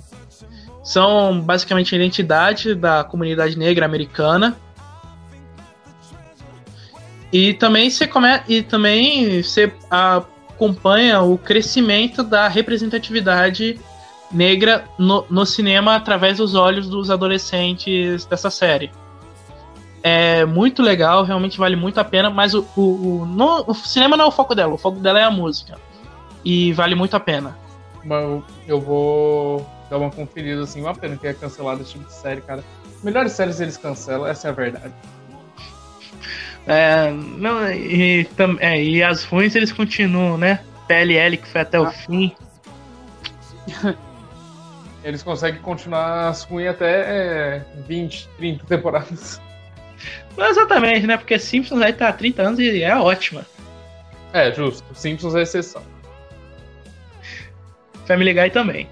são 0.85 1.41
basicamente 1.41 1.95
a 1.95 1.97
identidade 1.97 2.75
da 2.75 3.03
comunidade 3.03 3.57
negra 3.57 3.87
americana. 3.87 4.55
E 7.33 7.55
também 7.55 7.89
você 7.89 8.07
come, 8.07 8.27
e 8.47 8.61
também 8.61 9.41
você 9.41 9.73
acompanha 9.89 11.21
o 11.21 11.39
crescimento 11.39 12.23
da 12.23 12.47
representatividade 12.47 13.79
negra 14.31 14.85
no, 14.97 15.25
no 15.27 15.43
cinema 15.43 15.95
através 15.95 16.37
dos 16.37 16.53
olhos 16.53 16.87
dos 16.87 17.09
adolescentes 17.09 18.23
dessa 18.25 18.51
série. 18.51 18.91
É 20.03 20.45
muito 20.45 20.83
legal, 20.83 21.23
realmente 21.23 21.57
vale 21.57 21.75
muito 21.75 21.99
a 21.99 22.03
pena, 22.03 22.29
mas 22.29 22.53
o, 22.53 22.63
o, 22.77 23.23
o, 23.23 23.71
o 23.71 23.73
cinema 23.73 24.15
não 24.15 24.25
é 24.25 24.27
o 24.27 24.31
foco 24.31 24.53
dela, 24.53 24.75
o 24.75 24.77
foco 24.77 24.99
dela 24.99 25.19
é 25.19 25.23
a 25.23 25.31
música. 25.31 25.79
E 26.43 26.71
vale 26.73 26.93
muito 26.93 27.15
a 27.15 27.19
pena. 27.19 27.57
Eu 28.67 28.79
vou 28.79 29.74
dar 29.89 29.97
uma 29.97 30.11
conferida 30.11 30.63
assim. 30.63 30.81
Uma 30.81 30.93
pena 30.95 31.15
que 31.17 31.27
é 31.27 31.33
cancelado 31.33 31.81
esse 31.81 31.91
tipo 31.93 32.05
de 32.05 32.13
série, 32.13 32.41
cara. 32.41 32.63
Melhores 33.03 33.33
séries 33.33 33.59
eles 33.59 33.77
cancelam, 33.77 34.25
essa 34.27 34.47
é 34.47 34.51
a 34.51 34.53
verdade. 34.53 34.93
É, 36.67 37.11
não, 37.11 37.71
e, 37.71 38.25
tam- 38.35 38.57
é, 38.59 38.81
e 38.81 39.03
as 39.03 39.23
ruins 39.23 39.53
eles 39.55 39.71
continuam, 39.71 40.37
né? 40.37 40.61
PLL 40.87 41.37
que 41.37 41.47
foi 41.47 41.61
até 41.61 41.79
o 41.79 41.89
fim. 41.91 42.35
Eles 45.03 45.21
conseguem 45.21 45.61
continuar 45.61 46.29
as 46.29 46.43
ruins 46.43 46.69
até 46.69 47.01
é, 47.57 47.65
20, 47.87 48.27
30 48.37 48.65
temporadas. 48.65 49.39
Não 50.35 50.47
exatamente, 50.47 51.05
né? 51.05 51.15
Porque 51.15 51.37
Simpsons 51.37 51.79
aí 51.81 51.93
tá 51.93 52.09
há 52.09 52.13
30 52.13 52.41
anos 52.41 52.59
e 52.59 52.81
é 52.81 52.95
ótima. 52.95 53.45
É, 54.33 54.51
justo. 54.51 54.83
Simpsons 54.95 55.35
é 55.35 55.43
exceção. 55.43 55.83
Family 58.07 58.33
Guy 58.33 58.49
também. 58.49 58.89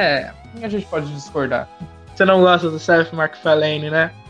É, 0.00 0.32
a 0.62 0.68
gente 0.68 0.86
pode 0.86 1.12
discordar. 1.12 1.68
Você 2.14 2.24
não 2.24 2.40
gosta 2.40 2.70
do 2.70 2.78
Seth 2.78 3.12
MacFarlane, 3.12 3.90
né? 3.90 4.10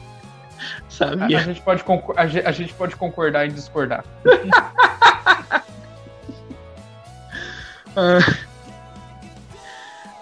A, 0.60 0.86
a 0.86 0.90
Sabia. 0.90 1.40
gente 1.40 1.62
pode 1.62 1.82
a, 2.16 2.22
a 2.22 2.52
gente 2.52 2.74
pode 2.74 2.94
concordar 2.96 3.46
em 3.46 3.50
discordar. 3.52 4.04
Ah. 7.96 8.20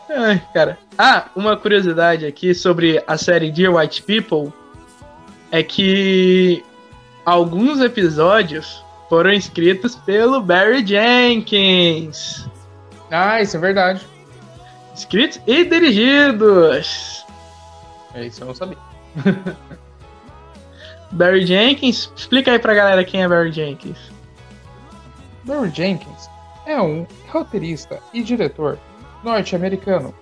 Ai, 0.09 0.43
cara. 0.55 0.79
Ah, 0.97 1.27
uma 1.37 1.55
curiosidade 1.55 2.25
aqui 2.25 2.55
sobre 2.55 3.03
a 3.07 3.19
série 3.19 3.51
Dear 3.51 3.75
White 3.75 4.03
People 4.05 4.51
é 5.53 5.63
que 5.63 6.65
alguns 7.27 7.81
episódios 7.81 8.83
foram 9.11 9.31
escritos 9.33 9.95
pelo 9.95 10.41
Barry 10.41 10.85
Jenkins. 10.85 12.49
Ah, 13.11 13.43
isso 13.43 13.59
é 13.59 13.61
verdade. 13.61 14.07
Escritos 14.99 15.41
e 15.47 15.65
dirigidos. 15.65 17.25
É 18.15 18.27
isso, 18.27 18.43
eu 18.43 18.49
não 18.49 18.55
sabia. 18.55 18.77
Barry 21.13 21.47
Jenkins, 21.47 22.11
explica 22.17 22.51
aí 22.51 22.59
pra 22.59 22.75
galera 22.75 23.05
quem 23.05 23.23
é 23.23 23.29
Barry 23.29 23.53
Jenkins. 23.53 23.97
Barry 25.45 25.71
Jenkins 25.71 26.29
é 26.67 26.83
um 26.83 27.07
roteirista 27.29 28.01
e 28.13 28.25
diretor 28.25 28.77
norte-americano 29.23 30.13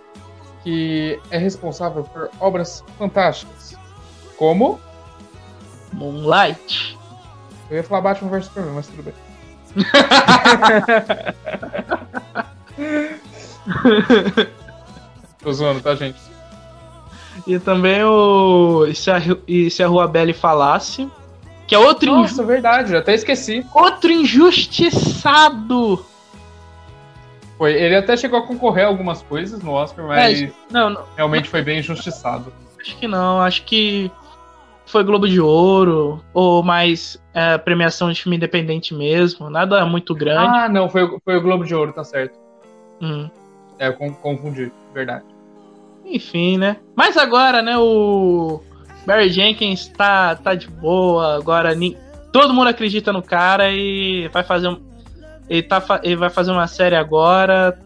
que 0.62 1.18
é 1.30 1.38
responsável 1.38 2.04
por 2.04 2.28
obras 2.38 2.84
fantásticas, 2.98 3.74
como 4.36 4.78
Moonlight. 5.94 6.98
eu 7.70 7.78
ia 7.78 7.82
falar 7.82 8.02
Batman 8.02 8.30
vs 8.30 8.44
Superman, 8.44 8.74
mas 8.74 8.88
tudo 8.88 9.04
bem. 9.04 9.14
Tô 15.46 15.52
zoando, 15.52 15.80
tá, 15.80 15.94
gente? 15.94 16.18
E 17.46 17.56
também 17.60 18.02
o. 18.02 18.84
E 18.88 18.96
se 18.96 19.08
a, 19.12 19.22
e 19.46 19.70
se 19.70 19.80
a 19.80 19.86
Rua 19.86 20.08
Belle 20.08 20.32
falasse. 20.32 21.08
Que 21.68 21.74
é 21.76 21.78
outro, 21.78 22.12
Nossa, 22.12 22.42
verdade, 22.44 22.92
eu 22.92 22.98
até 22.98 23.14
esqueci. 23.14 23.64
outro 23.72 24.10
injustiçado. 24.10 26.04
Foi, 27.56 27.72
ele 27.74 27.94
até 27.94 28.16
chegou 28.16 28.40
a 28.40 28.42
concorrer 28.46 28.86
a 28.86 28.88
algumas 28.88 29.22
coisas 29.22 29.62
no 29.62 29.70
Oscar, 29.70 30.04
mas 30.06 30.42
É, 30.42 30.52
não, 30.68 30.90
não, 30.90 31.04
realmente 31.16 31.48
foi 31.48 31.62
bem 31.62 31.78
injustiçado. 31.78 32.52
acho 32.80 32.96
que 32.96 33.06
não. 33.06 33.40
Acho 33.40 33.62
que. 33.62 34.10
foi 34.84 35.04
Globo 35.04 35.28
de 35.28 35.40
Ouro, 35.40 36.24
ou 36.34 36.60
mais 36.64 37.22
é, 37.32 37.56
premiação 37.56 38.10
de 38.10 38.20
filme 38.20 38.36
independente 38.36 38.92
mesmo, 38.92 39.48
nada 39.48 39.84
muito 39.86 40.12
grande. 40.12 40.56
Ah, 40.58 40.68
não, 40.68 40.88
foi, 40.90 41.04
o- 41.04 41.20
foi 41.24 41.36
o 41.36 41.40
Globo 41.40 41.64
de 41.64 41.72
Ouro, 41.72 41.92
tá 41.92 42.02
certo. 42.02 42.36
Hum. 43.00 43.30
É, 43.78 43.88
eu 43.88 43.92
con- 43.94 44.14
confundi, 44.14 44.72
verdade. 44.94 45.24
Enfim, 46.06 46.56
né? 46.56 46.76
Mas 46.94 47.16
agora, 47.16 47.60
né, 47.60 47.76
o 47.76 48.62
Barry 49.06 49.28
Jenkins 49.30 49.88
tá, 49.88 50.36
tá 50.36 50.54
de 50.54 50.68
boa, 50.68 51.36
agora 51.36 51.74
ni- 51.74 51.96
todo 52.32 52.54
mundo 52.54 52.68
acredita 52.68 53.12
no 53.12 53.22
cara 53.22 53.70
e 53.72 54.28
vai 54.28 54.44
fazer 54.44 54.68
um. 54.68 54.80
Ele, 55.48 55.62
tá, 55.62 55.82
ele 56.02 56.16
vai 56.16 56.30
fazer 56.30 56.52
uma 56.52 56.66
série 56.66 56.96
agora, 56.96 57.78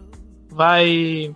vai 0.50 1.34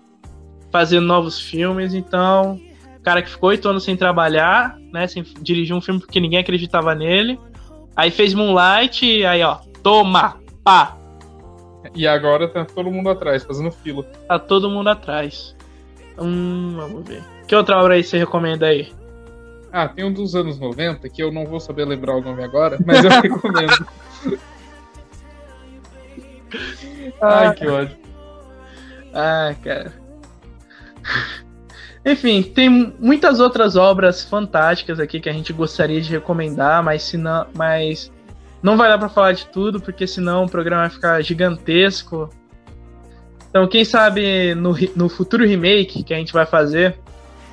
fazer 0.70 1.00
novos 1.00 1.40
filmes, 1.40 1.94
então. 1.94 2.60
O 2.98 3.02
cara 3.02 3.20
que 3.22 3.28
ficou 3.30 3.50
oito 3.50 3.68
anos 3.68 3.84
sem 3.84 3.96
trabalhar, 3.96 4.78
né? 4.92 5.06
Sem 5.06 5.22
dirigir 5.40 5.74
um 5.76 5.80
filme 5.80 6.00
porque 6.00 6.18
ninguém 6.20 6.38
acreditava 6.38 6.94
nele. 6.94 7.38
Aí 7.94 8.10
fez 8.10 8.34
Moonlight, 8.34 9.04
e 9.06 9.24
aí, 9.24 9.42
ó, 9.42 9.58
toma! 9.82 10.36
Pá! 10.64 10.96
E 11.94 12.06
agora 12.06 12.48
tá 12.48 12.64
todo 12.64 12.90
mundo 12.90 13.10
atrás, 13.10 13.44
fazendo 13.44 13.70
fila. 13.70 14.02
Tá 14.26 14.38
todo 14.38 14.70
mundo 14.70 14.88
atrás. 14.88 15.54
Hum, 16.18 16.74
vamos 16.76 17.08
ver. 17.08 17.22
Que 17.46 17.54
outra 17.54 17.78
obra 17.78 17.94
aí 17.94 18.04
você 18.04 18.18
recomenda 18.18 18.66
aí? 18.66 18.92
Ah, 19.72 19.88
tem 19.88 20.04
um 20.04 20.12
dos 20.12 20.36
anos 20.36 20.58
90 20.58 21.08
que 21.08 21.22
eu 21.22 21.32
não 21.32 21.44
vou 21.44 21.58
saber 21.58 21.84
lembrar 21.84 22.16
o 22.16 22.20
nome 22.20 22.44
agora, 22.44 22.78
mas 22.86 23.04
eu 23.04 23.10
recomendo. 23.20 23.86
Ai, 27.20 27.54
que 27.54 27.66
ódio. 27.66 27.96
Ah, 29.12 29.54
cara. 29.62 29.92
Enfim, 32.04 32.42
tem 32.42 32.68
muitas 32.98 33.40
outras 33.40 33.76
obras 33.76 34.22
fantásticas 34.24 35.00
aqui 35.00 35.18
que 35.18 35.28
a 35.28 35.32
gente 35.32 35.52
gostaria 35.52 36.00
de 36.00 36.10
recomendar, 36.10 36.82
mas 36.82 37.02
se 37.02 37.16
não, 37.16 37.46
mas 37.56 38.12
não 38.62 38.76
vai 38.76 38.88
dar 38.88 38.98
pra 38.98 39.08
falar 39.08 39.32
de 39.32 39.46
tudo, 39.46 39.80
porque 39.80 40.06
senão 40.06 40.44
o 40.44 40.48
programa 40.48 40.82
vai 40.82 40.90
ficar 40.90 41.22
gigantesco. 41.22 42.28
Então, 43.54 43.68
quem 43.68 43.84
sabe 43.84 44.52
no, 44.56 44.74
no 44.96 45.08
futuro 45.08 45.46
remake 45.46 46.02
que 46.02 46.12
a 46.12 46.16
gente 46.16 46.32
vai 46.32 46.44
fazer 46.44 46.98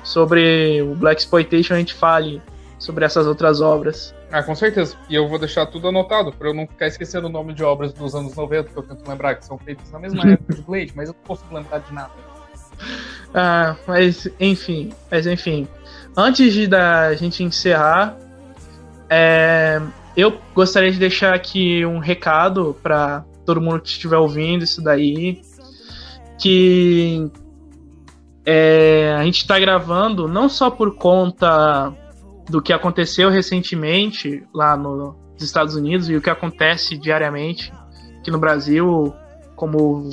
sobre 0.02 0.82
o 0.82 0.96
Black 0.96 1.20
Exploitation 1.20 1.74
a 1.74 1.78
gente 1.78 1.94
fale 1.94 2.42
sobre 2.76 3.04
essas 3.04 3.24
outras 3.24 3.60
obras. 3.60 4.12
Ah, 4.28 4.42
com 4.42 4.52
certeza. 4.52 4.96
E 5.08 5.14
eu 5.14 5.28
vou 5.28 5.38
deixar 5.38 5.64
tudo 5.66 5.86
anotado, 5.86 6.32
pra 6.32 6.48
eu 6.48 6.54
não 6.54 6.66
ficar 6.66 6.88
esquecendo 6.88 7.28
o 7.28 7.30
nome 7.30 7.54
de 7.54 7.62
obras 7.62 7.92
dos 7.92 8.16
anos 8.16 8.34
90, 8.34 8.70
que 8.70 8.76
eu 8.76 8.82
tento 8.82 9.08
lembrar, 9.08 9.36
que 9.36 9.44
são 9.44 9.56
feitas 9.56 9.92
na 9.92 10.00
mesma 10.00 10.26
época 10.28 10.54
de 10.56 10.62
Blade, 10.62 10.92
mas 10.96 11.08
eu 11.08 11.14
não 11.14 11.22
consigo 11.24 11.54
lembrar 11.54 11.78
de 11.78 11.94
nada. 11.94 12.10
Ah, 13.32 13.76
mas 13.86 14.26
enfim, 14.40 14.92
mas 15.08 15.24
enfim. 15.28 15.68
Antes 16.16 16.52
de 16.52 16.66
da 16.66 17.14
gente 17.14 17.44
encerrar, 17.44 18.18
é, 19.08 19.80
eu 20.16 20.36
gostaria 20.52 20.90
de 20.90 20.98
deixar 20.98 21.32
aqui 21.32 21.86
um 21.86 22.00
recado 22.00 22.76
para 22.82 23.24
todo 23.46 23.60
mundo 23.60 23.80
que 23.80 23.88
estiver 23.90 24.16
ouvindo 24.16 24.64
isso 24.64 24.82
daí, 24.82 25.40
que 26.42 27.30
é, 28.44 29.14
a 29.16 29.22
gente 29.22 29.38
está 29.38 29.60
gravando 29.60 30.26
não 30.26 30.48
só 30.48 30.68
por 30.68 30.96
conta 30.96 31.94
do 32.50 32.60
que 32.60 32.72
aconteceu 32.72 33.30
recentemente 33.30 34.42
lá 34.52 34.76
no- 34.76 35.14
nos 35.34 35.42
Estados 35.44 35.76
Unidos 35.76 36.10
e 36.10 36.16
o 36.16 36.20
que 36.20 36.28
acontece 36.28 36.98
diariamente 36.98 37.72
aqui 38.18 38.28
no 38.32 38.38
Brasil, 38.38 39.14
como 39.54 40.10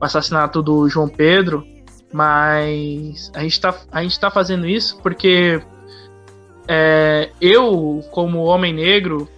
o 0.00 0.04
assassinato 0.04 0.62
do 0.62 0.88
João 0.88 1.08
Pedro, 1.08 1.66
mas 2.12 3.28
a 3.34 3.40
gente 3.40 3.52
está 3.52 3.72
tá 3.72 4.30
fazendo 4.30 4.64
isso 4.64 4.96
porque 5.02 5.60
é, 6.68 7.30
eu, 7.40 8.00
como 8.12 8.44
homem 8.44 8.72
negro, 8.72 9.28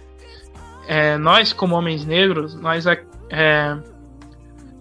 é, 0.87 1.17
nós, 1.17 1.51
como 1.51 1.75
homens 1.75 2.05
negros, 2.05 2.53
nós, 2.53 2.85
é, 2.85 3.77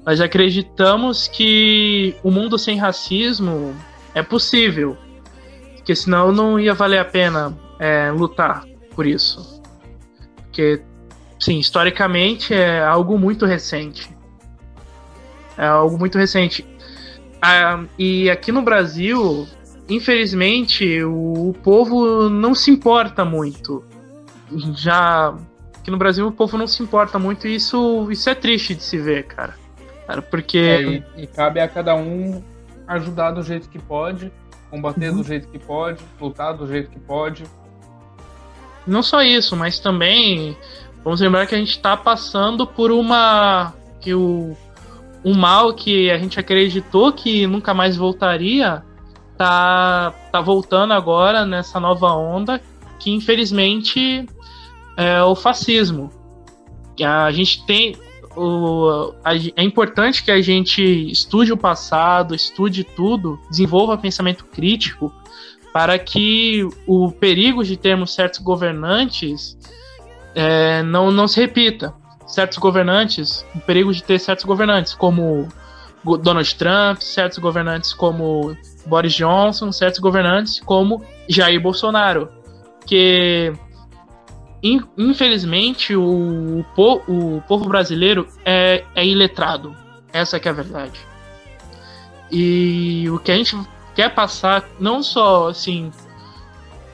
nós 0.04 0.20
acreditamos 0.20 1.28
que 1.28 2.14
o 2.22 2.30
mundo 2.30 2.58
sem 2.58 2.78
racismo 2.78 3.74
é 4.14 4.22
possível. 4.22 4.96
Porque 5.76 5.94
senão 5.94 6.32
não 6.32 6.58
ia 6.58 6.74
valer 6.74 6.98
a 6.98 7.04
pena 7.04 7.56
é, 7.78 8.10
lutar 8.10 8.64
por 8.94 9.06
isso. 9.06 9.62
Porque, 10.36 10.82
sim, 11.38 11.58
historicamente 11.58 12.54
é 12.54 12.82
algo 12.82 13.18
muito 13.18 13.46
recente. 13.46 14.14
É 15.56 15.66
algo 15.66 15.98
muito 15.98 16.18
recente. 16.18 16.66
Ah, 17.42 17.84
e 17.98 18.30
aqui 18.30 18.52
no 18.52 18.62
Brasil, 18.62 19.46
infelizmente, 19.88 21.02
o, 21.02 21.50
o 21.50 21.54
povo 21.62 22.28
não 22.28 22.54
se 22.54 22.70
importa 22.70 23.24
muito. 23.24 23.84
Já 24.74 25.34
aqui 25.78 25.90
no 25.90 25.96
Brasil 25.96 26.26
o 26.26 26.32
povo 26.32 26.58
não 26.58 26.66
se 26.66 26.82
importa 26.82 27.18
muito 27.18 27.46
e 27.46 27.54
isso, 27.54 28.10
isso 28.10 28.28
é 28.28 28.34
triste 28.34 28.74
de 28.74 28.82
se 28.82 28.98
ver, 28.98 29.24
cara. 29.24 29.59
Cara, 30.10 30.22
porque 30.22 30.58
É, 30.58 30.82
e, 30.82 31.04
e 31.22 31.26
cabe 31.26 31.60
a 31.60 31.68
cada 31.68 31.94
um 31.94 32.42
ajudar 32.88 33.30
do 33.30 33.42
jeito 33.42 33.68
que 33.68 33.78
pode, 33.78 34.32
combater 34.68 35.10
Uhum. 35.10 35.18
do 35.18 35.22
jeito 35.22 35.46
que 35.48 35.58
pode, 35.58 36.02
lutar 36.20 36.52
do 36.56 36.66
jeito 36.66 36.90
que 36.90 36.98
pode. 36.98 37.44
não 38.86 39.02
só 39.02 39.22
isso, 39.22 39.56
mas 39.56 39.78
também 39.78 40.56
vamos 41.04 41.20
lembrar 41.20 41.46
que 41.46 41.54
a 41.54 41.58
gente 41.58 41.70
está 41.70 41.96
passando 41.96 42.66
por 42.66 42.90
uma 42.90 43.72
que 44.00 44.12
o 44.14 44.56
um 45.24 45.34
mal 45.34 45.74
que 45.74 46.10
a 46.10 46.18
gente 46.18 46.40
acreditou 46.40 47.12
que 47.12 47.46
nunca 47.46 47.72
mais 47.74 47.96
voltaria 47.96 48.82
tá 49.36 50.12
tá 50.32 50.40
voltando 50.40 50.92
agora 50.92 51.44
nessa 51.44 51.78
nova 51.78 52.08
onda 52.14 52.60
que 52.98 53.10
infelizmente 53.10 54.26
é 54.96 55.22
o 55.22 55.34
fascismo. 55.34 56.10
A 57.02 57.30
gente 57.30 57.64
tem 57.64 57.96
o, 58.36 59.12
a- 59.24 59.34
é 59.34 59.62
importante 59.62 60.22
que 60.24 60.30
a 60.30 60.40
gente 60.40 60.82
estude 61.10 61.52
o 61.52 61.56
passado, 61.56 62.34
estude 62.34 62.84
tudo, 62.84 63.38
desenvolva 63.50 63.96
pensamento 63.98 64.44
crítico 64.44 65.12
para 65.72 65.98
que 65.98 66.66
o 66.86 67.10
perigo 67.12 67.62
de 67.64 67.76
termos 67.76 68.12
certos 68.14 68.40
governantes 68.40 69.56
é, 70.34 70.82
não, 70.82 71.10
não 71.10 71.28
se 71.28 71.40
repita. 71.40 71.94
Certos 72.26 72.58
governantes, 72.58 73.44
o 73.54 73.60
perigo 73.60 73.92
de 73.92 74.02
ter 74.02 74.18
certos 74.20 74.44
governantes, 74.44 74.94
como 74.94 75.48
Donald 76.22 76.54
Trump, 76.54 77.00
certos 77.00 77.38
governantes 77.38 77.92
como 77.92 78.56
Boris 78.86 79.12
Johnson, 79.14 79.72
certos 79.72 79.98
governantes 80.00 80.60
como 80.60 81.04
Jair 81.28 81.60
Bolsonaro. 81.60 82.28
Que, 82.86 83.52
infelizmente, 84.62 85.96
o, 85.96 86.64
po- 86.74 87.02
o 87.08 87.42
povo 87.48 87.68
brasileiro 87.68 88.26
é, 88.44 88.84
é 88.94 89.06
iletrado. 89.06 89.74
Essa 90.12 90.36
é 90.36 90.48
a 90.48 90.52
verdade. 90.52 91.00
E 92.30 93.08
o 93.10 93.18
que 93.18 93.32
a 93.32 93.36
gente 93.36 93.56
quer 93.94 94.14
passar, 94.14 94.68
não 94.78 95.02
só 95.02 95.48
assim, 95.48 95.90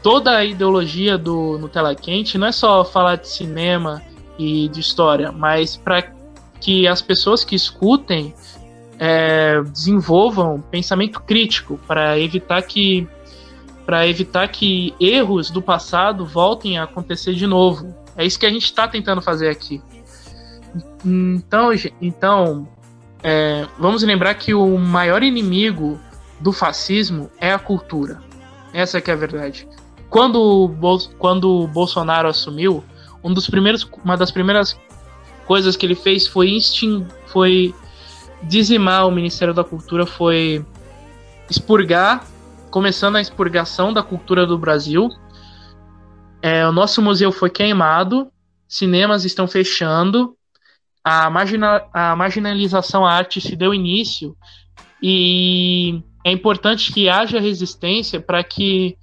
toda 0.02 0.36
a 0.36 0.44
ideologia 0.44 1.18
do 1.18 1.58
Nutella 1.58 1.94
Quente, 1.94 2.38
não 2.38 2.46
é 2.46 2.52
só 2.52 2.84
falar 2.84 3.16
de 3.16 3.28
cinema 3.28 4.02
e 4.38 4.68
de 4.68 4.80
história, 4.80 5.32
mas 5.32 5.76
para 5.76 6.12
que 6.60 6.86
as 6.86 7.02
pessoas 7.02 7.44
que 7.44 7.54
escutem 7.54 8.34
é, 8.98 9.60
desenvolvam 9.62 10.60
pensamento 10.70 11.20
crítico 11.20 11.78
para 11.86 12.18
evitar 12.18 12.62
que 12.62 13.06
para 13.86 14.06
evitar 14.06 14.48
que 14.48 14.92
erros 15.00 15.48
do 15.48 15.62
passado 15.62 16.26
voltem 16.26 16.76
a 16.76 16.82
acontecer 16.82 17.34
de 17.34 17.46
novo. 17.46 17.94
É 18.16 18.26
isso 18.26 18.38
que 18.38 18.44
a 18.44 18.50
gente 18.50 18.64
está 18.64 18.88
tentando 18.88 19.22
fazer 19.22 19.48
aqui. 19.48 19.80
Então, 21.04 21.70
então 22.02 22.68
é, 23.22 23.66
vamos 23.78 24.02
lembrar 24.02 24.34
que 24.34 24.52
o 24.52 24.76
maior 24.76 25.22
inimigo 25.22 26.00
do 26.40 26.52
fascismo 26.52 27.30
é 27.40 27.52
a 27.52 27.58
cultura. 27.58 28.20
Essa 28.72 29.00
que 29.00 29.10
é 29.10 29.14
a 29.14 29.16
verdade. 29.16 29.68
Quando 30.10 30.40
o, 30.40 30.68
Bol- 30.68 31.08
quando 31.18 31.48
o 31.48 31.68
Bolsonaro 31.68 32.28
assumiu, 32.28 32.84
um 33.22 33.32
dos 33.32 33.48
primeiros, 33.48 33.88
uma 34.04 34.16
das 34.16 34.30
primeiras 34.30 34.78
coisas 35.46 35.76
que 35.76 35.86
ele 35.86 35.94
fez 35.94 36.26
foi 36.26 36.58
foi 37.26 37.74
dizimar 38.42 39.06
o 39.06 39.10
Ministério 39.10 39.54
da 39.54 39.64
Cultura, 39.64 40.04
foi 40.04 40.64
expurgar, 41.48 42.24
começando 42.70 43.16
a 43.16 43.20
expurgação 43.20 43.92
da 43.92 44.02
cultura 44.02 44.46
do 44.46 44.58
Brasil. 44.58 45.08
É, 46.42 46.66
o 46.66 46.72
nosso 46.72 47.00
museu 47.00 47.32
foi 47.32 47.50
queimado, 47.50 48.30
cinemas 48.68 49.24
estão 49.24 49.46
fechando, 49.46 50.36
a, 51.02 51.30
margina, 51.30 51.84
a 51.92 52.16
marginalização 52.16 53.06
à 53.06 53.12
arte 53.12 53.40
se 53.40 53.54
deu 53.54 53.72
início 53.72 54.36
e 55.00 56.02
é 56.24 56.32
importante 56.32 56.92
que 56.92 57.08
haja 57.08 57.38
resistência 57.38 58.20
para 58.20 58.42
que 58.42 58.96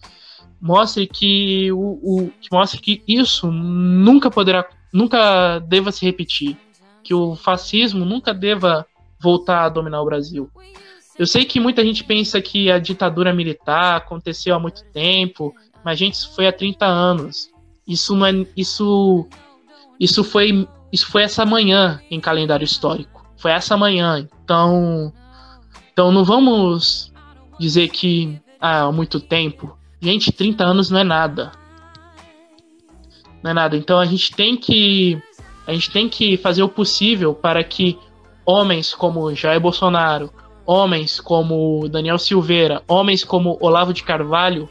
mostre 0.60 1.08
que 1.08 1.72
o, 1.72 2.00
o 2.04 2.32
que 2.42 2.50
mostre 2.52 2.82
que 2.82 3.02
isso 3.08 3.50
nunca 3.50 4.30
poderá 4.30 4.68
nunca 4.92 5.60
deva 5.60 5.92
se 5.92 6.06
repetir 6.06 6.58
que 7.04 7.14
o 7.14 7.36
fascismo 7.36 8.04
nunca 8.04 8.34
deva 8.34 8.86
voltar 9.22 9.64
a 9.64 9.70
dominar 9.70 10.02
o 10.02 10.06
Brasil 10.06 10.50
eu 11.18 11.28
sei 11.28 11.46
que 11.46 11.60
muita 11.60 11.84
gente 11.84 12.04
pensa 12.04 12.42
que 12.42 12.72
a 12.72 12.80
ditadura 12.80 13.34
militar 13.34 13.98
aconteceu 13.98 14.56
há 14.56 14.60
muito 14.60 14.84
tempo 14.92 15.54
Mas, 15.84 16.00
gente, 16.00 16.16
isso 16.16 16.34
foi 16.34 16.48
há 16.48 16.54
30 16.54 16.86
anos. 16.86 17.52
Isso 17.88 18.16
não 18.16 18.26
é. 18.26 18.46
Isso. 18.56 19.28
Isso 20.00 20.24
foi. 20.24 20.68
Isso 20.92 21.08
foi 21.08 21.24
essa 21.24 21.46
manhã 21.46 22.02
em 22.10 22.20
calendário 22.20 22.64
histórico. 22.64 23.26
Foi 23.38 23.52
essa 23.52 23.76
manhã. 23.76 24.28
Então. 24.44 25.14
Então 25.92 26.12
não 26.12 26.24
vamos 26.24 27.14
dizer 27.60 27.90
que 27.90 28.42
ah, 28.60 28.84
há 28.84 28.92
muito 28.92 29.20
tempo. 29.20 29.78
Gente, 30.02 30.32
30 30.32 30.64
anos 30.64 30.90
não 30.90 31.00
é 31.00 31.04
nada. 31.04 31.52
Não 33.44 33.52
é 33.52 33.54
nada. 33.54 33.78
Então 33.78 34.00
a 34.00 34.06
gente 34.06 34.34
tem 34.34 34.56
que. 34.56 35.22
A 35.68 35.74
gente 35.74 35.92
tem 35.92 36.10
que 36.10 36.38
fazer 36.38 36.64
o 36.64 36.70
possível 36.70 37.34
para 37.34 37.64
que 37.64 37.98
homens 38.46 38.94
como 38.94 39.34
Jair 39.34 39.62
Bolsonaro, 39.62 40.30
homens 40.66 41.20
como 41.20 41.88
Daniel 41.90 42.18
Silveira, 42.18 42.82
homens 42.88 43.24
como 43.24 43.58
Olavo 43.60 43.94
de 43.94 44.04
Carvalho 44.04 44.70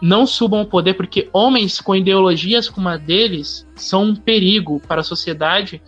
não 0.00 0.26
subam 0.26 0.60
ao 0.60 0.66
poder, 0.66 0.94
porque 0.94 1.28
homens 1.32 1.80
com 1.80 1.94
ideologias 1.94 2.68
como 2.68 2.88
a 2.88 2.96
deles 2.96 3.66
são 3.74 4.04
um 4.04 4.16
perigo 4.16 4.80
para 4.86 5.00
a 5.00 5.04
sociedade 5.04 5.82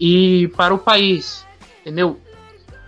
e 0.00 0.48
para 0.56 0.74
o 0.74 0.78
país, 0.78 1.46
entendeu? 1.80 2.20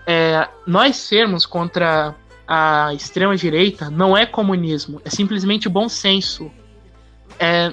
É, 0.06 0.48
nós 0.66 0.96
sermos 0.96 1.46
contra 1.46 2.14
a 2.46 2.92
extrema 2.94 3.36
direita 3.36 3.90
não 3.90 4.16
é 4.16 4.24
comunismo, 4.24 5.00
é 5.04 5.10
simplesmente 5.10 5.68
bom 5.68 5.88
senso. 5.88 6.50
É, 7.38 7.72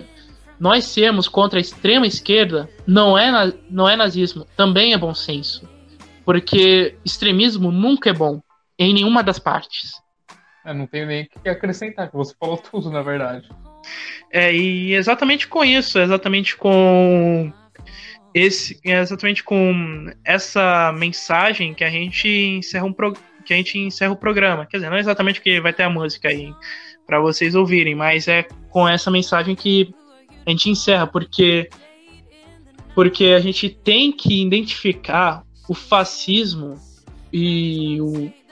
nós 0.59 0.85
sermos 0.85 1.27
contra 1.27 1.59
a 1.59 1.61
extrema 1.61 2.07
esquerda 2.07 2.69
não 2.85 3.17
é, 3.17 3.53
não 3.69 3.87
é 3.87 3.95
nazismo, 3.95 4.47
também 4.55 4.93
é 4.93 4.97
bom 4.97 5.13
senso. 5.13 5.67
Porque 6.25 6.95
extremismo 7.03 7.71
nunca 7.71 8.09
é 8.09 8.13
bom, 8.13 8.41
em 8.77 8.93
nenhuma 8.93 9.23
das 9.23 9.39
partes. 9.39 10.01
É, 10.65 10.73
não 10.73 10.87
tenho 10.87 11.05
nem 11.07 11.23
o 11.23 11.41
que 11.41 11.49
acrescentar, 11.49 12.09
que 12.09 12.15
você 12.15 12.33
falou 12.39 12.57
tudo, 12.57 12.89
na 12.89 13.01
verdade. 13.01 13.49
É, 14.31 14.53
e 14.53 14.93
exatamente 14.93 15.47
com 15.47 15.63
isso, 15.63 15.99
exatamente 15.99 16.55
com 16.55 17.51
esse, 18.33 18.79
exatamente 18.83 19.43
com 19.43 20.05
essa 20.23 20.91
mensagem 20.93 21.73
que 21.73 21.83
a 21.83 21.89
gente 21.89 22.27
encerra 22.27 22.85
um 22.85 22.93
pro, 22.93 23.13
que 23.45 23.53
a 23.53 23.57
gente 23.57 23.77
encerra 23.77 24.13
o 24.13 24.17
programa. 24.17 24.65
Quer 24.65 24.77
dizer, 24.77 24.89
não 24.89 24.97
é 24.97 25.01
exatamente 25.01 25.41
que 25.41 25.59
vai 25.59 25.73
ter 25.73 25.83
a 25.83 25.89
música 25.89 26.29
aí 26.29 26.53
para 27.05 27.19
vocês 27.19 27.53
ouvirem, 27.53 27.93
mas 27.93 28.27
é 28.27 28.43
com 28.69 28.87
essa 28.87 29.11
mensagem 29.11 29.55
que 29.55 29.93
a 30.45 30.49
gente 30.49 30.69
encerra, 30.69 31.05
porque 31.05 31.69
porque 32.95 33.25
a 33.25 33.39
gente 33.39 33.69
tem 33.69 34.11
que 34.11 34.43
identificar 34.45 35.43
o 35.67 35.73
fascismo 35.73 36.79
e, 37.31 37.97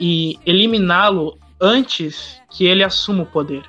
e 0.00 0.38
eliminá-lo 0.44 1.38
antes 1.60 2.40
que 2.50 2.64
ele 2.64 2.82
assuma 2.82 3.22
o 3.22 3.26
poder. 3.26 3.62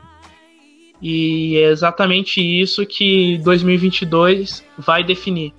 E 1.02 1.58
é 1.58 1.70
exatamente 1.70 2.42
isso 2.42 2.86
que 2.86 3.38
2022 3.40 4.64
vai 4.78 5.04
definir. 5.04 5.54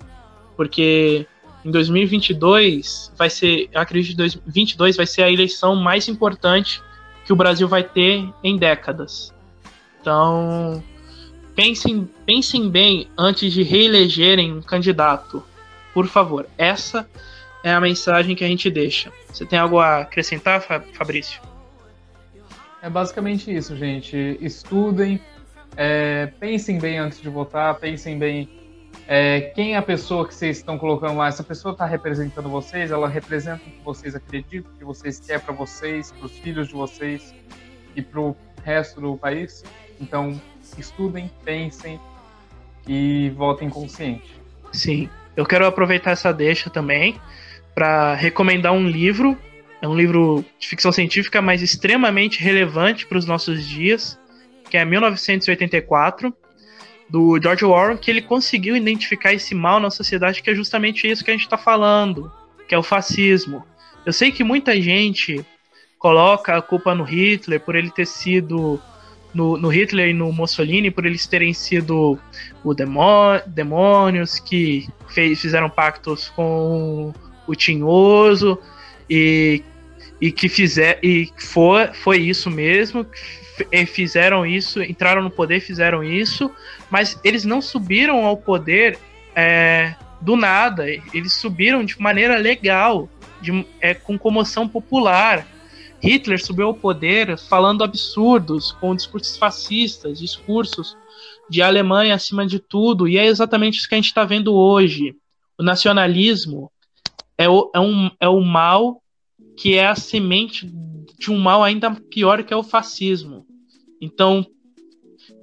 Porque 0.57 1.27
em 1.63 1.71
2022 1.71 3.13
vai 3.17 3.29
ser, 3.29 3.69
acredito 3.73 4.11
que 4.11 4.17
2022 4.17 4.97
vai 4.97 5.05
ser 5.05 5.23
a 5.23 5.31
eleição 5.31 5.75
mais 5.75 6.07
importante 6.07 6.81
que 7.25 7.31
o 7.31 7.35
Brasil 7.35 7.67
vai 7.67 7.83
ter 7.83 8.27
em 8.43 8.57
décadas. 8.57 9.33
Então, 10.01 10.83
pensem, 11.55 12.09
pensem 12.25 12.69
bem 12.69 13.07
antes 13.17 13.53
de 13.53 13.63
reelegerem 13.63 14.53
um 14.53 14.61
candidato. 14.61 15.43
Por 15.93 16.07
favor, 16.07 16.47
essa 16.57 17.07
é 17.65 17.73
a 17.73 17.81
mensagem 17.81 18.35
que 18.35 18.43
a 18.43 18.47
gente 18.47 18.69
deixa. 18.69 19.11
Você 19.27 19.43
tem 19.43 19.57
algo 19.57 19.79
a 19.79 20.01
acrescentar, 20.01 20.61
Fabrício? 20.61 21.41
É 22.79 22.87
basicamente 22.87 23.53
isso, 23.53 23.75
gente. 23.75 24.37
Estudem, 24.39 25.19
é, 25.75 26.27
pensem 26.39 26.77
bem 26.77 26.99
antes 26.99 27.19
de 27.19 27.27
votar, 27.27 27.73
pensem 27.79 28.19
bem 28.19 28.47
é, 29.07 29.51
quem 29.55 29.73
é 29.73 29.77
a 29.77 29.81
pessoa 29.81 30.27
que 30.27 30.35
vocês 30.35 30.57
estão 30.57 30.77
colocando 30.77 31.17
lá. 31.17 31.27
Essa 31.27 31.43
pessoa 31.43 31.71
está 31.71 31.87
representando 31.87 32.47
vocês, 32.49 32.91
ela 32.91 33.09
representa 33.09 33.63
o 33.65 33.71
que 33.71 33.83
vocês 33.83 34.13
acreditam, 34.13 34.71
o 34.71 34.77
que 34.77 34.85
vocês 34.85 35.19
querem 35.19 35.43
para 35.43 35.55
vocês, 35.55 36.11
para 36.11 36.27
os 36.27 36.37
filhos 36.37 36.67
de 36.67 36.75
vocês 36.75 37.33
e 37.95 38.01
para 38.03 38.21
o 38.21 38.37
resto 38.63 39.01
do 39.01 39.17
país. 39.17 39.63
Então, 39.99 40.39
estudem, 40.77 41.31
pensem 41.43 41.99
e 42.87 43.31
votem 43.31 43.71
consciente. 43.71 44.39
Sim, 44.71 45.09
eu 45.35 45.47
quero 45.47 45.65
aproveitar 45.65 46.11
essa 46.11 46.31
deixa 46.31 46.69
também 46.69 47.19
para 47.75 48.15
recomendar 48.15 48.71
um 48.71 48.87
livro 48.87 49.37
é 49.85 49.87
um 49.87 49.95
livro 49.95 50.43
de 50.57 50.67
ficção 50.67 50.91
científica, 50.91 51.43
mas 51.43 51.61
extremamente 51.61 52.41
relevante 52.41 53.05
para 53.05 53.19
os 53.19 53.25
nossos 53.25 53.67
dias, 53.67 54.17
que 54.67 54.77
é 54.77 54.83
1984, 54.83 56.33
do 57.07 57.39
George 57.39 57.63
Orwell, 57.65 57.97
que 57.97 58.09
ele 58.09 58.21
conseguiu 58.21 58.75
identificar 58.75 59.31
esse 59.31 59.53
mal 59.53 59.79
na 59.79 59.91
sociedade, 59.91 60.41
que 60.41 60.49
é 60.49 60.55
justamente 60.55 61.07
isso 61.07 61.23
que 61.23 61.29
a 61.29 61.33
gente 61.35 61.43
está 61.43 61.57
falando, 61.57 62.31
que 62.67 62.73
é 62.73 62.77
o 62.77 62.81
fascismo. 62.81 63.63
Eu 64.03 64.11
sei 64.11 64.31
que 64.31 64.43
muita 64.43 64.79
gente 64.81 65.45
coloca 65.99 66.57
a 66.57 66.61
culpa 66.63 66.95
no 66.95 67.03
Hitler 67.03 67.59
por 67.59 67.75
ele 67.75 67.91
ter 67.91 68.07
sido 68.07 68.81
no, 69.35 69.55
no, 69.57 69.67
Hitler 69.67 70.09
e 70.09 70.13
no 70.13 70.31
Mussolini 70.31 70.89
por 70.89 71.05
eles 71.05 71.27
terem 71.27 71.53
sido 71.53 72.17
o 72.63 72.73
demônios 72.73 74.39
que 74.39 74.87
fez, 75.09 75.41
fizeram 75.41 75.69
pactos 75.69 76.29
com 76.29 77.13
o 77.47 77.55
Tinhoso 77.55 78.57
e, 79.09 79.63
e 80.19 80.31
que 80.31 80.49
fizer 80.49 80.99
e 81.03 81.29
foi, 81.37 81.87
foi 81.93 82.17
isso 82.17 82.49
mesmo 82.49 83.05
fizeram 83.87 84.45
isso 84.45 84.81
entraram 84.81 85.21
no 85.21 85.31
poder 85.31 85.61
fizeram 85.61 86.03
isso 86.03 86.51
mas 86.89 87.19
eles 87.23 87.45
não 87.45 87.61
subiram 87.61 88.25
ao 88.25 88.35
poder 88.35 88.99
é, 89.35 89.95
do 90.21 90.35
nada. 90.35 90.85
Eles 91.13 91.33
subiram 91.33 91.83
de 91.83 91.99
maneira 92.01 92.37
legal 92.37 93.09
de, 93.41 93.65
é, 93.79 93.93
com 93.93 94.17
comoção 94.17 94.67
popular. 94.67 95.45
Hitler 96.01 96.43
subiu 96.43 96.67
ao 96.67 96.73
poder 96.73 97.37
falando 97.37 97.83
absurdos 97.83 98.71
com 98.73 98.95
discursos 98.95 99.37
fascistas 99.37 100.19
discursos 100.19 100.95
de 101.49 101.61
Alemanha 101.61 102.15
acima 102.15 102.45
de 102.45 102.59
tudo 102.59 103.07
e 103.07 103.17
é 103.17 103.25
exatamente 103.25 103.77
isso 103.77 103.87
que 103.87 103.95
a 103.95 103.97
gente 103.97 104.07
está 104.07 104.23
vendo 104.23 104.53
hoje. 104.53 105.15
O 105.57 105.63
nacionalismo 105.63 106.71
é 107.37 107.49
o, 107.49 107.71
é, 107.73 107.79
um, 107.79 108.09
é 108.19 108.29
o 108.29 108.41
mal 108.41 109.01
que 109.57 109.75
é 109.75 109.87
a 109.87 109.95
semente 109.95 110.69
de 111.17 111.31
um 111.31 111.37
mal 111.37 111.63
ainda 111.63 111.91
pior 112.09 112.43
que 112.43 112.53
é 112.53 112.57
o 112.57 112.63
fascismo. 112.63 113.45
Então, 114.01 114.45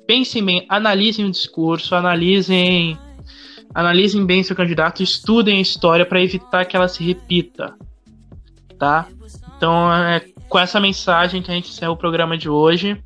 pensem 0.06 0.44
bem, 0.44 0.66
analisem 0.68 1.24
o 1.24 1.30
discurso, 1.30 1.94
analisem, 1.94 2.98
analisem 3.74 4.24
bem 4.24 4.42
seu 4.42 4.54
candidato, 4.54 5.02
estudem 5.02 5.58
a 5.58 5.62
história 5.62 6.04
para 6.04 6.22
evitar 6.22 6.66
que 6.66 6.76
ela 6.76 6.88
se 6.88 7.02
repita, 7.02 7.74
tá? 8.78 9.08
Então, 9.56 9.92
é 9.92 10.20
com 10.48 10.58
essa 10.58 10.78
mensagem 10.78 11.40
que 11.40 11.50
a 11.50 11.54
gente 11.54 11.70
encerra 11.70 11.92
o 11.92 11.96
programa 11.96 12.36
de 12.36 12.50
hoje. 12.50 13.02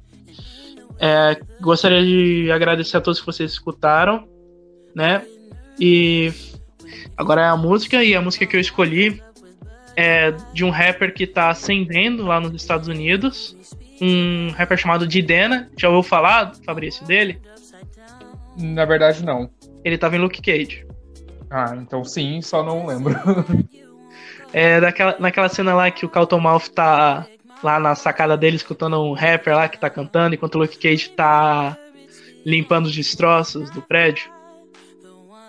É, 0.99 1.41
gostaria 1.61 2.05
de 2.05 2.51
agradecer 2.51 2.97
a 2.97 3.01
todos 3.01 3.21
que 3.21 3.27
vocês 3.27 3.53
escutaram, 3.53 4.27
né? 4.93 5.25
E 5.79 6.33
Agora 7.17 7.43
é 7.43 7.49
a 7.49 7.57
música, 7.57 8.03
e 8.05 8.15
a 8.15 8.21
música 8.21 8.47
que 8.47 8.57
eu 8.57 8.61
escolhi 8.61 9.23
é 9.97 10.33
de 10.53 10.65
um 10.65 10.71
rapper 10.71 11.15
que 11.15 11.27
tá 11.27 11.49
ascendendo 11.49 12.25
lá 12.27 12.39
nos 12.39 12.55
Estados 12.55 12.89
Unidos. 12.89 13.57
Um 14.01 14.51
rapper 14.51 14.77
chamado 14.77 15.07
Didena. 15.07 15.71
Já 15.77 15.89
ouviu 15.89 16.03
falar, 16.03 16.53
Fabrício, 16.65 17.07
dele? 17.07 17.41
Na 18.59 18.85
verdade, 18.85 19.25
não. 19.25 19.51
Ele 19.83 19.97
tava 19.97 20.17
em 20.17 20.19
Luke 20.19 20.43
Cage. 20.43 20.87
Ah, 21.51 21.75
então 21.77 22.05
sim, 22.05 22.43
só 22.43 22.63
não 22.63 22.87
lembro. 22.87 23.15
é 24.53 24.81
daquela, 24.81 25.17
naquela 25.19 25.49
cena 25.49 25.75
lá 25.75 25.91
que 25.91 26.05
o 26.05 26.09
Carlton 26.09 26.41
Mouth 26.41 26.69
tá 26.75 27.27
lá 27.63 27.81
na 27.81 27.95
sacada 27.95 28.37
dele 28.37 28.57
escutando 28.57 29.01
um 29.03 29.13
rapper 29.13 29.55
lá 29.55 29.69
que 29.69 29.79
tá 29.79 29.89
cantando, 29.89 30.35
enquanto 30.35 30.57
o 30.57 30.59
Luke 30.59 30.77
Cage 30.77 31.11
tá 31.11 31.77
limpando 32.45 32.87
os 32.87 32.95
destroços 32.95 33.71
do 33.71 33.81
prédio. 33.81 34.31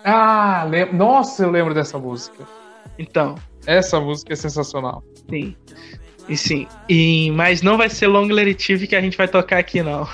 Ah, 0.04 0.64
lem... 0.68 0.92
nossa, 0.92 1.44
eu 1.44 1.50
lembro 1.50 1.74
dessa 1.74 1.98
música. 1.98 2.46
Então. 2.98 3.34
Essa 3.66 4.00
música 4.00 4.32
é 4.32 4.36
sensacional. 4.36 5.02
Sim. 5.28 5.56
E 6.28 6.36
sim. 6.36 6.66
E, 6.88 7.30
mas 7.32 7.62
não 7.62 7.76
vai 7.76 7.88
ser 7.88 8.06
Long 8.06 8.26
Leritive 8.26 8.86
que 8.86 8.96
a 8.96 9.00
gente 9.00 9.16
vai 9.16 9.28
tocar 9.28 9.58
aqui, 9.58 9.82
não. 9.82 10.08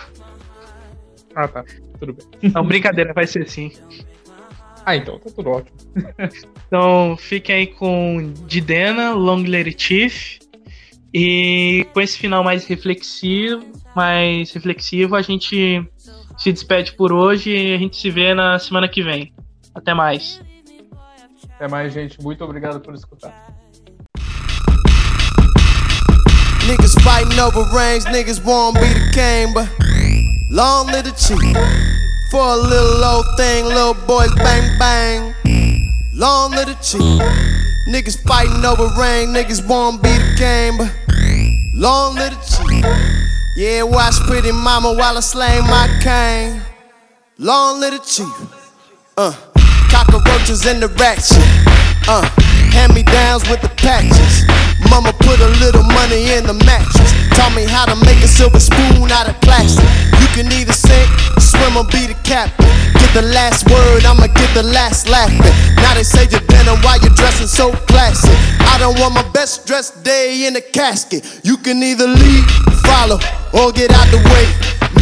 Ah, 1.35 1.49
tá. 1.49 1.65
Tudo 1.99 2.13
bem. 2.13 2.51
Não, 2.53 2.65
brincadeira, 2.65 3.13
vai 3.13 3.27
ser 3.27 3.49
sim. 3.49 3.73
Ah, 4.87 4.97
então, 4.97 5.19
tá 5.19 5.31
tudo 5.35 5.51
ótimo. 5.51 5.77
então, 6.67 7.17
fiquem 7.17 7.55
aí 7.57 7.67
com 7.67 8.33
Didena, 8.47 9.13
Long 9.13 9.43
Leritive. 9.43 10.39
E 11.13 11.87
com 11.93 12.01
esse 12.01 12.19
final 12.19 12.43
mais 12.43 12.67
reflexivo, 12.67 13.65
mais 13.95 14.53
reflexivo, 14.53 15.15
a 15.15 15.23
gente 15.23 15.87
se 16.37 16.53
despede 16.53 16.93
por 16.93 17.13
hoje 17.13 17.51
e 17.51 17.75
a 17.75 17.79
gente 17.79 17.97
se 17.97 18.11
vê 18.11 18.35
na 18.35 18.59
semana 18.59 18.89
que 18.89 19.01
vem. 19.03 19.33
Até 19.75 19.95
mais. 19.95 20.41
Até 21.57 21.69
mais, 21.69 21.93
gente. 21.93 22.23
Muito 22.23 22.45
obrigado 22.45 22.81
por 22.81 22.95
escutar. 22.95 23.33
Niggas 26.67 26.95
fighting 27.03 27.39
over 27.41 27.65
rings, 27.75 28.07
niggas 28.07 28.41
won't 28.43 28.81
be 28.81 28.87
the 28.87 29.11
king, 29.13 29.53
but 29.53 29.69
Long 30.55 30.87
live 30.87 31.05
the 31.05 31.11
chief. 31.11 31.57
For 32.31 32.41
a 32.41 32.57
little 32.57 33.05
old 33.05 33.27
thing, 33.37 33.65
little 33.65 33.95
boys 34.07 34.33
bang 34.35 34.79
bang. 34.79 35.35
Long 36.13 36.53
live 36.53 36.67
the 36.69 36.75
chief. 36.81 37.21
Niggas 37.89 38.23
fighting 38.23 38.65
over 38.65 38.85
ring, 38.97 39.35
niggas 39.35 39.67
won't 39.67 40.01
be 40.01 40.11
the 40.11 40.37
game, 40.39 40.79
but 40.79 40.93
long 41.75 42.15
live 42.15 42.31
the 42.31 42.39
chief. 42.47 42.85
Yeah, 43.57 43.83
watch 43.83 44.15
pretty 44.29 44.53
mama 44.53 44.93
while 44.93 45.17
I 45.17 45.21
slay 45.21 45.59
my 45.63 45.89
cane. 46.01 46.63
Long 47.39 47.81
live 47.81 47.95
the 47.95 47.99
chief. 47.99 48.33
Uh, 49.17 49.35
cockroaches 49.95 50.67
in 50.67 50.81
the 50.81 50.89
ratchet. 50.99 51.39
Uh, 52.11 52.27
hand 52.75 52.93
me 52.95 53.03
downs 53.03 53.47
with 53.49 53.63
the 53.63 53.71
patches. 53.79 54.43
Mama 54.91 55.15
put 55.23 55.39
a 55.39 55.51
little 55.63 55.87
money 55.95 56.35
in 56.35 56.43
the 56.45 56.57
mattress. 56.67 57.11
Taught 57.39 57.55
me 57.55 57.65
how 57.65 57.87
to 57.87 57.95
make 58.03 58.19
a 58.19 58.29
silver 58.29 58.59
spoon 58.59 59.07
out 59.15 59.31
of 59.31 59.39
plastic. 59.41 59.87
You 60.19 60.29
can 60.35 60.51
either 60.51 60.75
sink, 60.75 61.09
swim, 61.39 61.79
or 61.79 61.87
be 61.95 62.11
the 62.11 62.19
captain. 62.27 62.67
Get 62.99 63.15
the 63.15 63.23
last 63.23 63.71
word, 63.71 64.05
I'ma 64.05 64.27
get 64.35 64.51
the 64.53 64.67
last 64.67 65.09
laughing. 65.09 65.55
Now 65.79 65.95
they 65.95 66.03
say 66.03 66.27
you're 66.27 66.43
dinner 66.51 66.75
while 66.83 66.99
you're 66.99 67.15
dressing 67.15 67.47
so 67.47 67.71
classy. 67.87 68.35
I 68.67 68.77
don't 68.79 68.99
want 68.99 69.15
my 69.15 69.27
best 69.31 69.67
dressed 69.67 70.03
day 70.03 70.47
in 70.47 70.57
a 70.57 70.61
casket. 70.61 71.23
You 71.45 71.57
can 71.57 71.83
either 71.83 72.09
lead, 72.09 72.45
follow, 72.83 73.19
or 73.55 73.71
get 73.73 73.91
out 73.95 74.09
the 74.11 74.19
way. 74.35 74.47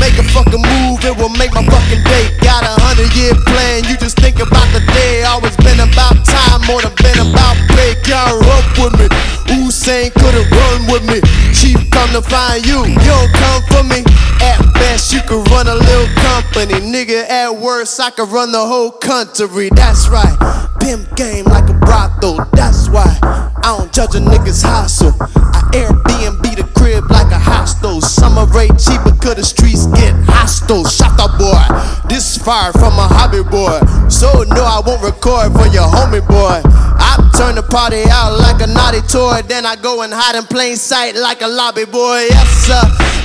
Make 0.00 0.16
a 0.18 0.24
fucking 0.24 0.60
move, 0.60 1.04
it 1.04 1.14
will 1.16 1.32
make 1.36 1.52
my 1.52 1.64
fucking 1.64 2.02
day. 2.04 2.24
Got 2.40 2.64
a 2.64 2.74
hundred 2.80 3.12
year 3.16 3.32
plan, 3.48 3.84
you 3.84 3.96
just 3.96 4.18
think 4.18 4.40
about 4.40 4.66
the 4.72 4.80
day. 4.92 5.22
Always 5.24 5.56
been 5.60 5.80
about 5.80 6.16
time, 6.24 6.60
more 6.66 6.80
than 6.80 6.92
been 7.00 7.20
about 7.20 7.56
pay. 7.76 7.96
Y'all 8.08 8.40
up 8.40 8.66
with 8.80 8.94
me. 8.98 9.06
Usain 9.52 10.12
could've 10.14 10.50
run 10.50 10.80
with 10.88 11.04
me. 11.04 11.20
Chief 11.52 11.78
come 11.90 12.10
to 12.12 12.22
find 12.22 12.64
you, 12.64 12.84
you 12.84 12.98
don't 12.98 13.32
come 13.36 13.62
for 13.68 13.84
me. 13.84 14.00
At 14.40 14.58
best, 14.74 15.12
you 15.12 15.20
could 15.22 15.44
run 15.50 15.68
a 15.68 15.74
little 15.76 16.10
company. 16.18 16.80
Nigga, 16.80 17.28
at 17.28 17.54
worst, 17.54 18.00
I 18.00 18.10
could 18.10 18.28
run 18.28 18.50
the 18.50 18.64
whole 18.64 18.90
country. 18.90 19.68
That's 19.70 20.08
right. 20.08 20.36
Pimp 20.80 21.14
game 21.16 21.44
like 21.46 21.68
a 21.68 21.74
brothel, 21.74 22.44
that's 22.52 22.88
why. 22.88 23.18
I 23.22 23.76
don't 23.78 23.92
judge 23.92 24.14
a 24.14 24.18
nigga's 24.18 24.62
hustle. 24.62 25.14
I 25.20 25.62
Airbnb 25.72 26.56
the 26.56 26.64
crib 26.76 27.10
like 27.10 27.30
a 27.30 27.38
hostel. 27.38 28.00
Summer 28.00 28.41
rate 28.50 28.74
cheaper, 28.78 29.14
cause 29.20 29.36
the 29.36 29.44
streets 29.44 29.86
get 29.94 30.14
hostile. 30.26 30.84
Shot 30.84 31.16
the 31.16 31.28
boy. 31.38 31.62
This 32.08 32.36
fire 32.36 32.72
from 32.72 32.98
a 32.98 33.06
hobby 33.06 33.42
boy. 33.42 33.78
So 34.08 34.44
no, 34.50 34.62
I 34.64 34.82
won't 34.84 35.02
record 35.02 35.52
for 35.52 35.68
your 35.70 35.86
homie 35.86 36.24
boy. 36.26 36.60
I 36.64 37.18
turn 37.36 37.54
the 37.56 37.62
party 37.62 38.04
out 38.10 38.38
like 38.38 38.60
a 38.60 38.68
naughty 38.68 39.00
toy. 39.06 39.42
Then 39.46 39.66
I 39.66 39.76
go 39.76 40.02
and 40.02 40.12
hide 40.12 40.36
in 40.36 40.44
plain 40.44 40.76
sight 40.76 41.14
like 41.14 41.42
a 41.42 41.48
lobby 41.48 41.84
boy. 41.84 42.28
Yes, 42.30 42.48
sir. 42.66 42.82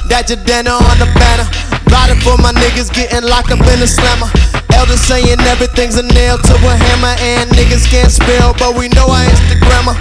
That 0.09 0.29
your 0.29 0.39
dinner 0.45 0.75
on 0.75 0.97
the 0.99 1.09
banner. 1.17 1.47
Riding 1.91 2.19
for 2.21 2.37
my 2.39 2.51
niggas 2.53 2.91
getting 2.93 3.27
locked 3.27 3.51
up 3.51 3.63
in 3.71 3.79
the 3.79 3.87
slammer. 3.87 4.29
Elders 4.75 5.01
saying 5.01 5.39
everything's 5.47 5.95
a 5.95 6.03
nail 6.03 6.37
to 6.37 6.53
a 6.53 6.73
hammer. 6.75 7.15
And 7.19 7.49
niggas 7.51 7.87
can't 7.89 8.11
spell, 8.11 8.53
but 8.59 8.75
we 8.77 8.87
know 8.93 9.07
I 9.07 9.25
Instagrammer. 9.27 9.95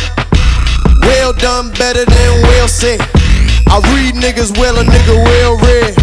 Well 1.02 1.32
done, 1.32 1.70
better 1.78 2.05
than 2.05 2.30
we'll 2.43 2.68
said. 2.68 2.98
I 3.68 3.82
read 3.94 4.14
niggas 4.14 4.56
well, 4.59 4.78
a 4.78 4.84
nigga 4.84 5.14
well 5.14 5.59
read. 5.59 5.94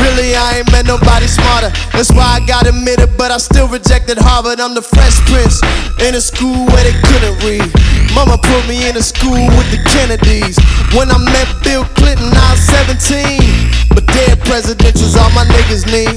Really, 0.00 0.36
I 0.36 0.60
ain't 0.60 0.70
met 0.72 0.86
nobody 0.86 1.26
smarter. 1.26 1.72
That's 1.92 2.12
why 2.12 2.38
I 2.38 2.40
got 2.46 2.66
admitted, 2.66 3.16
but 3.16 3.30
I 3.30 3.38
still 3.38 3.68
rejected 3.68 4.18
Harvard. 4.18 4.60
I'm 4.60 4.74
the 4.74 4.82
Fresh 4.82 5.20
Prince 5.28 5.60
in 6.04 6.14
a 6.14 6.20
school 6.20 6.66
where 6.72 6.84
they 6.84 6.96
couldn't 7.04 7.36
read. 7.44 7.68
Mama 8.14 8.38
put 8.38 8.62
me 8.68 8.88
in 8.88 8.96
a 8.96 9.04
school 9.04 9.36
with 9.56 9.68
the 9.72 9.80
Kennedys. 9.92 10.56
When 10.96 11.10
I 11.12 11.18
met 11.20 11.48
Bill 11.64 11.84
Clinton, 11.96 12.32
I 12.32 12.56
was 12.56 12.64
17. 12.64 13.92
But 13.92 14.06
dead 14.12 14.40
presidentials, 14.44 15.16
all 15.16 15.32
my 15.32 15.44
niggas 15.44 15.84
need. 15.88 16.16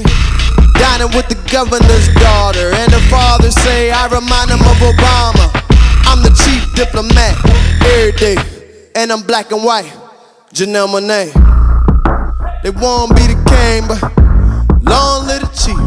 Dining 0.80 1.12
with 1.12 1.28
the 1.28 1.36
governor's 1.52 2.08
daughter, 2.20 2.72
and 2.72 2.88
the 2.92 3.02
father 3.12 3.50
say 3.50 3.90
I 3.90 4.08
remind 4.08 4.48
him 4.48 4.64
of 4.64 4.80
Obama. 4.80 5.52
I'm 6.08 6.22
the 6.24 6.32
chief 6.32 6.62
diplomat 6.72 7.36
every 7.84 8.12
day, 8.16 8.36
and 8.94 9.12
I'm 9.12 9.22
black 9.22 9.52
and 9.52 9.62
white. 9.64 10.09
Janelle 10.52 10.88
Monae. 10.88 11.30
They 12.62 12.70
won't 12.70 13.14
be 13.14 13.22
the 13.22 13.38
king, 13.46 13.86
but 13.86 14.02
long 14.82 15.26
live 15.28 15.42
the 15.42 15.50
chief. 15.54 15.78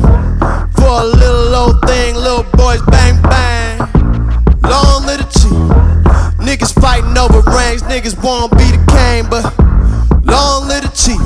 For 0.76 0.88
a 0.88 1.04
little 1.04 1.54
old 1.54 1.82
thing, 1.86 2.16
little 2.16 2.44
boys 2.54 2.82
bang 2.88 3.22
bang. 3.24 3.78
Long 4.64 5.06
live 5.06 5.20
the 5.20 5.28
chief. 5.36 6.38
Niggas 6.40 6.80
fighting 6.82 7.18
over 7.18 7.42
rings, 7.52 7.84
niggas 7.84 8.16
won't 8.24 8.52
be 8.54 8.64
the 8.64 8.80
king, 8.88 9.30
but 9.30 9.44
long 10.26 10.70
live 10.70 10.84
the 10.84 10.92
chief. 10.96 11.20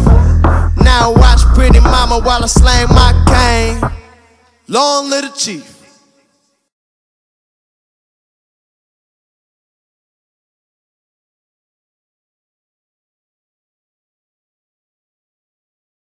Now 0.84 1.14
watch 1.14 1.41
pretty 1.53 1.80
mama 1.80 2.19
while 2.19 2.43
I 2.43 2.47
slang 2.47 2.88
my 2.89 3.14
cane. 3.27 3.91
Long 4.68 5.11
live 5.11 5.26
the 5.26 5.38
chief. 5.38 5.77